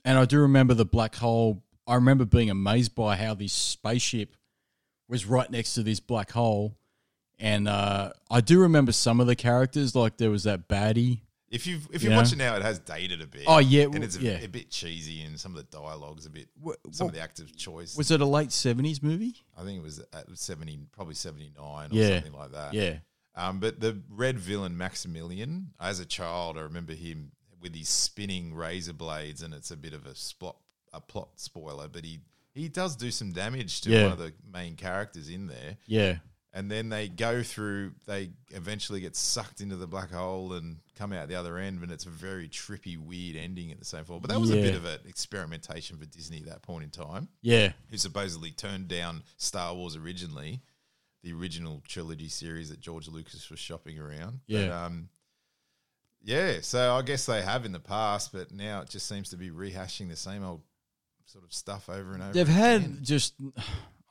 and 0.04 0.18
I 0.18 0.26
do 0.26 0.40
remember 0.40 0.74
the 0.74 0.86
black 0.86 1.16
hole. 1.16 1.64
I 1.86 1.96
remember 1.96 2.26
being 2.26 2.50
amazed 2.50 2.96
by 2.96 3.16
how 3.16 3.34
this 3.34 3.54
spaceship 3.54 4.36
was 5.08 5.26
right 5.26 5.50
next 5.50 5.74
to 5.76 5.84
this 5.84 6.00
black 6.00 6.32
hole, 6.32 6.78
and 7.40 7.68
uh, 7.68 8.12
I 8.30 8.42
do 8.42 8.60
remember 8.60 8.92
some 8.92 9.20
of 9.20 9.28
the 9.28 9.36
characters. 9.36 9.96
Like 9.96 10.18
there 10.18 10.32
was 10.32 10.44
that 10.44 10.68
baddie. 10.68 11.22
If 11.50 11.66
you 11.68 11.80
if 11.92 12.04
you 12.04 12.10
Yeah. 12.10 12.18
watch 12.18 12.32
it 12.34 12.38
now, 12.38 12.56
it 12.56 12.62
has 12.62 12.80
dated 12.80 13.22
a 13.22 13.28
bit. 13.28 13.44
Oh, 13.48 13.60
yeah, 13.60 13.84
and 13.84 14.04
it's 14.04 14.18
a, 14.18 14.22
yeah. 14.22 14.32
a 14.40 14.48
bit 14.48 14.70
cheesy, 14.70 15.22
and 15.22 15.40
some 15.40 15.56
of 15.56 15.58
the 15.58 15.78
dialogues 15.78 16.26
a 16.26 16.30
bit. 16.30 16.50
Wha- 16.62 16.74
Some 16.92 17.08
of 17.08 17.12
what- 17.12 17.14
the 17.16 17.22
active 17.22 17.56
choice. 17.56 17.96
Was 17.96 18.12
it 18.12 18.22
a 18.22 18.26
late 18.26 18.52
seventies 18.52 19.02
movie? 19.02 19.36
I 19.58 19.64
think 19.64 19.78
it 19.80 19.84
was 19.84 20.00
at 20.14 20.26
seventy, 20.38 20.78
probably 20.92 21.16
seventy 21.16 21.52
nine 21.58 21.92
or 21.92 21.96
Yeah. 21.96 22.16
something 22.22 22.34
like 22.40 22.52
that. 22.52 22.74
Yeah, 22.74 23.00
Um, 23.36 23.60
but 23.60 23.80
the 23.80 24.02
red 24.10 24.38
villain 24.40 24.78
Maximilian, 24.78 25.74
as 25.80 26.00
a 26.00 26.06
child, 26.06 26.58
I 26.58 26.62
remember 26.62 26.94
him 26.94 27.32
with 27.62 27.74
his 27.76 27.90
spinning 27.90 28.54
razor 28.54 28.94
blades, 28.94 29.42
and 29.42 29.54
it's 29.54 29.72
a 29.72 29.78
bit 29.78 29.94
of 29.94 30.06
a 30.06 30.16
spot, 30.16 30.58
a 30.94 31.00
plot 31.02 31.40
spoiler, 31.40 31.88
but 31.88 32.04
he 32.04 32.20
he 32.54 32.68
does 32.70 32.96
do 32.96 33.12
some 33.12 33.32
damage 33.32 33.82
to 33.82 33.92
Yeah. 33.92 34.04
one 34.06 34.12
of 34.14 34.18
the 34.18 34.34
main 34.52 34.76
characters 34.76 35.30
in 35.30 35.46
there. 35.46 35.78
yeah, 35.86 36.18
and 36.58 36.72
then 36.72 36.90
they 36.90 37.08
go 37.08 37.44
through 37.44 37.92
they 38.08 38.32
eventually 38.52 39.00
get 39.00 39.16
sucked 39.16 39.62
into 39.62 39.76
the 39.76 39.86
black 39.86 40.12
hole 40.12 40.54
and 40.54 40.78
come 40.96 41.14
out 41.14 41.28
the 41.28 41.36
other 41.36 41.58
end 41.60 41.82
and 41.84 41.92
it's 41.92 42.06
a 42.06 42.10
very 42.10 42.50
trippy 42.50 42.98
weird 42.98 43.36
ending 43.36 43.72
at 43.72 43.78
the 43.78 43.86
same 43.86 44.04
time 44.04 44.20
but 44.20 44.30
that 44.32 44.40
was 44.42 44.50
a 44.50 44.56
bit 44.56 44.74
of 44.76 44.84
an 44.86 45.00
experimentation 45.08 45.98
for 45.98 46.06
disney 46.06 46.40
at 46.40 46.46
that 46.48 46.62
point 46.64 46.84
in 46.84 46.90
time 46.90 47.28
yeah, 47.42 47.72
who 47.92 47.98
supposedly 47.98 48.50
turned 48.52 48.88
down 48.88 49.22
star 49.38 49.76
wars 49.76 49.96
originally 49.96 50.62
the 51.24 51.32
original 51.34 51.84
trilogy 51.88 52.30
series 52.30 52.70
that 52.70 52.80
george 52.80 53.08
lucas 53.08 53.50
was 53.50 53.60
shopping 53.60 54.00
around 54.00 54.40
But, 54.50 54.56
Yeah. 54.56 54.86
um, 54.86 55.10
yeah 56.24 56.58
so 56.62 56.96
i 56.96 57.02
guess 57.04 57.26
they 57.28 57.42
have 57.44 57.66
in 57.66 57.72
the 57.72 57.80
past 57.80 58.32
but 58.34 58.52
now 58.52 58.82
it 58.82 58.90
just 58.90 59.08
seems 59.08 59.30
to 59.30 59.38
be 59.38 59.50
rehashing 59.52 60.10
the 60.10 60.16
same 60.16 60.44
old 60.44 60.62
sort 61.26 61.44
of 61.44 61.54
stuff 61.54 61.90
over 61.90 62.14
and 62.14 62.24
over 62.24 62.32
they've 62.34 62.48
again. 62.50 62.82
had 62.82 63.04
just. 63.04 63.34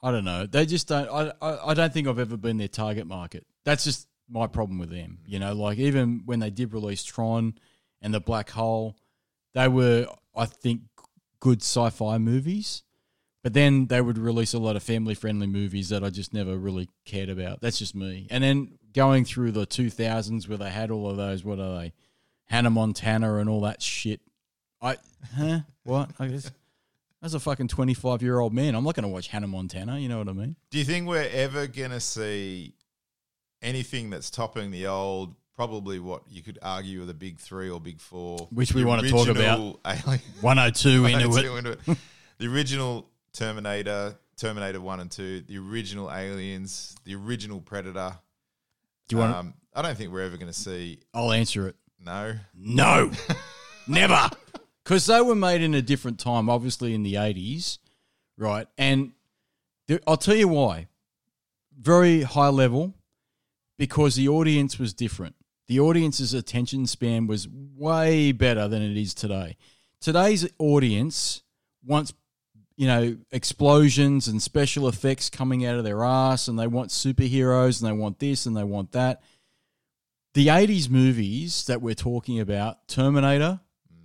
I 0.07 0.13
don't 0.13 0.25
know. 0.25 0.47
They 0.47 0.67
just 0.67 0.87
don't. 0.87 1.09
I, 1.09 1.33
I 1.43 1.71
I 1.71 1.75
don't 1.75 1.93
think 1.93 2.07
I've 2.07 2.21
ever 2.21 2.37
been 2.37 2.59
their 2.59 2.69
target 2.69 3.09
market. 3.09 3.45
That's 3.65 3.83
just 3.83 4.07
my 4.31 4.47
problem 4.47 4.79
with 4.79 4.89
them. 4.89 5.19
You 5.27 5.41
know, 5.41 5.53
like 5.53 5.79
even 5.79 6.23
when 6.25 6.39
they 6.39 6.51
did 6.51 6.73
release 6.73 7.03
Tron 7.03 7.59
and 8.01 8.15
the 8.15 8.21
Black 8.21 8.51
Hole, 8.51 8.95
they 9.53 9.67
were 9.67 10.07
I 10.33 10.45
think 10.45 10.83
good 11.41 11.61
sci-fi 11.61 12.19
movies. 12.19 12.85
But 13.43 13.53
then 13.53 13.87
they 13.87 14.01
would 14.01 14.17
release 14.17 14.55
a 14.55 14.61
lot 14.61 14.77
of 14.77 14.85
family-friendly 14.85 15.49
movies 15.49 15.89
that 15.89 16.05
I 16.05 16.11
just 16.11 16.33
never 16.33 16.57
really 16.57 16.89
cared 17.05 17.29
about. 17.29 17.61
That's 17.61 17.79
just 17.79 17.97
me. 17.97 18.29
And 18.31 18.45
then 18.45 18.79
going 18.93 19.25
through 19.25 19.53
the 19.53 19.67
2000s 19.67 20.49
where 20.49 20.59
they 20.59 20.71
had 20.71 20.91
all 20.93 21.11
of 21.11 21.17
those, 21.17 21.45
what 21.45 21.59
are 21.59 21.81
they? 21.81 21.93
Hannah 22.47 22.71
Montana 22.71 23.37
and 23.37 23.49
all 23.49 23.61
that 23.63 23.83
shit. 23.83 24.21
I, 24.81 24.97
huh? 25.37 25.61
What? 25.85 26.11
I 26.19 26.29
guess. 26.29 26.51
As 27.27 27.35
a 27.35 27.41
fucking 27.41 27.67
25 27.67 28.23
year 28.23 28.39
old 28.39 28.55
man, 28.55 28.77
I'm 28.77 28.85
not 28.85 28.95
going 28.95 29.03
to 29.03 29.09
watch 29.09 29.27
Hannah 29.27 29.49
Montana. 29.49 29.99
You 29.99 30.09
know 30.09 30.19
what 30.19 30.29
I 30.29 30.33
mean? 30.33 30.55
Do 30.71 30.79
you 30.79 30.85
think 30.85 31.09
we're 31.09 31.29
ever 31.33 31.67
going 31.67 31.91
to 31.91 31.99
see 31.99 32.73
anything 33.61 34.11
that's 34.11 34.31
topping 34.31 34.71
the 34.71 34.87
old, 34.87 35.35
probably 35.57 35.99
what 35.99 36.23
you 36.31 36.45
could 36.45 36.57
argue 36.63 37.03
are 37.03 37.05
the 37.05 37.15
big 37.15 37.41
three 37.41 37.69
or 37.69 37.81
big 37.81 38.01
four? 38.01 38.47
Which 38.53 38.75
we 38.75 38.85
wanna 38.85 39.11
talk 39.11 39.27
about. 39.27 39.81
Alien, 39.85 40.21
102 40.41 41.05
into 41.07 41.37
it. 41.37 41.59
into 41.59 41.71
it. 41.73 41.99
The 42.39 42.47
original 42.47 43.11
Terminator, 43.33 44.17
Terminator 44.37 44.81
1 44.81 45.01
and 45.01 45.11
2, 45.11 45.41
the 45.49 45.59
original 45.59 46.13
Aliens, 46.13 46.95
the 47.03 47.17
original 47.17 47.61
Predator. 47.61 48.17
Do 49.09 49.17
you 49.17 49.21
want? 49.21 49.35
Um, 49.35 49.55
I 49.75 49.83
don't 49.83 49.99
think 49.99 50.13
we're 50.13 50.23
ever 50.23 50.37
going 50.37 50.53
to 50.53 50.57
see, 50.57 51.01
I'll 51.13 51.33
answer 51.33 51.67
it. 51.67 51.75
no. 52.05 52.35
No, 52.55 53.11
never. 53.89 54.31
Because 54.87 55.07
they 55.07 55.21
were 55.21 55.35
made 55.35 55.63
in 55.63 55.75
a 55.75 55.83
different 55.83 56.21
time, 56.21 56.49
obviously 56.49 56.95
in 56.95 57.03
the 57.03 57.15
80s, 57.15 57.79
right? 58.39 58.69
And 58.79 59.15
there, 59.89 59.99
I'll 60.07 60.17
tell 60.17 60.37
you 60.37 60.47
why. 60.47 60.87
Very 61.77 62.23
high 62.23 62.51
level, 62.51 62.95
because 63.77 64.15
the 64.15 64.29
audience 64.29 64.79
was 64.79 64.95
different. 64.95 65.35
The 65.67 65.81
audience's 65.81 66.35
attention 66.35 66.87
span 66.87 67.27
was 67.27 67.49
way 67.49 68.31
better 68.31 68.69
than 68.69 68.81
it 68.81 68.97
is 68.97 69.13
today. 69.13 69.57
Today's 70.01 70.49
audience 70.61 71.43
wants, 71.85 72.15
you 72.77 72.87
know, 72.87 73.17
explosions 73.33 74.29
and 74.29 74.41
special 74.41 74.87
effects 74.87 75.29
coming 75.29 75.67
out 75.67 75.79
of 75.79 75.83
their 75.83 76.05
ass, 76.05 76.47
and 76.47 76.57
they 76.57 76.69
want 76.69 76.91
superheroes, 76.91 77.83
and 77.83 77.91
they 77.91 78.01
want 78.01 78.21
this, 78.21 78.47
and 78.47 78.57
they 78.57 78.63
want 78.63 78.93
that 78.93 79.21
the 80.35 80.47
80s 80.49 80.89
movies 80.91 81.65
that 81.65 81.81
we're 81.83 81.95
talking 81.95 82.39
about 82.39 82.87
Terminator 82.87 83.59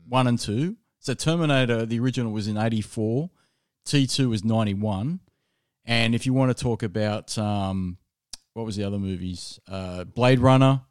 1 0.08 0.28
and 0.28 0.40
2. 0.40 0.76
So, 1.00 1.14
Terminator, 1.14 1.86
the 1.86 2.00
original 2.00 2.32
was 2.32 2.48
in 2.48 2.58
84, 2.58 3.30
T2 3.86 4.30
was 4.30 4.44
91. 4.44 5.20
And 5.86 6.14
if 6.14 6.26
you 6.26 6.34
want 6.34 6.56
to 6.56 6.64
talk 6.64 6.84
about, 6.84 7.36
um, 7.38 7.98
what 8.54 8.66
was 8.66 8.76
the 8.76 8.84
other 8.84 9.00
movies? 9.00 9.60
Uh, 9.68 10.04
Blade 10.04 10.40
Runner, 10.40 10.82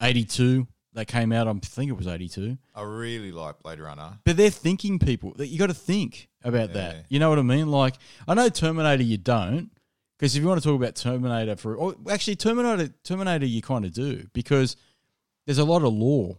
82, 0.00 0.66
that 0.94 1.06
came 1.06 1.32
out, 1.32 1.48
I 1.48 1.52
think 1.62 1.88
it 1.90 1.94
was 1.94 2.06
82. 2.06 2.56
I 2.74 2.82
really 2.82 3.32
like 3.32 3.60
Blade 3.62 3.80
Runner. 3.80 4.18
But 4.24 4.36
they're 4.36 4.50
thinking 4.50 4.98
people. 4.98 5.32
that 5.36 5.46
You 5.48 5.58
got 5.58 5.68
to 5.68 5.74
think 5.74 6.28
about 6.44 6.68
Yeah. 6.68 6.74
that. 6.74 7.06
You 7.08 7.18
know 7.18 7.30
what 7.30 7.38
I 7.38 7.42
mean? 7.42 7.68
Like, 7.70 7.96
I 8.28 8.34
know 8.34 8.48
Terminator, 8.48 9.02
you 9.02 9.16
don't. 9.16 9.70
Because 10.18 10.36
if 10.36 10.42
you 10.42 10.48
want 10.48 10.62
to 10.62 10.68
talk 10.68 10.76
about 10.76 10.94
Terminator 10.94 11.56
for, 11.56 11.74
or 11.74 11.96
actually 12.08 12.36
Terminator, 12.36 12.94
Terminator, 13.02 13.44
you 13.46 13.60
kind 13.60 13.84
of 13.84 13.92
do 13.92 14.28
because 14.32 14.76
there's 15.46 15.58
a 15.58 15.64
lot 15.64 15.82
of 15.82 15.92
law 15.92 16.36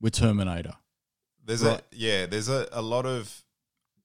with 0.00 0.12
Terminator. 0.12 0.74
There's 1.46 1.62
Right. 1.62 1.80
a 1.80 1.96
yeah, 1.96 2.26
there's 2.26 2.48
a, 2.48 2.68
a 2.72 2.82
lot 2.82 3.06
of 3.06 3.42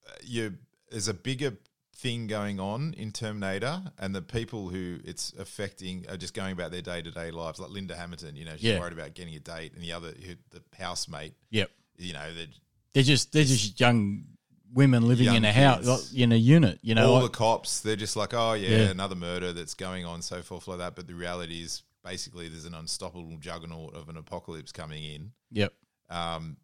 uh, 0.08 0.12
you. 0.24 0.58
There's 0.90 1.08
a 1.08 1.14
bigger 1.14 1.58
thing 1.96 2.28
going 2.28 2.60
on 2.60 2.94
in 2.96 3.12
Terminator, 3.12 3.82
and 3.98 4.14
the 4.16 4.22
people 4.22 4.70
who 4.70 5.00
it's 5.04 5.34
affecting 5.40 6.06
are 6.10 6.18
just 6.18 6.34
going 6.34 6.52
about 6.54 6.72
their 6.72 6.82
day 6.82 7.02
to 7.02 7.12
day 7.12 7.32
lives. 7.32 7.60
Like 7.60 7.70
Linda 7.72 7.96
Hamilton, 7.96 8.36
you 8.36 8.46
know, 8.46 8.54
she's 8.54 8.64
Yeah. 8.64 8.80
worried 8.80 8.94
about 8.94 9.14
getting 9.16 9.36
a 9.36 9.40
date, 9.40 9.74
and 9.74 9.84
the 9.84 9.92
other, 9.92 10.12
who, 10.12 10.36
the 10.52 10.62
housemate, 10.78 11.34
Yep, 11.50 11.70
you 11.98 12.14
know, 12.14 12.34
that 12.34 12.48
they're 12.94 13.04
just 13.04 13.32
they're 13.32 13.44
just 13.44 13.80
young 13.80 14.26
women 14.74 15.08
living 15.08 15.26
Young 15.26 15.36
in 15.38 15.46
a 15.46 15.52
house 15.52 15.86
kids. 15.86 16.14
in 16.14 16.32
a 16.32 16.36
unit. 16.36 16.80
You 16.82 16.96
know, 16.96 17.08
all 17.08 17.14
like- 17.22 17.32
the 17.32 17.38
cops, 17.38 17.82
they're 17.82 17.96
just 17.96 18.16
like, 18.16 18.34
oh 18.34 18.54
yeah, 18.54 18.70
Yeah. 18.70 18.78
another 18.92 19.16
murder 19.16 19.52
that's 19.52 19.74
going 19.74 20.06
on, 20.06 20.22
so 20.22 20.42
forth 20.42 20.68
like 20.68 20.78
that. 20.78 20.96
But 20.96 21.08
the 21.08 21.14
reality 21.16 21.62
is, 21.62 21.84
basically, 22.04 22.48
there's 22.50 22.66
an 22.66 22.74
unstoppable 22.74 23.38
juggernaut 23.38 23.94
of 23.96 24.10
an 24.10 24.18
apocalypse 24.18 24.72
coming 24.72 25.04
in. 25.04 25.32
yep, 25.52 25.74
um, 26.10 26.58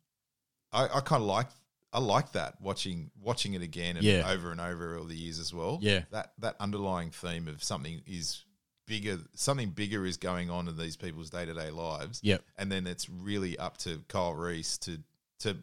I, 0.78 0.98
I 0.98 1.00
kind 1.02 1.22
of 1.22 1.28
like 1.28 1.48
I 1.94 2.00
like 2.00 2.34
that 2.34 2.60
watching 2.62 3.12
watching 3.22 3.54
it 3.54 3.62
again 3.62 3.96
and 3.98 4.06
Yeah. 4.06 4.30
over 4.30 4.52
and 4.52 4.60
over 4.62 4.98
all 4.98 5.06
the 5.06 5.16
years 5.16 5.40
as 5.40 5.54
well. 5.54 5.80
Yeah. 5.82 6.02
that 6.12 6.34
that 6.40 6.56
underlying 6.60 7.12
theme 7.12 7.48
of 7.48 7.64
something 7.64 8.02
is 8.06 8.44
bigger, 8.86 9.20
something 9.34 9.70
bigger 9.72 10.06
is 10.06 10.18
going 10.18 10.50
on 10.50 10.68
in 10.68 10.78
these 10.78 10.96
people's 10.96 11.30
day 11.30 11.46
to 11.46 11.54
day 11.54 11.72
lives. 11.72 12.20
Yep. 12.24 12.44
and 12.58 12.72
then 12.72 12.88
it's 12.88 13.10
really 13.10 13.58
up 13.58 13.78
to 13.80 14.02
Kyle 14.08 14.34
Reese 14.34 14.78
to 14.80 15.00
to 15.40 15.58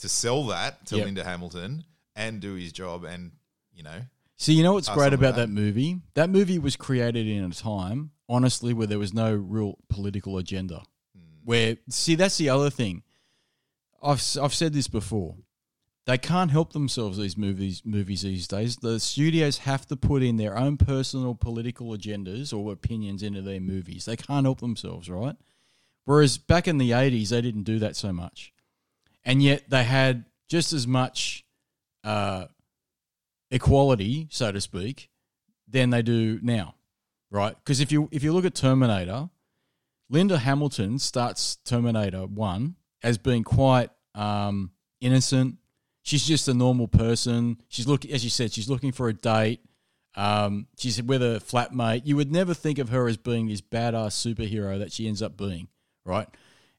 to 0.00 0.08
sell 0.08 0.46
that 0.48 0.84
to 0.86 0.96
Yep. 0.96 1.04
Linda 1.06 1.24
Hamilton 1.24 1.84
and 2.14 2.40
do 2.40 2.54
his 2.54 2.72
job, 2.72 3.04
and 3.04 3.32
you 3.74 3.82
know, 3.82 4.00
So 4.36 4.52
you 4.52 4.62
know 4.62 4.72
what's 4.74 4.88
great 4.88 5.12
about 5.12 5.36
that. 5.36 5.48
that 5.48 5.50
movie? 5.50 6.00
That 6.14 6.28
movie 6.30 6.58
was 6.58 6.76
created 6.76 7.26
in 7.26 7.44
a 7.44 7.50
time, 7.50 8.10
honestly, 8.28 8.72
where 8.74 8.86
there 8.86 8.98
was 8.98 9.12
no 9.14 9.34
real 9.34 9.78
political 9.88 10.38
agenda. 10.38 10.82
Hmm. 11.14 11.22
Where 11.44 11.76
see, 11.88 12.14
that's 12.14 12.36
the 12.38 12.48
other 12.50 12.68
thing. 12.70 13.02
I've 14.06 14.22
I've 14.40 14.54
said 14.54 14.72
this 14.72 14.88
before. 14.88 15.36
They 16.06 16.18
can't 16.18 16.52
help 16.52 16.72
themselves 16.72 17.18
these 17.18 17.36
movies 17.36 17.82
movies 17.84 18.22
these 18.22 18.46
days. 18.46 18.76
The 18.76 19.00
studios 19.00 19.58
have 19.58 19.86
to 19.86 19.96
put 19.96 20.22
in 20.22 20.36
their 20.36 20.56
own 20.56 20.76
personal 20.76 21.34
political 21.34 21.88
agendas 21.88 22.56
or 22.56 22.72
opinions 22.72 23.24
into 23.24 23.42
their 23.42 23.60
movies. 23.60 24.04
They 24.04 24.16
can't 24.16 24.46
help 24.46 24.60
themselves, 24.60 25.10
right? 25.10 25.36
Whereas 26.04 26.38
back 26.38 26.68
in 26.68 26.78
the 26.78 26.92
eighties, 26.92 27.30
they 27.30 27.40
didn't 27.40 27.64
do 27.64 27.80
that 27.80 27.96
so 27.96 28.12
much, 28.12 28.52
and 29.24 29.42
yet 29.42 29.68
they 29.68 29.82
had 29.82 30.26
just 30.48 30.72
as 30.72 30.86
much 30.86 31.44
uh, 32.04 32.46
equality, 33.50 34.28
so 34.30 34.52
to 34.52 34.60
speak, 34.60 35.10
than 35.66 35.90
they 35.90 36.02
do 36.02 36.38
now, 36.40 36.76
right? 37.32 37.56
Because 37.56 37.80
if 37.80 37.90
you 37.90 38.08
if 38.12 38.22
you 38.22 38.32
look 38.32 38.44
at 38.44 38.54
Terminator, 38.54 39.30
Linda 40.08 40.38
Hamilton 40.38 41.00
starts 41.00 41.56
Terminator 41.64 42.26
One 42.26 42.76
as 43.02 43.18
being 43.18 43.42
quite 43.42 43.90
um, 44.16 44.72
innocent. 45.00 45.56
She's 46.02 46.24
just 46.24 46.48
a 46.48 46.54
normal 46.54 46.88
person. 46.88 47.60
She's 47.68 47.86
looking, 47.86 48.12
as 48.12 48.24
you 48.24 48.30
said, 48.30 48.52
she's 48.52 48.68
looking 48.68 48.92
for 48.92 49.08
a 49.08 49.12
date. 49.12 49.60
Um, 50.14 50.66
she's 50.78 51.02
with 51.02 51.22
a 51.22 51.42
flatmate. 51.44 52.02
You 52.04 52.16
would 52.16 52.32
never 52.32 52.54
think 52.54 52.78
of 52.78 52.88
her 52.88 53.06
as 53.06 53.16
being 53.16 53.48
this 53.48 53.60
badass 53.60 54.14
superhero 54.14 54.78
that 54.78 54.92
she 54.92 55.06
ends 55.06 55.20
up 55.20 55.36
being, 55.36 55.68
right? 56.04 56.28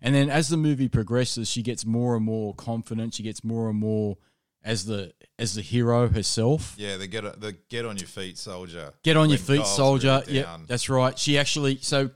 And 0.02 0.16
then 0.16 0.30
as 0.30 0.50
the 0.50 0.58
movie 0.58 0.90
progresses, 0.90 1.50
she 1.50 1.62
gets 1.62 1.86
more 1.86 2.16
and 2.16 2.26
more 2.26 2.54
confident. 2.56 3.14
She 3.14 3.24
gets 3.24 3.44
more 3.44 3.70
and 3.70 3.80
more 3.80 4.18
as 4.64 4.86
the 4.86 5.14
as 5.38 5.54
the 5.54 5.62
hero 5.62 6.08
herself. 6.10 6.76
yeah, 6.78 6.98
the 6.98 7.08
get 7.08 7.40
the 7.40 7.56
get 7.70 7.86
on 7.86 7.98
your 7.98 8.08
feet, 8.08 8.38
soldier. 8.38 8.94
Get 9.04 9.18
on 9.18 9.30
your 9.30 9.38
feet, 9.38 9.58
Kyle's 9.58 9.76
soldier. 9.76 10.24
Yeah, 10.28 10.58
that's 10.68 10.90
right. 10.90 11.18
She 11.18 11.38
actually 11.38 11.78
so 11.82 12.12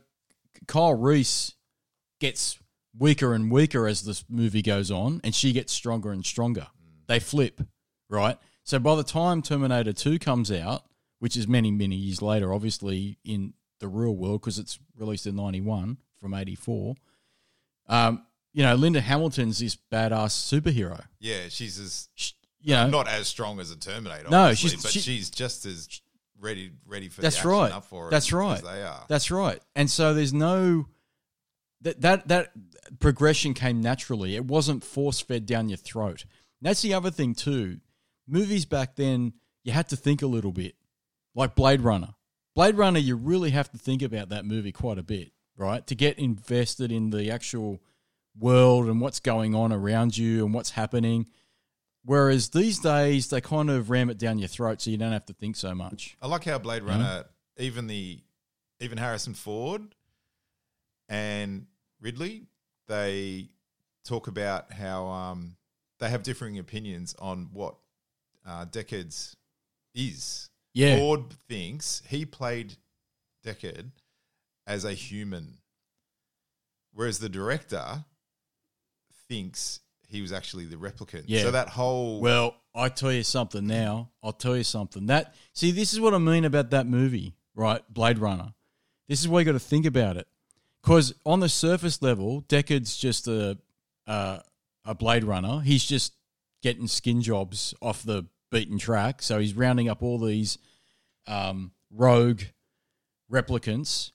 Kyle 0.68 0.94
Reese 0.94 1.54
gets 2.20 2.58
weaker 2.98 3.34
and 3.34 3.52
weaker 3.52 3.88
as 3.88 4.04
this 4.04 4.24
movie 4.30 4.62
goes 4.62 4.92
on, 4.92 5.22
and 5.24 5.34
she 5.34 5.52
gets 5.54 5.72
stronger 5.74 6.12
and 6.12 6.26
stronger. 6.26 6.68
They 7.08 7.20
flip, 7.20 7.62
right? 8.10 8.38
So 8.64 8.80
by 8.80 8.96
the 8.96 9.04
time 9.04 9.42
Terminator 9.42 9.94
Two 9.94 10.20
comes 10.20 10.52
out, 10.52 10.84
which 11.20 11.36
is 11.38 11.48
many 11.48 11.72
many 11.72 11.96
years 11.96 12.22
later, 12.22 12.54
obviously 12.54 13.18
in 13.24 13.54
the 13.80 13.88
real 13.88 14.16
world 14.16 14.42
because 14.42 14.60
it's 14.60 14.80
released 14.98 15.26
in 15.28 15.36
ninety 15.36 15.62
one 15.62 15.98
from 16.20 16.34
eighty 16.34 16.56
four. 16.56 16.96
Um, 17.88 18.26
you 18.54 18.64
know, 18.64 18.76
Linda 18.76 19.02
Hamilton's 19.02 19.60
this 19.60 19.78
badass 19.92 20.32
superhero. 20.62 21.06
yeah, 21.20 21.48
she's 21.50 21.80
as 21.80 22.10
Sh- 22.16 22.34
You 22.62 22.76
know, 22.76 22.90
not 22.90 23.08
as 23.08 23.28
strong 23.28 23.60
as 23.60 23.72
a 23.72 23.78
Terminator. 23.78 24.30
No, 24.30 24.54
she's- 24.54 24.82
but 24.82 24.92
she- 24.92 25.00
she's 25.00 25.30
just 25.30 25.66
as 25.66 25.88
ready 26.40 26.72
ready 26.86 27.08
for 27.10 27.22
That's 27.22 27.44
right. 27.46 27.84
for 27.84 28.08
it. 28.08 28.12
That's 28.12 28.28
as 28.28 28.34
right. 28.34 28.64
they 28.64 28.84
are. 28.84 29.06
That's 29.08 29.32
right. 29.32 29.62
And 29.76 29.90
so 29.90 30.14
there's 30.14 30.34
no 30.34 30.88
that 31.82 32.02
that 32.02 32.28
that 32.28 32.52
progression 33.00 33.54
came 33.54 33.82
naturally. 33.82 34.36
It 34.36 34.46
wasn't 34.46 34.84
force 34.84 35.22
fed 35.22 35.46
down 35.46 35.70
your 35.70 35.78
throat. 35.78 36.24
And 36.60 36.70
that's 36.70 36.82
the 36.82 36.94
other 36.94 37.12
thing 37.12 37.34
too. 37.34 37.80
Movies 38.28 38.66
back 38.66 38.96
then, 38.96 39.34
you 39.64 39.72
had 39.72 39.90
to 39.90 39.96
think 39.96 40.22
a 40.22 40.28
little 40.28 40.52
bit, 40.52 40.76
like 41.36 41.56
Blade 41.56 41.82
Runner. 41.82 42.16
Blade 42.56 42.76
Runner, 42.76 43.00
you 43.00 43.16
really 43.16 43.52
have 43.52 43.72
to 43.72 43.78
think 43.78 44.02
about 44.02 44.30
that 44.30 44.46
movie 44.46 44.72
quite 44.72 44.98
a 44.98 45.04
bit, 45.04 45.32
right, 45.58 45.86
to 45.88 45.96
get 45.96 46.20
invested 46.20 46.92
in 46.92 47.10
the 47.10 47.32
actual 47.32 47.82
world 48.38 48.88
and 48.88 49.02
what's 49.02 49.20
going 49.20 49.56
on 49.56 49.72
around 49.72 50.18
you 50.18 50.46
and 50.46 50.54
what's 50.54 50.72
happening. 50.72 51.28
Whereas 52.04 52.50
these 52.50 52.80
days, 52.80 53.30
they 53.30 53.42
kind 53.42 53.70
of 53.70 53.90
ram 53.90 54.10
it 54.10 54.18
down 54.18 54.40
your 54.40 54.48
throat, 54.48 54.82
so 54.82 54.90
you 54.90 54.98
don't 54.98 55.12
have 55.12 55.26
to 55.28 55.34
think 55.34 55.56
so 55.56 55.76
much. 55.76 56.18
I 56.22 56.28
like 56.28 56.46
how 56.46 56.58
Blade 56.58 56.84
Runner, 56.84 57.26
even 57.58 57.88
the 57.88 58.20
even 58.80 58.98
Harrison 58.98 59.36
Ford 59.36 59.96
and 61.08 61.68
Ridley, 62.02 62.48
they 62.92 63.50
talk 64.04 64.28
about 64.28 64.72
how 64.72 65.08
um, 65.08 65.56
they 66.00 66.10
have 66.10 66.24
differing 66.24 66.60
opinions 66.60 67.16
on 67.20 67.50
what 67.54 67.76
uh, 68.46 68.66
Deckard's 68.66 69.38
is. 69.96 70.50
Yeah. 70.74 70.98
Ford 70.98 71.24
thinks 71.48 72.02
he 72.08 72.26
played 72.26 72.76
Deckard 73.46 73.92
as 74.68 74.86
a 74.86 74.94
human, 74.94 75.58
whereas 76.94 77.20
the 77.20 77.30
director 77.30 78.04
thinks 79.28 79.80
he 80.08 80.22
was 80.22 80.34
actually 80.34 80.66
the 80.66 80.76
replicant. 80.76 81.24
Yeah. 81.28 81.44
So 81.44 81.52
that 81.52 81.70
whole 81.70 82.20
Well, 82.20 82.56
I 82.76 82.90
tell 82.90 83.12
you 83.12 83.24
something 83.24 83.66
now. 83.66 84.10
I'll 84.22 84.34
tell 84.34 84.58
you 84.58 84.64
something. 84.64 85.06
That 85.06 85.34
see, 85.54 85.72
this 85.72 85.94
is 85.94 86.00
what 86.00 86.14
I 86.14 86.18
mean 86.18 86.46
about 86.46 86.72
that 86.72 86.88
movie, 86.88 87.36
right? 87.56 87.82
Blade 87.90 88.20
Runner. 88.20 88.54
This 89.08 89.22
is 89.22 89.28
why 89.28 89.40
you 89.40 89.46
got 89.46 89.54
to 89.54 89.60
think 89.60 89.86
about 89.86 90.18
it, 90.18 90.28
because 90.82 91.14
on 91.26 91.40
the 91.40 91.50
surface 91.50 92.02
level, 92.02 92.44
Deckard's 92.44 92.98
just 92.98 93.28
a 93.28 93.58
uh, 94.08 94.40
a 94.86 94.96
Blade 94.96 95.24
Runner. 95.24 95.62
He's 95.62 95.86
just 95.86 96.14
getting 96.62 96.88
skin 96.88 97.22
jobs 97.22 97.74
off 97.82 98.04
the 98.04 98.26
beaten 98.52 98.78
track. 98.78 99.22
So 99.22 99.40
he's 99.40 99.56
rounding 99.56 99.90
up 99.90 100.04
all 100.04 100.20
these 100.20 100.58
um, 101.28 101.72
rogue 101.92 102.42
replicants. 103.32 104.12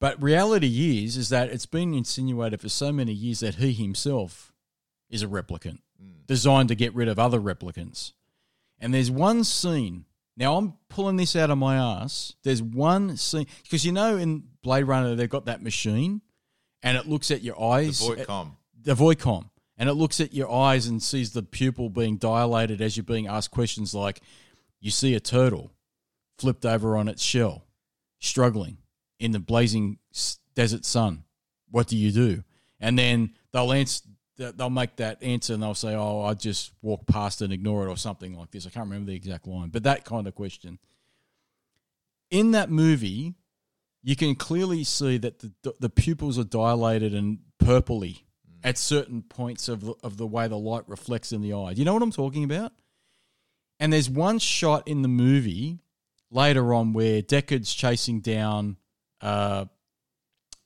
But 0.00 0.22
reality 0.22 1.04
is, 1.04 1.16
is 1.16 1.28
that 1.30 1.50
it's 1.50 1.66
been 1.66 1.94
insinuated 1.94 2.60
for 2.60 2.68
so 2.68 2.92
many 2.92 3.12
years 3.12 3.40
that 3.40 3.56
he 3.56 3.72
himself 3.72 4.52
is 5.08 5.22
a 5.22 5.26
replicant 5.26 5.78
designed 6.26 6.68
to 6.68 6.74
get 6.74 6.94
rid 6.94 7.08
of 7.08 7.18
other 7.18 7.40
replicants. 7.40 8.12
And 8.78 8.92
there's 8.92 9.10
one 9.10 9.44
scene. 9.44 10.04
Now 10.36 10.56
I'm 10.56 10.74
pulling 10.88 11.16
this 11.16 11.36
out 11.36 11.50
of 11.50 11.58
my 11.58 11.76
ass. 11.76 12.34
There's 12.42 12.62
one 12.62 13.16
scene 13.16 13.46
because 13.62 13.84
you 13.84 13.92
know 13.92 14.16
in 14.16 14.44
Blade 14.62 14.84
Runner 14.84 15.14
they've 15.14 15.28
got 15.28 15.46
that 15.46 15.62
machine, 15.62 16.22
and 16.82 16.96
it 16.96 17.06
looks 17.06 17.30
at 17.30 17.42
your 17.42 17.60
eyes. 17.60 18.00
the 18.00 18.06
eyes, 18.06 18.18
Voight-Kampff. 18.18 18.56
the 18.82 18.94
Voicom, 18.94 19.50
and 19.78 19.88
it 19.88 19.94
looks 19.94 20.20
at 20.20 20.34
your 20.34 20.50
eyes 20.50 20.86
and 20.86 21.02
sees 21.02 21.32
the 21.32 21.42
pupil 21.42 21.88
being 21.88 22.16
dilated 22.16 22.80
as 22.80 22.96
you're 22.96 23.04
being 23.04 23.26
asked 23.26 23.50
questions 23.50 23.94
like, 23.94 24.20
you 24.80 24.90
see 24.90 25.14
a 25.14 25.20
turtle 25.20 25.72
flipped 26.38 26.66
over 26.66 26.96
on 26.96 27.08
its 27.08 27.22
shell, 27.22 27.66
struggling 28.20 28.78
in 29.20 29.30
the 29.32 29.38
blazing 29.38 29.98
desert 30.54 30.84
sun. 30.84 31.24
What 31.70 31.86
do 31.86 31.96
you 31.96 32.10
do? 32.10 32.44
And 32.80 32.98
then 32.98 33.34
they'll 33.52 33.72
answer. 33.72 34.02
They'll 34.36 34.70
make 34.70 34.96
that 34.96 35.22
answer 35.22 35.54
and 35.54 35.62
they'll 35.62 35.74
say, 35.74 35.94
"Oh, 35.94 36.22
I 36.22 36.34
just 36.34 36.72
walk 36.82 37.06
past 37.06 37.40
and 37.40 37.52
ignore 37.52 37.86
it," 37.86 37.90
or 37.90 37.96
something 37.96 38.36
like 38.36 38.50
this. 38.50 38.66
I 38.66 38.70
can't 38.70 38.86
remember 38.86 39.10
the 39.10 39.16
exact 39.16 39.46
line, 39.46 39.68
but 39.68 39.84
that 39.84 40.04
kind 40.04 40.26
of 40.26 40.34
question. 40.34 40.78
In 42.30 42.50
that 42.50 42.70
movie, 42.70 43.34
you 44.02 44.16
can 44.16 44.34
clearly 44.34 44.82
see 44.84 45.18
that 45.18 45.38
the 45.38 45.74
the 45.78 45.90
pupils 45.90 46.38
are 46.38 46.44
dilated 46.44 47.14
and 47.14 47.38
purpley 47.58 48.22
at 48.64 48.78
certain 48.78 49.22
points 49.22 49.68
of 49.68 49.82
the, 49.82 49.94
of 50.02 50.16
the 50.16 50.26
way 50.26 50.48
the 50.48 50.58
light 50.58 50.88
reflects 50.88 51.32
in 51.32 51.42
the 51.42 51.52
eye. 51.52 51.74
Do 51.74 51.80
you 51.80 51.84
know 51.84 51.92
what 51.92 52.02
I'm 52.02 52.10
talking 52.10 52.44
about? 52.44 52.72
And 53.78 53.92
there's 53.92 54.08
one 54.08 54.38
shot 54.38 54.88
in 54.88 55.02
the 55.02 55.08
movie 55.08 55.80
later 56.30 56.72
on 56.72 56.92
where 56.92 57.20
Deckard's 57.22 57.74
chasing 57.74 58.20
down 58.20 58.78
uh, 59.20 59.66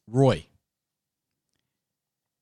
Roy. 0.07 0.47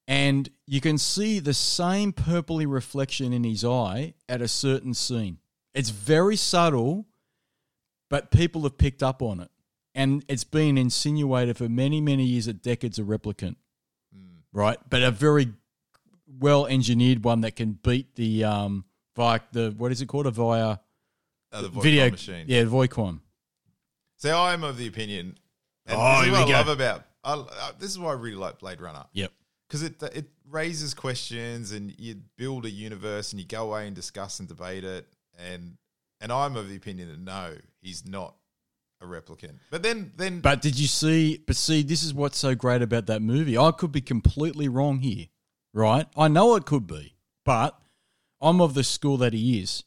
And 0.08 0.48
you 0.66 0.80
can 0.80 0.98
see 0.98 1.40
the 1.40 1.54
same 1.54 2.12
purpley 2.12 2.64
reflection 2.70 3.32
in 3.32 3.42
his 3.44 3.64
eye 3.64 4.14
at 4.28 4.40
a 4.40 4.48
certain 4.48 4.94
scene. 4.94 5.38
It's 5.74 5.90
very 5.90 6.36
subtle, 6.36 7.06
but 8.08 8.30
people 8.30 8.62
have 8.62 8.78
picked 8.78 9.02
up 9.02 9.20
on 9.20 9.40
it. 9.40 9.50
And 9.94 10.24
it's 10.28 10.44
been 10.44 10.78
insinuated 10.78 11.56
for 11.56 11.68
many, 11.68 12.00
many 12.00 12.24
years 12.24 12.46
that 12.46 12.62
Deckard's 12.62 12.98
a 12.98 13.02
replicant, 13.02 13.56
right? 14.52 14.78
But 14.88 15.02
a 15.02 15.10
very 15.10 15.52
well 16.38 16.66
engineered 16.66 17.24
one 17.24 17.40
that 17.40 17.56
can 17.56 17.72
beat 17.82 18.14
the 18.14 18.44
um 18.44 18.84
via 19.16 19.40
the 19.52 19.74
what 19.78 19.90
is 19.92 20.02
it 20.02 20.06
called 20.06 20.26
a 20.26 20.30
via 20.30 20.78
Uh, 21.52 21.62
the 21.62 21.68
video 21.70 22.10
machine. 22.10 22.44
yeah 22.46 22.62
Voicom. 22.64 23.20
See, 24.18 24.30
I'm 24.30 24.62
of 24.64 24.76
the 24.76 24.86
opinion. 24.86 25.38
And 25.86 25.96
Oh, 25.98 26.10
this 26.10 26.18
is 26.20 26.24
here 26.24 26.32
what 26.32 26.46
we 26.48 26.52
I 26.54 26.62
go. 26.62 26.68
love 26.68 26.78
about. 26.80 27.04
I, 27.24 27.32
uh, 27.34 27.72
this 27.78 27.90
is 27.90 27.98
why 27.98 28.10
I 28.10 28.14
really 28.14 28.36
like 28.36 28.58
Blade 28.58 28.80
Runner 28.80 29.04
Yep. 29.14 29.32
Because 29.68 29.82
it 29.82 30.02
it 30.02 30.26
raises 30.48 30.94
questions 30.94 31.72
and 31.72 31.94
you 31.98 32.16
build 32.36 32.64
a 32.64 32.70
universe 32.70 33.32
and 33.32 33.40
you 33.40 33.46
go 33.46 33.64
away 33.68 33.86
and 33.86 33.96
discuss 33.96 34.38
and 34.38 34.48
debate 34.48 34.84
it 34.84 35.06
and 35.38 35.76
and 36.20 36.32
I'm 36.32 36.56
of 36.56 36.68
the 36.68 36.76
opinion 36.76 37.08
that 37.08 37.20
no, 37.20 37.54
he's 37.82 38.06
not 38.06 38.36
a 39.02 39.06
replicant. 39.06 39.58
But 39.70 39.82
then 39.82 40.12
then 40.16 40.40
But 40.40 40.62
did 40.62 40.78
you 40.78 40.86
see? 40.86 41.42
But 41.46 41.56
see, 41.56 41.82
this 41.82 42.02
is 42.02 42.14
what's 42.14 42.38
so 42.38 42.54
great 42.54 42.82
about 42.82 43.06
that 43.06 43.20
movie. 43.22 43.58
I 43.58 43.70
could 43.72 43.92
be 43.92 44.00
completely 44.00 44.68
wrong 44.68 45.00
here, 45.00 45.26
right? 45.74 46.06
I 46.16 46.28
know 46.28 46.56
it 46.56 46.64
could 46.64 46.86
be, 46.86 47.14
but 47.44 47.78
I'm 48.40 48.60
of 48.60 48.74
the 48.74 48.84
school 48.84 49.16
that 49.18 49.32
he 49.32 49.60
is, 49.60 49.84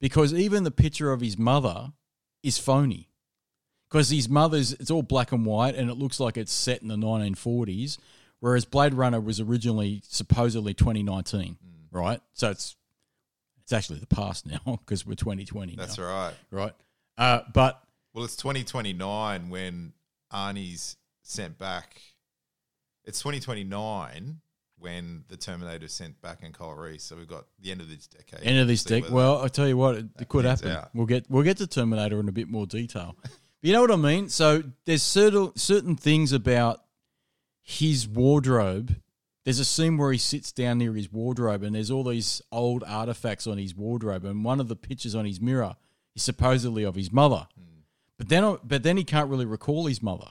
because 0.00 0.32
even 0.32 0.64
the 0.64 0.70
picture 0.70 1.12
of 1.12 1.20
his 1.20 1.36
mother 1.38 1.92
is 2.42 2.58
phony. 2.58 3.08
because 3.88 4.10
his 4.10 4.28
mother's 4.28 4.72
it's 4.74 4.90
all 4.90 5.02
black 5.02 5.32
and 5.32 5.44
white 5.46 5.74
and 5.74 5.90
it 5.90 5.94
looks 5.94 6.20
like 6.20 6.36
it's 6.36 6.52
set 6.52 6.82
in 6.82 6.88
the 6.88 6.96
1940s, 6.96 7.98
whereas 8.46 8.64
Blade 8.64 8.94
Runner 8.94 9.20
was 9.20 9.40
originally 9.40 10.02
supposedly 10.04 10.72
2019, 10.72 11.56
right? 11.90 12.20
So 12.32 12.48
it's 12.48 12.76
it's 13.60 13.72
actually 13.72 13.98
the 13.98 14.06
past 14.06 14.46
now 14.46 14.60
because 14.86 15.04
we're 15.04 15.16
2020 15.16 15.74
That's 15.74 15.98
now, 15.98 16.04
right. 16.04 16.34
right? 16.52 16.72
Uh, 17.18 17.40
but 17.52 17.82
Well, 18.14 18.24
it's 18.24 18.36
2029 18.36 19.48
when 19.48 19.94
Arnie's 20.32 20.96
sent 21.22 21.58
back. 21.58 22.00
It's 23.04 23.18
2029 23.18 24.40
when 24.78 25.24
the 25.26 25.36
Terminator 25.36 25.86
is 25.86 25.92
sent 25.92 26.22
back 26.22 26.44
in 26.44 26.52
Kyle 26.52 26.72
Reese. 26.72 27.02
So 27.02 27.16
we've 27.16 27.26
got 27.26 27.46
the 27.58 27.72
end 27.72 27.80
of 27.80 27.88
this 27.88 28.06
decade. 28.06 28.46
end 28.46 28.60
of 28.60 28.68
this 28.68 28.84
decade. 28.84 29.10
Well, 29.10 29.42
I 29.42 29.48
tell 29.48 29.66
you 29.66 29.76
what, 29.76 29.96
it, 29.96 30.06
it 30.20 30.28
could 30.28 30.44
happen. 30.44 30.70
out. 30.70 30.90
We'll 30.94 31.06
get 31.06 31.28
we'll 31.28 31.42
get 31.42 31.56
to 31.56 31.66
Terminator 31.66 32.20
in 32.20 32.28
a 32.28 32.32
bit 32.32 32.48
more 32.48 32.66
detail. 32.66 33.16
but 33.22 33.32
you 33.62 33.72
know 33.72 33.80
what 33.80 33.90
I 33.90 33.96
mean? 33.96 34.28
So 34.28 34.62
there's 34.84 35.02
certain 35.02 35.50
certain 35.56 35.96
things 35.96 36.30
about 36.30 36.85
his 37.68 38.06
wardrobe. 38.06 38.96
There's 39.44 39.58
a 39.58 39.64
scene 39.64 39.96
where 39.98 40.12
he 40.12 40.18
sits 40.18 40.52
down 40.52 40.78
near 40.78 40.94
his 40.94 41.12
wardrobe, 41.12 41.62
and 41.64 41.74
there's 41.74 41.90
all 41.90 42.04
these 42.04 42.40
old 42.52 42.84
artifacts 42.86 43.46
on 43.46 43.58
his 43.58 43.74
wardrobe, 43.74 44.24
and 44.24 44.44
one 44.44 44.60
of 44.60 44.68
the 44.68 44.76
pictures 44.76 45.14
on 45.16 45.24
his 45.24 45.40
mirror 45.40 45.74
is 46.14 46.22
supposedly 46.22 46.84
of 46.84 46.94
his 46.94 47.12
mother. 47.12 47.48
Hmm. 47.58 47.80
But 48.18 48.28
then, 48.28 48.56
but 48.64 48.82
then 48.84 48.96
he 48.96 49.04
can't 49.04 49.28
really 49.28 49.44
recall 49.44 49.86
his 49.86 50.00
mother. 50.00 50.28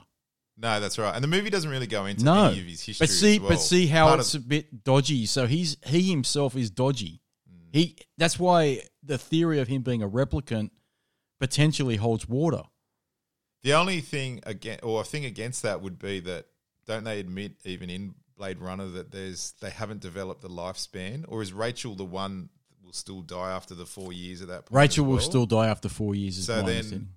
no, 0.56 0.80
that's 0.80 0.98
right. 0.98 1.14
And 1.14 1.22
the 1.22 1.28
movie 1.28 1.50
doesn't 1.50 1.70
really 1.70 1.86
go 1.86 2.06
into 2.06 2.24
No, 2.24 2.46
any 2.46 2.60
of 2.60 2.66
his 2.66 2.82
history. 2.82 3.04
but 3.06 3.10
see, 3.12 3.38
well. 3.38 3.48
but 3.50 3.60
see 3.60 3.86
how 3.86 4.08
Part 4.08 4.20
it's 4.20 4.34
of- 4.34 4.42
a 4.44 4.48
bit 4.48 4.82
dodgy. 4.82 5.26
So 5.26 5.46
he's 5.46 5.76
he 5.84 6.02
himself 6.10 6.56
is 6.56 6.70
dodgy. 6.70 7.20
Hmm. 7.48 7.68
He 7.72 7.96
that's 8.18 8.38
why 8.38 8.80
the 9.02 9.18
theory 9.18 9.60
of 9.60 9.68
him 9.68 9.82
being 9.82 10.02
a 10.02 10.08
replicant 10.08 10.70
potentially 11.38 11.96
holds 11.96 12.26
water. 12.28 12.62
the 13.62 13.72
only 13.74 14.00
thing 14.00 14.40
again, 14.44 14.78
or 14.82 15.00
a 15.02 15.04
thing 15.04 15.24
against 15.24 15.62
that 15.62 15.80
would 15.82 15.98
be 15.98 16.20
that 16.20 16.46
don't 16.86 17.04
they 17.04 17.20
admit 17.20 17.52
even 17.64 17.90
in 17.90 18.14
Blade 18.36 18.58
Runner 18.58 18.86
that 18.88 19.10
there's 19.12 19.54
they 19.60 19.70
haven't 19.70 20.00
developed 20.00 20.42
the 20.42 20.48
lifespan, 20.48 21.24
or 21.28 21.42
is 21.42 21.52
Rachel 21.52 21.94
the 21.94 22.04
one 22.04 22.48
that 22.70 22.84
will 22.84 22.92
still 22.92 23.22
die 23.22 23.50
after 23.52 23.74
the 23.74 23.86
four 23.86 24.12
years 24.12 24.42
at 24.42 24.48
that 24.48 24.66
point? 24.66 24.76
Rachel 24.76 25.04
as 25.04 25.08
will 25.10 25.20
still 25.20 25.46
die 25.46 25.66
after 25.68 25.88
four 25.88 26.14
years. 26.14 26.44
So 26.44 26.56
then 26.56 26.66
understanding. 26.68 27.08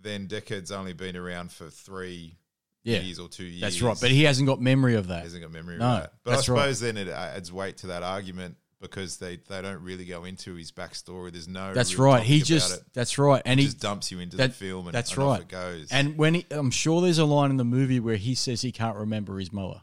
then 0.00 0.26
Deckard's 0.28 0.72
only 0.72 0.92
been 0.92 1.16
around 1.16 1.52
for 1.52 1.68
three 1.70 2.36
Yeah, 2.82 3.00
years 3.00 3.18
or 3.18 3.28
two 3.28 3.44
years. 3.44 3.60
that's 3.60 3.82
right. 3.82 3.96
But 4.00 4.10
he 4.10 4.24
hasn't 4.24 4.46
got 4.48 4.60
memory 4.60 4.94
of 4.96 5.08
that. 5.08 5.18
He 5.18 5.24
hasn't 5.24 5.42
got 5.42 5.52
memory 5.52 5.76
No, 5.78 5.86
of 5.86 6.00
that. 6.02 6.12
But 6.24 6.30
I 6.32 6.34
that's 6.36 6.48
right. 6.48 6.58
suppose 6.60 6.80
then 6.80 6.96
it 6.96 7.08
adds 7.08 7.52
weight 7.52 7.76
to 7.78 7.88
that 7.88 8.02
argument 8.02 8.56
because 8.84 9.16
they, 9.18 9.36
they 9.48 9.60
don't 9.62 9.82
really 9.82 10.04
go 10.04 10.24
into 10.24 10.54
his 10.54 10.70
backstory. 10.72 11.32
There's 11.32 11.48
no. 11.48 11.74
That's 11.74 11.98
right. 11.98 12.22
He 12.22 12.40
just 12.42 12.82
that's 12.94 13.18
right, 13.18 13.42
and 13.44 13.58
he 13.58 13.66
just 13.66 13.80
dumps 13.80 14.10
you 14.12 14.20
into 14.20 14.36
that- 14.36 14.50
the 14.50 14.54
film 14.56 14.86
and, 14.86 14.94
that's 14.94 15.12
and 15.12 15.22
off 15.22 15.30
right. 15.38 15.40
it 15.42 15.48
goes. 15.48 15.88
and 15.90 16.16
when 16.16 16.34
he, 16.34 16.46
I'm 16.50 16.70
sure 16.70 17.00
there's 17.02 17.18
a 17.18 17.24
line 17.24 17.50
in 17.50 17.56
the 17.56 17.64
movie 17.64 18.00
where 18.00 18.16
he 18.16 18.34
says 18.34 18.62
he 18.62 18.72
can't 18.72 18.96
remember 18.96 19.38
his 19.38 19.52
mother, 19.52 19.80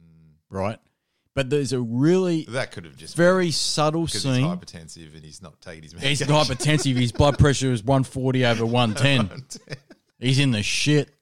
Mm. 0.00 0.32
right? 0.50 0.78
But 1.34 1.48
there's 1.48 1.72
a 1.72 1.80
really 1.80 2.44
that 2.50 2.72
could 2.72 2.84
have 2.84 2.96
just 2.96 3.16
very 3.16 3.50
subtle 3.52 4.06
because 4.06 4.24
he's 4.24 4.34
scene. 4.34 4.44
hypertensive 4.44 5.14
and 5.14 5.24
he's 5.24 5.40
not 5.40 5.60
taking 5.60 5.84
his 5.84 5.92
He's 5.92 6.20
hypertensive. 6.22 6.96
His 6.96 7.12
blood 7.12 7.38
pressure 7.38 7.70
is 7.72 7.84
140 7.84 8.44
over 8.46 8.66
110. 8.66 9.44
He's 10.18 10.38
in 10.40 10.50
the 10.50 10.62
shit. 10.62 11.14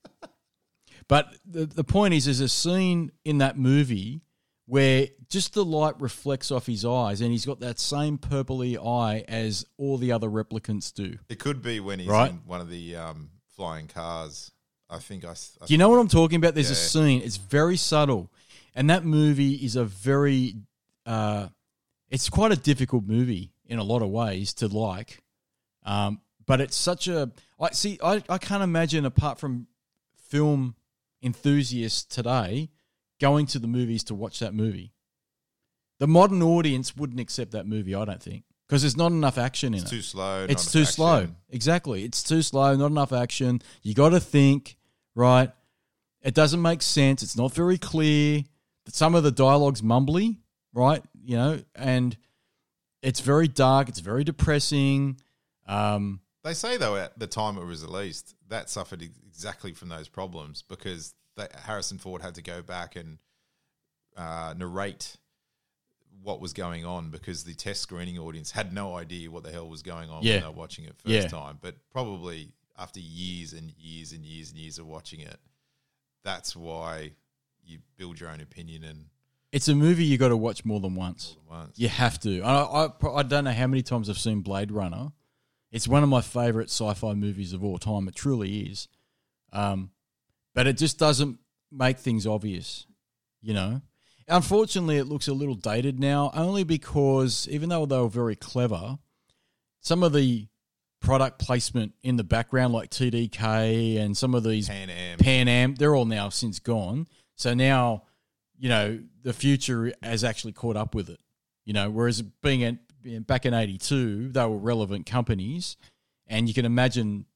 But 1.09 1.33
the, 1.47 1.67
the 1.67 1.85
point 1.85 2.15
is, 2.15 2.25
there's 2.25 2.41
a 2.41 2.49
scene 2.49 3.13
in 3.25 3.39
that 3.39 3.57
movie 3.59 4.23
where 4.69 5.09
just 5.31 5.55
the 5.55 5.65
light 5.65 5.99
reflects 5.99 6.51
off 6.51 6.67
his 6.67 6.85
eyes, 6.85 7.23
and 7.23 7.33
he's 7.33 7.47
got 7.47 7.59
that 7.61 7.79
same 7.79 8.19
purpley 8.19 8.77
eye 8.77 9.25
as 9.27 9.65
all 9.79 9.97
the 9.97 10.13
other 10.13 10.29
replicants 10.29 10.93
do. 10.93 11.17
it 11.31 11.39
could 11.39 11.63
be 11.63 11.81
when 11.81 11.99
he's 11.99 12.09
Right. 12.09 12.31
in 12.31 12.37
one 12.47 12.61
of 12.61 12.69
the 12.69 12.95
um, 12.95 13.31
flying 13.57 13.87
cars. 13.89 14.53
I 14.91 14.99
think 14.99 15.25
I. 15.25 15.31
s- 15.31 15.57
I 15.63 15.67
Do 15.67 15.73
you 15.75 15.79
know 15.79 15.89
what 15.89 15.99
I'm 15.99 16.09
talking 16.09 16.37
about? 16.37 16.55
There's 16.55 16.71
a 16.71 16.75
Yeah. 16.75 16.79
scene. 16.89 17.23
It's 17.23 17.39
very 17.39 17.79
subtle, 17.79 18.31
and 18.75 18.89
that 18.91 19.05
movie 19.07 19.55
is 19.55 19.75
a 19.75 19.85
very. 19.87 20.55
Uh, 21.07 21.49
it's 22.11 22.29
quite 22.29 22.53
a 22.53 22.57
difficult 22.57 23.05
movie 23.05 23.53
in 23.67 23.79
a 23.79 23.83
lot 23.85 24.03
of 24.03 24.09
ways 24.11 24.53
to 24.55 24.69
like, 24.69 25.23
um, 25.85 26.21
but 26.47 26.61
it's 26.61 26.77
such 26.77 27.09
a. 27.09 27.31
I 27.59 27.71
see. 27.73 27.99
I, 28.05 28.23
I 28.29 28.37
can't 28.39 28.63
imagine 28.63 29.05
apart 29.07 29.39
from 29.39 29.67
film 30.29 30.75
enthusiasts 31.23 32.05
today 32.05 32.71
going 33.21 33.47
to 33.47 33.59
the 33.59 33.67
movies 33.67 34.05
to 34.05 34.15
watch 34.15 34.39
that 34.41 34.55
movie. 34.55 34.93
The 35.99 36.07
modern 36.07 36.43
audience 36.43 36.97
wouldn't 36.97 37.21
accept 37.21 37.53
that 37.53 37.67
movie. 37.67 37.95
I 37.95 38.05
don't 38.05 38.23
think 38.23 38.45
because 38.69 38.83
there's 38.83 38.97
not 38.97 39.13
enough 39.13 39.39
action 39.39 39.75
in 39.75 39.81
it's 39.81 39.91
it 39.91 39.97
too 39.97 40.03
slow. 40.03 40.47
it's 40.49 40.71
too 40.71 40.85
slow. 40.85 41.17
action. 41.23 41.37
Exactly. 41.51 42.05
It's 42.05 42.23
too 42.23 42.43
slow, 42.43 42.77
not 42.77 42.91
enough 42.91 43.13
action. 43.13 43.63
You 43.83 43.95
got 43.95 44.11
to 44.11 44.21
think, 44.21 44.77
right? 45.15 45.51
It 46.23 46.35
doesn't 46.35 46.61
make 46.63 46.83
sense. 46.83 47.23
It's 47.23 47.37
not 47.37 47.53
very 47.53 47.79
clear. 47.79 48.45
Some 48.89 49.15
of 49.15 49.23
the 49.23 49.31
dialogue's 49.31 49.83
mumbly, 49.83 50.37
right? 50.73 51.03
You 51.25 51.37
know, 51.37 51.61
and 51.75 52.17
it's 53.03 53.21
very 53.21 53.49
dark. 53.49 53.89
It's 53.89 54.01
very 54.01 54.25
depressing. 54.25 55.21
Um, 55.67 56.21
They 56.45 56.55
say 56.55 56.77
though 56.77 56.97
at 56.97 57.19
the 57.19 57.27
time 57.27 57.59
it 57.59 57.65
was 57.65 57.83
released 57.85 58.35
that 58.49 58.71
suffered 58.71 59.03
exactly 59.03 59.73
from 59.73 59.89
those 59.89 60.09
problems 60.09 60.63
because 60.69 61.15
they, 61.39 61.49
Harrison 61.65 61.97
Ford 61.99 62.21
had 62.21 62.35
to 62.35 62.43
go 62.43 62.61
back 62.63 62.95
and 62.97 63.17
uh, 64.17 64.53
narrate 64.57 65.17
what 66.23 66.41
was 66.41 66.53
going 66.53 66.85
on 66.85 67.11
because 67.11 67.45
the 67.45 67.55
test 67.55 67.81
screening 67.81 68.19
audience 68.19 68.51
had 68.51 68.73
no 68.73 68.97
idea 68.97 69.31
what 69.31 69.45
the 69.45 69.51
hell 69.53 69.69
was 69.69 69.83
going 69.83 70.11
on 70.11 70.23
Yeah. 70.23 70.35
when 70.35 70.41
they 70.43 70.47
were 70.49 70.53
watching 70.55 70.85
it 70.85 70.95
first 70.99 71.07
Yeah. 71.15 71.27
time. 71.29 71.59
But 71.63 71.77
probably 71.91 72.51
after 72.77 73.01
years 73.01 73.53
and 73.53 73.73
years 73.79 74.13
and 74.13 74.25
years 74.25 74.51
and 74.51 74.59
years 74.59 74.79
of 74.79 74.87
watching 74.87 75.21
it, 75.21 75.39
that's 76.25 76.55
why 76.57 77.13
you 77.65 77.79
build 77.97 78.19
your 78.21 78.31
own 78.31 78.41
opinion 78.41 78.85
and 78.85 79.07
it's 79.51 79.69
a 79.69 79.75
movie 79.75 80.05
you 80.05 80.19
got 80.19 80.29
to 80.29 80.37
watch 80.37 80.65
more 80.67 80.79
than 80.79 80.95
once. 80.95 81.37
more 81.47 81.57
than 81.57 81.67
once. 81.69 81.79
You 81.79 81.89
have 81.89 82.21
to. 82.21 82.43
I, 82.43 82.85
I, 82.85 83.09
I 83.15 83.23
don't 83.23 83.45
know 83.45 83.53
how 83.53 83.67
many 83.67 83.83
times 83.83 84.11
I've 84.11 84.19
seen 84.19 84.41
Blade 84.43 84.71
Runner. 84.71 85.13
It's 85.73 85.89
one 85.89 86.03
of 86.03 86.09
my 86.11 86.21
favorite 86.21 86.69
sci-fi 86.69 87.15
movies 87.15 87.53
of 87.55 87.65
all 87.65 87.79
time. 87.79 88.09
It 88.09 88.15
truly 88.15 88.61
is. 88.71 88.89
Um, 89.53 89.91
but 90.59 90.67
it 90.67 90.77
just 90.77 90.99
doesn't 90.99 91.39
make 91.71 91.99
things 91.99 92.27
obvious, 92.27 92.85
you 93.41 93.55
know. 93.55 93.81
Unfortunately, 94.27 94.97
it 94.97 95.05
looks 95.05 95.29
a 95.29 95.33
little 95.33 95.55
dated 95.55 96.01
now, 96.01 96.33
only 96.35 96.65
because 96.65 97.47
even 97.49 97.69
though 97.69 97.87
they 97.87 97.97
were 97.97 98.09
very 98.09 98.35
clever, 98.35 98.99
some 99.79 100.03
of 100.03 100.13
the 100.13 100.49
product 101.01 101.39
placement 101.39 101.93
in 102.03 102.17
the 102.17 102.25
background, 102.25 102.73
like 102.73 102.91
TDK 102.91 104.01
and 104.01 104.17
some 104.17 104.35
of 104.35 104.43
these 104.43 104.69
Pan 104.69 104.91
Am. 104.91 105.19
Pan 105.19 105.47
Am, 105.47 105.77
they're 105.77 105.95
all 105.95 106.07
now 106.07 106.29
since 106.29 106.59
gone. 106.59 107.07
So 107.37 107.55
now, 107.55 108.03
you 108.59 108.69
know, 108.69 108.99
the 109.23 109.33
future 109.33 109.93
has 110.03 110.25
actually 110.25 110.55
caught 110.55 110.77
up 110.77 110.93
with 110.93 111.09
it. 111.09 111.21
You 111.67 111.73
know, 111.73 111.89
whereas 111.89 112.21
being 112.21 112.65
at, 112.65 112.79
being 113.01 113.23
back 113.23 113.47
in 113.47 113.55
'82, 113.55 114.31
they 114.31 114.45
were 114.45 114.59
relevant 114.59 115.07
companies, 115.07 115.77
and 116.27 116.49
you 116.49 116.55
can 116.55 116.65
imagine 116.65 117.27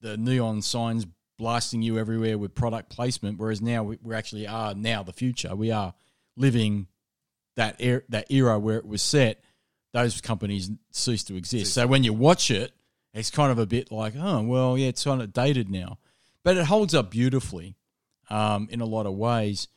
the 0.00 0.16
neon 0.16 0.62
signs 0.62 1.04
blasting 1.38 1.82
you 1.82 1.98
everywhere 1.98 2.38
with 2.38 2.54
product 2.54 2.90
placement. 2.90 3.38
Whereas 3.38 3.60
now 3.60 3.82
we, 3.82 3.98
we 4.02 4.14
actually 4.14 4.46
are 4.46 4.74
now 4.74 5.02
the 5.02 5.12
future. 5.12 5.54
We 5.54 5.70
are 5.70 5.94
living 6.36 6.86
that 7.56 7.80
er- 7.82 8.04
that 8.08 8.30
era 8.30 8.58
where 8.58 8.78
it 8.78 8.86
was 8.86 9.02
set. 9.02 9.42
Those 9.92 10.20
companies 10.20 10.70
cease 10.90 11.22
to 11.24 11.36
exist. 11.36 11.72
So 11.74 11.86
when 11.86 12.02
you 12.02 12.12
watch 12.12 12.50
it, 12.50 12.72
it's 13.12 13.30
kind 13.30 13.52
of 13.52 13.58
a 13.58 13.66
bit 13.66 13.92
like, 13.92 14.14
oh 14.16 14.42
well, 14.42 14.76
yeah, 14.76 14.88
it's 14.88 15.04
kind 15.04 15.22
of 15.22 15.32
dated 15.32 15.70
now, 15.70 15.98
but 16.42 16.56
it 16.56 16.66
holds 16.66 16.94
up 16.94 17.10
beautifully 17.10 17.76
um, 18.28 18.68
in 18.70 18.80
a 18.80 18.86
lot 18.86 19.06
of 19.06 19.14
ways. 19.14 19.68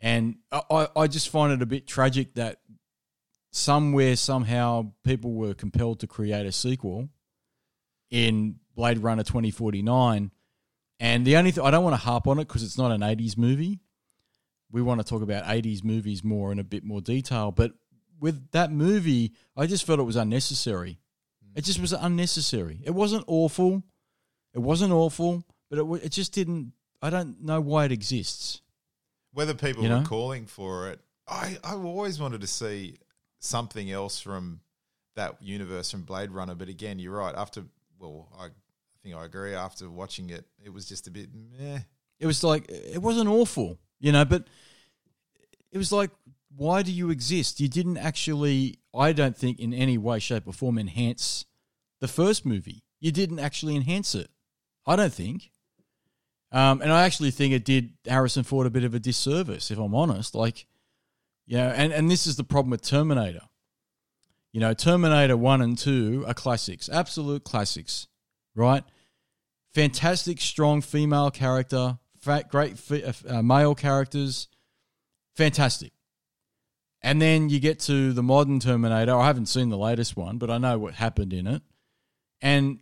And 0.00 0.36
I, 0.50 0.62
I 0.70 0.88
I 0.96 1.06
just 1.06 1.28
find 1.28 1.52
it 1.52 1.62
a 1.62 1.66
bit 1.66 1.86
tragic 1.86 2.34
that 2.34 2.60
somewhere 3.52 4.16
somehow 4.16 4.92
people 5.04 5.32
were 5.32 5.54
compelled 5.54 6.00
to 6.00 6.06
create 6.06 6.46
a 6.46 6.52
sequel 6.52 7.08
in 8.10 8.56
Blade 8.74 8.98
Runner 8.98 9.22
2049. 9.22 10.30
And 11.00 11.26
the 11.26 11.36
only 11.36 11.50
thing 11.50 11.64
I 11.64 11.70
don't 11.70 11.82
want 11.82 11.94
to 11.94 12.00
harp 12.04 12.26
on 12.28 12.38
it 12.38 12.46
because 12.46 12.62
it's 12.62 12.78
not 12.78 12.92
an 12.92 13.00
80s 13.00 13.36
movie. 13.38 13.80
We 14.70 14.82
want 14.82 15.00
to 15.00 15.04
talk 15.06 15.22
about 15.22 15.44
80s 15.44 15.82
movies 15.82 16.22
more 16.22 16.52
in 16.52 16.58
a 16.58 16.64
bit 16.64 16.84
more 16.84 17.00
detail. 17.00 17.50
But 17.50 17.72
with 18.20 18.50
that 18.52 18.70
movie, 18.70 19.32
I 19.56 19.66
just 19.66 19.84
felt 19.86 19.98
it 19.98 20.04
was 20.04 20.16
unnecessary. 20.16 21.00
Mm. 21.44 21.58
It 21.58 21.64
just 21.64 21.80
was 21.80 21.92
unnecessary. 21.94 22.80
It 22.84 22.90
wasn't 22.90 23.24
awful. 23.26 23.82
It 24.54 24.58
wasn't 24.60 24.92
awful, 24.92 25.42
but 25.70 25.78
it, 25.78 26.04
it 26.04 26.08
just 26.12 26.32
didn't. 26.34 26.72
I 27.02 27.08
don't 27.08 27.40
know 27.42 27.60
why 27.60 27.86
it 27.86 27.92
exists. 27.92 28.60
whether 29.32 29.54
people 29.54 29.82
You 29.82 29.88
know? 29.88 29.98
were 30.00 30.04
calling 30.04 30.44
for 30.46 30.90
it, 30.90 31.00
I, 31.26 31.56
I 31.64 31.74
always 31.74 32.20
wanted 32.20 32.42
to 32.42 32.46
see 32.46 32.96
something 33.38 33.90
else 33.90 34.20
from 34.20 34.60
that 35.16 35.40
universe 35.40 35.90
from 35.90 36.02
Blade 36.02 36.30
Runner. 36.30 36.54
But 36.54 36.68
again, 36.68 36.98
you're 36.98 37.16
right. 37.16 37.34
After, 37.34 37.64
well, 37.98 38.28
I 38.38 38.48
think 39.02 39.14
I 39.16 39.24
agree. 39.24 39.54
After 39.54 39.88
watching 39.90 40.30
it, 40.30 40.44
it 40.64 40.72
was 40.72 40.86
just 40.86 41.06
a 41.06 41.10
bit 41.10 41.30
meh. 41.34 41.80
It 42.18 42.26
was 42.26 42.44
like 42.44 42.66
it 42.68 43.00
wasn't 43.00 43.28
awful, 43.28 43.78
you 43.98 44.12
know, 44.12 44.24
but 44.24 44.48
it 45.72 45.78
was 45.78 45.92
like, 45.92 46.10
why 46.54 46.82
do 46.82 46.92
you 46.92 47.10
exist? 47.10 47.60
You 47.60 47.68
didn't 47.68 47.96
actually, 47.96 48.78
I 48.94 49.12
don't 49.12 49.36
think, 49.36 49.58
in 49.60 49.72
any 49.72 49.98
way, 49.98 50.18
shape, 50.18 50.46
or 50.46 50.52
form, 50.52 50.78
enhance 50.78 51.46
the 52.00 52.08
first 52.08 52.44
movie. 52.44 52.82
You 53.00 53.12
didn't 53.12 53.38
actually 53.38 53.76
enhance 53.76 54.14
it. 54.14 54.30
I 54.86 54.96
don't 54.96 55.12
think. 55.12 55.50
Um, 56.52 56.82
and 56.82 56.92
I 56.92 57.04
actually 57.04 57.30
think 57.30 57.54
it 57.54 57.64
did 57.64 57.92
Harrison 58.06 58.42
Ford 58.42 58.66
a 58.66 58.70
bit 58.70 58.84
of 58.84 58.94
a 58.94 58.98
disservice, 58.98 59.70
if 59.70 59.78
I'm 59.78 59.94
honest. 59.94 60.34
Like, 60.34 60.66
you 61.46 61.56
know, 61.56 61.68
and, 61.68 61.92
and 61.92 62.10
this 62.10 62.26
is 62.26 62.36
the 62.36 62.44
problem 62.44 62.70
with 62.70 62.82
Terminator. 62.82 63.42
You 64.52 64.60
know, 64.60 64.74
Terminator 64.74 65.36
1 65.36 65.62
and 65.62 65.78
2 65.78 66.24
are 66.26 66.34
classics, 66.34 66.88
absolute 66.88 67.44
classics, 67.44 68.08
right? 68.54 68.84
Fantastic, 69.74 70.40
strong 70.40 70.80
female 70.80 71.30
character, 71.30 71.98
fat, 72.20 72.50
great 72.50 72.76
uh, 73.28 73.42
male 73.42 73.74
characters, 73.74 74.48
fantastic. 75.36 75.92
And 77.02 77.20
then 77.20 77.48
you 77.48 77.60
get 77.60 77.80
to 77.80 78.12
the 78.12 78.22
modern 78.22 78.60
Terminator. 78.60 79.14
I 79.14 79.26
haven't 79.26 79.46
seen 79.46 79.70
the 79.70 79.78
latest 79.78 80.16
one, 80.16 80.38
but 80.38 80.50
I 80.50 80.58
know 80.58 80.78
what 80.78 80.94
happened 80.94 81.32
in 81.32 81.46
it. 81.46 81.62
And 82.42 82.80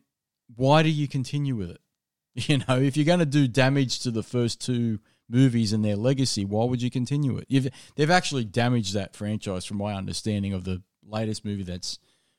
why 0.57 0.82
do 0.82 0.89
you 0.89 1.09
continue 1.09 1.57
with 1.57 1.70
it? 1.70 1.81
You 2.35 2.59
know, 2.59 2.78
if 2.78 2.97
you're 2.97 3.05
going 3.05 3.19
to 3.19 3.27
do 3.27 3.49
damage 3.49 3.99
to 4.01 4.12
the 4.12 4.23
first 4.23 4.65
two 4.65 5.01
movies 5.28 5.73
and 5.73 5.85
their 5.85 5.97
legacy, 5.97 6.45
why 6.45 6.65
would 6.66 6.81
you 6.81 6.89
continue 6.89 7.36
it? 7.36 7.47
You've, 7.49 7.69
they've 7.97 8.11
actually 8.11 8.45
damaged 8.45 8.95
that 8.95 9.16
franchise, 9.16 9.65
from 9.65 9.78
my 9.78 9.95
understanding 9.95 10.53
of 10.53 10.62
the 10.62 10.82
latest 11.05 11.45
movie 11.45 11.65
that's 11.65 11.99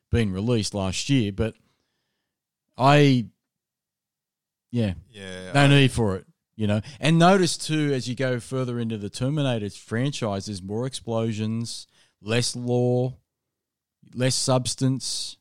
been 0.10 0.32
released 0.32 0.74
last 0.74 1.10
year. 1.10 1.34
But 1.34 1.56
I, 2.80 3.26
yeah, 4.72 4.94
yeah, 5.12 5.52
no 5.54 5.62
I, 5.62 5.68
need 5.68 5.92
for 5.92 6.16
it. 6.16 6.26
You 6.56 6.68
know, 6.68 6.82
and 7.00 7.20
notice 7.20 7.58
too 7.58 7.92
as 7.94 8.08
you 8.08 8.16
go 8.16 8.40
further 8.40 8.80
into 8.80 8.98
the 8.98 9.10
Terminator 9.10 9.70
franchise, 9.70 10.48
there's 10.48 10.62
more 10.62 10.86
explosions, 10.86 11.88
less 12.22 12.56
law, 12.56 13.16
less 14.14 14.36
substance, 14.36 15.38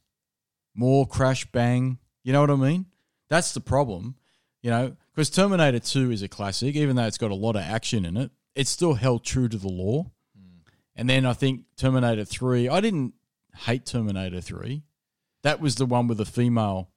more 0.75 1.07
crash 1.07 1.45
bang. 1.51 1.99
You 2.23 2.33
know 2.33 2.41
what 2.41 2.51
I 2.51 2.57
mean? 2.57 2.87
That's 3.29 3.53
the 3.53 3.61
problem. 3.61 4.17
You 4.63 4.71
know, 4.71 4.97
because 5.15 5.31
Terminator 5.31 5.79
2 5.79 6.11
is 6.11 6.23
a 6.23 6.29
classic, 6.29 6.75
even 6.75 6.97
though 6.97 7.07
it's 7.07 7.19
got 7.19 7.31
a 7.31 7.37
lot 7.37 7.57
of 7.57 7.63
action 7.63 8.05
in 8.05 8.17
it, 8.17 8.31
it's 8.55 8.71
still 8.71 8.95
held 8.95 9.25
true 9.25 9.49
to 9.49 9.57
the 9.57 9.69
law. 9.69 10.11
Mm. 10.37 10.61
And 10.97 11.11
then 11.11 11.27
I 11.27 11.33
think 11.33 11.65
Terminator 11.77 12.25
3, 12.25 12.69
I 12.69 12.81
didn't 12.81 13.15
hate 13.57 13.87
Terminator 13.87 14.41
3. 14.41 14.83
That 15.43 15.61
was 15.61 15.77
the 15.77 15.87
one 15.87 16.09
with 16.09 16.19
the 16.19 16.25
female 16.25 16.91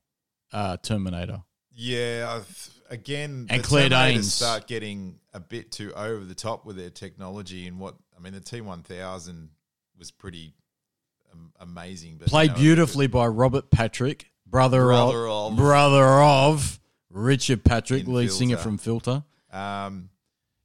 uh, 0.52 0.78
Terminator. 0.78 1.44
Yeah, 1.74 2.36
I've, 2.36 2.70
again, 2.90 3.48
and 3.50 3.64
Claire 3.64 3.90
Danes 3.90 4.34
start 4.34 4.68
getting 4.68 5.20
a 5.34 5.40
bit 5.40 5.72
too 5.72 5.94
over 5.94 6.24
the 6.24 6.36
top 6.36 6.66
with 6.66 6.76
their 6.76 6.90
technology 6.90 7.68
and 7.68 7.80
what 7.80 7.96
I 8.18 8.22
mean. 8.22 8.34
The 8.34 8.42
T 8.42 8.62
one 8.62 8.84
thousand 8.84 9.50
was 9.98 10.12
pretty 10.12 10.54
um, 11.32 11.54
amazing, 11.60 12.18
but 12.18 12.28
played 12.28 12.50
you 12.50 12.56
know, 12.56 12.62
beautifully 12.62 13.08
by 13.08 13.28
Robert 13.28 13.72
Patrick, 13.72 14.32
brother, 14.46 14.84
brother 14.84 15.28
of, 15.28 15.54
of, 15.54 15.58
brother 15.58 16.22
of 16.22 16.80
Richard 17.10 17.64
Patrick, 17.64 18.08
lead 18.08 18.28
filter. 18.28 18.34
singer 18.34 18.58
from 18.58 18.78
Filter. 18.78 19.24
Um, 19.52 20.10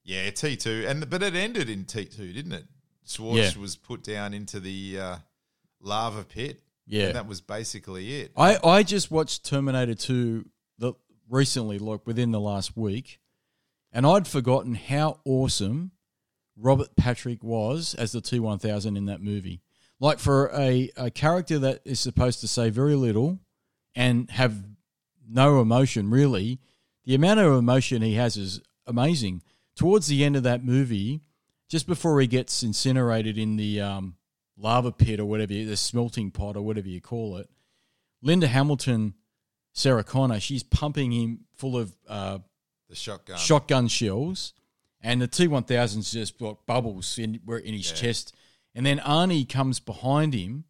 yeah, 0.05 0.31
T 0.31 0.57
two, 0.57 0.85
and 0.89 1.09
but 1.09 1.23
it 1.23 1.35
ended 1.35 1.71
in 1.71 1.85
T 1.85 2.05
two, 2.05 2.33
didn't 2.33 2.53
it? 2.53 2.65
Schwartz 3.07 3.55
yeah. 3.55 3.61
was 3.61 3.77
put 3.77 4.03
down 4.03 4.35
into 4.35 4.59
the 4.59 4.99
uh, 4.99 5.17
lava 5.81 6.25
pit. 6.25 6.61
Yeah, 6.87 7.13
that 7.13 7.27
was 7.27 7.41
basically 7.41 8.21
it. 8.21 8.33
I 8.37 8.59
I 8.63 8.83
just 8.83 9.11
watched 9.11 9.45
Terminator 9.45 9.95
two 9.95 10.47
the 10.79 10.95
recently, 11.29 11.79
like 11.79 12.07
within 12.07 12.31
the 12.31 12.41
last 12.41 12.77
week, 12.77 13.19
and 13.93 14.07
I'd 14.07 14.29
forgotten 14.29 14.75
how 14.75 15.21
awesome 15.25 15.91
Robert 16.57 16.95
Patrick 16.97 17.43
was 17.43 17.95
as 17.95 18.13
the 18.13 18.21
T 18.21 18.39
one 18.39 18.59
thousand 18.59 18.97
in 18.97 19.07
that 19.07 19.21
movie. 19.21 19.63
Like 19.99 20.19
for 20.19 20.51
a, 20.55 20.91
a 20.97 21.11
character 21.11 21.59
that 21.59 21.81
is 21.85 21.99
supposed 21.99 22.41
to 22.41 22.49
say 22.49 22.71
very 22.71 22.95
little 22.95 23.41
and 23.95 24.31
have 24.31 24.55
no 25.29 25.61
emotion 25.61 26.11
really. 26.11 26.61
The 27.05 27.15
amount 27.15 27.41
of 27.41 27.53
emotion 27.57 28.03
he 28.03 28.15
has 28.15 28.37
is 28.37 28.61
amazing. 28.87 29.43
Towards 29.75 30.07
the 30.07 30.25
end 30.25 30.37
of 30.37 30.43
that 30.43 30.65
movie, 30.65 31.21
just 31.69 31.87
before 31.87 32.21
he 32.21 32.27
gets 32.27 32.63
incinerated 32.63 33.39
in 33.39 33.57
the 33.57 33.81
um, 33.81 34.17
lava 34.57 34.93
pit 34.93 35.21
or 35.21 35.27
whatever, 35.27 35.53
the 35.53 35.77
smelting 35.77 36.31
pot 36.31 36.57
or 36.57 36.63
whatever 36.63 36.89
you 36.89 37.01
call 37.01 37.37
it, 37.37 37.49
Linda 38.23 38.47
Hamilton, 38.47 39.15
Sarah 39.73 40.05
Connor, 40.05 40.41
she's 40.41 40.63
pumping 40.63 41.13
him 41.13 41.41
full 41.55 41.77
of 41.77 41.95
uh, 42.09 42.39
the 42.89 42.97
shotgun 42.97 43.39
shotgun 43.39 43.89
shells, 43.89 44.55
and 45.01 45.21
the 45.21 45.27
T 45.27 45.49
one 45.49 45.65
thousands 45.65 46.13
just 46.13 46.39
got 46.39 46.67
bubbles 46.67 47.19
in 47.19 47.41
in 47.65 47.75
his 47.75 47.91
yeah. 47.91 47.97
chest, 47.97 48.35
and 48.75 48.87
then 48.87 48.99
Arnie 48.99 49.49
comes 49.49 49.81
behind 49.81 50.35
him 50.35 50.65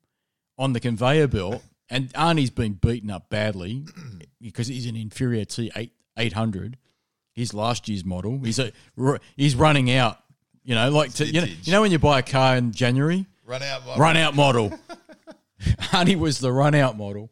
on 0.59 0.73
the 0.73 0.81
conveyor 0.81 1.29
belt 1.29 1.63
and 1.89 2.13
Arnie's 2.15 2.51
been 2.51 2.75
beaten 2.75 3.11
up 3.11 3.31
badly 3.31 3.85
because 4.41 4.67
he's 4.67 4.87
an 4.87 4.97
inferior 4.97 5.45
T 5.45 5.71
eight 5.77 5.93
eight 6.17 6.33
hundred. 6.33 6.77
He's 7.33 7.53
last 7.53 7.89
year's 7.89 8.05
model. 8.05 8.41
He's 8.43 8.59
a 8.59 8.73
he's 9.37 9.55
running 9.55 9.91
out. 9.91 10.19
You 10.65 10.75
know, 10.75 10.91
like 10.91 11.15
to, 11.15 11.27
you 11.27 11.43
know, 11.43 11.47
you 11.63 11.73
know 11.73 11.83
when 11.83 11.93
you 11.93 11.99
buy 11.99 12.19
a 12.19 12.23
car 12.23 12.57
in 12.57 12.73
January, 12.73 13.27
run 13.47 13.63
out 13.63 13.87
model. 13.87 14.01
run 14.01 14.17
out 14.17 14.35
model. 14.35 14.79
Arnie 15.61 16.19
was 16.19 16.39
the 16.39 16.53
run 16.53 16.75
out 16.75 16.97
model, 16.97 17.31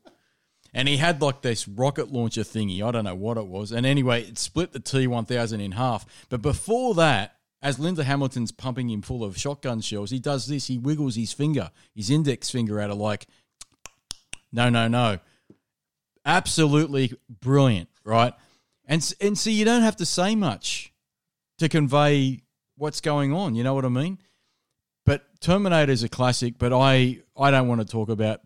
and 0.72 0.88
he 0.88 0.96
had 0.96 1.20
like 1.20 1.42
this 1.42 1.68
rocket 1.68 2.12
launcher 2.12 2.42
thingy. 2.42 2.82
I 2.82 2.90
don't 2.90 3.04
know 3.04 3.14
what 3.14 3.36
it 3.36 3.46
was, 3.46 3.72
and 3.72 3.84
anyway, 3.84 4.22
it 4.22 4.38
split 4.38 4.72
the 4.72 4.80
T 4.80 5.06
one 5.06 5.24
thousand 5.24 5.60
in 5.60 5.72
half. 5.72 6.06
But 6.28 6.40
before 6.40 6.94
that, 6.94 7.36
as 7.60 7.78
Linda 7.78 8.04
Hamilton's 8.04 8.52
pumping 8.52 8.90
him 8.90 9.02
full 9.02 9.24
of 9.24 9.38
shotgun 9.38 9.80
shells, 9.80 10.10
he 10.10 10.18
does 10.18 10.46
this. 10.46 10.66
He 10.66 10.78
wiggles 10.78 11.16
his 11.16 11.32
finger, 11.32 11.70
his 11.94 12.10
index 12.10 12.50
finger, 12.50 12.80
out 12.80 12.90
of 12.90 12.98
like 12.98 13.26
no, 14.54 14.70
no, 14.70 14.86
no. 14.86 15.18
Absolutely 16.24 17.12
brilliant, 17.28 17.88
right? 18.04 18.32
And 18.86 19.14
and 19.20 19.36
see, 19.36 19.52
you 19.52 19.64
don't 19.64 19.82
have 19.82 19.96
to 19.96 20.06
say 20.06 20.36
much 20.36 20.92
to 21.58 21.68
convey 21.68 22.42
what's 22.76 23.00
going 23.00 23.32
on. 23.32 23.56
You 23.56 23.64
know 23.64 23.74
what 23.74 23.84
I 23.84 23.88
mean? 23.88 24.18
But 25.04 25.24
Terminator 25.40 25.92
is 25.92 26.02
a 26.02 26.08
classic, 26.08 26.54
but 26.58 26.72
I 26.72 27.18
I 27.36 27.50
don't 27.50 27.68
want 27.68 27.80
to 27.80 27.86
talk 27.86 28.08
about 28.08 28.40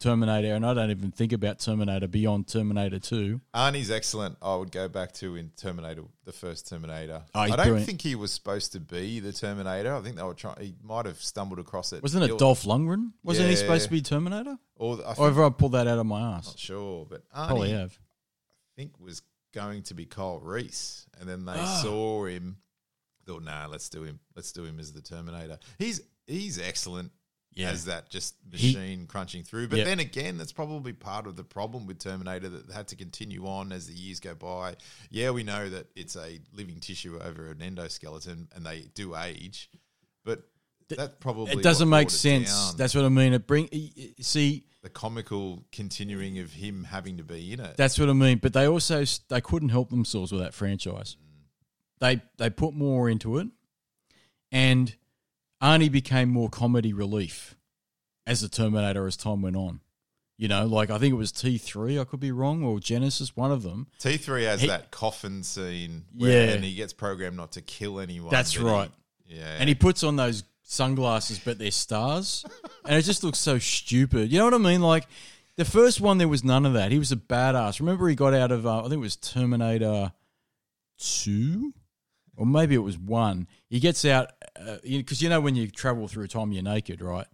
Terminator, 0.00 0.54
and 0.54 0.64
I 0.64 0.72
don't 0.72 0.90
even 0.90 1.10
think 1.10 1.32
about 1.32 1.58
Terminator 1.58 2.08
beyond 2.08 2.48
Terminator 2.48 2.98
Two. 2.98 3.42
Arnie's 3.54 3.90
excellent. 3.90 4.38
I 4.40 4.56
would 4.56 4.72
go 4.72 4.88
back 4.88 5.12
to 5.14 5.36
in 5.36 5.50
Terminator, 5.56 6.04
the 6.24 6.32
first 6.32 6.68
Terminator. 6.68 7.22
Oh, 7.34 7.40
I 7.40 7.48
don't 7.48 7.56
brilliant. 7.58 7.86
think 7.86 8.00
he 8.00 8.14
was 8.14 8.32
supposed 8.32 8.72
to 8.72 8.80
be 8.80 9.20
the 9.20 9.32
Terminator. 9.32 9.94
I 9.94 10.00
think 10.00 10.16
they 10.16 10.22
were 10.22 10.34
trying. 10.34 10.56
He 10.58 10.74
might 10.82 11.04
have 11.04 11.20
stumbled 11.20 11.58
across 11.58 11.92
it. 11.92 12.02
Wasn't 12.02 12.24
it 12.24 12.38
Dolph 12.38 12.62
Lundgren? 12.62 13.12
Wasn't 13.22 13.44
yeah. 13.44 13.50
he 13.50 13.56
supposed 13.56 13.84
to 13.84 13.90
be 13.90 14.00
Terminator? 14.00 14.56
Or, 14.76 14.94
I 14.94 15.12
think, 15.12 15.18
or 15.18 15.28
have 15.28 15.38
I 15.38 15.50
pulled 15.50 15.72
that 15.72 15.86
out 15.86 15.98
of 15.98 16.06
my 16.06 16.36
ass? 16.36 16.46
Not 16.46 16.58
sure, 16.58 17.06
but 17.08 17.22
Arnie, 17.30 17.46
probably 17.46 17.70
have. 17.72 17.98
I 17.98 18.80
think 18.80 18.92
was 18.98 19.20
going 19.52 19.82
to 19.82 19.94
be 19.94 20.06
Kyle 20.06 20.40
Reese, 20.40 21.06
and 21.20 21.28
then 21.28 21.44
they 21.44 21.56
oh. 21.56 21.80
saw 21.82 22.24
him. 22.24 22.56
Thought, 23.30 23.44
nah, 23.44 23.66
let's 23.66 23.88
do 23.88 24.02
him. 24.02 24.18
Let's 24.34 24.50
do 24.50 24.64
him 24.64 24.80
as 24.80 24.92
the 24.92 25.00
Terminator. 25.00 25.58
He's 25.78 26.00
he's 26.26 26.58
excellent 26.58 27.12
yeah. 27.54 27.70
as 27.70 27.84
that 27.84 28.10
just 28.10 28.34
machine 28.50 29.00
he, 29.00 29.06
crunching 29.06 29.44
through. 29.44 29.68
But 29.68 29.78
yep. 29.78 29.86
then 29.86 30.00
again, 30.00 30.36
that's 30.36 30.50
probably 30.50 30.92
part 30.92 31.28
of 31.28 31.36
the 31.36 31.44
problem 31.44 31.86
with 31.86 32.00
Terminator 32.00 32.48
that 32.48 32.72
had 32.72 32.88
to 32.88 32.96
continue 32.96 33.46
on 33.46 33.70
as 33.70 33.86
the 33.86 33.92
years 33.92 34.18
go 34.18 34.34
by. 34.34 34.74
Yeah, 35.10 35.30
we 35.30 35.44
know 35.44 35.68
that 35.68 35.86
it's 35.94 36.16
a 36.16 36.40
living 36.52 36.80
tissue 36.80 37.20
over 37.22 37.52
an 37.52 37.58
endoskeleton 37.58 38.48
and 38.54 38.66
they 38.66 38.86
do 38.94 39.14
age, 39.14 39.70
but 40.24 40.42
that 40.88 41.20
probably 41.20 41.52
it 41.52 41.62
doesn't 41.62 41.88
make 41.88 42.10
sense. 42.10 42.74
That's 42.74 42.96
what 42.96 43.04
I 43.04 43.10
mean. 43.10 43.32
It 43.32 43.46
bring 43.46 43.68
see 44.20 44.64
the 44.82 44.88
comical 44.88 45.64
continuing 45.70 46.40
of 46.40 46.52
him 46.52 46.82
having 46.82 47.18
to 47.18 47.22
be 47.22 47.52
in 47.52 47.60
it. 47.60 47.76
That's 47.76 47.96
what 47.96 48.08
I 48.08 48.12
mean. 48.12 48.38
But 48.38 48.54
they 48.54 48.66
also 48.66 49.04
they 49.28 49.40
couldn't 49.40 49.68
help 49.68 49.90
themselves 49.90 50.32
with 50.32 50.40
that 50.40 50.52
franchise. 50.54 51.16
Mm. 51.16 51.29
They 52.00 52.20
they 52.38 52.50
put 52.50 52.74
more 52.74 53.08
into 53.08 53.38
it, 53.38 53.48
and 54.50 54.94
Arnie 55.62 55.92
became 55.92 56.30
more 56.30 56.48
comedy 56.48 56.92
relief 56.92 57.54
as 58.26 58.40
the 58.40 58.48
Terminator 58.48 59.06
as 59.06 59.16
time 59.16 59.42
went 59.42 59.56
on. 59.56 59.80
You 60.38 60.48
know, 60.48 60.66
like 60.66 60.88
I 60.88 60.96
think 60.96 61.12
it 61.12 61.16
was 61.16 61.32
T 61.32 61.58
three. 61.58 61.98
I 61.98 62.04
could 62.04 62.20
be 62.20 62.32
wrong, 62.32 62.64
or 62.64 62.80
Genesis, 62.80 63.36
one 63.36 63.52
of 63.52 63.62
them. 63.62 63.88
T 63.98 64.16
three 64.16 64.44
has 64.44 64.62
he, 64.62 64.68
that 64.68 64.90
coffin 64.90 65.42
scene, 65.42 66.04
where, 66.16 66.46
yeah, 66.46 66.52
and 66.54 66.64
he 66.64 66.74
gets 66.74 66.94
programmed 66.94 67.36
not 67.36 67.52
to 67.52 67.60
kill 67.60 68.00
anyone. 68.00 68.30
That's 68.30 68.58
right. 68.58 68.90
He, 69.26 69.36
yeah, 69.36 69.56
and 69.58 69.68
he 69.68 69.74
puts 69.74 70.02
on 70.02 70.16
those 70.16 70.44
sunglasses, 70.62 71.38
but 71.38 71.58
they're 71.58 71.70
stars, 71.70 72.46
and 72.86 72.96
it 72.96 73.02
just 73.02 73.22
looks 73.22 73.38
so 73.38 73.58
stupid. 73.58 74.32
You 74.32 74.38
know 74.38 74.46
what 74.46 74.54
I 74.54 74.58
mean? 74.58 74.80
Like 74.80 75.06
the 75.56 75.66
first 75.66 76.00
one, 76.00 76.16
there 76.16 76.26
was 76.26 76.42
none 76.42 76.64
of 76.64 76.72
that. 76.72 76.90
He 76.90 76.98
was 76.98 77.12
a 77.12 77.16
badass. 77.16 77.78
Remember, 77.78 78.08
he 78.08 78.14
got 78.14 78.32
out 78.32 78.50
of 78.50 78.66
uh, 78.66 78.78
I 78.78 78.82
think 78.84 78.94
it 78.94 78.96
was 78.96 79.16
Terminator 79.16 80.12
two 80.96 81.74
or 82.40 82.46
maybe 82.46 82.74
it 82.74 82.78
was 82.78 82.96
one. 82.96 83.46
He 83.68 83.80
gets 83.80 84.02
out 84.06 84.32
because 84.82 85.22
uh, 85.22 85.24
you 85.24 85.28
know 85.28 85.42
when 85.42 85.54
you 85.54 85.70
travel 85.70 86.08
through 86.08 86.26
time, 86.28 86.52
you're 86.52 86.62
naked, 86.62 87.02
right? 87.02 87.26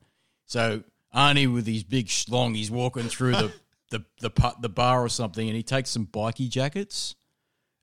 So 0.46 0.82
Arnie 1.14 1.50
with 1.50 1.64
his 1.64 1.84
big 1.84 2.08
schlong, 2.08 2.56
he's 2.56 2.72
walking 2.72 3.04
through 3.04 3.32
the, 3.32 3.52
the 3.90 4.04
the 4.20 4.54
the 4.60 4.68
bar 4.68 5.04
or 5.04 5.08
something, 5.08 5.46
and 5.46 5.56
he 5.56 5.62
takes 5.62 5.90
some 5.90 6.06
bikey 6.06 6.48
jackets. 6.48 7.14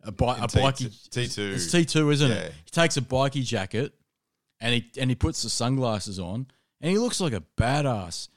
A, 0.03 0.11
bi- 0.11 0.37
a 0.37 0.49
bikey 0.49 0.91
T 1.11 1.27
two. 1.29 1.53
It's 1.55 1.71
T 1.71 1.85
two, 1.85 2.11
isn't 2.11 2.29
yeah. 2.29 2.35
it? 2.35 2.53
He 2.65 2.71
takes 2.71 2.97
a 2.97 3.01
bikey 3.01 3.43
jacket, 3.43 3.93
and 4.59 4.73
he 4.73 4.91
and 4.99 5.09
he 5.09 5.15
puts 5.15 5.43
the 5.43 5.49
sunglasses 5.49 6.19
on, 6.19 6.47
and 6.81 6.91
he 6.91 6.97
looks 6.97 7.21
like 7.21 7.31
a 7.31 7.43
badass. 7.57 8.27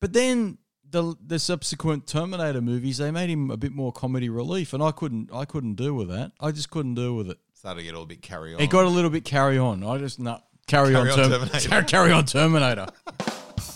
But 0.00 0.12
then 0.12 0.58
the 0.88 1.16
the 1.20 1.40
subsequent 1.40 2.06
Terminator 2.06 2.60
movies, 2.60 2.98
they 2.98 3.10
made 3.10 3.28
him 3.28 3.50
a 3.50 3.56
bit 3.56 3.72
more 3.72 3.90
comedy 3.90 4.28
relief, 4.28 4.72
and 4.72 4.84
I 4.84 4.92
couldn't 4.92 5.30
I 5.34 5.46
couldn't 5.46 5.74
deal 5.74 5.94
with 5.94 6.10
that. 6.10 6.30
I 6.38 6.52
just 6.52 6.70
couldn't 6.70 6.94
deal 6.94 7.16
with 7.16 7.28
it. 7.28 7.38
Started 7.66 7.80
to 7.80 7.84
get 7.84 8.00
a 8.00 8.06
bit 8.06 8.22
carry 8.22 8.54
on. 8.54 8.60
It 8.60 8.70
got 8.70 8.84
a 8.84 8.88
little 8.88 9.10
bit 9.10 9.24
carry 9.24 9.58
on. 9.58 9.82
I 9.82 9.98
just 9.98 10.20
no 10.20 10.38
carry, 10.68 10.92
Carry 10.92 11.10
on, 11.10 11.18
on 11.18 11.28
Term- 11.30 11.48
Terminator. 11.48 11.82
carry 11.88 12.12
on 12.12 12.24
Terminator. 12.24 12.86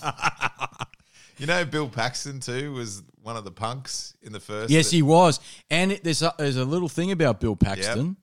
you 1.39 1.47
know, 1.47 1.65
Bill 1.65 1.89
Paxton 1.89 2.39
too 2.39 2.73
was 2.73 3.03
one 3.21 3.37
of 3.37 3.43
the 3.43 3.51
punks 3.51 4.15
in 4.23 4.33
the 4.33 4.39
first. 4.39 4.71
yes, 4.71 4.93
he 4.93 5.03
was, 5.03 5.41
and 5.71 5.91
it, 5.91 6.05
there's 6.05 6.23
a, 6.23 6.33
there's 6.39 6.57
a 6.57 6.65
little 6.65 6.89
thing 6.89 7.11
about 7.11 7.41
Bill 7.41 7.57
Paxton. 7.57 8.17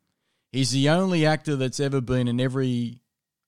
He's 0.54 0.72
the 0.72 0.88
only 0.88 1.26
actor 1.26 1.58
that's 1.58 1.82
ever 1.82 2.00
been 2.00 2.30
in 2.30 2.40
every. 2.40 3.02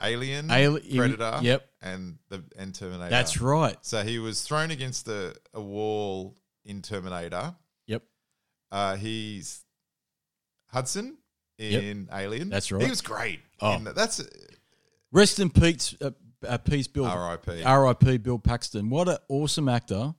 Alien, 0.04 0.52
Ali- 0.52 0.94
Predator, 0.98 1.40
yep. 1.42 1.70
and 1.82 2.18
the 2.28 2.44
and 2.58 2.76
Terminator. 2.76 3.10
That's 3.10 3.40
right. 3.40 3.78
So 3.80 4.04
he 4.04 4.20
was 4.20 4.42
thrown 4.42 4.72
against 4.72 5.06
the, 5.06 5.38
a 5.54 5.62
wall 5.62 6.36
in 6.66 6.82
Terminator. 6.82 7.56
Yep. 7.88 8.04
Uh, 8.74 8.98
he's 8.98 9.64
Hudson 10.68 11.19
in 11.60 12.08
Alien. 12.12 12.50
That's 12.50 12.72
right. 12.72 12.82
He 12.84 12.90
was 12.90 13.02
great. 13.02 13.40
Oh. 13.62 13.74
in 13.76 13.84
that. 13.86 13.96
that's 13.96 14.22
Rest 15.12 15.40
in 15.40 15.50
peace, 15.50 15.96
uh, 16.02 16.12
uh, 16.48 16.58
peace, 16.60 16.88
Bill. 16.88 17.06
R.I.P. 17.06 17.64
R.I.P. 17.64 18.18
Bill 18.20 18.40
Paxton. 18.40 18.90
What 18.90 19.10
an 19.10 19.18
awesome 19.28 19.68
actor, 19.68 20.14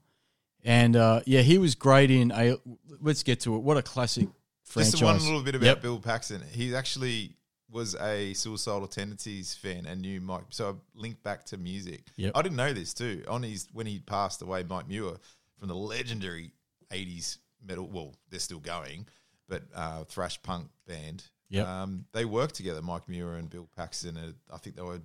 and 0.63 0.95
uh, 0.95 1.21
yeah, 1.25 1.41
he 1.41 1.57
was 1.57 1.75
great 1.75 2.11
in. 2.11 2.31
A, 2.31 2.57
let's 2.99 3.23
get 3.23 3.39
to 3.41 3.55
it. 3.55 3.59
What 3.59 3.77
a 3.77 3.81
classic 3.81 4.27
franchise. 4.63 4.91
Just 4.99 5.03
one 5.03 5.19
little 5.19 5.41
bit 5.41 5.55
about 5.55 5.65
Yep. 5.65 5.81
Bill 5.81 5.99
Paxton. 5.99 6.41
He 6.51 6.75
actually 6.75 7.35
was 7.69 7.95
a 7.95 8.33
suicidal 8.33 8.85
tendencies 8.85 9.53
fan 9.53 9.85
and 9.85 10.01
knew 10.01 10.19
Mike. 10.19 10.43
So 10.49 10.69
I 10.71 10.73
linked 10.99 11.23
back 11.23 11.45
to 11.45 11.57
music. 11.57 12.03
Yep. 12.17 12.33
I 12.35 12.41
didn't 12.41 12.57
know 12.57 12.73
this 12.73 12.93
too. 12.93 13.23
On 13.29 13.41
his 13.41 13.69
when 13.71 13.87
he 13.87 13.99
passed 13.99 14.41
away, 14.41 14.63
Mike 14.69 14.89
Muir 14.89 15.13
from 15.57 15.69
the 15.69 15.75
legendary 15.75 16.51
'80s 16.91 17.37
metal. 17.65 17.87
Well, 17.87 18.13
they're 18.29 18.41
still 18.41 18.59
going, 18.59 19.07
but 19.51 19.63
uh, 19.75 20.05
thrash 20.05 20.41
punk 20.41 20.69
band. 20.87 21.25
Yep. 21.49 21.67
Um, 21.67 22.05
they 22.13 22.23
worked 22.23 22.55
together, 22.55 22.81
Mike 22.81 23.09
Muir 23.09 23.35
and 23.35 23.49
Bill 23.49 23.67
Paxton. 23.75 24.15
And 24.15 24.33
I 24.51 24.57
think 24.57 24.77
they 24.77 24.81
were 24.81 25.01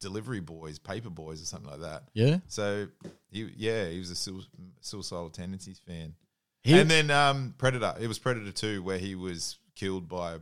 delivery 0.00 0.40
boys, 0.40 0.78
paper 0.78 1.08
boys, 1.08 1.42
or 1.42 1.46
something 1.46 1.70
like 1.70 1.80
that. 1.80 2.02
Yeah, 2.12 2.38
So 2.48 2.86
he, 3.30 3.50
yeah, 3.56 3.88
he 3.88 3.98
was 3.98 4.10
a 4.10 4.14
sui- 4.14 4.46
suicidal 4.82 5.30
tendencies 5.30 5.78
fan. 5.78 6.14
he, 6.62 6.78
And 6.78 6.90
then 6.90 7.10
um, 7.10 7.54
Predator. 7.56 7.94
It 7.98 8.06
was 8.06 8.18
Predator 8.18 8.52
2 8.52 8.82
where 8.82 8.98
he 8.98 9.14
was 9.14 9.56
killed 9.74 10.06
by 10.06 10.36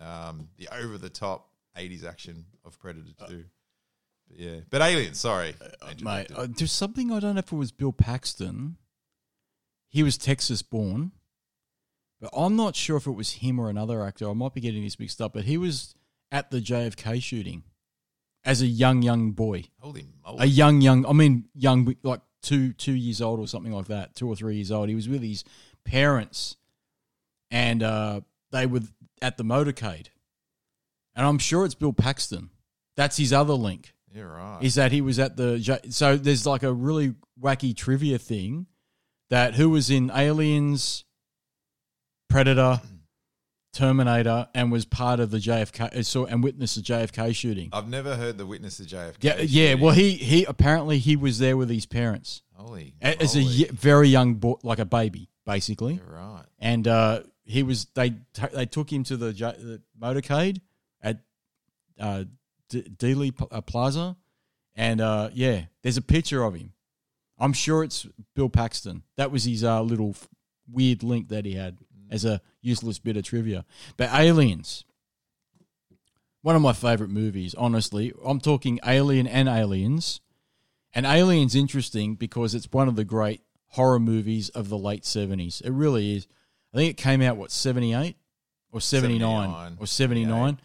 um, 0.00 0.48
the 0.58 0.68
over 0.76 0.98
the 0.98 1.08
top 1.08 1.48
80s 1.78 2.04
action 2.04 2.44
of 2.64 2.76
Predator 2.80 3.12
2. 3.28 3.44
But 4.28 4.38
yeah. 4.40 4.56
But 4.68 4.82
Alien, 4.82 5.14
sorry. 5.14 5.54
I 5.80 5.94
mate, 6.02 6.32
uh, 6.34 6.48
there's 6.50 6.72
something 6.72 7.12
I 7.12 7.20
don't 7.20 7.36
know 7.36 7.38
if 7.40 7.52
it 7.52 7.56
was 7.56 7.70
Bill 7.70 7.92
Paxton. 7.92 8.78
He 9.88 10.02
was 10.02 10.18
Texas 10.18 10.62
born, 10.62 11.12
but 12.22 12.30
I'm 12.36 12.54
not 12.54 12.76
sure 12.76 12.96
if 12.96 13.08
it 13.08 13.10
was 13.10 13.32
him 13.32 13.58
or 13.58 13.68
another 13.68 14.00
actor. 14.04 14.30
I 14.30 14.32
might 14.32 14.54
be 14.54 14.60
getting 14.60 14.84
this 14.84 14.98
mixed 15.00 15.20
up, 15.20 15.32
but 15.32 15.42
he 15.42 15.58
was 15.58 15.96
at 16.30 16.52
the 16.52 16.60
JFK 16.60 17.20
shooting 17.20 17.64
as 18.44 18.62
a 18.62 18.66
young, 18.66 19.02
young 19.02 19.32
boy. 19.32 19.64
Holy 19.80 20.06
moly! 20.24 20.38
A 20.38 20.46
young, 20.46 20.80
young, 20.80 21.04
I 21.04 21.12
mean, 21.12 21.46
young, 21.52 21.96
like 22.04 22.20
two, 22.40 22.74
two 22.74 22.92
years 22.92 23.20
old 23.20 23.40
or 23.40 23.48
something 23.48 23.72
like 23.72 23.88
that, 23.88 24.14
two 24.14 24.28
or 24.28 24.36
three 24.36 24.54
years 24.54 24.70
old. 24.70 24.88
He 24.88 24.94
was 24.94 25.08
with 25.08 25.20
his 25.20 25.42
parents, 25.84 26.56
and 27.50 27.82
uh, 27.82 28.20
they 28.52 28.66
were 28.66 28.82
at 29.20 29.36
the 29.36 29.44
motorcade, 29.44 30.06
and 31.16 31.26
I'm 31.26 31.38
sure 31.38 31.64
it's 31.64 31.74
Bill 31.74 31.92
Paxton. 31.92 32.50
That's 32.96 33.16
his 33.16 33.32
other 33.32 33.54
link 33.54 33.94
You're 34.14 34.28
right. 34.28 34.62
is 34.62 34.76
that 34.76 34.92
he 34.92 35.00
was 35.00 35.18
at 35.18 35.36
the 35.36 35.58
J- 35.58 35.90
so 35.90 36.16
there's 36.16 36.46
like 36.46 36.62
a 36.62 36.72
really 36.72 37.16
wacky 37.40 37.76
trivia 37.76 38.18
thing 38.18 38.66
that 39.28 39.54
who 39.54 39.70
was 39.70 39.90
in 39.90 40.12
Aliens, 40.14 41.04
Predator, 42.32 42.80
Terminator, 43.74 44.48
and 44.54 44.72
was 44.72 44.84
part 44.84 45.20
of 45.20 45.30
the 45.30 45.38
JFK 45.38 45.94
uh, 45.96 46.02
so 46.02 46.24
and 46.26 46.42
witnessed 46.42 46.76
the 46.76 46.82
JFK 46.82 47.34
shooting. 47.34 47.68
I've 47.72 47.88
never 47.88 48.16
heard 48.16 48.38
the 48.38 48.46
witness 48.46 48.78
to 48.78 48.84
JFK. 48.84 49.16
Yeah, 49.20 49.36
yeah. 49.40 49.68
shooting. 49.70 49.84
Well, 49.84 49.94
he 49.94 50.12
he 50.12 50.44
apparently 50.44 50.98
he 50.98 51.16
was 51.16 51.38
there 51.38 51.56
with 51.56 51.70
his 51.70 51.86
parents 51.86 52.42
Holy. 52.54 52.94
A- 53.02 53.20
as 53.22 53.36
a 53.36 53.40
moly. 53.42 53.64
very 53.72 54.08
young 54.08 54.34
boy, 54.34 54.54
like 54.62 54.78
a 54.78 54.84
baby, 54.84 55.28
basically. 55.46 55.94
You're 55.94 56.14
right. 56.16 56.44
And 56.58 56.88
uh, 56.88 57.20
he 57.44 57.62
was 57.62 57.86
they 57.94 58.10
t- 58.10 58.46
they 58.52 58.66
took 58.66 58.90
him 58.92 59.04
to 59.04 59.16
the, 59.16 59.32
J- 59.32 59.56
the 59.58 59.80
motorcade 60.00 60.60
at 61.02 61.20
uh, 62.00 62.24
D- 62.68 62.82
Dealey 62.96 63.36
P- 63.36 63.46
uh, 63.50 63.60
Plaza, 63.62 64.16
and 64.74 65.00
uh, 65.00 65.30
yeah, 65.34 65.64
there's 65.82 65.96
a 65.98 66.02
picture 66.02 66.42
of 66.44 66.54
him. 66.54 66.72
I'm 67.38 67.52
sure 67.52 67.84
it's 67.84 68.06
Bill 68.34 68.48
Paxton. 68.48 69.02
That 69.16 69.30
was 69.30 69.44
his 69.44 69.64
uh, 69.64 69.82
little 69.82 70.10
f- 70.10 70.28
weird 70.70 71.02
link 71.02 71.28
that 71.28 71.44
he 71.44 71.54
had 71.54 71.78
as 72.12 72.24
a 72.24 72.40
useless 72.60 72.98
bit 72.98 73.16
of 73.16 73.24
trivia. 73.24 73.64
But 73.96 74.12
Aliens, 74.12 74.84
one 76.42 76.54
of 76.54 76.62
my 76.62 76.74
favorite 76.74 77.10
movies. 77.10 77.54
Honestly, 77.54 78.12
I'm 78.24 78.40
talking 78.40 78.78
Alien 78.86 79.26
and 79.26 79.48
Aliens, 79.48 80.20
and 80.92 81.06
Aliens 81.06 81.54
interesting 81.54 82.14
because 82.14 82.54
it's 82.54 82.70
one 82.70 82.86
of 82.86 82.96
the 82.96 83.04
great 83.04 83.40
horror 83.68 83.98
movies 83.98 84.50
of 84.50 84.68
the 84.68 84.76
late 84.76 85.04
70s. 85.04 85.62
It 85.62 85.72
really 85.72 86.16
is. 86.16 86.28
I 86.74 86.76
think 86.76 86.90
it 86.90 87.02
came 87.02 87.22
out 87.22 87.36
what 87.38 87.50
78 87.50 88.16
or 88.70 88.80
79, 88.80 89.20
79, 89.20 89.76
or 89.80 89.86
79. 89.86 90.60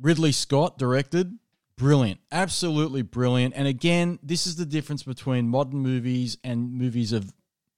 Ridley 0.00 0.32
Scott 0.32 0.78
directed. 0.78 1.36
Brilliant. 1.76 2.20
Absolutely 2.30 3.02
brilliant. 3.02 3.54
And 3.56 3.66
again, 3.66 4.20
this 4.22 4.46
is 4.46 4.54
the 4.56 4.66
difference 4.66 5.02
between 5.02 5.48
modern 5.48 5.80
movies 5.80 6.36
and 6.44 6.72
movies 6.72 7.12
of 7.12 7.32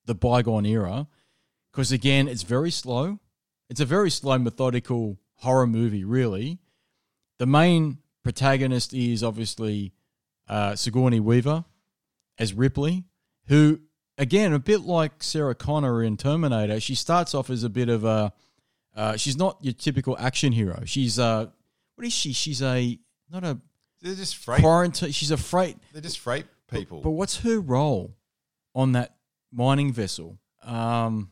the 0.05 0.15
bygone 0.15 0.67
era. 0.67 1.07
Because 1.77 1.93
again, 1.93 2.27
it's 2.27 2.43
very 2.43 2.71
slow. 2.71 3.19
It's 3.69 3.81
a 3.81 3.85
very 3.85 4.11
slow, 4.11 4.39
methodical 4.39 5.19
horror 5.35 5.67
movie, 5.67 6.05
really. 6.05 6.59
The 7.39 7.45
main 7.45 7.99
protagonist 8.23 8.95
is 8.95 9.23
obviously 9.23 9.93
uh, 10.49 10.75
Sigourney 10.75 11.21
Weaver 11.21 11.67
as 12.39 12.55
Ripley, 12.55 13.05
who, 13.49 13.81
again, 14.17 14.55
a 14.55 14.59
bit 14.59 14.81
like 14.81 15.23
Sarah 15.23 15.55
Connor 15.55 16.03
in 16.03 16.17
Terminator, 16.17 16.81
she 16.81 16.95
starts 16.95 17.35
off 17.35 17.51
as 17.51 17.63
a 17.63 17.69
bit 17.69 17.91
of 17.91 18.05
a. 18.05 18.33
Uh, 18.97 19.19
she's 19.19 19.37
not 19.37 19.59
your 19.61 19.75
typical 19.75 20.17
action 20.19 20.53
hero. 20.53 20.83
She's 20.87 21.19
uh, 21.19 21.49
what 21.97 22.07
is 22.07 22.15
she? 22.15 22.33
She's 22.33 22.63
a 22.63 22.99
not 23.31 23.45
a 23.45 23.59
They're 24.01 24.15
just 24.15 24.37
freight. 24.39 24.63
quarantine. 24.63 25.13
She's 25.13 25.31
a 25.31 25.37
freight. 25.37 25.77
They're 25.93 26.01
just 26.01 26.21
freight 26.21 26.47
people. 26.71 27.03
But 27.03 27.11
what's 27.11 27.41
her 27.41 27.61
role 27.61 28.17
on 28.75 28.93
that 28.93 29.17
mining 29.53 29.93
vessel? 29.93 30.39
Um, 30.65 31.31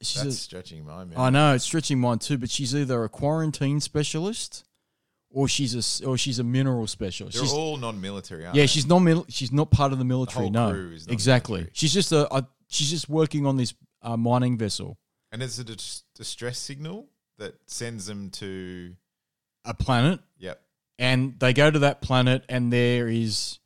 she's 0.00 0.22
That's 0.22 0.34
a, 0.36 0.38
stretching 0.38 0.84
my 0.84 0.98
memory. 1.04 1.16
I 1.16 1.30
know 1.30 1.54
it's 1.54 1.64
stretching 1.64 2.00
mine 2.00 2.18
too, 2.18 2.38
but 2.38 2.50
she's 2.50 2.74
either 2.74 3.04
a 3.04 3.08
quarantine 3.08 3.80
specialist 3.80 4.64
or 5.30 5.48
she's 5.48 5.74
a 6.02 6.06
or 6.06 6.16
she's 6.16 6.38
a 6.38 6.44
mineral 6.44 6.86
specialist. 6.86 7.36
They're 7.36 7.44
She's, 7.44 7.52
all 7.52 7.76
non-military, 7.76 8.44
aren't 8.44 8.56
yeah, 8.56 8.62
they? 8.62 8.66
she's 8.68 8.86
mil- 8.86 9.26
she's 9.28 9.50
not 9.52 9.70
part 9.70 9.92
of 9.92 9.98
the 9.98 10.04
military. 10.04 10.44
whole 10.44 10.52
no, 10.52 10.92
exactly. 11.08 11.66
She's 11.72 11.92
just 11.92 12.12
a, 12.12 12.32
a 12.34 12.46
she's 12.68 12.88
just 12.90 13.08
working 13.08 13.44
on 13.46 13.56
this 13.56 13.74
uh, 14.02 14.16
mining 14.16 14.56
vessel, 14.58 14.96
And 15.32 15.42
it's 15.42 15.58
a 15.58 15.64
dis- 15.64 16.04
distress 16.14 16.58
signal 16.58 17.08
that 17.38 17.54
sends 17.66 18.06
them 18.06 18.30
to. 18.30 18.94
a 19.64 19.74
planet, 19.74 20.20
Yep. 20.38 20.60
and 21.00 21.38
they 21.40 21.52
go 21.52 21.68
to 21.70 21.80
that 21.80 22.00
planet, 22.00 22.44
and 22.48 22.72
there 22.72 23.08
is 23.08 23.58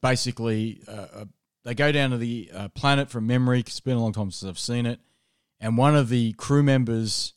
basically 0.00 0.82
uh, 0.86 0.90
uh, 0.92 1.24
they 1.64 1.74
go 1.74 1.90
down 1.92 2.10
to 2.10 2.18
the 2.18 2.50
uh, 2.54 2.68
planet 2.68 3.10
from 3.10 3.26
memory. 3.26 3.60
It's 3.60 3.80
been 3.80 3.96
a 3.96 4.00
long 4.00 4.12
time 4.12 4.30
since 4.30 4.48
I've 4.48 4.58
seen 4.58 4.86
it, 4.86 5.00
and 5.60 5.76
one 5.76 5.96
of 5.96 6.08
the 6.08 6.32
crew 6.34 6.62
members 6.62 7.34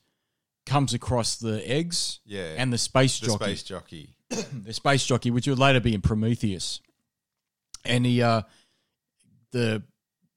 comes 0.66 0.94
across 0.94 1.36
the 1.38 1.62
eggs 1.70 2.20
Yeah. 2.26 2.54
and 2.58 2.72
the 2.72 2.78
space 2.78 3.20
the 3.20 3.28
jockey, 3.28 3.44
space 3.46 3.64
jockey. 3.64 4.16
the 4.30 4.74
space 4.74 5.06
jockey, 5.06 5.32
which 5.32 5.48
would 5.48 5.60
later 5.60 5.80
be 5.80 5.94
in 5.94 6.02
Prometheus, 6.02 6.80
and 7.84 8.06
he 8.06 8.22
uh, 8.22 8.44
the 9.52 9.84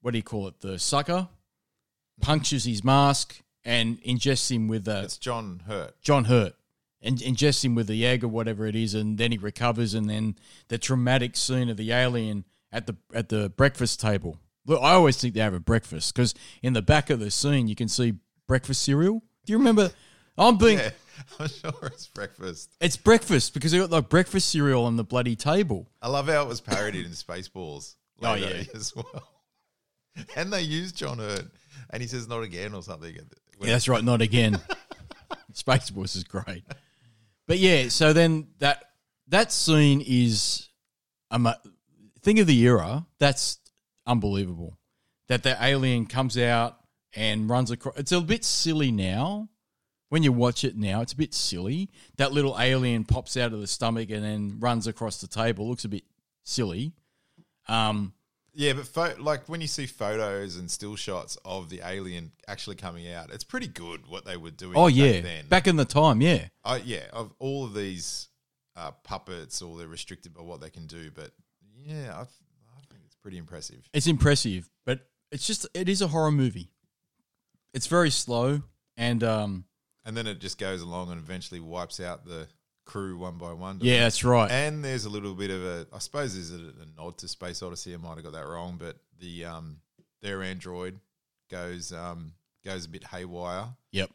what 0.01 0.11
do 0.11 0.17
you 0.17 0.23
call 0.23 0.47
it? 0.47 0.59
The 0.61 0.77
sucker 0.79 1.27
punctures 2.21 2.65
his 2.65 2.83
mask 2.83 3.41
and 3.63 4.01
ingests 4.03 4.51
him 4.51 4.67
with 4.67 4.87
a 4.87 5.03
It's 5.03 5.17
John 5.17 5.63
Hurt. 5.67 5.99
John 6.01 6.25
Hurt 6.25 6.53
and 7.01 7.17
ingests 7.19 7.63
him 7.63 7.75
with 7.75 7.87
the 7.87 8.05
egg 8.05 8.23
or 8.23 8.27
whatever 8.27 8.65
it 8.67 8.75
is, 8.75 8.93
and 8.93 9.17
then 9.17 9.31
he 9.31 9.37
recovers, 9.37 9.93
and 9.93 10.09
then 10.09 10.35
the 10.69 10.77
traumatic 10.77 11.35
scene 11.35 11.69
of 11.69 11.77
the 11.77 11.91
alien 11.91 12.45
at 12.71 12.87
the 12.87 12.95
at 13.13 13.29
the 13.29 13.49
breakfast 13.49 13.99
table. 14.01 14.39
Look, 14.65 14.81
I 14.81 14.91
always 14.93 15.17
think 15.17 15.33
they 15.33 15.41
have 15.41 15.53
a 15.53 15.59
breakfast 15.59 16.13
because 16.13 16.33
in 16.63 16.73
the 16.73 16.81
back 16.81 17.09
of 17.09 17.19
the 17.19 17.29
scene 17.31 17.67
you 17.67 17.75
can 17.75 17.87
see 17.87 18.13
breakfast 18.47 18.81
cereal. 18.81 19.21
Do 19.45 19.53
you 19.53 19.57
remember? 19.57 19.91
I'm 20.37 20.57
being 20.57 20.79
Yeah, 20.79 20.89
I'm 21.39 21.47
sure 21.47 21.73
it's 21.83 22.07
breakfast. 22.07 22.69
it's 22.81 22.97
breakfast 22.97 23.53
because 23.53 23.71
they 23.71 23.77
got 23.77 23.91
like 23.91 24.09
breakfast 24.09 24.49
cereal 24.49 24.85
on 24.85 24.95
the 24.97 25.03
bloody 25.03 25.35
table. 25.35 25.87
I 26.01 26.09
love 26.09 26.27
how 26.27 26.41
it 26.43 26.47
was 26.47 26.61
parodied 26.61 27.05
in 27.05 27.11
Spaceballs. 27.11 27.95
Oh, 28.23 28.33
yeah. 28.35 28.63
as 28.73 28.95
well. 28.95 29.23
And 30.37 30.51
they 30.53 30.61
used 30.61 30.95
John 30.95 31.19
Hurt, 31.19 31.43
and 31.89 32.01
he 32.01 32.07
says 32.07 32.29
not 32.29 32.43
again 32.43 32.73
or 32.73 32.81
something. 32.81 33.13
Yeah, 33.13 33.21
that's 33.59 33.89
right. 33.89 34.01
Not 34.01 34.21
again. 34.21 34.57
Spaceballs 35.53 36.15
is 36.15 36.23
great, 36.23 36.63
but 37.47 37.59
yeah. 37.59 37.89
So 37.89 38.13
then 38.13 38.47
that 38.59 38.83
that 39.27 39.51
scene 39.51 40.01
is, 40.05 40.69
um, 41.31 41.49
think 42.21 42.39
of 42.39 42.47
the 42.47 42.57
era. 42.61 43.05
That's 43.19 43.57
unbelievable. 44.05 44.77
That 45.27 45.43
the 45.43 45.57
alien 45.59 46.05
comes 46.05 46.37
out 46.37 46.77
and 47.15 47.49
runs 47.49 47.71
across. 47.71 47.97
It's 47.97 48.11
a 48.11 48.21
bit 48.21 48.43
silly 48.43 48.91
now. 48.91 49.49
When 50.09 50.21
you 50.21 50.31
watch 50.31 50.63
it 50.63 50.77
now, 50.77 51.01
it's 51.01 51.13
a 51.13 51.17
bit 51.17 51.33
silly. 51.33 51.89
That 52.17 52.31
little 52.31 52.57
alien 52.59 53.05
pops 53.05 53.35
out 53.37 53.53
of 53.53 53.59
the 53.59 53.67
stomach 53.67 54.11
and 54.11 54.23
then 54.23 54.57
runs 54.59 54.85
across 54.85 55.19
the 55.19 55.27
table. 55.27 55.67
Looks 55.67 55.83
a 55.83 55.89
bit 55.89 56.03
silly. 56.43 56.93
Um, 57.67 58.13
Yeah, 58.53 58.73
but 58.73 58.85
pho- 58.87 59.15
like 59.19 59.49
when 59.49 59.61
you 59.61 59.67
see 59.67 59.87
photos 59.87 60.57
and 60.57 60.69
still 60.69 60.95
shots 60.95 61.37
of 61.43 61.69
the 61.69 61.81
alien 61.83 62.31
actually 62.47 62.75
coming 62.75 63.11
out, 63.11 63.31
it's 63.33 63.43
pretty 63.43 63.67
good 63.67 64.05
what 64.07 64.25
they 64.25 64.37
were 64.37 64.51
doing. 64.51 64.77
oh 64.77 64.87
yeah, 64.87 65.21
then. 65.21 65.47
back 65.47 65.65
in 65.67 65.75
the 65.75 65.85
time, 65.85 66.21
yeah. 66.21 66.47
Uh, 66.63 66.79
yeah, 66.85 67.05
of 67.11 67.33
all 67.39 67.65
of 67.65 67.73
these 67.73 68.27
uh, 68.77 68.91
puppets, 69.03 69.61
all 69.63 69.75
they're 69.75 69.87
restricted 69.87 70.33
by 70.35 70.43
what 70.43 70.61
they 70.61 70.69
can 70.69 70.85
do. 70.85 71.09
But 71.11 71.31
yeah, 71.83 72.13
I, 72.15 72.21
I 72.21 72.25
think 72.25 72.29
it's 72.41 72.44
pretty 73.25 73.39
impressive. 73.39 73.89
It's 73.91 74.05
impressive, 74.05 74.69
but 74.85 74.99
it's 75.31 75.47
just 75.47 75.65
it 75.73 75.89
is 75.89 76.03
a 76.03 76.07
horror 76.07 76.31
movie. 76.31 76.69
It's 77.73 77.87
very 77.87 78.11
slow 78.11 78.61
and 78.95 79.23
um, 79.23 79.65
And 80.05 80.15
then 80.15 80.27
it 80.27 80.39
just 80.39 80.59
goes 80.59 80.83
along 80.83 81.09
and 81.11 81.19
eventually 81.19 81.59
wipes 81.59 81.99
out 81.99 82.23
the 82.23 82.47
crew 82.85 83.17
one 83.17 83.39
by 83.39 83.51
one. 83.51 83.79
yeah, 83.81 83.95
it? 83.95 83.99
that's 84.01 84.23
right. 84.23 84.51
And 84.51 84.85
there's 84.85 85.05
a 85.05 85.09
little 85.09 85.33
bit 85.33 85.49
of 85.49 85.63
a, 85.65 85.87
I 85.91 85.97
suppose, 85.97 86.35
there's 86.35 86.51
a, 86.51 86.65
a 86.65 86.85
nod 87.01 87.17
to 87.17 87.27
Space 87.27 87.63
Odyssey. 87.63 87.95
I 87.95 87.97
might 87.97 88.13
have 88.13 88.23
got 88.23 88.33
that 88.33 88.45
wrong, 88.45 88.77
but 88.79 88.97
the 89.19 89.45
um, 89.45 89.77
their 90.21 90.43
android 90.43 90.99
goes 91.49 91.91
um, 91.91 92.33
goes 92.63 92.85
a 92.85 92.89
bit 92.89 93.05
haywire. 93.05 93.69
Yep. 93.91 94.11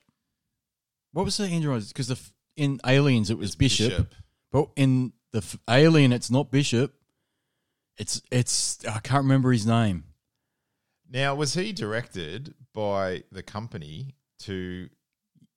What 1.15 1.25
was 1.25 1.37
the 1.37 1.47
android? 1.47 1.89
Because 1.89 2.07
the 2.07 2.21
in 2.57 2.79
Aliens 2.87 3.29
it 3.29 3.39
was 3.39 3.57
Bishop, 3.57 4.15
but 4.53 4.69
in 4.77 5.15
the 5.33 5.39
f- 5.39 5.59
Alien 5.69 6.13
it's 6.13 6.31
not 6.31 6.53
Bishop. 6.53 6.95
It's 8.01 8.23
it's 8.31 8.83
I 8.87 8.99
can't 9.01 9.25
remember 9.25 9.53
his 9.53 9.67
name. 9.67 10.05
Now, 11.13 11.35
was 11.35 11.53
he 11.53 11.71
directed 11.73 12.55
by 12.73 13.25
the 13.31 13.43
company 13.43 14.15
to 14.41 14.89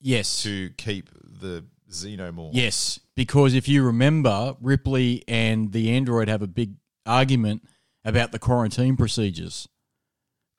Yes. 0.01 0.43
to 0.43 0.71
keep 0.71 1.09
the 1.23 1.63
xenomorph? 1.89 2.51
Yes, 2.53 2.99
because 3.15 3.53
if 3.53 3.69
you 3.69 3.83
remember, 3.85 4.57
Ripley 4.59 5.23
and 5.25 5.71
the 5.71 5.91
android 5.91 6.27
have 6.27 6.41
a 6.41 6.47
big 6.47 6.75
argument 7.05 7.63
about 8.03 8.33
the 8.33 8.39
quarantine 8.39 8.97
procedures. 8.97 9.69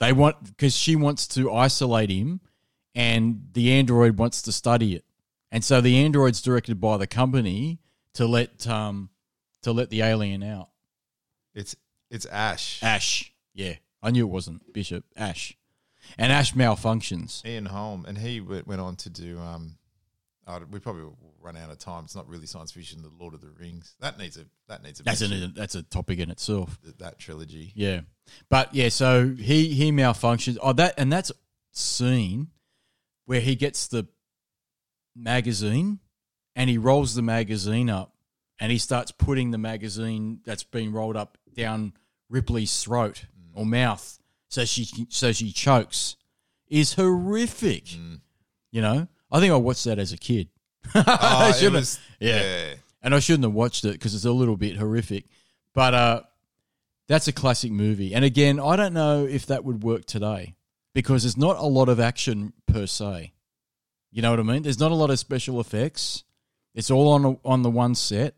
They 0.01 0.15
want 0.15 0.43
because 0.43 0.75
she 0.75 0.97
wants 0.97 1.27
to 1.29 1.53
isolate 1.53 2.09
him, 2.09 2.41
and 2.95 3.49
the 3.53 3.73
android 3.73 4.17
wants 4.19 4.41
to 4.43 4.53
study 4.53 4.95
it, 4.95 5.05
and 5.53 5.63
so 5.63 5.83
the 5.83 5.99
android's 5.99 6.41
directed 6.41 6.81
by 6.81 6.97
the 6.97 7.07
company 7.07 7.81
to 8.15 8.27
let 8.27 8.67
um 8.67 9.11
to 9.61 9.73
let 9.73 9.91
the 9.91 10.01
alien 10.01 10.43
out. 10.43 10.71
It's 11.55 11.77
it's 12.11 12.27
Ash. 12.27 12.83
Ash, 12.83 13.33
yeah, 13.55 13.75
I 14.03 14.11
knew 14.11 14.27
it 14.27 14.31
wasn't 14.31 14.73
Bishop. 14.73 15.05
Ash, 15.17 15.57
and 16.19 16.33
Ash 16.33 16.53
malfunctions. 16.55 17.45
Ian 17.47 17.67
Holm, 17.67 18.05
and 18.07 18.19
he 18.19 18.41
w- 18.41 18.63
went 18.67 18.81
on 18.81 18.97
to 18.97 19.11
do. 19.11 19.39
Um, 19.39 19.77
oh, 20.47 20.61
we 20.71 20.79
probably 20.81 21.03
will 21.05 21.19
run 21.41 21.57
out 21.57 21.71
of 21.71 21.79
time. 21.79 22.05
It's 22.05 22.17
not 22.17 22.29
really 22.29 22.47
science 22.47 22.73
fiction. 22.73 23.03
The 23.03 23.11
Lord 23.21 23.35
of 23.35 23.41
the 23.41 23.51
Rings 23.51 23.95
that 24.01 24.19
needs 24.19 24.37
a 24.37 24.47
that 24.69 24.83
needs 24.83 25.01
a 25.01 25.03
That's 25.05 25.21
mention, 25.21 25.43
a 25.45 25.49
that's 25.49 25.75
a 25.75 25.83
topic 25.83 26.19
in 26.19 26.31
itself. 26.31 26.79
th- 26.83 26.97
that 26.99 27.19
trilogy. 27.19 27.73
Yeah, 27.75 28.01
but 28.49 28.75
yeah, 28.75 28.89
so 28.89 29.29
he 29.29 29.69
he 29.69 29.93
malfunctions. 29.93 30.59
Oh, 30.61 30.73
that 30.75 30.95
and 30.99 31.13
that's 31.13 31.31
scene 31.73 32.49
where 33.27 33.41
he 33.41 33.55
gets 33.57 33.87
the 33.89 34.07
magazine 35.17 36.01
and 36.57 36.69
he 36.71 36.79
rolls 36.79 37.15
the 37.15 37.23
magazine 37.23 37.89
up 37.91 38.13
and 38.61 38.71
he 38.71 38.79
starts 38.79 39.11
putting 39.13 39.51
the 39.51 39.59
magazine 39.59 40.41
that's 40.45 40.63
been 40.65 40.93
rolled 40.93 41.17
up 41.17 41.39
down 41.55 41.93
Ripley's 42.29 42.83
throat 42.83 43.27
or 43.55 43.65
mouth, 43.67 44.19
so 44.49 44.65
she 44.65 44.87
so 45.09 45.33
she 45.33 45.53
chokes. 45.53 46.17
Is 46.69 46.95
horrific. 46.95 47.85
Mm. 47.85 48.21
You 48.73 48.81
know, 48.81 49.09
I 49.31 49.41
think 49.41 49.53
I 49.53 49.57
watched 49.57 49.85
that 49.85 49.99
as 49.99 50.13
a 50.13 50.17
kid. 50.19 50.49
Oh, 50.95 51.03
I 51.07 51.69
was, 51.69 51.99
yeah. 52.21 52.43
yeah. 52.43 52.75
and 53.03 53.15
I 53.15 53.19
shouldn't 53.21 53.45
have 53.45 53.55
watched 53.55 53.85
it 53.85 53.93
because 53.93 54.15
it's 54.15 54.25
a 54.25 54.33
little 54.33 54.57
bit 54.57 54.77
horrific. 54.77 55.25
But 55.73 55.95
uh, 55.95 56.21
that's 57.09 57.29
a 57.29 57.33
classic 57.33 57.73
movie. 57.73 58.15
And 58.15 58.25
again, 58.25 58.61
I 58.61 58.77
don't 58.77 58.95
know 58.95 59.27
if 59.27 59.47
that 59.47 59.65
would 59.65 59.83
work 59.83 60.05
today 60.05 60.55
because 60.95 61.23
there's 61.23 61.37
not 61.37 61.57
a 61.57 61.67
lot 61.67 61.89
of 61.89 62.01
action 62.01 62.53
per 62.67 62.87
se. 62.87 63.33
You 64.13 64.23
know 64.23 64.31
what 64.31 64.41
I 64.41 64.45
mean? 64.45 64.63
There's 64.63 64.79
not 64.81 64.93
a 64.93 64.95
lot 64.95 65.11
of 65.11 65.19
special 65.19 65.61
effects. 65.61 66.25
It's 66.75 66.91
all 66.91 67.09
on 67.09 67.39
on 67.45 67.63
the 67.63 67.71
one 67.71 67.95
set. 67.95 68.35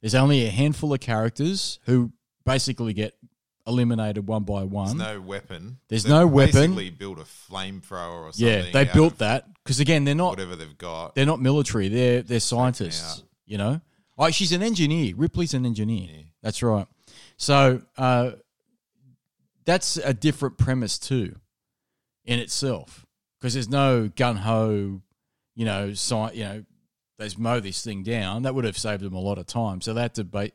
There's 0.00 0.14
only 0.14 0.46
a 0.46 0.50
handful 0.50 0.92
of 0.92 1.00
characters 1.00 1.78
who 1.86 2.12
basically 2.44 2.92
get 2.92 3.14
eliminated 3.66 4.26
one 4.26 4.44
by 4.44 4.62
one. 4.64 4.98
There's 4.98 5.14
no 5.14 5.20
weapon. 5.20 5.78
There's 5.88 6.02
They've 6.04 6.10
no 6.10 6.26
weapon. 6.26 6.52
Basically, 6.52 6.90
build 6.90 7.18
a 7.18 7.24
flamethrower 7.24 8.24
or 8.24 8.32
something. 8.32 8.46
yeah, 8.46 8.70
they 8.72 8.84
built 8.84 9.18
that 9.18 9.46
because 9.62 9.80
again, 9.80 10.04
they're 10.04 10.14
not 10.14 10.30
whatever 10.30 10.56
they've 10.56 10.76
got. 10.78 11.14
they're 11.14 11.26
not 11.26 11.40
military. 11.40 11.88
They're 11.88 12.22
they're 12.22 12.40
scientists. 12.40 13.22
You 13.46 13.58
know, 13.58 13.80
oh, 14.18 14.30
she's 14.30 14.52
an 14.52 14.62
engineer. 14.62 15.14
Ripley's 15.16 15.54
an 15.54 15.66
engineer. 15.66 16.08
Yeah. 16.10 16.22
That's 16.42 16.62
right. 16.62 16.86
So 17.36 17.82
uh, 17.96 18.32
that's 19.64 19.96
a 19.96 20.14
different 20.14 20.58
premise 20.58 20.98
too, 20.98 21.36
in 22.24 22.38
itself, 22.38 23.06
because 23.40 23.54
there's 23.54 23.68
no 23.68 24.08
gun 24.08 24.36
ho, 24.36 25.00
you 25.54 25.64
know, 25.64 25.90
sci- 25.90 26.32
you 26.34 26.44
know, 26.44 26.64
let's 27.18 27.38
mow 27.38 27.60
this 27.60 27.82
thing 27.82 28.02
down. 28.02 28.42
That 28.42 28.54
would 28.54 28.64
have 28.64 28.78
saved 28.78 29.02
them 29.02 29.14
a 29.14 29.20
lot 29.20 29.38
of 29.38 29.46
time. 29.46 29.80
So 29.80 29.94
they 29.94 30.02
had 30.02 30.14
to 30.14 30.24
ba- 30.24 30.50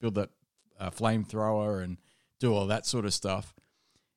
build 0.00 0.14
that 0.14 0.30
uh, 0.78 0.90
flamethrower 0.90 1.82
and 1.82 1.98
do 2.40 2.52
all 2.54 2.66
that 2.66 2.86
sort 2.86 3.04
of 3.04 3.14
stuff. 3.14 3.54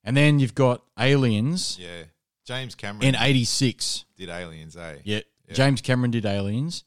And 0.03 0.15
then 0.15 0.39
you've 0.39 0.55
got 0.55 0.83
Aliens 0.99 1.77
Yeah, 1.79 2.03
James 2.45 2.75
Cameron 2.75 3.03
in 3.03 3.15
'86. 3.15 4.05
did 4.15 4.29
Aliens. 4.29 4.75
Eh? 4.77 4.97
Yeah, 5.03 5.19
Yeah. 5.47 5.53
James 5.53 5.81
Cameron 5.81 6.11
did 6.11 6.25
Aliens, 6.25 6.83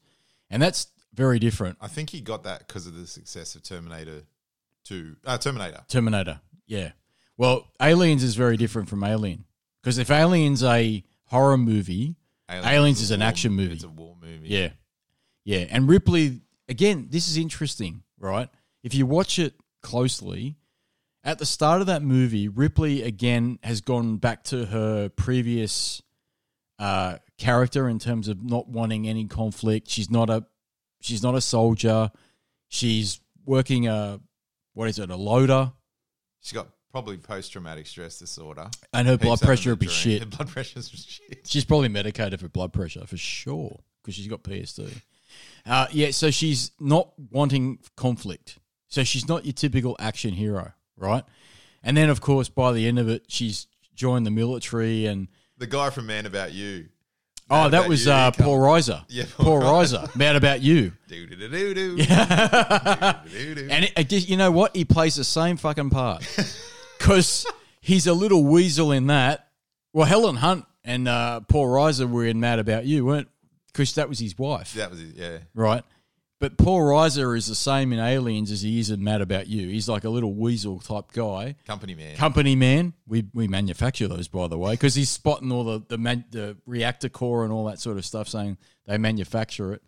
and 0.49 0.61
that's 0.61 0.87
very 1.13 1.39
different. 1.39 1.77
I 1.81 1.87
think 1.87 2.09
he 2.09 2.21
got 2.21 2.43
that 2.43 2.67
because 2.67 2.87
of 2.87 2.95
the 2.95 3.05
success 3.07 3.55
of 3.55 3.63
Terminator 3.63 4.23
Two. 4.83 5.15
Uh, 5.25 5.37
Terminator. 5.37 5.83
Terminator, 5.87 6.41
yeah. 6.65 6.91
Well, 7.37 7.67
Aliens 7.81 8.23
is 8.23 8.35
very 8.35 8.57
different 8.57 8.89
from 8.89 9.03
Alien 9.03 9.45
because 9.81 9.97
if 9.97 10.09
Aliens 10.11 10.63
a 10.63 11.03
horror 11.25 11.57
movie, 11.57 12.15
Aliens 12.49 12.99
a 12.99 13.03
is 13.03 13.11
an 13.11 13.19
war- 13.19 13.27
action 13.29 13.53
movie. 13.53 13.73
It's 13.75 13.83
a 13.83 13.89
war 13.89 14.15
movie. 14.21 14.47
yeah, 14.49 14.69
yeah. 15.43 15.65
And 15.69 15.87
Ripley 15.87 16.41
again, 16.67 17.07
this 17.11 17.27
is 17.29 17.37
interesting, 17.37 18.03
right? 18.19 18.49
If 18.83 18.93
you 18.93 19.05
watch 19.05 19.37
it 19.39 19.53
closely, 19.81 20.57
at 21.23 21.37
the 21.39 21.45
start 21.45 21.81
of 21.81 21.87
that 21.87 22.01
movie, 22.01 22.47
Ripley 22.47 23.03
again 23.03 23.59
has 23.63 23.81
gone 23.81 24.17
back 24.17 24.43
to 24.45 24.65
her 24.65 25.09
previous 25.09 26.01
uh, 26.79 27.17
character 27.37 27.87
in 27.87 27.99
terms 27.99 28.27
of 28.27 28.43
not 28.43 28.67
wanting 28.67 29.07
any 29.07 29.25
conflict. 29.25 29.89
She's 29.89 30.09
not 30.09 30.29
a 30.29 30.45
she's 30.99 31.21
not 31.21 31.35
a 31.35 31.41
soldier. 31.41 32.11
She's 32.69 33.19
working 33.45 33.87
a 33.87 34.19
what 34.73 34.87
is 34.89 34.97
it 34.97 35.09
a 35.09 35.15
loader, 35.15 35.73
She's 36.41 36.53
got 36.53 36.69
probably 36.91 37.17
post 37.17 37.51
traumatic 37.51 37.85
stress 37.87 38.17
disorder. 38.17 38.69
and 38.93 39.07
her 39.07 39.17
blood 39.17 39.41
pressure 39.41 39.71
would 39.71 39.79
be 39.79 39.87
shit. 39.87 40.21
Her 40.21 40.25
blood 40.25 40.49
pressure's 40.49 40.89
shit. 41.29 41.45
She's 41.47 41.65
probably 41.65 41.89
medicated 41.89 42.39
for 42.39 42.47
blood 42.49 42.73
pressure 42.73 43.05
for 43.05 43.17
sure 43.17 43.79
because 44.01 44.15
she's 44.15 44.27
got 44.27 44.43
PSD. 44.43 44.91
Uh, 45.65 45.87
yeah, 45.91 46.11
so 46.11 46.31
she's 46.31 46.71
not 46.79 47.11
wanting 47.29 47.79
conflict. 47.95 48.57
So 48.91 49.03
she's 49.03 49.27
not 49.27 49.45
your 49.45 49.53
typical 49.53 49.95
action 49.99 50.33
hero, 50.33 50.73
right? 50.97 51.23
And 51.81 51.95
then, 51.97 52.09
of 52.09 52.21
course, 52.21 52.47
by 52.49 52.73
the 52.73 52.87
end 52.87 52.99
of 52.99 53.07
it, 53.09 53.23
she's 53.29 53.65
joined 53.95 54.25
the 54.25 54.31
military 54.31 55.05
and 55.05 55.27
The 55.57 55.65
guy 55.67 55.89
from 55.89 56.05
Man 56.07 56.25
About 56.25 56.51
You. 56.51 56.89
oh, 57.49 57.69
that 57.69 57.87
was 57.87 58.05
You, 58.05 58.11
uh, 58.11 58.31
Paul 58.31 58.59
Reiser. 58.59 59.03
Yeah, 59.09 59.23
Paul 59.37 59.61
Reiser. 59.61 60.13
Mad 60.15 60.35
about 60.35 60.61
you. 60.61 60.91
Do 61.07 61.25
do 61.25 61.35
do 61.37 61.47
do 61.49 61.73
do. 61.73 61.97
Do-do-do-do. 61.97 63.67
And 63.71 63.85
it, 63.85 63.93
it 63.97 64.09
just, 64.09 64.29
you 64.29 64.37
know 64.37 64.51
what? 64.51 64.75
He 64.75 64.85
plays 64.85 65.15
the 65.15 65.23
same 65.23 65.57
fucking 65.57 65.89
part 65.89 66.21
because 66.97 67.45
he's 67.79 68.07
a 68.07 68.13
little 68.13 68.43
weasel 68.43 68.91
in 68.91 69.07
that. 69.07 69.47
Well, 69.93 70.05
Helen 70.05 70.35
Hunt 70.35 70.65
and 70.83 71.07
uh, 71.07 71.41
Paul 71.41 71.67
Reiser 71.67 72.09
were 72.09 72.25
in 72.25 72.39
Mad 72.39 72.59
About 72.59 72.85
You, 72.85 73.05
weren't? 73.05 73.27
Because 73.67 73.95
that 73.95 74.09
was 74.09 74.19
his 74.19 74.37
wife, 74.37 74.73
That 74.73 74.89
was 74.91 74.99
it. 75.01 75.15
Yeah. 75.15 75.37
right? 75.55 75.83
But 76.41 76.57
Paul 76.57 76.79
Reiser 76.79 77.37
is 77.37 77.45
the 77.45 77.53
same 77.53 77.93
in 77.93 77.99
Aliens 77.99 78.51
as 78.51 78.63
he 78.63 78.79
is 78.79 78.89
in 78.89 79.03
Mad 79.03 79.21
About 79.21 79.45
You. 79.45 79.67
He's 79.67 79.87
like 79.87 80.05
a 80.05 80.09
little 80.09 80.33
weasel 80.33 80.79
type 80.79 81.11
guy. 81.13 81.55
Company 81.67 81.93
man. 81.93 82.15
Company 82.15 82.55
man. 82.55 82.93
We 83.07 83.27
we 83.31 83.47
manufacture 83.47 84.07
those, 84.07 84.27
by 84.27 84.47
the 84.47 84.57
way, 84.57 84.71
because 84.71 84.95
he's 84.95 85.11
spotting 85.11 85.51
all 85.51 85.63
the 85.63 85.83
the, 85.87 85.99
man, 85.99 86.25
the 86.31 86.57
reactor 86.65 87.09
core 87.09 87.43
and 87.43 87.53
all 87.53 87.65
that 87.65 87.79
sort 87.79 87.97
of 87.97 88.05
stuff, 88.07 88.27
saying 88.27 88.57
they 88.87 88.97
manufacture 88.97 89.71
it. 89.71 89.83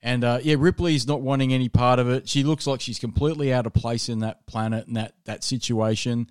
And 0.00 0.24
uh, 0.24 0.38
yeah, 0.42 0.56
Ripley's 0.58 1.06
not 1.06 1.20
wanting 1.20 1.52
any 1.52 1.68
part 1.68 1.98
of 1.98 2.08
it. 2.08 2.26
She 2.26 2.42
looks 2.42 2.66
like 2.66 2.80
she's 2.80 2.98
completely 2.98 3.52
out 3.52 3.66
of 3.66 3.74
place 3.74 4.08
in 4.08 4.20
that 4.20 4.46
planet 4.46 4.86
and 4.86 4.96
that 4.96 5.12
that 5.26 5.44
situation. 5.44 6.30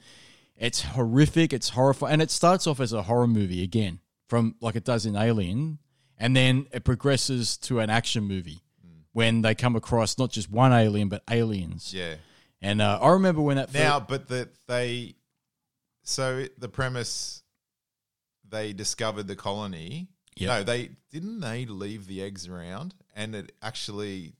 It's 0.56 0.82
horrific. 0.82 1.54
It's 1.54 1.70
horrifying, 1.70 2.14
and 2.14 2.22
it 2.24 2.32
starts 2.32 2.66
off 2.66 2.80
as 2.80 2.94
a 2.94 3.04
horror 3.04 3.28
movie 3.28 3.62
again, 3.62 4.00
from 4.28 4.56
like 4.60 4.76
it 4.76 4.86
does 4.86 5.06
in 5.06 5.16
Alien, 5.16 5.78
and 6.18 6.36
then 6.36 6.66
it 6.72 6.84
progresses 6.84 7.58
to 7.58 7.80
an 7.80 7.92
action 7.92 8.24
movie 8.24 8.64
when 9.18 9.42
they 9.42 9.56
come 9.56 9.76
across 9.76 10.18
not 10.18 10.30
just 10.32 10.50
one 10.52 10.72
alien 10.72 11.10
but 11.10 11.24
aliens 11.30 11.94
yeah. 11.94 12.16
And 12.62 12.82
uh, 12.82 13.00
I 13.02 13.10
remember 13.10 13.42
when 13.42 13.58
that 13.58 13.74
Now, 13.74 14.00
fir- 14.00 14.06
but 14.10 14.28
that 14.30 14.50
they, 14.68 15.16
so 16.04 16.46
the 16.58 16.70
premise, 16.70 17.44
they 18.48 18.74
discovered 18.74 19.28
the 19.28 19.36
colony. 19.36 20.08
Yep. 20.38 20.50
No, 20.50 20.64
they 20.64 20.90
didn't. 21.12 21.40
They 21.40 21.66
leave 21.66 22.08
the 22.08 22.22
eggs 22.22 22.48
around, 22.48 22.94
and 23.16 23.36
it 23.36 23.52
actually, 23.62 24.34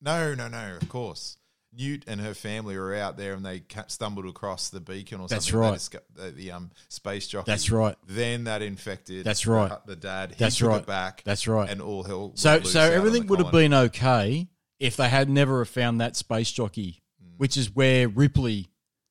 no, 0.00 0.34
no, 0.34 0.48
no. 0.48 0.78
Of 0.80 0.88
course, 0.88 1.38
Newt 1.76 2.04
and 2.06 2.20
her 2.20 2.34
family 2.34 2.76
were 2.76 2.94
out 2.94 3.16
there, 3.16 3.34
and 3.34 3.44
they 3.44 3.62
stumbled 3.88 4.26
across 4.26 4.68
the 4.70 4.80
beacon 4.80 5.20
or 5.20 5.28
That's 5.28 5.48
something. 5.48 5.70
That's 5.72 5.94
right. 5.94 6.02
the, 6.14 6.30
the 6.30 6.52
um 6.52 6.70
space 6.88 7.26
jockey. 7.26 7.50
That's 7.50 7.70
right. 7.70 7.96
Then 8.06 8.44
that 8.44 8.62
infected. 8.62 9.24
That's 9.24 9.46
right. 9.46 9.72
The, 9.86 9.96
dad. 9.96 10.30
He 10.30 10.36
That's 10.36 10.60
right. 10.62 10.80
It 10.80 10.86
back. 10.86 11.22
That's 11.24 11.46
right. 11.48 11.68
And 11.68 11.80
all 11.80 12.02
hell. 12.02 12.32
So 12.34 12.60
so 12.62 12.80
everything 12.80 13.26
would 13.26 13.40
have 13.40 13.52
been 13.52 13.74
okay 13.74 14.48
if 14.80 14.96
they 14.96 15.08
had 15.08 15.28
never 15.28 15.64
found 15.64 16.00
that 16.00 16.16
space 16.16 16.50
jockey, 16.50 17.02
Mm. 17.22 17.38
which 17.38 17.56
is 17.56 17.74
where 17.74 18.08
Ripley 18.08 18.68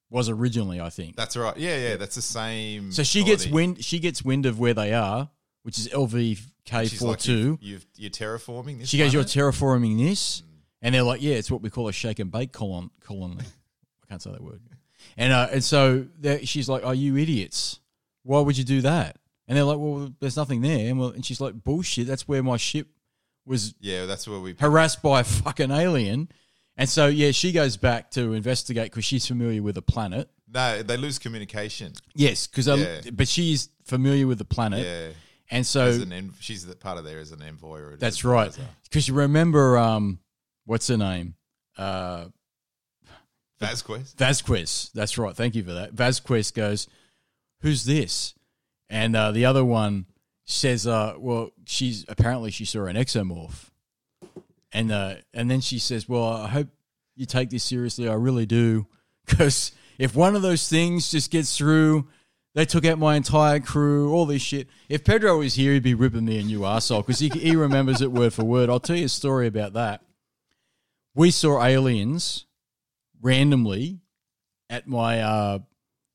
was 0.10 0.30
originally, 0.30 0.80
I 0.80 0.90
think. 0.90 1.16
That's 1.16 1.36
right. 1.36 1.56
Yeah, 1.58 1.78
yeah. 1.78 1.96
That's 1.96 2.16
the 2.16 2.22
same. 2.22 2.92
So 2.92 3.04
she 3.04 3.24
gets 3.24 3.48
wind. 3.48 3.84
She 3.84 4.00
gets 4.00 4.24
wind 4.24 4.46
of 4.46 4.60
where 4.60 4.74
they 4.74 4.94
are, 4.94 5.30
which 5.64 5.80
is 5.80 5.88
LVK 5.90 6.90
She's 6.90 7.00
four 7.00 7.10
like, 7.12 7.20
two. 7.20 7.58
you've, 7.62 7.62
you've, 7.62 7.86
you're 7.98 8.10
terraforming 8.38 8.80
this. 8.80 8.90
She 8.90 8.98
goes, 8.98 9.14
"You're 9.14 9.24
terraforming 9.24 9.98
this," 9.98 10.44
and 10.84 10.94
they're 10.94 11.02
like, 11.02 11.22
"Yeah, 11.24 11.34
it's 11.36 11.50
what 11.50 11.62
we 11.64 11.72
call 11.72 11.88
a 11.88 11.94
shake 11.94 12.20
and 12.20 12.30
bake 12.32 12.52
colon 12.52 12.92
colony." 13.02 13.38
I 13.40 14.06
can't 14.08 14.22
say 14.22 14.32
that 14.32 14.44
word. 14.44 14.62
And 15.18 15.34
uh, 15.34 15.48
and 15.52 15.64
so 15.64 16.06
she's 16.44 16.70
like, 16.70 16.86
"Are 16.86 16.94
you 16.94 17.18
idiots? 17.18 17.80
Why 18.22 18.40
would 18.42 18.58
you 18.58 18.64
do 18.64 18.82
that?" 18.82 19.18
And 19.48 19.58
they're 19.58 19.66
like, 19.66 19.80
"Well, 19.80 20.14
there's 20.20 20.38
nothing 20.38 20.62
there." 20.62 20.90
And 20.90 21.00
well, 21.00 21.10
and 21.10 21.26
she's 21.26 21.42
like, 21.42 21.56
"Bullshit! 21.64 22.06
That's 22.06 22.28
where 22.28 22.44
my 22.44 22.58
ship 22.58 22.88
was 23.46 23.74
Yeah, 23.80 24.06
that's 24.06 24.28
where 24.28 24.40
we. 24.40 24.54
harassed 24.60 25.02
by 25.02 25.22
a 25.22 25.24
fucking 25.24 25.72
alien." 25.72 26.30
And 26.78 26.88
so 26.90 27.08
yeah, 27.08 27.32
she 27.32 27.52
goes 27.52 27.78
back 27.78 28.12
to 28.12 28.34
investigate 28.34 28.86
because 28.92 29.06
she's 29.06 29.28
familiar 29.28 29.62
with 29.62 29.76
the 29.76 29.82
planet. 29.82 30.30
No, 30.52 30.82
they 30.84 30.98
lose 30.98 31.20
communication. 31.20 31.94
Yes, 32.16 32.48
because 32.48 32.68
Yeah. 32.68 33.02
but 33.12 33.28
she's 33.28 33.70
familiar 33.86 34.26
with 34.28 34.38
the 34.38 34.46
planet, 34.46 34.86
Yeah, 34.86 35.10
and 35.52 35.66
so 35.68 35.90
an 35.90 36.14
en- 36.14 36.34
she's 36.40 36.66
the 36.66 36.76
part 36.76 36.98
of 36.98 37.04
there 37.06 37.20
as 37.20 37.32
an 37.32 37.42
envoy. 37.42 37.80
Or 37.80 37.96
That's 37.98 38.24
right. 38.24 38.56
Because 38.84 39.08
you 39.08 39.14
remember, 39.16 39.78
um, 39.78 40.20
what's 40.66 40.88
her 40.88 40.98
name? 40.98 41.36
Uh, 41.78 42.26
Vasquez. 43.60 44.14
Vasquez. 44.18 44.92
That's 44.94 45.18
right. 45.18 45.36
Thank 45.36 45.56
you 45.56 45.64
for 45.64 45.74
that. 45.74 45.94
Vasquez 45.94 46.52
goes, 46.52 46.88
"Who's 47.62 47.86
this?" 47.86 48.34
And 48.90 49.16
uh, 49.16 49.32
the 49.32 49.46
other 49.46 49.64
one 49.64 50.06
says, 50.46 50.86
uh, 50.86 51.16
"Well, 51.18 51.52
she's 51.66 52.06
apparently 52.08 52.52
she 52.52 52.66
saw 52.66 52.86
an 52.86 52.96
xenomorph." 52.96 53.70
And 54.72 54.92
uh, 54.92 55.16
and 55.34 55.50
then 55.50 55.62
she 55.62 55.80
says, 55.80 56.10
"Well, 56.10 56.26
I 56.26 56.48
hope 56.50 56.68
you 57.16 57.26
take 57.26 57.50
this 57.50 57.64
seriously. 57.64 58.10
I 58.10 58.16
really 58.16 58.46
do, 58.46 58.88
because 59.26 59.72
if 59.98 60.16
one 60.16 60.36
of 60.36 60.42
those 60.42 60.68
things 60.68 61.12
just 61.12 61.32
gets 61.32 61.58
through." 61.58 62.08
They 62.56 62.66
took 62.66 62.86
out 62.86 63.00
my 63.00 63.16
entire 63.16 63.60
crew, 63.60 64.14
all 64.14 64.28
this 64.28 64.44
shit. 64.44 64.68
If 64.88 65.04
Pedro 65.04 65.40
was 65.40 65.56
here, 65.56 65.74
he'd 65.74 65.82
be 65.82 65.96
ripping 65.96 66.26
me 66.26 66.38
a 66.38 66.44
new 66.44 66.60
arsehole 66.60 67.00
because 67.04 67.18
he, 67.18 67.30
he 67.30 67.56
remembers 67.56 68.00
it 68.00 68.12
word 68.12 68.32
for 68.32 68.44
word. 68.44 68.70
I'll 68.70 68.80
tell 68.80 68.96
you 68.96 69.06
a 69.06 69.10
story 69.10 69.48
about 69.48 69.74
that. 69.74 70.04
We 71.16 71.32
saw 71.32 71.64
aliens 71.64 72.46
randomly 73.22 74.00
at 74.70 74.88
my 74.88 75.22
uh, 75.22 75.60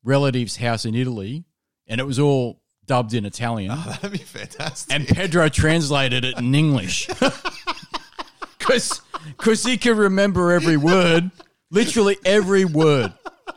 relative's 0.03 0.57
house 0.57 0.85
in 0.85 0.95
Italy, 0.95 1.45
and 1.87 2.01
it 2.01 2.05
was 2.05 2.19
all 2.19 2.61
dubbed 2.87 3.15
in 3.15 3.25
Italian. 3.25 3.71
Oh, 3.73 3.85
that'd 3.87 4.13
be 4.13 4.19
fantastic. 4.19 4.95
And 4.95 5.07
Pedro 5.07 5.49
translated 5.49 6.25
it 6.25 6.39
in 6.39 6.55
English 6.55 7.07
because 8.59 9.65
he 9.65 9.77
can 9.77 9.97
remember 9.97 10.53
every 10.53 10.77
word, 10.77 11.31
literally 11.71 12.17
every 12.25 12.65
word, 12.65 13.13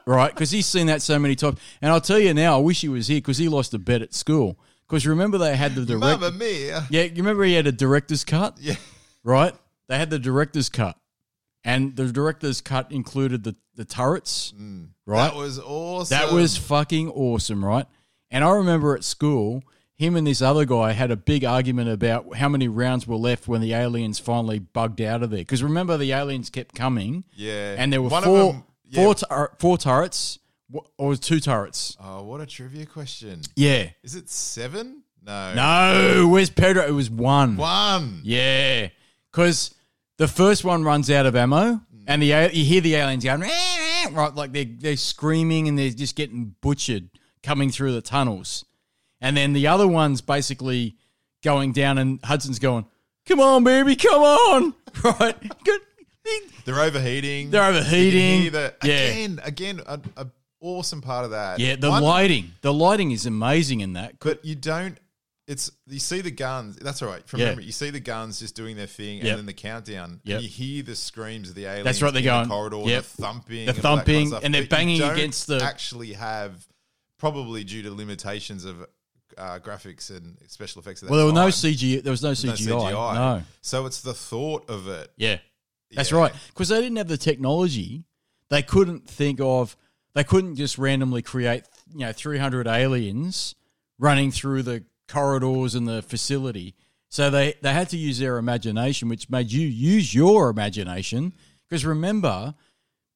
right? 0.06 0.34
Because 0.34 0.52
he's 0.52 0.66
seen 0.68 0.88
that 0.88 1.02
so 1.02 1.18
many 1.20 1.36
times. 1.36 1.60
And 1.82 1.92
I'll 1.92 2.02
tell 2.02 2.20
you 2.20 2.34
now, 2.34 2.56
I 2.58 2.62
wish 2.62 2.82
he 2.82 2.90
was 2.90 3.08
here 3.08 3.18
because 3.18 3.38
he 3.38 3.50
lost 3.50 3.74
a 3.74 3.80
bet 3.80 4.02
at 4.02 4.14
school. 4.14 4.60
Because 4.88 5.08
remember 5.08 5.38
they 5.38 5.56
had 5.56 5.74
the 5.76 5.86
direct. 5.86 6.22
Mamma 6.22 6.32
mia. 6.32 6.86
Yeah, 6.90 7.04
you 7.04 7.16
remember 7.18 7.44
he 7.46 7.54
had 7.54 7.66
a 7.68 7.72
director's 7.72 8.24
cut, 8.26 8.58
Yeah. 8.60 8.76
right? 9.24 9.54
They 9.88 9.98
had 9.98 10.10
the 10.10 10.20
director's 10.20 10.68
cut, 10.70 10.98
and 11.64 11.96
the 11.96 12.12
director's 12.12 12.62
cut 12.62 12.92
included 12.92 13.44
the 13.44 13.56
the 13.76 13.86
turrets, 13.86 14.54
mm. 14.60 14.90
right? 15.06 15.30
That 15.30 15.36
was 15.36 15.60
awesome. 15.60 16.18
That 16.18 16.34
was 16.34 16.58
fucking 16.58 17.10
awesome, 17.10 17.64
right? 17.64 17.86
And 18.30 18.44
I 18.44 18.52
remember 18.52 18.96
at 18.96 19.04
school, 19.04 19.64
him 19.96 20.16
and 20.16 20.26
this 20.26 20.42
other 20.42 20.66
guy 20.66 20.92
had 20.92 21.12
a 21.12 21.16
big 21.16 21.46
argument 21.46 21.90
about 21.90 22.36
how 22.36 22.50
many 22.50 22.68
rounds 22.68 23.08
were 23.08 23.16
left 23.16 23.48
when 23.48 23.62
the 23.62 23.74
aliens 23.74 24.20
finally 24.20 24.60
bugged 24.60 25.00
out 25.02 25.24
of 25.24 25.30
there. 25.30 25.40
Because 25.40 25.64
remember, 25.64 25.98
the 25.98 26.12
aliens 26.12 26.50
kept 26.50 26.76
coming, 26.76 27.24
Yeah. 27.36 27.76
and 27.78 27.94
there 27.94 28.02
were 28.02 28.10
One 28.10 28.24
four, 28.24 28.54
them- 28.54 28.64
yeah. 28.86 29.04
four, 29.04 29.16
tur- 29.16 29.52
four 29.60 29.78
turrets, 29.78 30.40
or 30.98 31.10
was 31.10 31.20
two 31.20 31.40
turrets? 31.40 31.98
Oh, 32.00 32.24
what 32.24 32.42
a 32.42 32.46
trivia 32.46 32.86
question. 32.86 33.42
Yeah. 33.56 33.90
Is 34.04 34.16
it 34.16 34.30
seven? 34.30 35.04
No. 35.24 35.54
No, 35.54 36.28
where's 36.30 36.50
Pedro? 36.50 36.86
It 36.86 36.92
was 36.92 37.10
one. 37.10 37.58
One. 37.58 38.22
Yeah, 38.24 38.88
because 39.32 39.74
the 40.22 40.28
first 40.28 40.64
one 40.64 40.84
runs 40.84 41.10
out 41.10 41.26
of 41.26 41.36
ammo, 41.36 41.82
and 42.06 42.22
the 42.22 42.28
you 42.54 42.64
hear 42.64 42.80
the 42.80 42.94
aliens 42.94 43.24
going 43.24 43.42
right, 43.42 44.36
like 44.36 44.52
they're 44.52 44.66
they're 44.78 44.96
screaming 44.96 45.68
and 45.68 45.80
they're 45.80 45.90
just 45.90 46.16
getting 46.16 46.54
butchered 46.62 47.10
coming 47.42 47.72
through 47.72 47.92
the 47.94 48.04
tunnels, 48.04 48.64
and 49.20 49.36
then 49.36 49.54
the 49.54 49.66
other 49.66 49.88
one's 49.88 50.22
basically 50.22 50.96
going 51.44 51.72
down, 51.72 51.98
and 51.98 52.20
Hudson's 52.24 52.60
going, 52.60 52.86
"Come 53.26 53.40
on, 53.40 53.64
baby, 53.64 53.96
come 53.96 54.22
on!" 54.22 54.76
Right? 55.04 55.64
Good. 55.64 55.82
They're 56.66 56.82
overheating. 56.82 57.50
They're 57.50 57.64
overheating. 57.64 58.52
the- 58.52 58.76
Yeah. 58.84 58.94
Again, 58.94 59.40
again, 59.44 59.82
a, 59.88 60.00
a 60.18 60.28
awesome 60.60 61.02
part 61.02 61.26
of 61.26 61.32
that. 61.32 61.60
Yeah, 61.60 61.78
the 61.78 61.90
One- 61.90 62.04
lighting, 62.04 62.52
the 62.62 62.72
lighting 62.72 63.10
is 63.10 63.26
amazing 63.26 63.80
in 63.80 63.94
that. 63.94 64.20
But 64.20 64.46
you 64.46 64.54
don't. 64.54 65.00
It's 65.48 65.72
you 65.88 66.00
see 66.00 66.22
the 66.22 66.32
guns. 66.32 66.78
That's 66.78 67.02
all 67.02 67.10
right. 67.10 67.28
From 67.28 67.40
Yeah. 67.40 67.48
memory, 67.48 67.66
you 67.66 67.72
see 67.72 67.90
the 67.90 68.00
guns 68.00 68.40
just 68.40 68.56
doing 68.56 68.78
their 68.78 68.88
thing, 68.88 69.18
Yep. 69.18 69.26
and 69.28 69.38
then 69.40 69.46
the 69.48 69.54
countdown. 69.54 70.22
Yep. 70.24 70.36
And 70.36 70.44
you 70.44 70.50
hear 70.50 70.84
the 70.84 70.96
screams 70.96 71.50
of 71.50 71.56
the 71.56 71.66
aliens. 71.66 71.86
That's 71.86 72.02
right, 72.02 72.14
they're 72.14 72.20
in 72.22 72.26
going, 72.26 72.48
the 72.48 72.54
corridor, 72.54 72.82
yep. 72.86 73.04
the 73.04 73.22
thumping, 73.22 73.56
The 73.56 73.60
and 73.60 73.68
kind 73.68 73.78
of 73.78 73.84
thumping, 74.06 74.28
stuff, 74.28 74.44
and 74.44 74.54
they're 74.54 74.68
banging 74.68 75.02
against 75.02 75.48
the- 75.48 75.62
Actually, 75.64 76.14
have 76.14 76.66
probably 77.18 77.64
due 77.64 77.82
to 77.84 77.92
limitations 77.94 78.66
of 78.66 78.86
uh, 79.38 79.60
graphics 79.60 80.10
and 80.16 80.38
special 80.48 80.82
effects. 80.82 81.02
Well, 81.02 81.16
there 81.16 81.26
was 81.26 81.34
no 81.34 81.44
time, 81.44 81.52
CG. 81.52 82.04
There 82.04 82.12
was 82.12 82.22
no 82.22 82.30
no 82.30 82.34
CGI. 82.34 82.92
No. 83.16 83.44
So 83.62 83.86
it's 83.86 84.02
the 84.02 84.14
thought 84.14 84.70
of 84.70 84.88
it. 84.88 85.10
Yeah. 85.18 85.40
That's 85.92 86.12
Yeah. 86.12 86.18
right. 86.18 86.34
Because 86.48 86.70
they 86.70 86.82
didn't 86.82 86.98
have 86.98 87.08
the 87.08 87.18
technology. 87.18 88.04
They 88.50 88.62
couldn't 88.62 89.08
think 89.10 89.40
of, 89.42 89.76
they 90.14 90.24
couldn't 90.26 90.58
just 90.58 90.78
randomly 90.78 91.22
create, 91.22 91.64
you 91.94 92.00
know, 92.02 92.12
300 92.12 92.68
aliens 92.68 93.56
running 93.98 94.32
through 94.32 94.64
the 94.64 94.84
corridors 95.12 95.76
and 95.76 95.88
the 95.88 96.02
facility. 96.02 96.76
So 97.10 97.30
they, 97.30 97.56
they 97.62 97.74
had 97.74 97.90
to 97.90 97.98
use 97.98 98.20
their 98.20 98.38
imagination, 98.38 99.10
which 99.10 99.30
made 99.30 99.52
you 99.52 99.68
use 99.68 100.14
your 100.16 100.50
imagination. 100.50 101.34
Because 101.68 101.86
remember, 101.86 102.56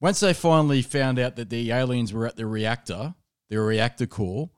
once 0.00 0.20
they 0.20 0.34
finally 0.34 0.82
found 0.82 1.18
out 1.18 1.36
that 1.36 1.48
the 1.50 1.72
aliens 1.72 2.12
were 2.12 2.26
at 2.26 2.36
the 2.36 2.46
reactor, 2.46 3.14
the 3.48 3.58
reactor 3.60 4.06
core, 4.06 4.50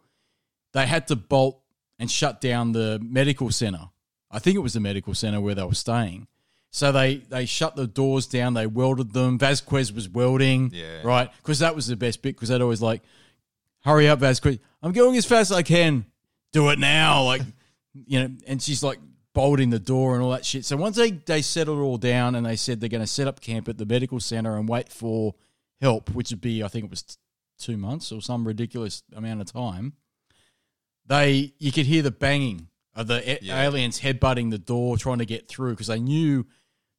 they 0.72 0.86
had 0.86 1.06
to 1.08 1.16
bolt 1.16 1.60
and 1.98 2.10
shut 2.10 2.40
down 2.40 2.72
the 2.72 2.98
medical 3.02 3.50
center. 3.50 3.90
I 4.30 4.38
think 4.40 4.56
it 4.56 4.60
was 4.60 4.74
the 4.74 4.80
medical 4.80 5.14
center 5.14 5.40
where 5.40 5.54
they 5.54 5.64
were 5.64 5.74
staying. 5.74 6.26
So 6.70 6.92
they 6.92 7.16
they 7.16 7.46
shut 7.46 7.76
the 7.76 7.86
doors 7.86 8.26
down. 8.26 8.52
They 8.54 8.66
welded 8.66 9.12
them. 9.14 9.38
Vasquez 9.38 9.90
was 9.92 10.06
welding, 10.08 10.70
Yeah. 10.74 11.00
right? 11.02 11.30
Because 11.38 11.60
that 11.60 11.74
was 11.74 11.86
the 11.86 11.96
best 11.96 12.20
bit. 12.20 12.36
Because 12.36 12.50
they'd 12.50 12.60
always 12.60 12.82
like, 12.82 13.02
"Hurry 13.84 14.06
up, 14.06 14.18
Vasquez! 14.18 14.58
I'm 14.82 14.92
going 14.92 15.16
as 15.16 15.24
fast 15.24 15.50
as 15.50 15.56
I 15.56 15.62
can. 15.62 16.04
Do 16.52 16.68
it 16.70 16.78
now!" 16.78 17.22
Like, 17.24 17.42
you 17.94 18.20
know. 18.20 18.36
And 18.46 18.62
she's 18.62 18.82
like 18.82 18.98
bolting 19.34 19.70
the 19.70 19.78
door 19.78 20.14
and 20.14 20.22
all 20.22 20.30
that 20.30 20.44
shit. 20.44 20.64
So 20.64 20.76
once 20.76 20.96
they 20.96 21.10
they 21.12 21.42
settled 21.42 21.78
it 21.78 21.82
all 21.82 21.98
down 21.98 22.34
and 22.34 22.44
they 22.46 22.56
said 22.56 22.80
they're 22.80 22.88
going 22.88 23.02
to 23.02 23.06
set 23.06 23.28
up 23.28 23.40
camp 23.40 23.68
at 23.68 23.78
the 23.78 23.86
medical 23.86 24.18
center 24.20 24.56
and 24.56 24.68
wait 24.68 24.88
for 24.90 25.34
help, 25.80 26.10
which 26.10 26.30
would 26.30 26.40
be 26.40 26.62
I 26.64 26.68
think 26.68 26.84
it 26.86 26.90
was 26.90 27.02
t- 27.02 27.14
two 27.58 27.76
months 27.76 28.10
or 28.12 28.20
some 28.20 28.46
ridiculous 28.46 29.02
amount 29.14 29.40
of 29.40 29.52
time. 29.52 29.92
They 31.06 31.52
you 31.58 31.72
could 31.72 31.86
hear 31.86 32.02
the 32.02 32.10
banging 32.10 32.68
of 32.94 33.06
the 33.06 33.22
a- 33.30 33.38
Yeah. 33.42 33.62
aliens 33.62 34.00
headbutting 34.00 34.50
the 34.50 34.58
door 34.58 34.96
trying 34.96 35.18
to 35.18 35.26
get 35.26 35.48
through 35.48 35.70
because 35.72 35.86
they 35.86 36.00
knew 36.00 36.46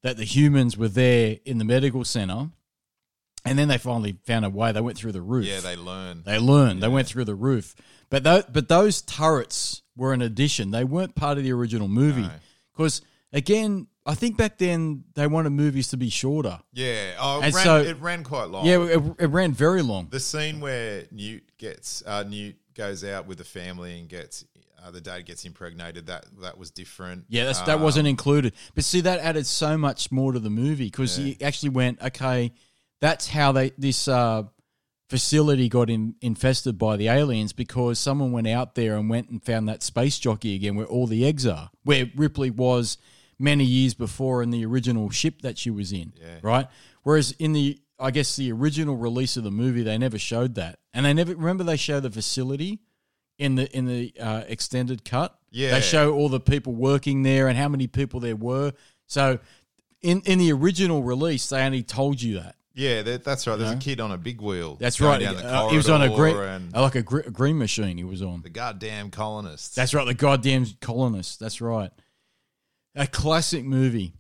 that 0.02 0.16
the 0.18 0.24
humans 0.24 0.78
were 0.78 0.88
there 0.88 1.40
in 1.46 1.58
the 1.58 1.66
medical 1.66 2.06
center. 2.06 2.52
And 3.46 3.58
then 3.58 3.68
they 3.70 3.78
finally 3.78 4.18
found 4.26 4.44
a 4.46 4.50
way. 4.50 4.72
They 4.72 4.82
went 4.82 4.98
through 4.98 5.14
the 5.14 5.22
roof. 5.22 5.46
Yeah, 5.46 5.62
they 5.62 5.76
learn. 5.76 6.24
They 6.26 6.38
learned. 6.40 6.84
They 6.84 6.88
went 6.90 7.08
through 7.08 7.26
the 7.26 7.36
roof. 7.36 7.74
But 8.10 8.24
tho- 8.24 8.44
but 8.52 8.68
those 8.68 9.02
turrets 9.02 9.82
were 9.96 10.14
an 10.14 10.22
addition. 10.22 10.72
They 10.72 10.84
weren't 10.84 11.16
part 11.16 11.38
of 11.38 11.44
the 11.44 11.52
original 11.54 11.88
movie. 11.88 12.24
No. 12.24 12.32
Because 12.76 13.02
again, 13.32 13.88
I 14.06 14.16
think 14.16 14.36
back 14.38 14.58
then 14.58 15.04
they 15.16 15.28
wanted 15.28 15.52
movies 15.52 15.90
to 15.90 15.98
be 15.98 16.10
shorter. 16.10 16.60
yeah. 16.74 17.14
Oh, 17.20 17.40
it 17.42 17.46
And 17.46 17.56
ran, 17.56 17.64
so- 17.66 17.78
it 17.82 18.00
ran 18.02 18.24
quite 18.24 18.50
long. 18.50 18.66
Yeah, 18.66 18.84
it, 18.84 19.02
it 19.20 19.28
ran 19.28 19.54
very 19.54 19.82
long. 19.84 20.08
The 20.10 20.20
scene 20.20 20.60
where 20.60 21.06
Newt 21.12 21.44
gets 21.58 22.04
uh, 22.06 22.24
Newt 22.28 22.56
goes 22.76 23.04
out 23.04 23.26
with 23.28 23.38
the 23.38 23.44
family 23.44 24.00
and 24.00 24.10
gets 24.10 24.46
uh, 24.84 24.92
the 24.92 25.02
dad 25.02 25.26
gets 25.26 25.46
impregnated. 25.46 26.08
That 26.08 26.26
that 26.42 26.58
was 26.58 26.72
different. 26.72 27.26
Yeah, 27.30 27.46
that's, 27.46 27.62
that 27.62 27.76
Um, 27.78 27.82
wasn't 27.84 28.08
included. 28.08 28.54
But 28.76 28.84
see, 28.84 29.02
that 29.02 29.20
added 29.20 29.46
so 29.46 29.78
much 29.78 30.12
more 30.12 30.32
to 30.34 30.40
the 30.40 30.50
movie 30.50 30.86
because 30.86 31.16
he 31.16 31.38
actually 31.42 31.70
went, 31.70 32.02
okay, 32.02 32.52
that's 33.02 33.28
how 33.28 33.52
they 33.52 33.72
this 33.78 34.08
uh, 34.08 34.44
facility 35.10 35.70
got 35.70 35.90
in, 35.90 36.16
infested 36.22 36.78
by 36.78 36.96
the 36.98 37.08
aliens 37.08 37.54
because 37.54 37.98
someone 38.00 38.32
went 38.32 38.48
out 38.48 38.76
there 38.76 38.96
and 38.96 39.10
went 39.10 39.30
and 39.30 39.44
found 39.44 39.68
that 39.68 39.82
space 39.84 40.20
jockey 40.20 40.56
again 40.56 40.76
where 40.76 40.86
all 40.86 41.08
the 41.08 41.26
eggs 41.26 41.46
are, 41.48 41.70
where 41.84 42.10
Ripley 42.16 42.52
was 42.52 42.98
many 43.40 43.64
years 43.64 43.94
before 43.94 44.44
in 44.44 44.52
the 44.52 44.66
original 44.66 45.10
ship 45.10 45.42
that 45.42 45.58
she 45.58 45.70
was 45.70 45.92
in, 45.94 46.14
Yeah. 46.20 46.40
right? 46.44 46.68
Whereas 47.04 47.32
in 47.40 47.54
the 47.54 47.80
I 48.02 48.12
guess 48.12 48.36
the 48.38 48.52
original 48.54 48.96
release 48.96 49.36
of 49.36 49.44
the 49.44 49.52
movie, 49.52 49.84
they 49.84 49.98
never 49.98 50.18
showed 50.18 50.56
that, 50.56 50.80
and 50.94 51.06
they 51.06 51.14
never 51.14 51.36
remember 51.36 51.64
they 51.66 51.76
show 51.78 52.00
the 52.00 52.10
facility 52.12 52.80
in 53.38 53.56
the 53.56 53.76
in 53.76 53.86
the 53.86 54.14
uh, 54.20 54.44
extended 54.48 55.04
cut. 55.06 55.36
Yeah. 55.52 55.72
they 55.72 55.82
show 55.82 56.14
all 56.14 56.30
the 56.30 56.40
people 56.40 56.74
working 56.76 57.24
there 57.24 57.48
and 57.48 57.58
how 57.58 57.68
many 57.68 57.88
people 57.88 58.20
there 58.20 58.36
were. 58.36 58.74
So 59.08 59.40
in 60.02 60.22
in 60.26 60.38
the 60.40 60.52
original 60.54 61.02
release, 61.04 61.50
they 61.50 61.62
only 61.64 61.82
told 61.84 62.22
you 62.22 62.36
that. 62.36 62.56
Yeah, 62.80 63.02
that, 63.02 63.26
that's 63.26 63.46
right. 63.46 63.60
There's 63.60 63.72
a 63.72 63.76
kid 63.78 64.00
on 64.00 64.12
a 64.14 64.18
big 64.18 64.40
wheel. 64.40 64.76
That's 64.80 65.02
right. 65.02 65.22
Uh, 65.22 65.68
he 65.68 65.76
was 65.76 65.90
on 65.90 66.02
a 66.02 66.16
green, 66.16 66.36
uh, 66.74 66.82
like 66.82 66.96
a, 66.96 67.02
gr- 67.02 67.20
a 67.20 67.30
green 67.32 67.58
machine. 67.58 67.98
He 67.98 68.06
was 68.06 68.22
on. 68.22 68.42
the 68.42 68.50
goddamn 68.50 69.12
colonists. 69.12 69.76
That's 69.76 69.94
right. 69.94 70.06
The 70.08 70.14
goddamn 70.14 70.66
colonists. 70.80 71.36
That's 71.36 71.60
right. 71.60 71.92
A 72.96 73.06
classic 73.06 73.66
movie. 73.66 74.14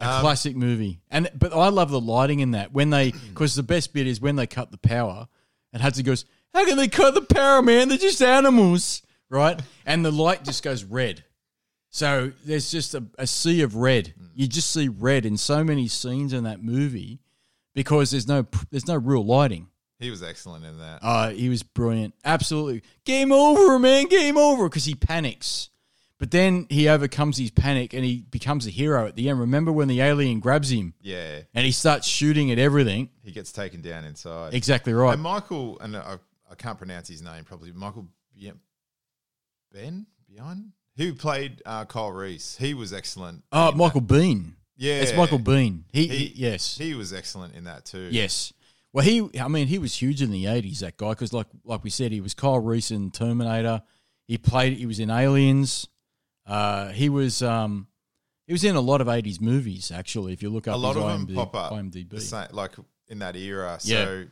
A 0.00 0.08
Um, 0.14 0.20
classic 0.22 0.56
movie. 0.56 1.00
And 1.10 1.28
but 1.34 1.52
I 1.52 1.68
love 1.68 1.90
the 1.90 2.00
lighting 2.00 2.40
in 2.40 2.52
that 2.52 2.72
when 2.72 2.88
they 2.90 3.12
because 3.12 3.54
the 3.54 3.62
best 3.62 3.92
bit 3.92 4.06
is 4.06 4.18
when 4.20 4.36
they 4.36 4.46
cut 4.46 4.70
the 4.70 4.78
power 4.78 5.28
and 5.74 5.82
Hudson 5.82 6.04
goes, 6.04 6.24
"How 6.54 6.64
can 6.64 6.76
they 6.78 6.88
cut 6.88 7.14
the 7.14 7.22
power, 7.22 7.60
man? 7.62 7.88
They're 7.90 7.98
just 7.98 8.22
animals, 8.22 9.02
right?" 9.28 9.60
And 9.84 10.04
the 10.04 10.10
light 10.10 10.42
just 10.44 10.62
goes 10.62 10.84
red. 10.84 11.22
So 11.90 12.32
there's 12.44 12.70
just 12.70 12.94
a, 12.94 13.04
a 13.18 13.26
sea 13.26 13.62
of 13.62 13.74
red. 13.76 14.14
You 14.34 14.46
just 14.48 14.70
see 14.70 14.88
red 14.88 15.24
in 15.24 15.36
so 15.38 15.62
many 15.64 15.86
scenes 15.88 16.32
in 16.34 16.44
that 16.44 16.62
movie 16.62 17.20
because 17.76 18.10
there's 18.10 18.26
no 18.26 18.44
there's 18.72 18.88
no 18.88 18.96
real 18.96 19.24
lighting. 19.24 19.68
he 20.00 20.10
was 20.10 20.24
excellent 20.24 20.64
in 20.64 20.78
that. 20.78 20.98
Uh, 21.02 21.28
he 21.30 21.48
was 21.48 21.62
brilliant. 21.62 22.14
Absolutely. 22.24 22.82
Game 23.04 23.30
over, 23.30 23.78
man. 23.78 24.06
Game 24.06 24.36
over. 24.36 24.68
Because 24.68 24.84
he 24.86 24.96
panics. 24.96 25.70
But 26.18 26.30
then 26.30 26.66
he 26.70 26.88
overcomes 26.88 27.36
his 27.36 27.50
panic 27.50 27.92
and 27.92 28.02
he 28.02 28.24
becomes 28.30 28.66
a 28.66 28.70
hero 28.70 29.06
at 29.06 29.16
the 29.16 29.28
end. 29.28 29.38
Remember 29.38 29.70
when 29.70 29.86
the 29.86 30.00
alien 30.00 30.40
grabs 30.40 30.70
him 30.72 30.94
yeah, 31.02 31.40
and 31.54 31.66
he 31.66 31.72
starts 31.72 32.06
shooting 32.08 32.50
at 32.50 32.58
everything? 32.58 33.10
he 33.22 33.32
gets 33.32 33.52
taken 33.52 33.82
down 33.82 34.04
inside. 34.04 34.54
Exactly 34.54 34.94
right. 34.94 35.12
And 35.12 35.22
Michael, 35.22 35.78
and 35.80 35.94
I, 35.94 36.16
I 36.50 36.54
can't 36.54 36.78
pronounce 36.78 37.08
his 37.08 37.20
name 37.20 37.44
properly. 37.44 37.70
Michael 37.72 38.06
Bien- 38.34 38.58
Ben 39.70 40.06
Bion, 40.30 40.72
who 40.96 41.12
played 41.12 41.60
uh, 41.66 41.84
Kyle 41.84 42.10
Reese. 42.10 42.56
He 42.58 42.72
was 42.72 42.94
excellent. 42.94 43.44
Oh, 43.52 43.68
in 43.72 43.76
Michael 43.76 44.00
Biehn. 44.00 44.52
Yeah, 44.76 44.94
It's 45.00 45.14
Michael 45.16 45.38
Biehn. 45.38 45.82
He, 45.92 46.06
He- 46.06 46.16
he- 46.16 46.32
yes. 46.36 46.76
He 46.76 46.94
was 46.94 47.12
excellent 47.12 47.54
in 47.54 47.64
that 47.64 47.84
too. 47.84 48.08
yes. 48.10 48.52
Well, 48.92 49.04
he, 49.04 49.28
I 49.38 49.48
mean, 49.48 49.66
he 49.66 49.78
was 49.78 49.94
huge 50.00 50.22
in 50.22 50.30
the 50.30 50.44
80s, 50.44 50.78
that 50.78 50.96
guy, 50.96 51.10
because 51.10 51.32
like, 51.32 51.48
like 51.64 51.84
we 51.84 51.90
said, 51.90 52.12
he 52.12 52.22
was 52.22 52.32
Kyle 52.32 52.58
Reese 52.58 52.90
in 52.90 53.10
Terminator. 53.10 53.82
He 54.26 54.38
played, 54.38 54.74
he 54.78 54.86
was 54.86 54.98
in 55.00 55.10
Aliens. 55.10 55.86
Uh, 56.46 56.88
he 56.88 57.08
was, 57.10 57.42
um, 57.42 57.88
he 58.46 58.52
was 58.54 58.64
in 58.64 58.74
a 58.74 58.80
lot 58.80 59.00
of 59.02 59.06
80s 59.08 59.38
movies, 59.40 59.90
actually, 59.90 60.32
if 60.32 60.42
you 60.42 60.48
look 60.48 60.66
up 60.66 60.76
a 60.76 60.78
lot 60.78 60.96
of 60.96 61.02
them 61.02 61.26
pop 61.34 61.54
up 61.54 61.72
IMDb. 61.72 62.08
the 62.08 62.20
same, 62.20 62.46
like 62.52 62.72
in 63.08 63.18
that 63.18 63.36
era. 63.36 63.78
Yeah. 63.82 64.04
So 64.04 64.24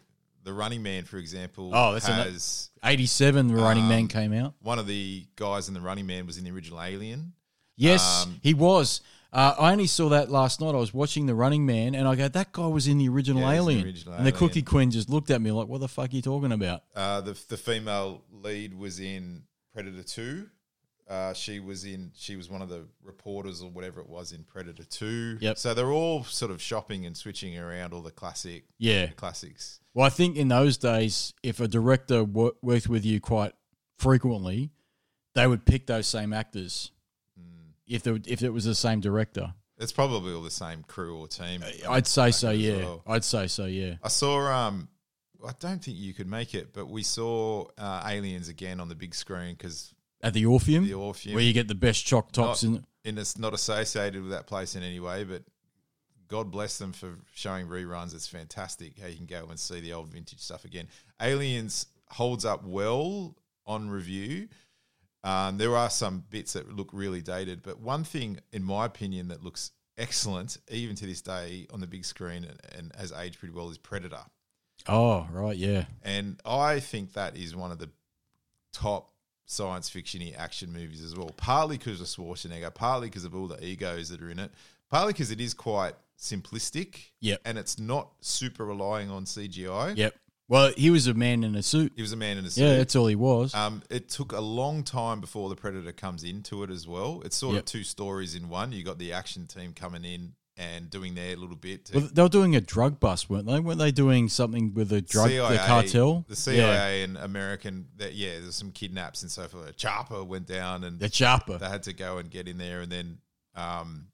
the 0.44 0.52
Running 0.54 0.82
Man, 0.82 1.04
for 1.04 1.18
example, 1.18 1.70
Oh, 1.74 1.92
that's 1.92 2.06
has 2.06 2.70
87 2.82 3.48
the 3.48 3.56
running 3.56 3.88
man 3.88 4.00
Um, 4.02 4.08
came 4.08 4.32
out 4.32 4.54
one 4.60 4.78
of 4.78 4.86
the 4.86 5.26
guys 5.36 5.68
in 5.68 5.74
the 5.74 5.80
Running 5.80 6.06
Man 6.06 6.26
was 6.26 6.36
in 6.38 6.44
the 6.44 6.50
original 6.50 6.80
Alien. 6.82 7.32
yes 7.76 8.24
um, 8.24 8.38
he 8.42 8.52
was 8.54 9.00
uh, 9.34 9.54
i 9.58 9.72
only 9.72 9.86
saw 9.86 10.08
that 10.08 10.30
last 10.30 10.60
night 10.60 10.74
i 10.74 10.78
was 10.78 10.94
watching 10.94 11.26
the 11.26 11.34
running 11.34 11.66
man 11.66 11.94
and 11.94 12.06
i 12.08 12.14
go 12.14 12.28
that 12.28 12.52
guy 12.52 12.66
was 12.66 12.86
in 12.86 12.98
the 12.98 13.08
original 13.08 13.42
Yeah, 13.42 13.48
in 13.48 13.52
the 13.54 13.56
alien 13.62 13.84
original 13.86 14.14
and 14.14 14.26
the 14.26 14.30
Alien. 14.30 14.38
cookie 14.48 14.62
queen 14.62 14.90
just 14.90 15.10
looked 15.10 15.30
at 15.30 15.40
me 15.42 15.50
like 15.50 15.68
what 15.68 15.80
the 15.80 15.88
fuck 15.88 16.12
are 16.12 16.16
you 16.16 16.22
talking 16.22 16.52
about 16.52 16.82
Uh, 16.94 17.20
the 17.20 17.36
the 17.48 17.56
female 17.56 18.22
lead 18.32 18.72
was 18.74 19.00
in 19.00 19.42
Predator 19.72 20.04
Two. 20.04 20.46
Uh, 21.06 21.34
she 21.34 21.60
was 21.60 21.84
in. 21.84 22.12
She 22.14 22.34
was 22.36 22.48
one 22.48 22.62
of 22.62 22.68
the 22.70 22.86
reporters 23.02 23.60
or 23.60 23.68
whatever 23.70 24.00
it 24.00 24.08
was 24.08 24.32
in 24.32 24.42
Predator 24.44 24.84
Two. 24.84 25.36
Yep. 25.40 25.58
So 25.58 25.74
they're 25.74 25.92
all 25.92 26.24
sort 26.24 26.50
of 26.50 26.62
shopping 26.62 27.04
and 27.04 27.14
switching 27.14 27.58
around 27.58 27.92
all 27.92 28.00
the 28.00 28.10
classic 28.12 28.64
yeah 28.78 29.06
the 29.06 29.12
classics. 29.12 29.80
well 29.94 30.06
i 30.06 30.08
think 30.08 30.36
in 30.36 30.48
those 30.48 30.76
days 30.78 31.34
if 31.42 31.60
a 31.60 31.68
director 31.68 32.24
wo- 32.24 32.52
worked 32.62 32.88
with 32.88 33.04
you 33.04 33.20
quite 33.20 33.52
frequently 33.98 34.70
they 35.34 35.46
would 35.46 35.64
pick 35.66 35.86
those 35.86 36.06
same 36.06 36.32
actors. 36.32 36.92
If, 37.86 38.04
would- 38.06 38.26
if 38.28 38.42
it 38.42 38.50
was 38.50 38.64
the 38.64 38.74
same 38.74 39.00
director 39.00 39.54
It's 39.78 39.92
probably 39.92 40.32
all 40.32 40.42
the 40.42 40.50
same 40.50 40.82
crew 40.84 41.18
or 41.18 41.26
team. 41.28 41.62
i'd 41.88 42.06
say 42.06 42.30
so 42.30 42.50
yeah 42.50 42.76
well. 42.78 43.02
i'd 43.08 43.24
say 43.24 43.46
so 43.46 43.66
yeah 43.66 43.94
I 44.02 44.08
saw. 44.08 44.38
Um, 44.50 44.88
I 45.46 45.52
don't 45.60 45.84
think 45.84 45.98
you 45.98 46.14
could 46.14 46.26
make 46.26 46.54
it, 46.54 46.72
but 46.72 46.86
we 46.88 47.02
saw 47.02 47.66
uh, 47.76 48.02
Aliens 48.06 48.48
again 48.48 48.80
on 48.80 48.88
the 48.88 48.94
big 48.94 49.14
screen 49.14 49.54
because 49.54 49.92
at 50.22 50.32
the 50.32 50.46
orpheum, 50.46 50.86
the 50.86 50.94
Orpheum. 50.94 51.34
where 51.34 51.44
you 51.44 51.52
get 51.52 51.68
the 51.68 51.74
best 51.74 52.06
choc 52.06 52.32
tops 52.32 52.64
Not- 52.64 52.78
in 52.78 52.86
in 53.04 53.18
it's 53.18 53.36
not 53.36 53.52
associated 53.52 54.22
with 54.22 54.30
that 54.30 54.46
place 54.46 54.74
in 54.74 54.82
any 54.82 55.00
way, 55.00 55.24
but 55.24 55.42
God 56.28 56.50
bless 56.50 56.78
them 56.78 56.94
for 56.94 57.18
showing 57.34 57.66
reruns. 57.66 58.14
It's 58.14 58.26
fantastic 58.26 58.98
how 58.98 59.08
you 59.08 59.16
can 59.16 59.26
go 59.26 59.44
and 59.50 59.60
see 59.60 59.80
the 59.80 59.92
old 59.92 60.08
vintage 60.08 60.40
stuff 60.40 60.64
again. 60.64 60.88
Aliens 61.20 61.86
holds 62.08 62.46
up 62.46 62.64
well 62.64 63.36
on 63.66 63.90
review. 63.90 64.48
Um, 65.24 65.58
there 65.58 65.74
are 65.74 65.90
some 65.90 66.22
bits 66.30 66.52
that 66.52 66.70
look 66.76 66.90
really 66.92 67.22
dated, 67.22 67.62
but 67.62 67.80
one 67.80 68.04
thing, 68.04 68.38
in 68.52 68.62
my 68.62 68.84
opinion, 68.84 69.28
that 69.28 69.42
looks 69.42 69.72
excellent 69.96 70.58
even 70.70 70.94
to 70.96 71.06
this 71.06 71.22
day 71.22 71.66
on 71.72 71.80
the 71.80 71.86
big 71.86 72.04
screen 72.04 72.44
and, 72.44 72.60
and 72.76 72.92
has 72.96 73.12
aged 73.12 73.38
pretty 73.38 73.54
well 73.54 73.70
is 73.70 73.78
Predator. 73.78 74.24
oh 74.88 75.26
right 75.32 75.56
yeah 75.56 75.84
And 76.02 76.40
I 76.44 76.80
think 76.80 77.12
that 77.12 77.36
is 77.36 77.54
one 77.54 77.70
of 77.70 77.78
the 77.78 77.88
top 78.72 79.12
science 79.46 79.88
fictiony 79.90 80.36
action 80.36 80.72
movies 80.72 81.02
as 81.02 81.14
well. 81.16 81.30
Partly 81.36 81.78
because 81.78 82.00
of 82.00 82.06
Schwarzenegger, 82.08 82.74
partly 82.74 83.08
because 83.08 83.24
of 83.24 83.34
all 83.34 83.46
the 83.46 83.64
egos 83.64 84.08
that 84.08 84.20
are 84.20 84.30
in 84.30 84.38
it, 84.38 84.50
partly 84.90 85.12
because 85.12 85.30
it 85.30 85.40
is 85.40 85.54
quite 85.54 85.94
simplistic. 86.18 87.10
Yep. 87.20 87.40
And 87.44 87.58
it's 87.58 87.78
not 87.78 88.10
super 88.20 88.64
relying 88.64 89.10
on 89.10 89.24
CGI. 89.24 89.96
Yep. 89.96 90.14
Well, 90.54 90.72
he 90.76 90.90
was 90.90 91.08
a 91.08 91.14
man 91.14 91.42
in 91.42 91.56
a 91.56 91.64
suit. 91.64 91.94
He 91.96 92.02
was 92.02 92.12
a 92.12 92.16
man 92.16 92.38
in 92.38 92.44
a 92.44 92.50
suit. 92.50 92.62
Yeah, 92.62 92.76
that's 92.76 92.94
all 92.94 93.08
he 93.08 93.16
was. 93.16 93.52
Um, 93.56 93.82
it 93.90 94.08
took 94.08 94.30
a 94.30 94.40
long 94.40 94.84
time 94.84 95.20
before 95.20 95.48
the 95.48 95.56
Predator 95.56 95.90
comes 95.90 96.22
into 96.22 96.62
it 96.62 96.70
as 96.70 96.86
well. 96.86 97.22
It's 97.24 97.34
sort 97.36 97.54
Yep. 97.54 97.62
of 97.62 97.66
two 97.66 97.82
stories 97.82 98.36
in 98.36 98.48
one. 98.48 98.70
You 98.70 98.84
got 98.84 98.98
the 98.98 99.12
action 99.12 99.48
team 99.48 99.72
coming 99.72 100.04
in 100.04 100.34
and 100.56 100.88
doing 100.88 101.16
their 101.16 101.34
little 101.34 101.56
bit. 101.56 101.86
To 101.86 101.98
well, 101.98 102.08
they 102.12 102.22
were 102.22 102.28
doing 102.28 102.54
a 102.54 102.60
drug 102.60 103.00
bust, 103.00 103.28
weren't 103.28 103.46
they? 103.48 103.58
Weren't 103.58 103.80
they 103.80 103.90
doing 103.90 104.28
something 104.28 104.72
with 104.74 104.90
the 104.90 105.02
drug, 105.02 105.30
the 105.30 105.60
cartel? 105.66 106.24
the 106.28 106.36
CIA 106.36 107.02
and 107.02 107.16
American. 107.16 107.88
That 107.96 108.14
yeah, 108.14 108.38
there's 108.38 108.54
some 108.54 108.70
kidnaps 108.70 109.22
and 109.22 109.32
so 109.32 109.48
forth. 109.48 109.76
Chopper 109.76 110.22
went 110.22 110.46
down 110.46 110.84
and 110.84 111.00
the 111.00 111.08
chopper. 111.08 111.58
they 111.58 111.68
had 111.68 111.82
to 111.82 111.92
go 111.92 112.18
and 112.18 112.30
get 112.30 112.46
in 112.46 112.58
there, 112.58 112.80
and 112.80 112.92
then, 112.92 113.18
um, 113.56 114.06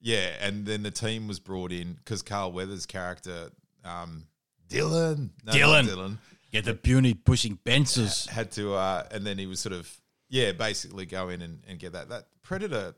yeah, 0.00 0.30
and 0.40 0.64
then 0.64 0.82
the 0.82 0.90
team 0.90 1.28
was 1.28 1.40
brought 1.40 1.72
in 1.72 1.92
because 1.92 2.22
Carl 2.22 2.52
Weathers' 2.52 2.86
character, 2.86 3.50
um, 3.84 4.28
Dillon, 4.68 5.30
no, 5.44 5.52
not 5.52 5.54
Dillon. 5.54 5.86
Dillon, 5.86 6.18
Get 6.52 6.64
the 6.64 6.74
puny 6.74 7.14
pushing 7.14 7.58
benches. 7.64 8.26
had 8.26 8.52
to, 8.52 8.74
uh, 8.74 9.06
and 9.10 9.26
then 9.26 9.38
he 9.38 9.46
was 9.46 9.58
sort 9.60 9.72
of, 9.74 9.90
yeah, 10.28 10.52
basically 10.52 11.04
go 11.06 11.28
in 11.28 11.42
and, 11.42 11.62
and 11.66 11.78
get 11.80 11.92
that. 11.94 12.08
That 12.10 12.26
Predator, 12.42 12.94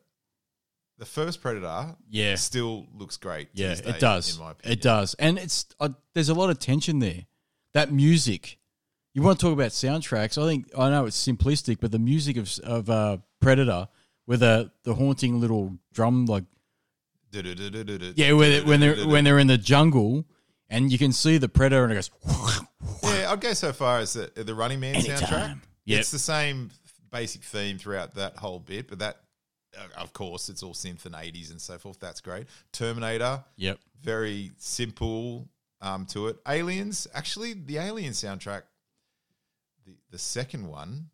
the 0.98 1.06
first 1.06 1.40
Predator, 1.40 1.96
Yeah. 2.10 2.34
still 2.34 2.86
looks 2.94 3.16
great. 3.16 3.54
to 3.56 3.62
Yeah, 3.62 3.68
this 3.70 3.80
day, 3.80 3.90
it 3.90 3.98
does. 4.00 4.34
In 4.36 4.42
my 4.42 4.50
opinion, 4.50 4.72
It 4.78 4.82
does, 4.82 5.14
and 5.14 5.38
it's 5.38 5.66
uh, 5.80 5.88
there's 6.12 6.28
a 6.28 6.34
lot 6.34 6.50
of 6.50 6.58
tension 6.58 6.98
there. 6.98 7.26
That 7.72 7.90
music. 7.92 8.58
You 9.14 9.22
want 9.22 9.38
to 9.40 9.46
talk 9.46 9.54
about 9.54 9.70
soundtracks? 9.70 10.36
I 10.42 10.46
think 10.46 10.70
I 10.76 10.90
know 10.90 11.06
it's 11.06 11.26
simplistic, 11.26 11.78
but 11.80 11.90
the 11.92 11.98
music 11.98 12.36
of 12.36 12.58
of 12.62 12.90
uh, 12.90 13.16
Predator 13.40 13.88
with 14.26 14.40
the 14.40 14.70
the 14.82 14.94
haunting 14.94 15.40
little 15.40 15.78
drum, 15.94 16.26
like 16.26 16.44
yeah, 17.32 18.32
when 18.32 18.66
when 18.66 18.80
they're 18.80 19.06
when 19.06 19.24
they're 19.24 19.38
in 19.38 19.46
the 19.46 19.58
jungle, 19.58 20.26
and 20.70 20.90
you 20.92 20.98
can 20.98 21.12
see 21.12 21.38
the 21.38 21.48
Predator, 21.48 21.84
and 21.84 21.92
it 21.92 21.96
goes. 21.96 22.10
Yeah, 23.02 23.32
I'd 23.32 23.40
go 23.40 23.52
so 23.54 23.72
far 23.72 23.98
as 23.98 24.12
the, 24.12 24.30
the 24.34 24.54
Running 24.54 24.80
Man 24.80 24.94
soundtrack. 24.96 25.32
Anytime. 25.32 25.62
Yep. 25.84 26.00
It's 26.00 26.10
the 26.10 26.18
same 26.18 26.70
basic 27.10 27.42
theme 27.42 27.78
throughout 27.78 28.14
that 28.14 28.36
whole 28.36 28.58
bit, 28.60 28.88
but 28.88 28.98
that, 28.98 29.16
uh, 29.76 30.00
of 30.00 30.12
course, 30.12 30.48
it's 30.48 30.62
all 30.62 30.74
synth 30.74 31.06
and 31.06 31.14
80s 31.14 31.50
and 31.50 31.60
so 31.60 31.78
forth. 31.78 31.98
That's 32.00 32.20
great. 32.20 32.46
Terminator, 32.72 33.44
Yep. 33.56 33.78
very 34.02 34.52
simple 34.58 35.48
um, 35.80 36.06
to 36.06 36.28
it. 36.28 36.36
Aliens, 36.48 37.06
actually, 37.14 37.52
the 37.54 37.78
Alien 37.78 38.12
soundtrack, 38.12 38.62
the, 39.86 39.92
the 40.10 40.18
second 40.18 40.66
one, 40.66 41.10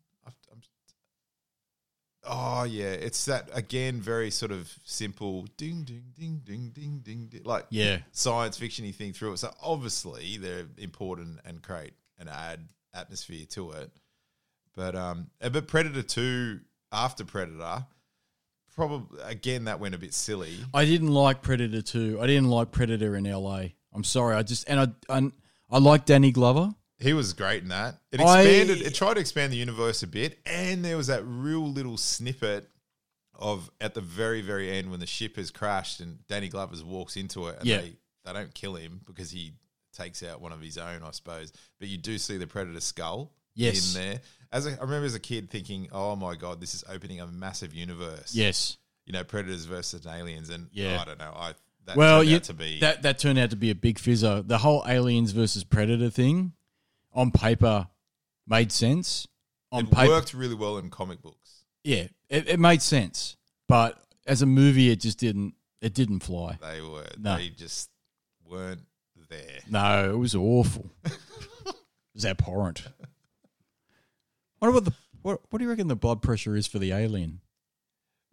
oh, 2.25 2.63
yeah, 2.63 2.91
it's 2.91 3.25
that, 3.25 3.49
again, 3.53 3.99
very 4.01 4.31
sort 4.31 4.51
of 4.51 4.71
simple 4.83 5.47
ding, 5.57 5.83
ding, 5.83 6.05
ding, 6.17 6.41
ding, 6.43 6.71
ding, 6.73 6.99
ding, 7.03 7.27
ding 7.27 7.41
like 7.43 7.65
Yeah. 7.69 7.99
science 8.11 8.57
fictiony 8.59 8.93
thing 8.93 9.13
through 9.13 9.33
it. 9.33 9.37
So 9.39 9.53
obviously 9.61 10.37
they're 10.37 10.67
important 10.77 11.39
and 11.45 11.61
create 11.61 11.93
and 12.17 12.29
add 12.29 12.67
atmosphere 12.93 13.45
to 13.51 13.71
it. 13.71 13.91
But 14.75 14.95
um, 14.95 15.29
uh, 15.41 15.49
but 15.49 15.67
Predator 15.67 16.01
two 16.03 16.61
after 16.91 17.23
Predator, 17.25 17.85
probably 18.75 19.19
again 19.23 19.65
that 19.65 19.79
went 19.79 19.93
a 19.93 19.97
bit 19.97 20.13
silly. 20.13 20.55
I 20.73 20.85
didn't 20.85 21.09
like 21.13 21.41
Predator 21.41 21.81
2. 21.81 22.19
I 22.21 22.25
didn't 22.27 22.49
like 22.49 22.71
Predator 22.71 23.15
in 23.15 23.25
LA. 23.25 23.65
I'm 23.93 24.03
sorry. 24.03 24.35
I 24.35 24.41
just 24.43 24.67
and 24.67 24.79
I 24.79 24.87
I, 25.17 25.31
I 25.69 25.77
like 25.79 26.05
Danny 26.05 26.31
Glover. 26.31 26.73
He 27.03 27.13
was 27.13 27.33
great 27.33 27.63
in 27.63 27.69
that. 27.69 27.99
It 28.11 28.19
I- 28.21 28.41
expanded. 28.41 28.81
it 28.87 28.95
tried 28.95 29.15
to 29.15 29.19
expand 29.19 29.51
the 29.53 29.57
universe 29.57 30.01
a 30.03 30.07
bit, 30.07 30.39
and 30.45 30.83
there 30.83 30.97
was 30.97 31.07
that 31.07 31.23
real 31.25 31.69
little 31.69 31.97
snippet 31.97 32.69
of 33.35 33.69
at 33.81 33.93
the 33.93 34.01
very 34.01 34.41
very 34.41 34.71
end 34.71 34.91
when 34.91 34.99
the 34.99 35.07
ship 35.07 35.35
has 35.37 35.49
crashed 35.51 35.99
and 35.99 36.25
Danny 36.27 36.47
Glover 36.49 36.75
walks 36.85 37.17
into 37.17 37.47
it, 37.47 37.57
and 37.59 37.67
Yeah. 37.67 37.81
they 37.81 37.93
they 38.25 38.33
don't 38.33 38.53
kill 38.53 38.75
him 38.75 39.01
because 39.05 39.31
he 39.31 39.53
takes 39.91 40.23
out 40.23 40.39
one 40.39 40.51
of 40.53 40.61
his 40.61 40.77
own, 40.77 41.03
I 41.03 41.11
suppose. 41.11 41.51
But 41.79 41.89
you 41.89 41.97
do 41.97 42.17
see 42.17 42.37
the 42.37 42.47
predator 42.47 42.79
skull 42.79 43.33
Yes. 43.53 43.93
in 43.95 44.01
there. 44.01 44.21
As 44.51 44.65
a, 44.65 44.71
I 44.71 44.81
remember 44.83 45.05
as 45.05 45.13
a 45.15 45.19
kid 45.19 45.49
thinking, 45.49 45.89
"Oh 45.91 46.15
my 46.15 46.35
god, 46.35 46.61
this 46.61 46.73
is 46.73 46.83
opening 46.87 47.19
a 47.19 47.27
massive 47.27 47.73
universe." 47.73 48.33
Yes. 48.33 48.77
you 49.05 49.11
know, 49.11 49.23
predators 49.25 49.65
versus 49.65 50.07
aliens, 50.07 50.49
and 50.49 50.69
Yeah. 50.71 51.01
I 51.01 51.03
don't 51.05 51.19
know. 51.19 51.33
I 51.35 51.53
that 51.85 51.97
well, 51.97 52.21
out 52.25 52.43
to 52.43 52.53
be 52.53 52.79
that 52.79 53.01
that 53.01 53.19
turned 53.19 53.37
out 53.37 53.49
to 53.49 53.57
be 53.57 53.69
a 53.69 53.75
big 53.75 53.99
fizzer. 53.99 54.47
The 54.47 54.59
whole 54.59 54.85
aliens 54.87 55.31
versus 55.31 55.65
predator 55.65 56.09
thing, 56.09 56.53
on 57.13 57.31
paper, 57.31 57.87
made 58.47 58.71
sense. 58.71 59.27
On 59.71 59.85
it 59.85 59.91
paper, 59.91 60.09
worked 60.11 60.33
really 60.33 60.55
well 60.55 60.77
in 60.77 60.89
comic 60.89 61.21
books. 61.21 61.63
yeah, 61.83 62.07
it, 62.29 62.47
it 62.49 62.59
made 62.59 62.81
sense. 62.81 63.37
But 63.67 63.97
as 64.27 64.41
a 64.41 64.45
movie, 64.45 64.89
it 64.91 64.99
just 64.99 65.17
didn't. 65.17 65.53
It 65.81 65.93
didn't 65.93 66.19
fly. 66.21 66.57
They 66.61 66.81
were 66.81 67.05
No. 67.19 67.37
they 67.37 67.49
just 67.49 67.89
weren't 68.47 68.81
there. 69.29 69.59
No, 69.69 70.13
it 70.13 70.17
was 70.17 70.35
awful. 70.35 70.89
it 71.05 71.75
was 72.13 72.25
abhorrent. 72.25 72.83
What 74.59 74.69
about 74.69 74.85
the 74.85 74.93
what? 75.23 75.41
What 75.49 75.59
do 75.59 75.65
you 75.65 75.69
reckon 75.69 75.87
the 75.87 75.95
blood 75.95 76.21
pressure 76.21 76.55
is 76.55 76.67
for 76.67 76.79
the 76.79 76.91
alien? 76.93 77.41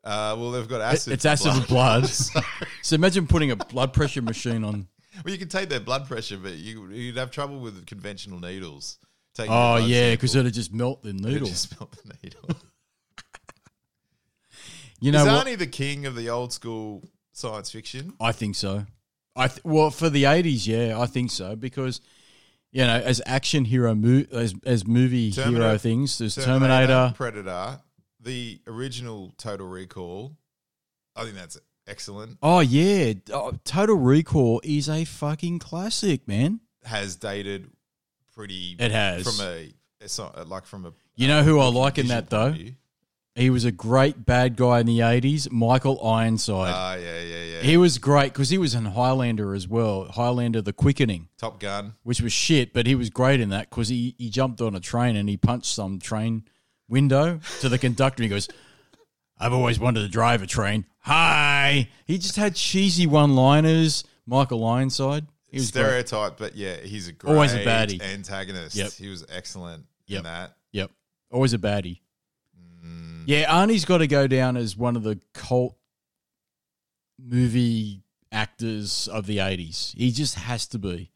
Uh, 0.05 0.35
well, 0.39 0.51
they've 0.53 0.69
got 0.69 0.81
It- 0.81 0.95
acid. 0.95 1.13
it's 1.15 1.25
acid 1.25 1.53
blood. 1.53 1.69
blood. 1.69 2.07
So- 2.09 2.41
So 2.83 2.95
imagine 2.95 3.27
putting 3.27 3.51
a 3.51 3.57
blood 3.57 3.93
pressure 3.93 4.23
machine 4.23 4.65
on. 4.65 4.89
Well, 5.25 5.33
you 5.33 5.39
could 5.39 5.51
take 5.51 5.69
their 5.69 5.81
blood 5.81 6.07
pressure, 6.07 6.37
but 6.37 6.53
you, 6.53 6.89
you'd 6.91 7.17
have 7.17 7.31
trouble 7.31 7.61
with 7.61 7.87
conventional 7.87 8.41
needles. 8.41 8.99
Taking 9.35 9.53
Oh 9.53 9.77
yeah, 9.77 10.13
because 10.13 10.35
it'd 10.35 10.53
just 10.55 10.73
melt 10.73 11.03
the 11.03 11.13
needle. 11.13 11.47
just 11.47 11.79
melt 11.79 11.93
the 12.05 12.15
needle. 12.23 12.49
You 15.03 15.13
know 15.13 15.23
is 15.23 15.27
what? 15.33 15.47
Arnie 15.47 15.57
the 15.57 15.67
king 15.67 16.05
of 16.05 16.15
the 16.15 16.29
old 16.29 16.53
school 16.53 17.03
science 17.33 17.71
fiction? 17.71 18.13
I 18.21 18.33
think 18.33 18.55
so. 18.55 18.85
I 19.35 19.49
th- 19.49 19.65
well 19.65 19.91
for 19.91 20.11
the 20.11 20.27
eighties, 20.27 20.69
yeah, 20.69 21.01
I 21.01 21.07
think 21.07 21.31
so 21.31 21.57
because 21.57 22.03
you 22.71 22.85
know 22.85 22.97
as 22.99 23.23
action 23.25 23.65
hero 23.65 23.95
mo- 23.95 24.27
as 24.31 24.55
as 24.67 24.87
movie 24.87 25.31
hero 25.31 25.79
things, 25.79 26.19
there's 26.19 26.35
Terminator. 26.35 27.15
Predator, 27.17 27.81
the 28.21 28.61
original 28.67 29.33
Total 29.39 29.67
Recall. 29.67 30.37
I 31.17 31.25
think 31.25 31.37
that's 31.37 31.59
excellent. 31.91 32.39
Oh 32.43 32.61
yeah, 32.61 33.15
oh, 33.33 33.53
Total 33.65 33.97
Recall 33.97 34.61
is 34.65 34.89
a 34.89 35.05
fucking 35.05 35.59
classic, 35.59 36.27
man. 36.27 36.61
Has 36.85 37.17
dated 37.17 37.71
pretty. 38.35 38.77
It 38.79 38.91
has. 38.93 39.25
from 39.25 39.47
a 39.47 39.69
it's 40.01 40.19
not, 40.19 40.49
like 40.49 40.67
from 40.67 40.87
a. 40.87 40.93
You 41.17 41.29
know 41.29 41.43
who 41.43 41.59
I 41.59 41.67
like 41.67 41.99
in 41.99 42.09
that 42.09 42.31
though? 42.31 42.55
He 43.37 43.49
was 43.49 43.65
a 43.65 43.71
great 43.71 44.27
bad 44.27 44.57
guy 44.57 44.81
in 44.81 44.87
the 44.87 45.03
eighties, 45.03 45.51
Michael 45.51 46.05
Ironside. 46.05 46.73
Ah, 46.75 46.95
yeah, 46.95 47.21
yeah, 47.21 47.45
yeah. 47.45 47.61
he 47.61 47.77
was 47.77 47.99
great 47.99 48.33
because 48.33 48.51
he 48.51 48.59
was 48.59 48.75
in 48.75 48.87
Highlander 48.87 49.55
as 49.55 49.69
well. 49.69 50.07
Highlander: 50.07 50.63
The 50.63 50.73
Quickening. 50.73 51.29
Top 51.39 51.61
Gun. 51.61 51.95
which 52.03 52.21
was 52.21 52.33
shit, 52.33 52.73
but 52.73 52.87
he 52.87 52.95
was 52.95 53.09
great 53.09 53.41
in 53.41 53.51
that 53.51 53.71
because 53.71 53.89
he, 53.89 54.15
he 54.19 54.31
jumped 54.31 54.61
on 54.61 54.75
a 54.75 54.81
train 54.81 55.17
and 55.17 55.29
he 55.29 55.37
punched 55.37 55.73
some 55.73 55.99
train 56.01 56.45
window 56.89 57.41
to 57.61 57.69
the 57.69 57.79
conductor. 57.79 58.23
And 58.23 58.31
he 58.31 58.35
goes, 58.35 58.49
I've 59.39 59.53
always 59.53 59.79
wanted 59.79 60.01
to 60.03 60.09
drive 60.09 60.43
a 60.43 60.47
train. 60.47 60.85
Hi. 61.01 61.89
He 62.07 62.19
just 62.19 62.37
had 62.37 62.55
cheesy 62.55 63.07
one 63.07 63.35
liners. 63.35 64.05
Michael 64.27 64.65
Ironside. 64.67 65.27
He 65.49 65.59
was 65.59 65.69
stereotype, 65.69 66.37
but 66.39 66.55
yeah, 66.55 66.77
he's 66.77 67.09
a 67.09 67.13
great 67.13 67.33
Always 67.33 67.53
a 67.55 67.65
baddie. 67.65 68.01
antagonist. 68.01 68.77
Yep. 68.77 68.93
He 68.93 69.09
was 69.09 69.25
excellent 69.29 69.87
Yep. 70.07 70.19
in 70.19 70.25
that. 70.25 70.57
Yep. 70.73 70.91
Always 71.33 71.53
a 71.55 71.59
baddie. 71.59 72.01
Mm. 72.85 73.25
Yeah, 73.27 73.51
Arnie's 73.51 73.85
got 73.85 73.99
to 73.99 74.07
go 74.07 74.27
down 74.29 74.57
as 74.57 74.77
one 74.77 74.95
of 74.97 75.03
the 75.03 75.19
cult 75.35 75.77
movie 77.19 78.03
actors 78.33 79.09
of 79.09 79.27
the 79.27 79.39
80s. 79.39 79.95
He 79.97 80.13
just 80.13 80.37
has 80.37 80.67
to 80.69 80.79
be. 80.79 81.11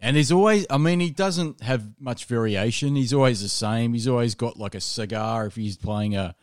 And 0.00 0.16
he's 0.16 0.32
always, 0.32 0.66
I 0.70 0.78
mean, 0.78 0.98
he 1.00 1.10
doesn't 1.10 1.62
have 1.62 1.84
much 2.00 2.24
variation. 2.24 2.96
He's 2.96 3.12
always 3.12 3.42
the 3.42 3.48
same. 3.48 3.92
He's 3.92 4.08
always 4.08 4.34
got 4.34 4.56
like 4.56 4.74
a 4.74 4.80
cigar 4.80 5.46
if 5.46 5.56
he's 5.56 5.76
playing 5.76 6.16
a 6.16 6.34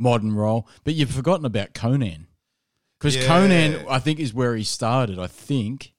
modern 0.00 0.34
role. 0.34 0.66
But 0.84 0.94
you've 0.94 1.10
forgotten 1.12 1.44
about 1.44 1.74
Conan. 1.74 2.26
Because 2.98 3.16
Yeah. 3.16 3.26
Conan, 3.26 3.86
I 3.88 3.98
think, 3.98 4.18
is 4.18 4.34
where 4.34 4.56
he 4.56 4.64
started, 4.64 5.18
I 5.18 5.26
think. 5.26 5.92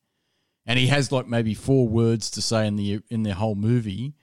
And 0.66 0.78
he 0.78 0.88
has 0.88 1.12
like 1.12 1.28
maybe 1.28 1.54
four 1.54 1.88
words 1.88 2.30
to 2.32 2.42
say 2.42 2.68
in 2.68 2.76
the 2.76 3.02
in 3.10 3.24
the 3.24 3.34
whole 3.34 3.56
movie. 3.56 4.14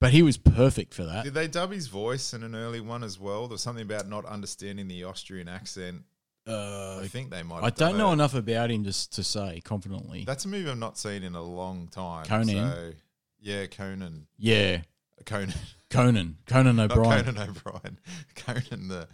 But 0.00 0.12
he 0.12 0.22
was 0.22 0.36
perfect 0.36 0.94
for 0.94 1.04
that. 1.04 1.24
Did 1.24 1.34
they 1.34 1.48
dub 1.48 1.72
his 1.72 1.88
voice 1.88 2.32
in 2.32 2.42
an 2.44 2.54
early 2.54 2.80
one 2.80 3.02
as 3.02 3.18
well? 3.18 3.48
There's 3.48 3.62
something 3.62 3.82
about 3.82 4.08
not 4.08 4.24
understanding 4.26 4.86
the 4.86 5.04
Austrian 5.04 5.48
accent. 5.48 6.02
Uh, 6.46 7.00
I 7.02 7.08
think 7.08 7.30
they 7.30 7.42
might. 7.42 7.62
I 7.64 7.70
don't 7.70 7.98
know 7.98 8.10
it. 8.10 8.14
enough 8.14 8.34
about 8.34 8.70
him 8.70 8.84
just 8.84 9.12
to 9.14 9.24
say 9.24 9.60
confidently. 9.64 10.24
That's 10.24 10.44
a 10.44 10.48
movie 10.48 10.70
I've 10.70 10.78
not 10.78 10.96
seen 10.98 11.22
in 11.22 11.34
a 11.34 11.42
long 11.42 11.88
time. 11.88 12.26
Conan? 12.26 12.46
So, 12.46 12.92
yeah, 13.40 13.66
Conan. 13.66 14.28
yeah, 14.38 14.82
Conan. 15.26 15.54
Conan, 15.90 16.36
Conan 16.46 16.76
Not 16.76 16.92
O'Brien. 16.92 17.24
Conan 17.24 17.48
O'Brien. 17.50 17.98
Conan 18.34 18.88
the. 18.88 19.08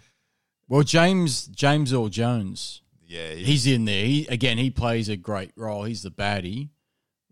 Well, 0.69 0.83
James 0.83 1.47
James 1.47 1.93
Earl 1.93 2.09
Jones, 2.09 2.83
Yeah, 3.07 3.31
he- 3.35 3.45
he's 3.45 3.67
in 3.67 3.85
there. 3.85 4.05
He 4.07 4.27
again, 4.29 4.59
he 4.59 4.71
plays 4.71 5.09
a 5.09 5.17
great 5.17 5.53
role. 5.57 5.85
He's 5.85 6.03
the 6.03 6.11
baddie. 6.11 6.71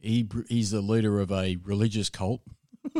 He 0.00 0.28
he's 0.48 0.70
the 0.70 0.80
leader 0.80 1.18
of 1.20 1.32
a 1.32 1.56
religious 1.64 2.08
cult. 2.10 2.42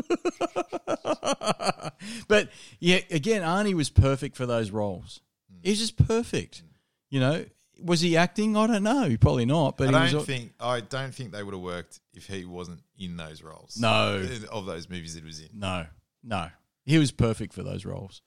but 2.27 2.49
yeah, 2.79 2.99
again, 3.11 3.41
Arnie 3.41 3.73
was 3.73 3.89
perfect 3.89 4.35
for 4.35 4.45
those 4.45 4.71
roles. 4.71 5.21
Hmm. 5.51 5.59
He's 5.63 5.79
just 5.79 5.97
perfect. 6.07 6.59
Hmm. 6.59 6.67
You 7.09 7.19
know, 7.19 7.45
was 7.83 8.01
he 8.01 8.17
acting? 8.17 8.55
I 8.55 8.67
don't 8.67 8.83
know. 8.83 9.15
Probably 9.19 9.45
not. 9.45 9.77
But 9.77 9.93
I 9.93 10.09
don't 10.09 10.15
was. 10.19 10.25
think 10.25 10.53
I 10.59 10.79
don't 10.79 11.13
think 11.13 11.31
they 11.31 11.43
would 11.43 11.53
have 11.53 11.63
worked 11.63 11.99
if 12.13 12.27
he 12.27 12.45
wasn't 12.45 12.81
in 12.97 13.17
those 13.17 13.41
roles. 13.43 13.77
No. 13.77 14.25
of 14.51 14.65
those 14.65 14.89
movies 14.89 15.15
it 15.15 15.23
was 15.23 15.39
in. 15.39 15.49
No, 15.53 15.85
no. 16.23 16.47
He 16.85 16.97
was 16.97 17.11
perfect 17.11 17.53
for 17.53 17.63
those 17.63 17.85
roles. 17.85 18.21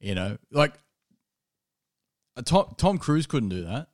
You 0.00 0.14
know, 0.14 0.38
like 0.50 0.74
uh, 2.36 2.42
Tom 2.42 2.74
Tom 2.76 2.98
Cruise 2.98 3.26
couldn't 3.26 3.48
do 3.48 3.64
that, 3.64 3.88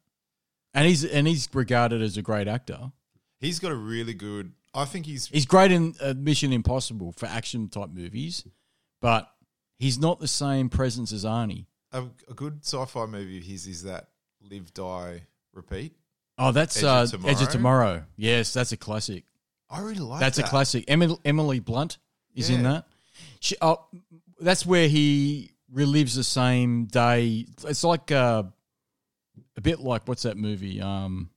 and 0.75 0.87
he's 0.87 1.05
and 1.05 1.27
he's 1.29 1.49
regarded 1.53 2.03
as 2.03 2.17
a 2.17 2.23
great 2.23 2.49
actor. 2.49 2.93
He's 3.39 3.59
got 3.59 3.73
a 3.73 3.77
really 3.77 4.15
good. 4.15 4.53
I 4.75 4.85
think 4.85 5.07
he's 5.07 5.27
He's 5.27 5.47
great 5.47 5.71
in 5.71 5.95
uh, 6.01 6.15
Mission 6.17 6.53
Impossible 6.53 7.13
for 7.13 7.27
action 7.27 7.69
type 7.69 7.91
movies, 7.91 8.45
but 9.01 9.31
he's 9.79 9.99
not 9.99 10.19
the 10.19 10.29
same 10.29 10.69
presence 10.69 11.13
as 11.13 11.25
Arnie. 11.25 11.67
a, 11.93 12.05
a 12.29 12.35
good 12.35 12.65
sci-fi 12.65 13.07
movie 13.07 13.39
of 13.39 13.45
his 13.45 13.67
is 13.67 13.83
that 13.85 14.09
Live 14.51 14.73
Die 14.75 15.23
Repeat. 15.53 15.95
Oh, 16.39 16.53
that's 16.53 16.77
Edge 16.79 16.85
uh, 16.85 17.03
of 17.03 17.11
Tomorrow? 17.11 17.33
Edge 17.33 17.43
of 17.43 17.49
Tomorrow. 17.51 18.05
Yes, 18.17 18.53
that's 18.53 18.73
a 18.73 18.77
classic. 18.77 19.25
I 19.71 19.81
really 19.81 20.01
like 20.01 20.21
that. 20.21 20.27
That's 20.27 20.37
that. 20.39 20.47
a 20.47 20.51
classic. 20.51 20.85
Emily, 20.89 21.17
Emily 21.25 21.61
Blunt 21.61 21.99
is 22.35 22.51
in 22.51 22.63
that. 22.65 22.87
She, 23.41 23.57
oh, 23.61 23.85
that's 24.41 24.67
where 24.67 24.89
he 24.89 25.53
relives 25.73 26.15
the 26.15 26.25
same 26.25 26.87
day. 26.87 27.47
It's 27.65 27.85
like 27.85 28.11
uh, 28.11 28.45
a 29.57 29.61
bit 29.61 29.81
like 29.81 30.07
what's 30.07 30.23
that 30.23 30.37
movie? 30.37 30.81
Um, 30.81 31.31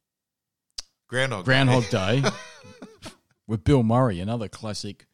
Groundhog. 1.07 1.45
Day. 1.45 1.45
Groundhog 1.45 1.89
Day 1.89 2.23
with 3.47 3.63
Bill 3.63 3.83
Murray, 3.83 4.19
another 4.19 4.47
classic 4.47 5.05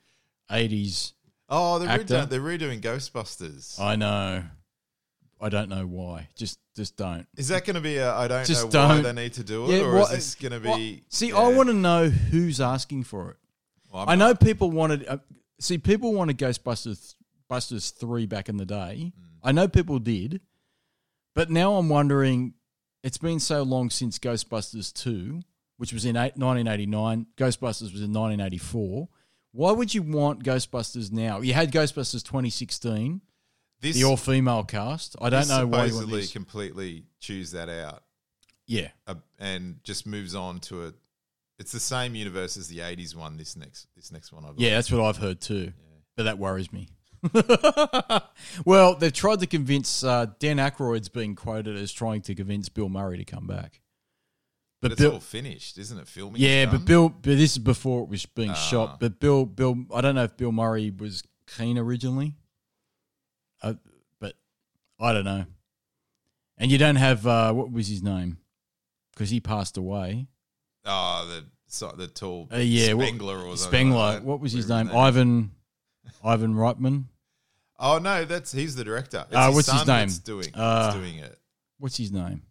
'80s. 0.49 1.13
Oh, 1.49 1.79
they're 1.79 1.89
Actor. 1.89 2.05
redoing, 2.05 2.29
they're 2.29 2.39
redoing 2.39 2.81
Ghostbusters. 2.81 3.79
I 3.79 3.95
know. 3.97 4.43
I 5.41 5.49
don't 5.49 5.69
know 5.69 5.85
why. 5.87 6.27
Just, 6.35 6.59
just 6.75 6.95
don't. 6.97 7.27
is 7.35 7.47
that 7.47 7.65
going 7.65 7.75
to 7.75 7.81
be 7.81 7.97
a? 7.97 8.13
I 8.13 8.27
don't 8.27 8.45
Just 8.45 8.71
know 8.71 8.79
why 8.87 9.01
don't. 9.01 9.03
they 9.15 9.23
need 9.23 9.33
to 9.33 9.43
do 9.43 9.65
it, 9.71 9.77
Yeah, 9.79 9.85
or 9.85 9.95
what- 9.95 10.11
is 10.13 10.17
this 10.17 10.35
going 10.35 10.51
to 10.51 10.59
be? 10.59 11.03
See, 11.09 11.29
yeah. 11.29 11.37
I 11.37 11.53
want 11.53 11.69
to 11.69 11.73
know 11.75 12.09
who's 12.09 12.61
asking 12.61 13.03
for 13.05 13.31
it. 13.31 13.37
Well, 13.91 14.05
not- 14.05 14.17
know 14.17 14.35
people 14.35 14.69
wanted. 14.71 15.07
Uh, 15.07 15.17
see, 15.59 15.77
people 15.77 16.13
wanted 16.13 16.37
Ghostbusters 16.37 17.15
Busters 17.49 17.89
three 17.89 18.25
back 18.27 18.47
in 18.47 18.55
the 18.57 18.65
day. 18.65 19.11
Mm. 19.13 19.13
I 19.43 19.51
know 19.51 19.67
people 19.67 19.99
did, 19.99 20.39
but 21.35 21.49
now 21.49 21.75
I'm 21.75 21.89
wondering. 21.89 22.53
It's 23.03 23.17
been 23.17 23.39
so 23.39 23.63
long 23.63 23.89
since 23.89 24.19
Ghostbusters 24.19 24.93
two, 24.93 25.41
which 25.77 25.91
was 25.91 26.05
in 26.05 26.15
eight, 26.15 26.37
1989. 26.37 27.25
Ghostbusters 27.35 27.91
was 27.91 28.03
in 28.03 28.13
1984. 28.13 29.09
Why 29.53 29.71
would 29.71 29.93
you 29.93 30.03
want 30.03 30.43
Ghostbusters 30.43 31.11
now? 31.11 31.41
You 31.41 31.53
had 31.53 31.71
Ghostbusters 31.71 32.23
2016, 32.23 33.19
This, 33.81 33.95
the 33.97 34.03
all 34.03 34.17
female 34.17 34.63
cast. 34.63 35.15
I 35.21 35.29
don't 35.29 35.47
know 35.47 35.65
why 35.67 35.85
you 35.85 35.93
want 35.93 35.93
supposedly 35.93 36.21
this. 36.21 36.31
completely 36.31 37.03
chews 37.19 37.51
that 37.51 37.67
out 37.67 38.03
Yeah, 38.67 38.89
uh, 39.07 39.15
and 39.39 39.79
just 39.83 40.05
moves 40.05 40.35
on 40.35 40.59
to 40.61 40.85
a. 40.85 40.93
It's 41.59 41.71
the 41.71 41.79
same 41.79 42.15
universe 42.15 42.57
as 42.57 42.67
the 42.67 42.79
'80s 42.79 43.15
one. 43.15 43.37
This 43.37 43.55
next, 43.55 43.87
this 43.95 44.11
next 44.11 44.31
one, 44.31 44.43
I 44.45 44.47
believe. 44.49 44.61
Yeah, 44.61 44.75
that's 44.75 44.91
what 44.91 45.01
I've 45.03 45.17
heard 45.17 45.41
too. 45.41 45.73
But 46.15 46.23
that 46.23 46.37
worries 46.37 46.71
me. 46.71 46.89
well, 48.65 48.95
they've 48.95 49.13
tried 49.13 49.39
to 49.39 49.47
convince 49.47 50.03
uh, 50.03 50.27
Dan 50.39 50.57
Aykroyd's 50.57 51.09
been 51.09 51.35
quoted 51.35 51.75
as 51.77 51.91
trying 51.91 52.21
to 52.23 52.35
convince 52.35 52.69
Bill 52.69 52.89
Murray 52.89 53.17
to 53.17 53.25
come 53.25 53.47
back. 53.47 53.79
But, 54.81 54.89
But 54.89 54.91
it's 54.93 55.01
Bill, 55.01 55.13
all 55.13 55.19
finished, 55.19 55.77
isn't 55.77 55.97
it? 55.99 56.07
Filming. 56.07 56.41
yeah, 56.41 56.65
but? 56.65 56.85
Bill, 56.85 57.09
but 57.09 57.23
this 57.23 57.51
is 57.51 57.57
before 57.59 58.01
it 58.03 58.09
was 58.09 58.25
being 58.25 58.49
Ah. 58.51 58.53
shot. 58.55 58.99
But 58.99 59.19
Bill, 59.19 59.45
Bill, 59.45 59.85
I 59.93 60.01
don't 60.01 60.15
know 60.15 60.23
if 60.23 60.35
Bill 60.37 60.51
Murray 60.51 60.89
was 60.91 61.23
keen 61.57 61.77
originally, 61.77 62.35
uh, 63.61 63.73
but 64.19 64.35
I 64.99 65.13
don't 65.13 65.25
know. 65.25 65.45
And 66.57 66.71
you 66.71 66.77
don't 66.77 66.95
have 66.97 67.25
uh, 67.25 67.53
what 67.53 67.71
was 67.71 67.87
his 67.87 68.03
name? 68.03 68.37
Because 69.13 69.29
he 69.29 69.39
passed 69.39 69.77
away. 69.77 70.27
Oh, 70.85 71.27
the 71.27 71.45
so, 71.67 71.93
the 71.97 72.07
tall 72.07 72.47
Uh, 72.53 72.57
yeah, 72.57 72.93
what- 72.93 73.07
Spengler 73.07 73.37
or 73.37 73.57
something. 73.57 73.57
Spengler. 73.57 73.97
like 73.97 74.23
what 74.23 74.39
was 74.39 74.51
his 74.53 74.67
whatever 74.69 74.89
name? 74.89 74.97
Ivan. 74.97 75.51
Ivan 76.23 76.53
Reitman. 76.55 77.05
Oh 77.79 77.97
no, 77.97 78.25
that's 78.25 78.51
he's 78.51 78.75
the 78.75 78.83
director. 78.83 79.25
It's 79.27 79.35
Uh, 79.35 79.47
his 79.47 79.55
what's 79.55 79.71
his 79.71 79.87
name? 79.87 80.07
That's 80.07 80.19
doing, 80.19 80.49
Uh, 80.53 80.93
doing 80.93 81.15
it. 81.17 81.39
What's 81.79 81.97
his 81.97 82.11
name? 82.11 82.43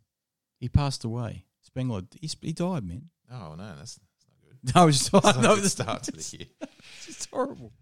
He 0.59 0.69
passed 0.69 1.05
away. 1.05 1.45
Spengler. 1.63 2.03
He, 2.21 2.29
he 2.41 2.53
died, 2.53 2.85
man. 2.85 3.11
Oh 3.31 3.55
no, 3.57 3.75
that's, 3.77 3.97
that's 3.97 4.27
not 4.27 4.35
good. 4.65 4.75
No, 4.75 4.89
it's 4.89 5.13
not. 5.13 5.23
Not 5.25 5.41
no, 5.41 5.55
good 5.57 5.71
start 5.71 6.03
to 6.05 6.13
the 6.13 6.37
year. 6.39 6.47
It's 7.07 7.27
horrible. 7.27 7.73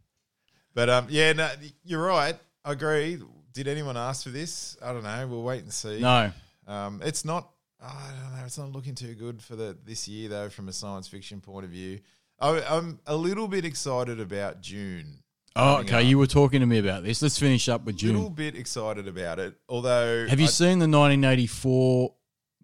But 0.75 0.91
um, 0.91 1.07
yeah, 1.09 1.33
no, 1.33 1.51
you're 1.85 2.05
right. 2.05 2.37
I 2.65 2.73
agree. 2.73 3.19
Did 3.53 3.69
anyone 3.69 3.97
ask 3.97 4.23
for 4.25 4.31
this? 4.31 4.77
I 4.83 4.93
don't 4.93 5.03
know. 5.05 5.27
We'll 5.27 5.43
wait 5.43 5.63
and 5.63 5.73
see. 5.73 6.01
No. 6.01 6.31
Um, 6.67 7.01
it's 7.05 7.25
not. 7.25 7.49
I 7.81 8.11
don't 8.23 8.39
know. 8.39 8.45
It's 8.45 8.59
not 8.59 8.73
looking 8.73 8.95
too 8.95 9.15
good 9.15 9.41
for 9.43 9.57
the 9.57 9.77
this 9.85 10.07
year 10.09 10.29
though, 10.29 10.49
from 10.49 10.69
a 10.69 10.73
science 10.73 11.09
fiction 11.09 11.41
point 11.41 11.65
of 11.65 11.71
view. 11.71 12.01
I, 12.41 12.61
I'm 12.63 13.01
a 13.07 13.17
little 13.17 13.49
bit 13.49 13.65
excited 13.65 14.21
about 14.21 14.63
Dune. 14.63 15.23
Oh, 15.57 15.79
okay. 15.79 15.97
up. 16.01 16.05
You 16.05 16.19
were 16.19 16.27
talking 16.29 16.61
to 16.61 16.67
me 16.67 16.79
about 16.79 17.03
this. 17.03 17.21
Let's 17.21 17.39
finish 17.39 17.69
up 17.69 17.85
with 17.85 17.97
Dune. 17.97 18.11
A 18.11 18.19
Little 18.19 18.31
bit 18.31 18.55
excited 18.55 19.09
about 19.09 19.41
it. 19.41 19.55
Although, 19.69 20.27
Have 20.29 20.39
you 20.39 20.47
I- 20.47 20.51
seen 20.51 20.79
the 20.79 20.87
1984 20.87 22.15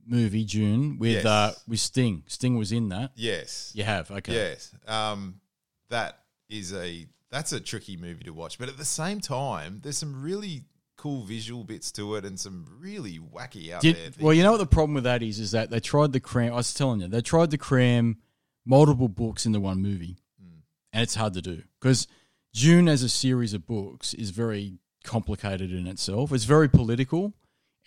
movie 0.06 0.44
Dune 0.44 0.98
with 0.98 1.12
Yes. 1.12 1.26
uh, 1.26 1.54
with 1.66 1.80
Sting? 1.80 2.22
Sting 2.28 2.56
was 2.56 2.70
in 2.72 2.88
that. 2.90 3.12
Yes. 3.16 3.72
You 3.74 3.82
have. 3.84 4.10
Okay. 4.10 4.34
Yes. 4.34 4.72
Um, 4.86 5.40
that 5.88 6.20
is 6.48 6.72
a 6.72 7.06
that's 7.34 7.52
a 7.52 7.58
tricky 7.60 7.96
movie 7.96 8.22
to 8.24 8.30
watch, 8.32 8.58
but 8.58 8.68
at 8.68 8.76
the 8.76 8.84
same 8.84 9.18
time, 9.20 9.80
there's 9.82 9.98
some 9.98 10.22
really 10.22 10.62
cool 10.96 11.24
visual 11.24 11.64
bits 11.64 11.90
to 11.92 12.14
it 12.14 12.24
and 12.24 12.38
some 12.38 12.64
really 12.80 13.18
wacky 13.18 13.72
out 13.72 13.82
Did- 13.82 13.96
there. 13.96 14.02
Things. 14.10 14.18
well, 14.22 14.32
you 14.32 14.42
know 14.44 14.52
what 14.52 14.58
the 14.58 14.66
problem 14.66 14.94
with 14.94 15.04
that 15.04 15.22
is, 15.22 15.38
is 15.40 15.50
that 15.50 15.68
they 15.70 15.80
tried 15.80 16.12
to 16.12 16.20
cram. 16.20 16.52
I 16.52 16.56
was 16.56 16.72
telling 16.72 17.00
you, 17.00 17.08
they 17.08 17.20
tried 17.20 17.50
to 17.50 17.58
cram 17.58 18.18
multiple 18.64 19.08
books 19.08 19.44
into 19.46 19.58
one 19.60 19.82
movie, 19.82 20.16
Hmm. 20.40 20.58
and 20.92 21.02
it's 21.02 21.16
hard 21.16 21.34
to 21.34 21.42
do 21.42 21.62
because 21.80 22.06
Dune 22.52 22.88
as 22.88 23.02
a 23.02 23.08
series 23.08 23.52
of 23.52 23.66
books 23.66 24.14
is 24.14 24.30
very 24.30 24.78
complicated 25.02 25.72
in 25.72 25.86
itself. 25.88 26.32
It's 26.32 26.44
very 26.44 26.68
political, 26.68 27.34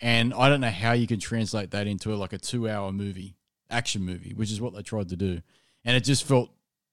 and 0.00 0.32
I 0.34 0.48
don't 0.50 0.60
know 0.60 0.70
how 0.70 0.92
you 0.92 1.06
can 1.06 1.18
translate 1.18 1.70
that 1.72 1.86
into 1.86 2.14
like 2.14 2.32
a 2.34 2.38
two-hour 2.38 2.92
movie, 2.92 3.34
action 3.70 4.02
movie, 4.02 4.34
which 4.34 4.52
is 4.52 4.60
what 4.60 4.74
they 4.74 4.82
tried 4.82 5.08
to 5.08 5.16
do, 5.16 5.40
and 5.84 5.96
it 5.96 6.04
just 6.04 6.22
felt, 6.24 6.50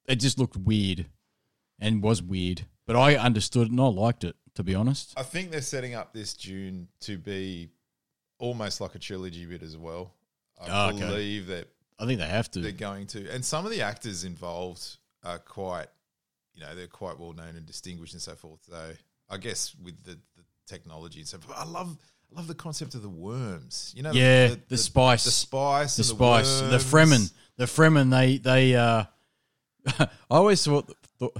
it 0.07 0.15
just 0.15 0.39
looked 0.39 0.55
weird, 0.57 1.07
and 1.79 2.01
was 2.01 2.21
weird. 2.21 2.65
But 2.85 2.95
I 2.95 3.15
understood 3.15 3.67
it 3.67 3.71
and 3.71 3.81
I 3.81 3.85
liked 3.87 4.23
it, 4.23 4.35
to 4.55 4.63
be 4.63 4.75
honest. 4.75 5.13
I 5.17 5.23
think 5.23 5.51
they're 5.51 5.61
setting 5.61 5.95
up 5.95 6.13
this 6.13 6.33
Dune 6.33 6.87
to 7.01 7.17
be 7.17 7.69
almost 8.37 8.81
like 8.81 8.95
a 8.95 8.99
trilogy 8.99 9.45
bit 9.45 9.63
as 9.63 9.75
well. 9.77 10.13
I 10.61 10.67
Oh, 10.69 10.89
okay. 10.95 10.99
believe 10.99 11.47
that 11.47 11.67
I 11.99 12.05
think 12.05 12.19
they 12.19 12.27
have 12.27 12.49
to. 12.51 12.59
they're 12.59 12.71
going 12.71 13.07
to, 13.07 13.29
and 13.29 13.43
some 13.43 13.65
of 13.65 13.71
the 13.71 13.81
actors 13.81 14.23
involved 14.23 14.97
are 15.23 15.39
quite, 15.39 15.87
you 16.53 16.61
know, 16.61 16.75
they're 16.75 16.87
quite 16.87 17.19
well 17.19 17.33
known 17.33 17.55
and 17.55 17.65
distinguished 17.65 18.13
and 18.13 18.21
so 18.21 18.35
forth. 18.35 18.59
So 18.69 18.91
I 19.29 19.37
guess 19.37 19.73
with 19.83 20.03
the, 20.03 20.11
the 20.11 20.43
technology 20.67 21.19
and 21.19 21.27
so, 21.27 21.39
but 21.45 21.57
I 21.57 21.65
love. 21.65 21.97
I 22.35 22.39
love 22.39 22.47
the 22.47 22.55
concept 22.55 22.95
of 22.95 23.03
the 23.03 23.07
worms. 23.09 23.93
You 23.95 24.01
know, 24.03 24.11
Yeah, 24.11 24.55
the 24.67 24.77
spice. 24.77 25.23
the 25.25 25.31
spice, 25.31 25.95
the 25.95 26.03
spice, 26.03 26.59
the, 26.61 26.69
worms. 26.71 26.83
Fremen, 26.83 27.33
the 27.55 27.65
Fremen. 27.65 28.09
They 28.09 28.37
they. 28.39 28.75
Uh, 28.75 29.05
I 29.99 30.07
always 30.29 30.63
thought 30.63 30.91
thought, 31.19 31.37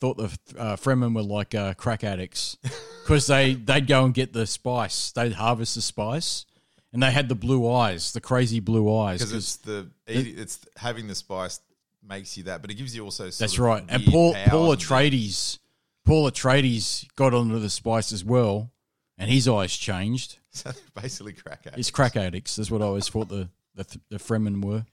thought 0.00 0.16
the 0.16 0.24
uh, 0.58 0.76
Fremen 0.76 1.14
were 1.14 1.22
like 1.22 1.54
uh, 1.54 1.74
crack 1.74 2.04
addicts 2.04 2.56
because 3.02 3.26
they 3.26 3.54
they'd 3.54 3.86
go 3.86 4.04
and 4.04 4.14
get 4.14 4.32
the 4.32 4.46
spice. 4.46 5.12
They'd 5.12 5.32
harvest 5.34 5.74
the 5.74 5.82
spice, 5.82 6.46
and 6.92 7.02
they 7.02 7.10
had 7.10 7.28
the 7.28 7.34
blue 7.34 7.70
eyes, 7.70 8.12
the 8.12 8.20
crazy 8.20 8.60
blue 8.60 8.94
eyes. 8.96 9.18
because 9.20 9.32
'cause- 9.32 9.36
it's 9.36 9.56
the 9.56 9.90
it's 10.06 10.58
having 10.76 11.06
the 11.08 11.14
spice 11.14 11.60
makes 12.06 12.36
you 12.36 12.44
that, 12.44 12.62
but 12.62 12.70
it 12.70 12.74
gives 12.74 12.94
you 12.96 13.04
also 13.04 13.24
that's 13.30 13.58
right. 13.58 13.84
And 13.88 14.04
Paul 14.06 14.34
Paul 14.46 14.74
Atreides, 14.76 15.58
Paul 16.04 16.30
Atreides 16.30 17.06
got 17.16 17.34
onto 17.34 17.58
the 17.58 17.70
spice 17.70 18.12
as 18.12 18.24
well, 18.24 18.70
and 19.18 19.30
his 19.30 19.46
eyes 19.48 19.76
changed. 19.76 20.38
So 20.52 20.72
they're 20.72 21.02
basically 21.02 21.32
crack 21.32 21.60
addicts. 21.60 21.76
He's 21.76 21.90
crack 21.92 22.16
addicts. 22.16 22.56
That's 22.56 22.72
what 22.72 22.82
I 22.82 22.86
always 22.86 23.08
thought 23.08 23.28
the 23.28 23.48
the, 23.76 23.86
the 24.08 24.16
Fremen 24.16 24.64
were. 24.64 24.84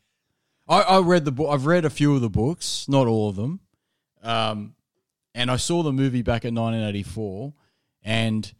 I, 0.68 0.82
I 0.82 1.00
read 1.00 1.26
the 1.26 1.32
book. 1.32 1.50
I've 1.52 1.66
read 1.66 1.86
a 1.86 1.90
few 1.90 2.16
of 2.16 2.22
the 2.22 2.30
books, 2.30 2.88
not 2.88 3.08
all 3.08 3.30
of 3.30 3.36
them. 3.36 3.60
Um, 4.24 4.76
and 5.34 5.50
I 5.52 5.56
saw 5.58 5.84
the 5.84 5.94
movie 5.94 6.22
back 6.22 6.44
in 6.46 6.56
1984, 6.56 7.54
and 8.04 8.52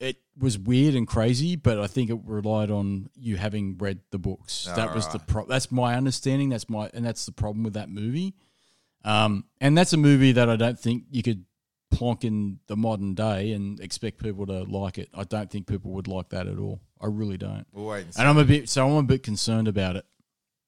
it 0.00 0.16
was 0.38 0.58
weird 0.58 0.94
and 0.94 1.06
crazy. 1.06 1.56
But 1.56 1.78
I 1.80 1.86
think 1.86 2.10
it 2.10 2.18
relied 2.24 2.70
on 2.70 3.10
you 3.14 3.36
having 3.36 3.76
read 3.78 4.00
the 4.10 4.18
books. 4.18 4.68
that 4.76 4.94
was 4.94 5.06
the 5.06 5.12
Alright. 5.14 5.26
pro- 5.26 5.46
That's 5.46 5.70
my 5.70 5.94
understanding. 5.96 6.50
That's 6.50 6.68
my 6.70 6.90
and 6.94 7.04
that's 7.04 7.26
the 7.26 7.32
problem 7.32 7.64
with 7.64 7.74
that 7.74 7.88
movie. 7.88 8.34
Um, 9.04 9.44
and 9.60 9.76
that's 9.76 9.92
a 9.92 9.98
movie 9.98 10.32
that 10.32 10.48
I 10.48 10.56
don't 10.56 10.78
think 10.80 11.04
you 11.10 11.22
could 11.22 11.44
plonk 11.90 12.24
in 12.24 12.58
the 12.66 12.76
modern 12.76 13.14
day 13.14 13.52
and 13.52 13.78
expect 13.80 14.22
people 14.22 14.46
to 14.46 14.62
like 14.64 14.98
it. 14.98 15.10
I 15.14 15.24
don't 15.24 15.50
think 15.50 15.66
people 15.66 15.90
would 15.92 16.08
like 16.08 16.30
that 16.30 16.46
at 16.46 16.58
all. 16.58 16.80
I 17.00 17.06
really 17.06 17.36
don't. 17.36 17.66
We'll 17.72 17.86
wait 17.86 18.06
and. 18.06 18.18
And 18.18 18.28
I'm 18.28 18.38
a 18.38 18.44
bit 18.44 18.68
so 18.68 18.86
I'm 18.88 18.96
a 18.96 19.02
bit 19.02 19.22
concerned 19.22 19.68
about 19.68 19.96
it. 19.96 20.06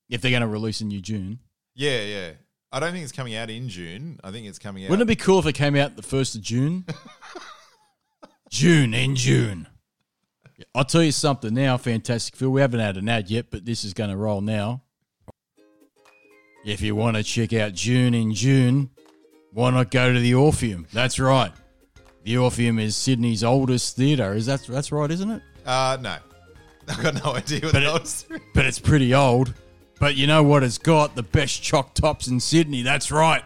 If 0.09 0.21
they're 0.21 0.31
going 0.31 0.43
to 0.43 0.47
release 0.49 0.81
in 0.81 0.89
new 0.89 1.01
Dune, 1.01 1.41
yeah, 1.75 2.01
yeah. 2.03 2.31
I 2.73 2.81
don't 2.81 2.93
think 2.93 3.03
it's 3.05 3.13
coming 3.13 3.35
out 3.35 3.49
in 3.51 3.69
June. 3.69 4.21
I 4.23 4.31
think 4.31 4.47
it's 4.47 4.59
coming 4.59 4.85
out. 4.85 4.91
wouldn't 4.91 5.09
it 5.09 5.13
be 5.13 5.17
cool 5.17 5.39
if 5.39 5.47
it 5.47 5.55
came 5.55 5.77
out 5.77 5.97
the 5.97 6.03
first 6.03 6.35
of 6.35 6.43
June? 6.43 6.85
Dune 8.51 8.95
in 8.95 9.17
June. 9.17 9.67
I'll 10.75 10.85
tell 10.85 11.03
you 11.03 11.13
something 11.13 11.53
now, 11.55 11.77
Fantastic 11.77 12.37
Phil. 12.37 12.51
We 12.51 12.61
haven't 12.61 12.81
had 12.81 12.97
an 12.97 13.09
ad 13.09 13.31
yet, 13.31 13.47
but 13.51 13.65
this 13.65 13.85
is 13.85 13.93
going 13.95 14.11
to 14.11 14.17
roll 14.17 14.41
now. 14.41 14.83
If 16.65 16.81
you 16.81 16.95
want 16.97 17.17
to 17.17 17.23
check 17.23 17.53
out 17.53 17.75
Dune 17.75 18.15
in 18.15 18.33
June, 18.35 18.91
why 19.53 19.71
not 19.71 19.91
go 19.91 20.13
to 20.13 20.19
the 20.19 20.35
Orpheum? 20.35 20.87
That's 20.93 21.19
right. 21.19 21.53
The 22.25 22.39
Orpheum 22.39 22.79
is 22.79 22.97
Sydney's 22.97 23.45
oldest 23.45 23.97
theatre. 23.97 24.33
Is 24.35 24.47
that 24.47 24.63
that's 24.67 24.91
right, 24.91 25.11
isn't 25.11 25.31
it? 25.31 25.43
Uh, 25.65 25.97
no. 26.01 26.17
I've 26.89 27.03
got 27.03 27.25
no 27.25 27.35
idea 27.35 27.61
what 27.61 27.73
But 27.73 27.81
that 27.81 27.83
it- 27.97 28.01
was. 28.01 28.27
but 28.55 28.65
it's 28.67 28.79
pretty 28.79 29.15
old. 29.15 29.53
But 29.99 30.17
you 30.17 30.27
know 30.27 30.43
what 30.43 30.63
it's 30.63 30.79
got? 30.79 31.15
The 31.15 31.23
best 31.23 31.63
choc 31.63 31.95
tops 31.95 32.29
in 32.29 32.39
Sydney. 32.41 32.83
That's 32.83 33.11
right. 33.11 33.43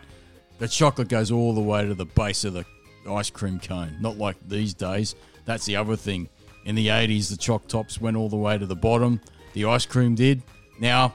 The 0.59 0.69
chocolate 0.69 1.09
goes 1.09 1.31
all 1.31 1.55
the 1.55 1.61
way 1.61 1.87
to 1.87 1.95
the 1.95 2.07
base 2.07 2.45
of 2.45 2.55
the 2.55 2.65
ice 3.09 3.31
cream 3.31 3.61
cone. 3.61 3.97
Not 4.01 4.19
like 4.19 4.37
these 4.47 4.75
days. 4.75 5.15
That's 5.45 5.65
the 5.65 5.77
other 5.77 5.97
thing. 5.97 6.29
In 6.65 6.75
the 6.75 6.89
80s, 6.89 7.31
the 7.31 7.37
choc 7.37 7.67
tops 7.69 8.01
went 8.01 8.17
all 8.17 8.29
the 8.29 8.37
way 8.37 8.59
to 8.59 8.67
the 8.67 8.77
bottom. 8.77 9.21
The 9.55 9.65
ice 9.65 9.87
cream 9.87 10.15
did. 10.15 10.43
Now, 10.81 11.15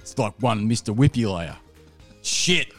it's 0.00 0.16
like 0.18 0.34
one 0.40 0.68
Mr. 0.68 0.94
Whippy 0.94 1.30
layer. 1.32 1.56
Shit. 2.22 2.72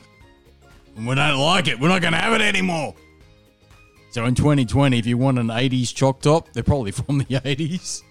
And 0.96 1.08
we 1.08 1.16
don't 1.16 1.40
like 1.40 1.68
it. 1.68 1.80
We're 1.80 1.90
not 1.90 2.02
going 2.02 2.14
to 2.14 2.20
have 2.20 2.34
it 2.34 2.42
anymore. 2.42 2.96
So 4.12 4.26
in 4.26 4.36
2020, 4.36 5.00
if 5.00 5.08
you 5.08 5.18
want 5.18 5.40
an 5.40 5.48
80s 5.48 5.94
choc 5.94 6.22
top, 6.22 6.54
they're 6.54 6.64
probably 6.64 6.92
from 6.92 7.18
the 7.18 7.26
80s. 7.26 8.04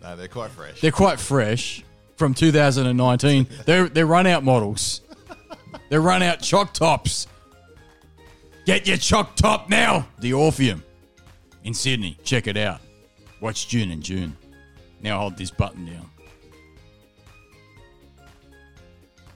No, 0.00 0.16
they're 0.16 0.28
quite 0.28 0.50
fresh. 0.50 0.80
They're 0.80 0.90
quite 0.90 1.20
fresh 1.20 1.84
from 2.20 2.34
2019. 2.34 3.46
they're 3.64 3.88
they're 3.88 4.06
run 4.06 4.26
out 4.26 4.44
models. 4.44 5.00
They're 5.88 6.02
run 6.02 6.22
out 6.22 6.40
choc 6.40 6.74
tops. 6.74 7.26
Get 8.66 8.86
your 8.86 8.98
choc 8.98 9.34
top 9.36 9.68
now. 9.70 10.06
The 10.20 10.34
Orpheum 10.34 10.84
in 11.64 11.72
Sydney. 11.74 12.18
Check 12.22 12.46
it 12.46 12.58
out. 12.58 12.80
Watch 13.40 13.66
Dune 13.68 13.90
and 13.90 14.02
June. 14.02 14.36
Now 15.02 15.18
hold 15.18 15.38
this 15.38 15.50
button 15.50 15.86
down. 15.86 16.10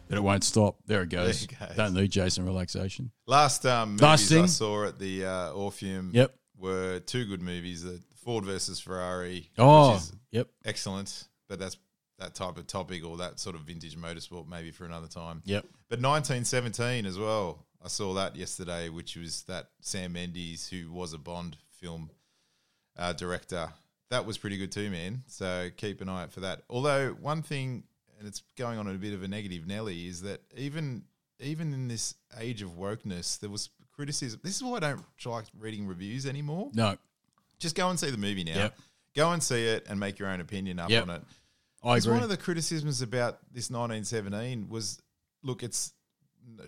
But 0.08 0.18
it 0.18 0.20
won't 0.20 0.44
stop. 0.44 0.76
There 0.86 1.02
it 1.02 1.08
goes. 1.08 1.46
There 1.46 1.58
it 1.62 1.68
goes. 1.68 1.76
Don't 1.78 1.94
need 1.94 2.10
Jason 2.12 2.44
relaxation. 2.44 3.10
Last 3.26 3.64
um, 3.64 3.96
Last 3.96 4.30
movies 4.30 4.42
I 4.44 4.46
saw 4.46 4.84
at 4.84 4.98
the 4.98 5.24
uh, 5.24 5.50
Orpheum 5.52 6.10
Yep. 6.12 6.34
were 6.58 7.00
two 7.00 7.24
good 7.24 7.40
movies: 7.40 7.82
the 7.82 7.98
Ford 8.22 8.44
versus 8.44 8.78
Ferrari, 8.78 9.50
Oh, 9.56 9.98
yep, 10.30 10.48
excellent. 10.66 11.28
But 11.48 11.58
that's 11.58 11.76
that 12.24 12.34
type 12.34 12.56
of 12.58 12.66
topic 12.66 13.04
or 13.04 13.16
that 13.18 13.38
sort 13.38 13.54
of 13.54 13.62
vintage 13.62 13.96
motorsport 13.96 14.48
maybe 14.48 14.70
for 14.70 14.84
another 14.84 15.06
time. 15.06 15.42
yep. 15.44 15.64
But 15.88 16.00
1917 16.00 17.06
as 17.06 17.18
well. 17.18 17.64
I 17.84 17.88
saw 17.88 18.14
that 18.14 18.34
yesterday, 18.34 18.88
which 18.88 19.14
was 19.16 19.42
that 19.42 19.68
Sam 19.80 20.14
Mendes, 20.14 20.68
who 20.68 20.90
was 20.90 21.12
a 21.12 21.18
Bond 21.18 21.56
film 21.80 22.10
uh, 22.96 23.12
director. 23.12 23.68
That 24.10 24.24
was 24.26 24.38
pretty 24.38 24.56
good 24.56 24.72
too, 24.72 24.90
man. 24.90 25.22
So 25.26 25.68
keep 25.76 26.00
an 26.00 26.08
eye 26.08 26.22
out 26.22 26.32
for 26.32 26.40
that. 26.40 26.62
Although 26.70 27.10
one 27.20 27.42
thing, 27.42 27.84
and 28.18 28.26
it's 28.26 28.42
going 28.56 28.78
on 28.78 28.86
a 28.88 28.92
bit 28.94 29.12
of 29.12 29.22
a 29.22 29.28
negative 29.28 29.66
Nelly, 29.66 30.06
is 30.06 30.22
that 30.22 30.40
even 30.56 31.02
even 31.40 31.74
in 31.74 31.88
this 31.88 32.14
age 32.38 32.62
of 32.62 32.70
wokeness, 32.70 33.38
there 33.40 33.50
was 33.50 33.68
criticism. 33.92 34.40
This 34.42 34.56
is 34.56 34.62
why 34.62 34.76
I 34.76 34.80
don't 34.80 35.04
like 35.26 35.44
reading 35.58 35.86
reviews 35.86 36.24
anymore. 36.26 36.70
No, 36.72 36.96
Just 37.58 37.74
go 37.76 37.90
and 37.90 37.98
see 38.00 38.10
the 38.10 38.16
movie 38.16 38.44
now. 38.44 38.54
Yep. 38.54 38.78
Go 39.14 39.30
and 39.32 39.42
see 39.42 39.62
it 39.66 39.86
and 39.88 40.00
make 40.00 40.18
your 40.18 40.28
own 40.28 40.40
opinion 40.40 40.78
up 40.78 40.90
Yep. 40.90 41.02
on 41.02 41.10
it. 41.10 41.22
I 41.84 41.98
agree. 41.98 42.12
one 42.12 42.22
of 42.22 42.28
the 42.28 42.36
criticisms 42.36 43.02
about 43.02 43.38
this 43.52 43.70
1917 43.70 44.68
was, 44.68 45.00
look, 45.42 45.62
it's 45.62 45.92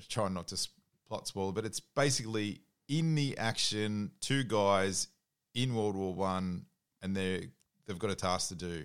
trying 0.08 0.34
not 0.34 0.48
to 0.48 0.68
plot 1.08 1.26
spoil, 1.26 1.52
but 1.52 1.64
it's 1.64 1.80
basically 1.80 2.60
in 2.88 3.14
the 3.14 3.36
action, 3.38 4.10
two 4.20 4.44
guys 4.44 5.08
in 5.54 5.74
World 5.74 5.96
War 5.96 6.14
One, 6.14 6.66
and 7.02 7.16
they 7.16 7.48
they've 7.86 7.98
got 7.98 8.10
a 8.10 8.14
task 8.14 8.48
to 8.48 8.54
do. 8.54 8.84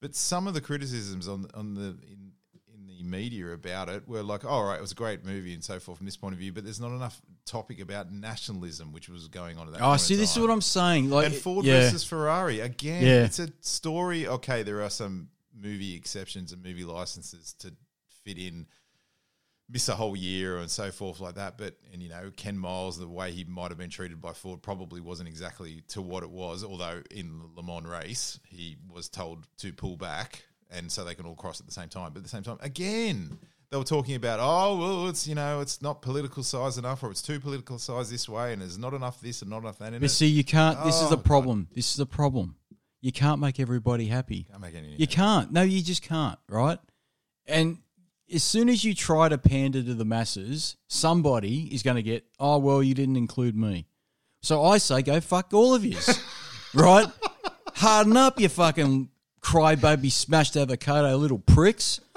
But 0.00 0.14
some 0.14 0.46
of 0.46 0.54
the 0.54 0.60
criticisms 0.60 1.28
on 1.28 1.46
on 1.54 1.74
the 1.74 1.96
in 2.10 2.32
in 2.72 2.86
the 2.86 3.02
media 3.04 3.52
about 3.52 3.88
it 3.88 4.08
were 4.08 4.22
like, 4.22 4.44
oh, 4.44 4.48
"All 4.48 4.64
right, 4.64 4.78
it 4.78 4.80
was 4.80 4.92
a 4.92 4.96
great 4.96 5.24
movie 5.24 5.52
and 5.52 5.62
so 5.62 5.78
forth 5.78 5.98
from 5.98 6.06
this 6.06 6.16
point 6.16 6.32
of 6.32 6.38
view," 6.38 6.52
but 6.52 6.64
there's 6.64 6.80
not 6.80 6.92
enough 6.92 7.20
topic 7.44 7.80
about 7.80 8.10
nationalism, 8.10 8.92
which 8.92 9.08
was 9.08 9.28
going 9.28 9.58
on 9.58 9.66
at 9.66 9.74
that. 9.74 9.82
oh, 9.82 9.88
point 9.88 10.00
see, 10.00 10.16
this 10.16 10.32
is 10.32 10.38
what 10.38 10.50
I'm 10.50 10.60
saying. 10.60 11.10
Like, 11.10 11.26
and 11.26 11.34
Ford 11.34 11.64
yeah. 11.64 11.80
versus 11.80 12.04
Ferrari 12.04 12.60
again. 12.60 13.04
Yeah. 13.04 13.24
It's 13.24 13.38
a 13.38 13.48
story. 13.60 14.26
Okay, 14.26 14.62
there 14.62 14.82
are 14.82 14.90
some 14.90 15.28
movie 15.54 15.94
exceptions 15.94 16.52
and 16.52 16.62
movie 16.62 16.84
licenses 16.84 17.54
to 17.60 17.72
fit 18.24 18.38
in, 18.38 18.66
miss 19.68 19.88
a 19.88 19.94
whole 19.94 20.16
year 20.16 20.58
and 20.58 20.70
so 20.70 20.90
forth 20.90 21.20
like 21.20 21.36
that. 21.36 21.56
But 21.58 21.76
and 21.92 22.02
you 22.02 22.08
know, 22.08 22.30
Ken 22.36 22.58
Miles, 22.58 22.98
the 22.98 23.08
way 23.08 23.32
he 23.32 23.44
might 23.44 23.70
have 23.70 23.78
been 23.78 23.90
treated 23.90 24.20
by 24.20 24.32
Ford 24.32 24.62
probably 24.62 25.00
wasn't 25.00 25.28
exactly 25.28 25.82
to 25.88 26.02
what 26.02 26.22
it 26.22 26.30
was. 26.30 26.64
Although 26.64 27.02
in 27.10 27.38
the 27.38 27.46
Le 27.56 27.62
Mans 27.62 27.86
race, 27.86 28.38
he 28.48 28.76
was 28.88 29.08
told 29.08 29.46
to 29.58 29.72
pull 29.72 29.96
back, 29.96 30.44
and 30.70 30.90
so 30.90 31.04
they 31.04 31.14
can 31.14 31.26
all 31.26 31.34
cross 31.36 31.60
at 31.60 31.66
the 31.66 31.72
same 31.72 31.88
time. 31.88 32.12
But 32.12 32.18
at 32.18 32.22
the 32.24 32.28
same 32.30 32.42
time, 32.42 32.58
again. 32.60 33.38
They 33.72 33.76
were 33.76 33.84
talking 33.84 34.16
about, 34.16 34.40
oh 34.42 34.76
well, 34.78 35.06
it's 35.08 35.28
you 35.28 35.36
know, 35.36 35.60
it's 35.60 35.80
not 35.80 36.02
political 36.02 36.42
size 36.42 36.76
enough, 36.76 37.04
or 37.04 37.10
it's 37.12 37.22
too 37.22 37.38
political 37.38 37.78
size 37.78 38.10
this 38.10 38.28
way, 38.28 38.52
and 38.52 38.60
there's 38.62 38.78
not 38.78 38.94
enough 38.94 39.20
this 39.20 39.42
and 39.42 39.50
not 39.52 39.58
enough 39.58 39.78
that 39.78 39.92
in 39.94 40.00
But 40.00 40.06
it. 40.06 40.08
see, 40.08 40.26
you 40.26 40.42
can't. 40.42 40.82
This 40.84 40.96
is 40.96 41.02
Oh, 41.06 41.10
the 41.10 41.14
God. 41.16 41.24
problem. 41.24 41.68
This 41.72 41.92
is 41.92 41.96
the 41.96 42.04
problem. 42.04 42.56
You 43.00 43.12
can't 43.12 43.40
make 43.40 43.58
everybody 43.58 44.06
happy. 44.06 44.44
Can't 44.44 44.60
make 44.60 44.74
You 44.98 45.06
can't. 45.06 45.52
No, 45.52 45.62
you 45.62 45.82
just 45.82 46.02
can't, 46.02 46.38
right? 46.48 46.78
And 47.46 47.78
as 48.32 48.42
soon 48.42 48.68
as 48.68 48.84
you 48.84 48.94
try 48.94 49.28
to 49.28 49.38
pander 49.38 49.82
to 49.82 49.94
the 49.94 50.04
masses, 50.04 50.76
somebody 50.86 51.74
is 51.74 51.82
going 51.82 51.96
to 51.96 52.02
get, 52.02 52.24
oh, 52.38 52.58
well, 52.58 52.82
you 52.82 52.94
didn't 52.94 53.16
include 53.16 53.56
me. 53.56 53.86
So 54.42 54.64
I 54.64 54.78
say, 54.78 55.02
go 55.02 55.20
fuck 55.20 55.52
all 55.52 55.74
of 55.74 55.84
yous, 55.84 56.22
right? 56.74 57.06
Harden 57.74 58.16
up, 58.16 58.38
you 58.38 58.48
fucking 58.48 59.08
crybaby 59.40 60.10
smashed 60.10 60.56
avocado 60.56 61.16
little 61.16 61.38
pricks. 61.38 62.00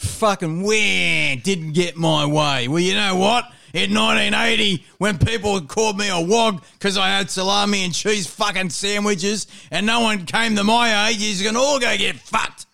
fucking 0.00 0.62
where 0.62 1.36
didn't 1.36 1.72
get 1.72 1.96
my 1.96 2.26
way. 2.26 2.68
Well, 2.68 2.80
you 2.80 2.94
know 2.94 3.16
what? 3.16 3.44
In 3.74 3.92
1980, 3.92 4.84
when 4.98 5.18
people 5.18 5.60
called 5.62 5.98
me 5.98 6.08
a 6.08 6.20
wog 6.20 6.64
because 6.74 6.96
I 6.96 7.08
had 7.08 7.28
salami 7.28 7.84
and 7.84 7.92
cheese 7.92 8.24
fucking 8.24 8.70
sandwiches 8.70 9.48
and 9.72 9.84
no 9.84 9.98
one 9.98 10.26
came 10.26 10.54
to 10.54 10.62
my 10.62 11.08
age, 11.08 11.18
you're 11.18 11.42
going 11.42 11.56
to 11.56 11.60
all 11.60 11.80
go 11.80 11.96
get 11.96 12.14
fucked. 12.14 12.66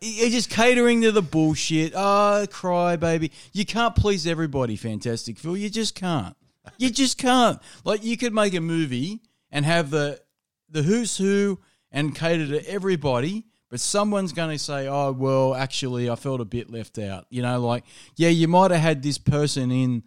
You're 0.00 0.30
just 0.30 0.48
catering 0.48 1.02
to 1.02 1.10
the 1.10 1.22
bullshit. 1.22 1.92
Oh, 1.96 2.46
cry, 2.48 2.94
baby. 2.94 3.32
You 3.52 3.66
can't 3.66 3.96
please 3.96 4.28
everybody, 4.28 4.76
Fantastic 4.76 5.38
Phil. 5.38 5.56
You 5.56 5.68
just 5.68 5.96
can't. 5.96 6.36
You 6.78 6.90
just 6.90 7.18
can't. 7.18 7.58
Like, 7.84 8.04
you 8.04 8.16
could 8.16 8.32
make 8.32 8.54
a 8.54 8.60
movie 8.60 9.20
and 9.50 9.64
have 9.64 9.90
the 9.90 10.20
the 10.68 10.82
who's 10.82 11.16
who 11.16 11.58
and 11.90 12.14
cater 12.14 12.46
to 12.46 12.70
everybody, 12.70 13.46
but 13.70 13.80
someone's 13.80 14.32
going 14.32 14.50
to 14.50 14.58
say, 14.58 14.88
oh, 14.88 15.12
well, 15.12 15.54
actually, 15.54 16.10
I 16.10 16.16
felt 16.16 16.40
a 16.40 16.44
bit 16.44 16.70
left 16.70 16.98
out. 16.98 17.26
You 17.30 17.42
know, 17.42 17.60
like, 17.60 17.84
yeah, 18.16 18.28
you 18.28 18.48
might 18.48 18.72
have 18.72 18.80
had 18.80 19.02
this 19.02 19.16
person 19.16 19.70
in 19.70 20.02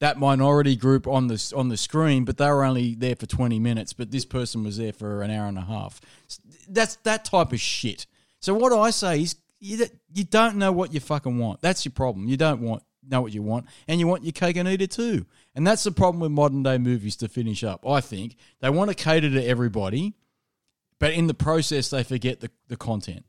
that 0.00 0.18
minority 0.18 0.76
group 0.76 1.06
on 1.06 1.26
the 1.26 1.52
on 1.56 1.70
the 1.70 1.76
screen, 1.76 2.24
but 2.26 2.36
they 2.36 2.46
were 2.46 2.64
only 2.64 2.94
there 2.94 3.16
for 3.16 3.26
twenty 3.26 3.58
minutes. 3.58 3.94
But 3.94 4.10
this 4.10 4.26
person 4.26 4.62
was 4.62 4.76
there 4.76 4.92
for 4.92 5.22
an 5.22 5.30
hour 5.30 5.46
and 5.46 5.56
a 5.56 5.62
half. 5.62 6.00
That's 6.68 6.96
that 6.96 7.24
type 7.24 7.52
of 7.52 7.60
shit. 7.60 8.06
So 8.40 8.54
what 8.54 8.72
I 8.72 8.90
say 8.90 9.22
is, 9.22 9.36
you 9.58 9.86
you 10.12 10.24
don't 10.24 10.56
know 10.56 10.70
what 10.70 10.92
you 10.92 11.00
fucking 11.00 11.38
want. 11.38 11.62
That's 11.62 11.84
your 11.84 11.92
problem. 11.92 12.28
You 12.28 12.36
don't 12.36 12.60
want 12.60 12.82
know 13.08 13.22
what 13.22 13.32
you 13.32 13.42
want, 13.42 13.66
and 13.88 13.98
you 13.98 14.06
want 14.06 14.24
your 14.24 14.32
cake 14.32 14.56
and 14.56 14.68
eat 14.68 14.82
it 14.82 14.90
too. 14.90 15.24
And 15.54 15.66
that's 15.66 15.84
the 15.84 15.92
problem 15.92 16.20
with 16.20 16.32
modern 16.32 16.62
day 16.62 16.76
movies. 16.76 17.16
To 17.16 17.28
finish 17.28 17.64
up, 17.64 17.88
I 17.88 18.02
think 18.02 18.36
they 18.60 18.68
want 18.68 18.90
to 18.90 18.94
cater 18.94 19.30
to 19.30 19.42
everybody, 19.42 20.12
but 20.98 21.12
in 21.12 21.26
the 21.26 21.34
process, 21.34 21.90
they 21.90 22.02
forget 22.02 22.40
the, 22.40 22.50
the 22.68 22.76
content. 22.76 23.24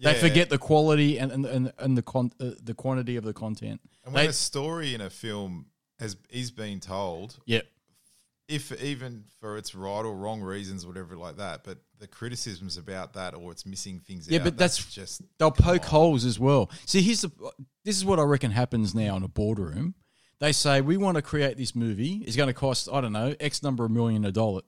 They 0.00 0.14
forget 0.14 0.48
the 0.48 0.58
quality 0.58 1.18
and 1.18 1.32
and 1.32 1.44
and, 1.44 1.72
and 1.78 1.96
the 1.98 2.02
con, 2.02 2.30
uh, 2.40 2.50
the 2.62 2.74
quantity 2.74 3.16
of 3.16 3.24
the 3.24 3.32
content. 3.32 3.80
And 4.04 4.14
when 4.14 4.24
They- 4.24 4.28
a 4.30 4.32
story 4.32 4.94
in 4.94 5.00
a 5.00 5.10
film 5.10 5.66
has 5.98 6.16
is 6.30 6.52
being 6.52 6.78
told, 6.78 7.36
Yep. 7.46 7.66
if 8.48 8.80
even 8.80 9.24
for 9.40 9.56
its 9.58 9.74
right 9.74 10.04
or 10.04 10.14
wrong 10.14 10.40
reasons, 10.40 10.86
whatever 10.86 11.16
like 11.16 11.36
that, 11.38 11.64
but 11.64 11.78
the 11.98 12.06
criticisms 12.06 12.76
about 12.76 13.14
that 13.14 13.34
or 13.34 13.50
it's 13.50 13.66
missing 13.66 13.98
things 13.98 14.28
Yeah, 14.28 14.38
out, 14.38 14.44
but 14.44 14.56
that's- 14.56 14.84
just 14.86 15.20
They'll 15.38 15.50
poke 15.50 15.82
on. 15.86 15.90
holes 15.90 16.24
as 16.24 16.38
well. 16.38 16.70
See, 16.86 17.02
here's 17.02 17.22
the. 17.22 17.30
This 17.84 17.96
is 17.96 18.04
what 18.04 18.20
I 18.20 18.22
reckon 18.22 18.52
happens 18.52 18.94
now 18.94 19.16
in 19.16 19.24
a 19.24 19.28
boardroom. 19.28 19.96
They 20.38 20.52
say 20.52 20.80
we 20.80 20.96
want 20.96 21.16
to 21.16 21.22
create 21.22 21.56
this 21.56 21.74
movie. 21.74 22.22
It's 22.24 22.36
going 22.36 22.46
to 22.46 22.52
cost 22.54 22.88
I 22.92 23.00
don't 23.00 23.12
know 23.12 23.34
X 23.40 23.64
number 23.64 23.84
of 23.84 23.90
million 23.90 24.24
of 24.24 24.32
dollar 24.32 24.62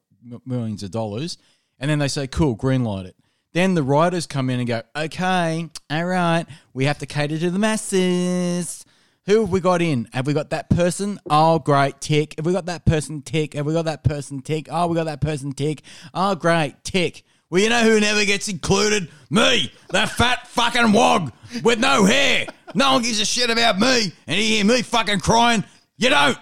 millions 0.44 0.82
of 0.82 0.90
dollars, 0.90 1.39
and 1.81 1.90
then 1.90 1.98
they 1.98 2.09
say 2.09 2.27
cool, 2.27 2.57
greenlight 2.57 3.07
it. 3.07 3.16
Then 3.52 3.74
the 3.74 3.82
writers 3.82 4.28
come 4.28 4.48
in 4.48 4.61
and 4.61 4.69
go, 4.69 4.82
okay, 4.94 5.69
all 5.90 6.05
right, 6.05 6.47
we 6.73 6.85
have 6.85 6.98
to 6.98 7.07
cater 7.07 7.36
to 7.39 7.51
the 7.51 7.59
masses. 7.59 8.85
Who 9.27 9.40
have 9.40 9.51
we 9.51 9.61
got 9.61 9.82
in? 9.82 10.09
Have 10.12 10.27
we 10.27 10.32
got 10.32 10.51
that 10.51 10.70
person? 10.70 11.19
Oh, 11.28 11.59
great, 11.59 12.01
tick. 12.01 12.35
Have 12.36 12.47
we 12.47 12.52
got 12.52 12.66
that 12.66 12.86
person? 12.86 13.23
Tick. 13.23 13.55
Have 13.55 13.66
we 13.66 13.73
got 13.73 13.85
that 13.86 14.05
person? 14.05 14.40
Tick. 14.40 14.69
Oh, 14.70 14.86
we 14.86 14.94
got 14.94 15.05
that 15.05 15.20
person? 15.20 15.52
Tick. 15.52 15.82
Oh, 16.15 16.35
great, 16.35 16.82
tick. 16.85 17.24
Well, 17.51 17.61
you 17.61 17.69
know 17.69 17.82
who 17.82 17.98
never 17.98 18.24
gets 18.24 18.48
included? 18.48 19.09
Me, 19.28 19.73
that 19.90 20.11
fat 20.11 20.47
fucking 20.47 20.93
wog 20.93 21.32
with 21.65 21.81
no 21.81 22.05
hair. 22.05 22.47
No 22.74 22.93
one 22.93 23.02
gives 23.02 23.20
a 23.20 23.24
shit 23.24 23.51
about 23.51 23.78
me. 23.78 24.12
And 24.28 24.36
you 24.36 24.44
hear 24.44 24.65
me 24.65 24.82
fucking 24.82 25.19
crying. 25.19 25.65
You 25.97 26.11
don't. 26.11 26.39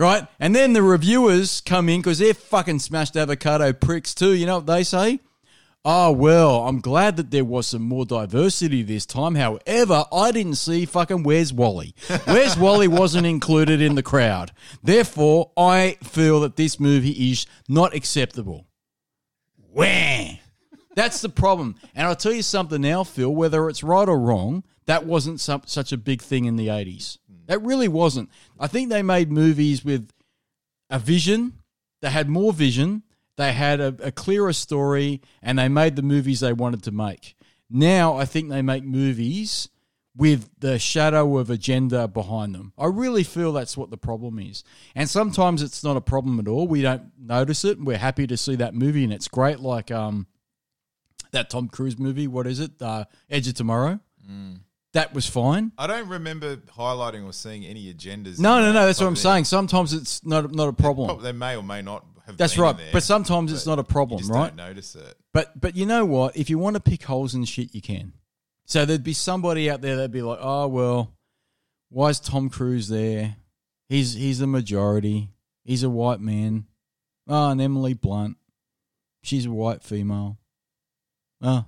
Right? 0.00 0.26
And 0.38 0.56
then 0.56 0.72
the 0.72 0.82
reviewers 0.82 1.60
come 1.60 1.90
in 1.90 2.00
because 2.00 2.20
they're 2.20 2.32
fucking 2.32 2.78
smashed 2.78 3.18
avocado 3.18 3.74
pricks 3.74 4.14
too. 4.14 4.32
You 4.32 4.46
know 4.46 4.56
what 4.56 4.66
they 4.66 4.82
say? 4.82 5.20
Oh, 5.84 6.10
well, 6.10 6.66
I'm 6.66 6.80
glad 6.80 7.18
that 7.18 7.30
there 7.30 7.44
was 7.44 7.66
some 7.66 7.82
more 7.82 8.06
diversity 8.06 8.82
this 8.82 9.04
time. 9.04 9.34
However, 9.34 10.06
I 10.10 10.32
didn't 10.32 10.54
see 10.54 10.86
fucking 10.86 11.22
Where's 11.22 11.52
Wally. 11.52 11.94
Where's 12.24 12.56
Wally 12.56 12.88
wasn't 12.88 13.26
included 13.26 13.82
in 13.82 13.94
the 13.94 14.02
crowd. 14.02 14.52
Therefore, 14.82 15.52
I 15.54 15.98
feel 16.02 16.40
that 16.40 16.56
this 16.56 16.80
movie 16.80 17.30
is 17.30 17.44
not 17.68 17.94
acceptable. 17.94 18.68
Where? 19.70 20.38
That's 20.96 21.20
the 21.20 21.28
problem. 21.28 21.76
And 21.94 22.06
I'll 22.06 22.16
tell 22.16 22.32
you 22.32 22.42
something 22.42 22.80
now, 22.80 23.04
Phil, 23.04 23.34
whether 23.34 23.68
it's 23.68 23.82
right 23.82 24.08
or 24.08 24.18
wrong, 24.18 24.64
that 24.86 25.04
wasn't 25.04 25.40
some, 25.40 25.60
such 25.66 25.92
a 25.92 25.98
big 25.98 26.22
thing 26.22 26.46
in 26.46 26.56
the 26.56 26.68
80s. 26.68 27.18
That 27.50 27.62
really 27.62 27.88
wasn't. 27.88 28.30
I 28.60 28.68
think 28.68 28.90
they 28.90 29.02
made 29.02 29.32
movies 29.32 29.84
with 29.84 30.08
a 30.88 31.00
vision, 31.00 31.54
they 32.00 32.10
had 32.10 32.28
more 32.28 32.52
vision, 32.52 33.02
they 33.36 33.52
had 33.52 33.80
a, 33.80 33.88
a 34.04 34.12
clearer 34.12 34.52
story, 34.52 35.20
and 35.42 35.58
they 35.58 35.68
made 35.68 35.96
the 35.96 36.02
movies 36.02 36.38
they 36.38 36.52
wanted 36.52 36.84
to 36.84 36.92
make. 36.92 37.34
Now 37.68 38.16
I 38.16 38.24
think 38.24 38.50
they 38.50 38.62
make 38.62 38.84
movies 38.84 39.68
with 40.16 40.48
the 40.60 40.78
shadow 40.78 41.38
of 41.38 41.50
agenda 41.50 42.06
behind 42.06 42.54
them. 42.54 42.72
I 42.78 42.86
really 42.86 43.24
feel 43.24 43.52
that's 43.52 43.76
what 43.76 43.90
the 43.90 43.98
problem 43.98 44.38
is. 44.38 44.62
And 44.94 45.10
sometimes 45.10 45.60
it's 45.60 45.82
not 45.82 45.96
a 45.96 46.00
problem 46.00 46.38
at 46.38 46.46
all. 46.46 46.68
We 46.68 46.82
don't 46.82 47.10
notice 47.18 47.64
it. 47.64 47.80
We're 47.80 47.98
happy 47.98 48.28
to 48.28 48.36
see 48.36 48.54
that 48.56 48.74
movie 48.74 49.02
and 49.02 49.12
it's 49.12 49.26
great 49.26 49.58
like 49.58 49.90
um 49.90 50.28
that 51.32 51.50
Tom 51.50 51.66
Cruise 51.66 51.98
movie, 51.98 52.28
what 52.28 52.46
is 52.46 52.60
it? 52.60 52.80
Uh, 52.80 53.06
Edge 53.28 53.48
of 53.48 53.54
Tomorrow. 53.54 53.98
That 54.92 55.14
was 55.14 55.26
fine. 55.26 55.70
I 55.78 55.86
don't 55.86 56.08
remember 56.08 56.56
highlighting 56.56 57.24
or 57.24 57.32
seeing 57.32 57.64
any 57.64 57.92
agendas. 57.94 58.40
No, 58.40 58.60
no, 58.60 58.72
no. 58.72 58.86
That's 58.86 59.00
what 59.00 59.06
I'm 59.06 59.14
saying. 59.16 59.44
Sometimes 59.44 59.92
it's 59.92 60.24
not 60.24 60.52
not 60.52 60.68
a 60.68 60.72
problem. 60.72 61.08
Prob- 61.08 61.22
They 61.22 61.32
may 61.32 61.56
or 61.56 61.62
may 61.62 61.80
not 61.80 62.04
have. 62.26 62.36
That's 62.36 62.54
been 62.54 62.62
right. 62.64 62.76
there, 62.76 62.88
But 62.92 63.04
sometimes 63.04 63.52
it's 63.52 63.64
but 63.64 63.70
not 63.70 63.78
a 63.78 63.82
you 63.82 63.84
problem, 63.84 64.18
just 64.18 64.30
right? 64.32 64.48
Don't 64.48 64.56
notice 64.56 64.96
it. 64.96 65.14
But 65.32 65.60
but 65.60 65.76
you 65.76 65.86
know 65.86 66.04
what? 66.04 66.36
If 66.36 66.50
you 66.50 66.58
want 66.58 66.74
to 66.74 66.80
pick 66.80 67.04
holes 67.04 67.34
in 67.36 67.44
shit, 67.44 67.72
you 67.74 67.80
can. 67.80 68.14
So 68.64 68.84
there'd 68.84 69.04
be 69.04 69.12
somebody 69.12 69.70
out 69.70 69.80
there 69.80 69.94
that'd 69.96 70.10
be 70.10 70.22
like, 70.22 70.38
oh 70.40 70.66
well, 70.66 71.12
why 71.90 72.08
is 72.08 72.18
Tom 72.18 72.50
Cruise 72.50 72.88
there? 72.88 73.36
He's 73.88 74.14
he's 74.14 74.40
the 74.40 74.46
majority. 74.48 75.30
He's 75.64 75.84
a 75.84 75.90
white 75.90 76.20
man. 76.20 76.66
Oh, 77.28 77.50
and 77.50 77.60
Emily 77.60 77.94
Blunt, 77.94 78.38
she's 79.22 79.46
a 79.46 79.50
white 79.52 79.84
female. 79.84 80.38
Oh, 81.42 81.64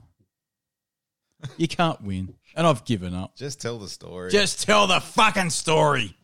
you 1.56 1.68
can't 1.68 2.00
win, 2.02 2.34
and 2.54 2.66
I've 2.66 2.84
given 2.84 3.14
up. 3.14 3.36
Just 3.36 3.60
tell 3.60 3.78
the 3.78 3.88
story. 3.88 4.30
Just 4.30 4.64
tell 4.66 4.86
the 4.86 5.00
fucking 5.00 5.50
story. 5.50 6.16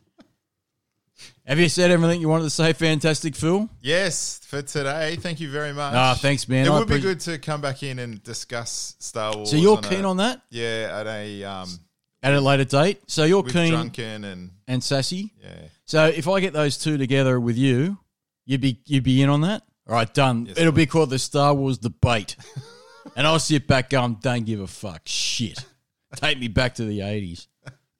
Have 1.44 1.58
you 1.58 1.68
said 1.68 1.90
everything 1.90 2.20
you 2.20 2.28
wanted 2.28 2.44
to 2.44 2.50
say, 2.50 2.72
Fantastic 2.74 3.34
Phil? 3.34 3.68
yes, 3.80 4.40
for 4.44 4.62
today. 4.62 5.16
Thank 5.16 5.40
you 5.40 5.50
very 5.50 5.72
much. 5.72 5.94
Ah, 5.94 6.16
thanks, 6.20 6.48
man. 6.48 6.66
It 6.66 6.70
I 6.70 6.78
would 6.78 6.88
be 6.88 7.00
good 7.00 7.20
to 7.20 7.38
come 7.38 7.60
back 7.60 7.82
in 7.82 7.98
and 7.98 8.22
discuss 8.22 8.94
Star 8.98 9.34
Wars. 9.34 9.50
So 9.50 9.56
you're 9.56 9.78
keen 9.78 10.04
a, 10.04 10.10
on 10.10 10.18
that 10.18 10.42
Yeah, 10.50 11.00
at 11.00 11.06
a 11.06 11.44
um 11.44 11.68
at 12.22 12.34
a 12.34 12.40
later 12.40 12.64
date. 12.64 13.00
So 13.06 13.24
you're 13.24 13.42
with 13.42 13.52
keen 13.52 13.72
drunken 13.72 14.24
and 14.24 14.50
and 14.66 14.84
sassy. 14.84 15.32
yeah. 15.42 15.68
So 15.86 16.06
if 16.06 16.28
I 16.28 16.40
get 16.40 16.52
those 16.52 16.76
two 16.76 16.98
together 16.98 17.40
with 17.40 17.56
you, 17.56 17.98
you'd 18.44 18.60
be 18.60 18.80
you'd 18.84 19.04
be 19.04 19.22
in 19.22 19.30
on 19.30 19.40
that. 19.40 19.62
All 19.88 19.94
right, 19.94 20.12
done. 20.12 20.48
It'll 20.54 20.70
be 20.70 20.84
called 20.84 21.08
the 21.08 21.18
Star 21.18 21.54
Wars 21.54 21.78
debate. 21.78 22.36
and 23.16 23.26
I'll 23.26 23.38
sit 23.38 23.66
back 23.66 23.88
going, 23.88 24.18
don't 24.20 24.44
give 24.44 24.60
a 24.60 24.66
fuck. 24.66 25.02
Shit. 25.06 25.64
Take 26.16 26.38
me 26.38 26.48
back 26.48 26.74
to 26.76 26.84
the 26.84 27.00
80s. 27.00 27.46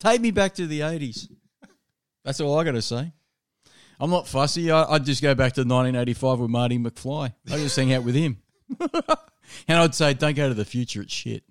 Take 0.00 0.20
me 0.20 0.30
back 0.30 0.54
to 0.54 0.66
the 0.66 0.80
80s. 0.80 1.28
That's 2.24 2.40
all 2.40 2.58
I 2.58 2.64
got 2.64 2.72
to 2.72 2.82
say. 2.82 3.12
I'm 4.00 4.10
not 4.10 4.28
fussy. 4.28 4.70
I, 4.70 4.84
I'd 4.84 5.04
just 5.04 5.22
go 5.22 5.34
back 5.34 5.54
to 5.54 5.62
1985 5.62 6.38
with 6.38 6.50
Marty 6.50 6.78
McFly. 6.78 7.34
I 7.50 7.56
just 7.56 7.76
hang 7.76 7.92
out 7.92 8.04
with 8.04 8.14
him. 8.14 8.38
and 8.80 9.78
I'd 9.78 9.94
say, 9.94 10.14
don't 10.14 10.36
go 10.36 10.48
to 10.48 10.54
the 10.54 10.64
future. 10.64 11.02
It's 11.02 11.12
shit. 11.12 11.42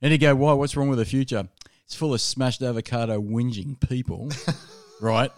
And 0.00 0.12
he'd 0.12 0.18
go, 0.18 0.34
why? 0.34 0.52
What's 0.52 0.76
wrong 0.76 0.88
with 0.88 0.98
the 0.98 1.04
future? 1.04 1.48
It's 1.84 1.94
full 1.94 2.14
of 2.14 2.20
smashed 2.20 2.62
avocado 2.62 3.20
whinging 3.20 3.80
people, 3.88 4.30
right? 5.00 5.30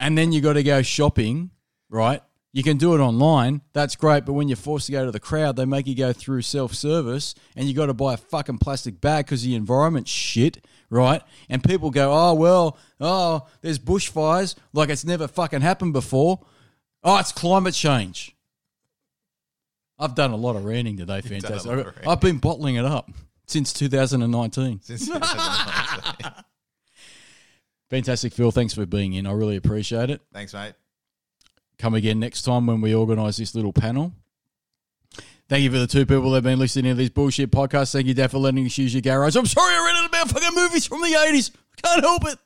And 0.00 0.16
then 0.16 0.32
you 0.32 0.40
got 0.40 0.54
to 0.54 0.62
go 0.62 0.82
shopping, 0.82 1.50
right? 1.88 2.22
You 2.54 2.62
can 2.62 2.76
do 2.76 2.94
it 2.94 3.00
online. 3.00 3.62
That's 3.72 3.96
great. 3.96 4.24
But 4.24 4.34
when 4.34 4.46
you're 4.46 4.54
forced 4.56 4.86
to 4.86 4.92
go 4.92 5.04
to 5.04 5.10
the 5.10 5.18
crowd, 5.18 5.56
they 5.56 5.64
make 5.64 5.88
you 5.88 5.96
go 5.96 6.12
through 6.12 6.42
self 6.42 6.72
service 6.72 7.34
and 7.56 7.66
you 7.66 7.74
got 7.74 7.86
to 7.86 7.94
buy 7.94 8.14
a 8.14 8.16
fucking 8.16 8.58
plastic 8.58 9.00
bag 9.00 9.24
because 9.26 9.42
the 9.42 9.56
environment's 9.56 10.08
shit, 10.12 10.64
right? 10.88 11.20
And 11.50 11.64
people 11.64 11.90
go, 11.90 12.12
oh, 12.12 12.32
well, 12.34 12.78
oh, 13.00 13.48
there's 13.60 13.80
bushfires 13.80 14.54
like 14.72 14.88
it's 14.88 15.04
never 15.04 15.26
fucking 15.26 15.62
happened 15.62 15.94
before. 15.94 16.46
Oh, 17.02 17.18
it's 17.18 17.32
climate 17.32 17.74
change. 17.74 18.36
I've 19.98 20.14
done 20.14 20.30
a 20.30 20.36
lot 20.36 20.54
of 20.54 20.64
ranting 20.64 20.96
today, 20.96 21.22
fantastic. 21.22 21.66
lot 21.66 21.78
of 21.80 21.86
ranting. 21.86 22.08
I've 22.08 22.20
been 22.20 22.38
bottling 22.38 22.76
it 22.76 22.84
up 22.84 23.10
since 23.48 23.72
2019. 23.72 24.78
Since- 24.80 25.08
Fantastic, 27.90 28.32
Phil. 28.32 28.52
Thanks 28.52 28.74
for 28.74 28.86
being 28.86 29.12
in. 29.12 29.26
I 29.26 29.32
really 29.32 29.56
appreciate 29.56 30.10
it. 30.10 30.20
Thanks, 30.32 30.54
mate. 30.54 30.74
Come 31.78 31.94
again 31.94 32.20
next 32.20 32.42
time 32.42 32.66
when 32.66 32.80
we 32.80 32.94
organise 32.94 33.36
this 33.36 33.54
little 33.54 33.72
panel. 33.72 34.12
Thank 35.48 35.62
you 35.62 35.70
for 35.70 35.78
the 35.78 35.86
two 35.86 36.06
people 36.06 36.30
that 36.30 36.36
have 36.36 36.44
been 36.44 36.58
listening 36.58 36.92
to 36.92 36.94
this 36.94 37.10
bullshit 37.10 37.50
podcast. 37.50 37.92
Thank 37.92 38.06
you, 38.06 38.14
Dad, 38.14 38.30
for 38.30 38.38
letting 38.38 38.64
us 38.64 38.78
use 38.78 38.94
your 38.94 39.02
garage. 39.02 39.36
I'm 39.36 39.44
sorry 39.44 39.74
I 39.74 39.84
read 39.84 40.04
it 40.04 40.08
about 40.08 40.30
fucking 40.30 40.56
movies 40.56 40.86
from 40.86 41.02
the 41.02 41.08
80s. 41.08 41.50
I 41.76 41.80
can't 41.86 42.04
help 42.04 42.26
it. 42.26 42.38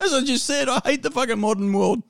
As 0.00 0.12
I 0.12 0.22
just 0.22 0.44
said, 0.44 0.68
I 0.68 0.80
hate 0.84 1.02
the 1.02 1.10
fucking 1.10 1.38
modern 1.38 1.72
world. 1.72 2.02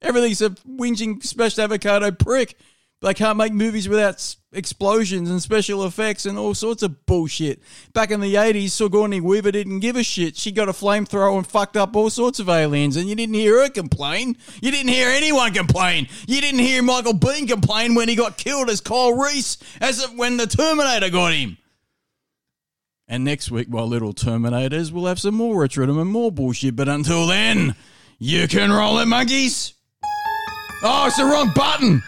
Everything's 0.00 0.42
a 0.42 0.50
whinging 0.50 1.22
smashed 1.24 1.58
avocado 1.58 2.12
prick. 2.12 2.56
They 3.02 3.14
can't 3.14 3.38
make 3.38 3.54
movies 3.54 3.88
without 3.88 4.36
explosions 4.52 5.30
and 5.30 5.40
special 5.40 5.86
effects 5.86 6.26
and 6.26 6.36
all 6.36 6.52
sorts 6.52 6.82
of 6.82 7.06
bullshit. 7.06 7.62
Back 7.94 8.10
in 8.10 8.20
the 8.20 8.34
80s, 8.34 8.70
Sigourney 8.70 9.22
Weaver 9.22 9.52
didn't 9.52 9.80
give 9.80 9.96
a 9.96 10.02
shit. 10.02 10.36
She 10.36 10.52
got 10.52 10.68
a 10.68 10.72
flamethrower 10.72 11.34
and 11.38 11.46
fucked 11.46 11.78
up 11.78 11.96
all 11.96 12.10
sorts 12.10 12.40
of 12.40 12.50
aliens, 12.50 12.96
and 12.96 13.08
you 13.08 13.14
didn't 13.14 13.36
hear 13.36 13.62
her 13.62 13.70
complain. 13.70 14.36
You 14.60 14.70
didn't 14.70 14.90
hear 14.90 15.08
anyone 15.08 15.54
complain. 15.54 16.08
You 16.28 16.42
didn't 16.42 16.60
hear 16.60 16.82
Michael 16.82 17.14
Biehn 17.14 17.48
complain 17.48 17.94
when 17.94 18.10
he 18.10 18.16
got 18.16 18.36
killed 18.36 18.68
as 18.68 18.82
Kyle 18.82 19.14
Reese, 19.14 19.56
as 19.80 20.04
when 20.16 20.36
the 20.36 20.46
Terminator 20.46 21.08
got 21.08 21.32
him. 21.32 21.56
And 23.08 23.24
next 23.24 23.50
week, 23.50 23.70
my 23.70 23.80
little 23.80 24.12
Terminators, 24.12 24.92
we'll 24.92 25.06
have 25.06 25.18
some 25.18 25.34
more 25.34 25.66
Retrodom 25.66 26.00
and 26.00 26.10
more 26.10 26.30
bullshit. 26.30 26.76
But 26.76 26.88
until 26.88 27.26
then, 27.26 27.74
you 28.18 28.46
can 28.46 28.70
roll 28.70 28.98
it, 28.98 29.06
monkeys. 29.06 29.72
Oh, 30.82 31.06
it's 31.06 31.16
the 31.16 31.24
wrong 31.24 31.50
button. 31.54 32.02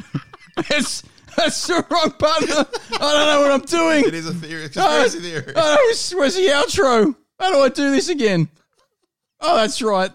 it's 0.70 1.02
that's 1.36 1.66
the 1.66 1.84
wrong 1.90 2.14
button. 2.18 2.48
I 2.50 2.64
don't 2.98 3.26
know 3.26 3.42
what 3.42 3.52
I'm 3.52 3.60
doing. 3.62 4.04
It 4.06 4.14
is 4.14 4.26
a 4.26 4.34
theory, 4.34 4.64
uh, 4.64 4.68
conspiracy 4.68 5.20
theory. 5.20 5.52
Oh, 5.56 5.76
where's, 5.76 6.10
where's 6.12 6.36
the 6.36 6.46
outro? 6.46 7.14
How 7.38 7.52
do 7.52 7.60
I 7.60 7.68
do 7.68 7.90
this 7.90 8.08
again? 8.08 8.48
Oh, 9.40 9.56
that's 9.56 9.82
right. 9.82 10.12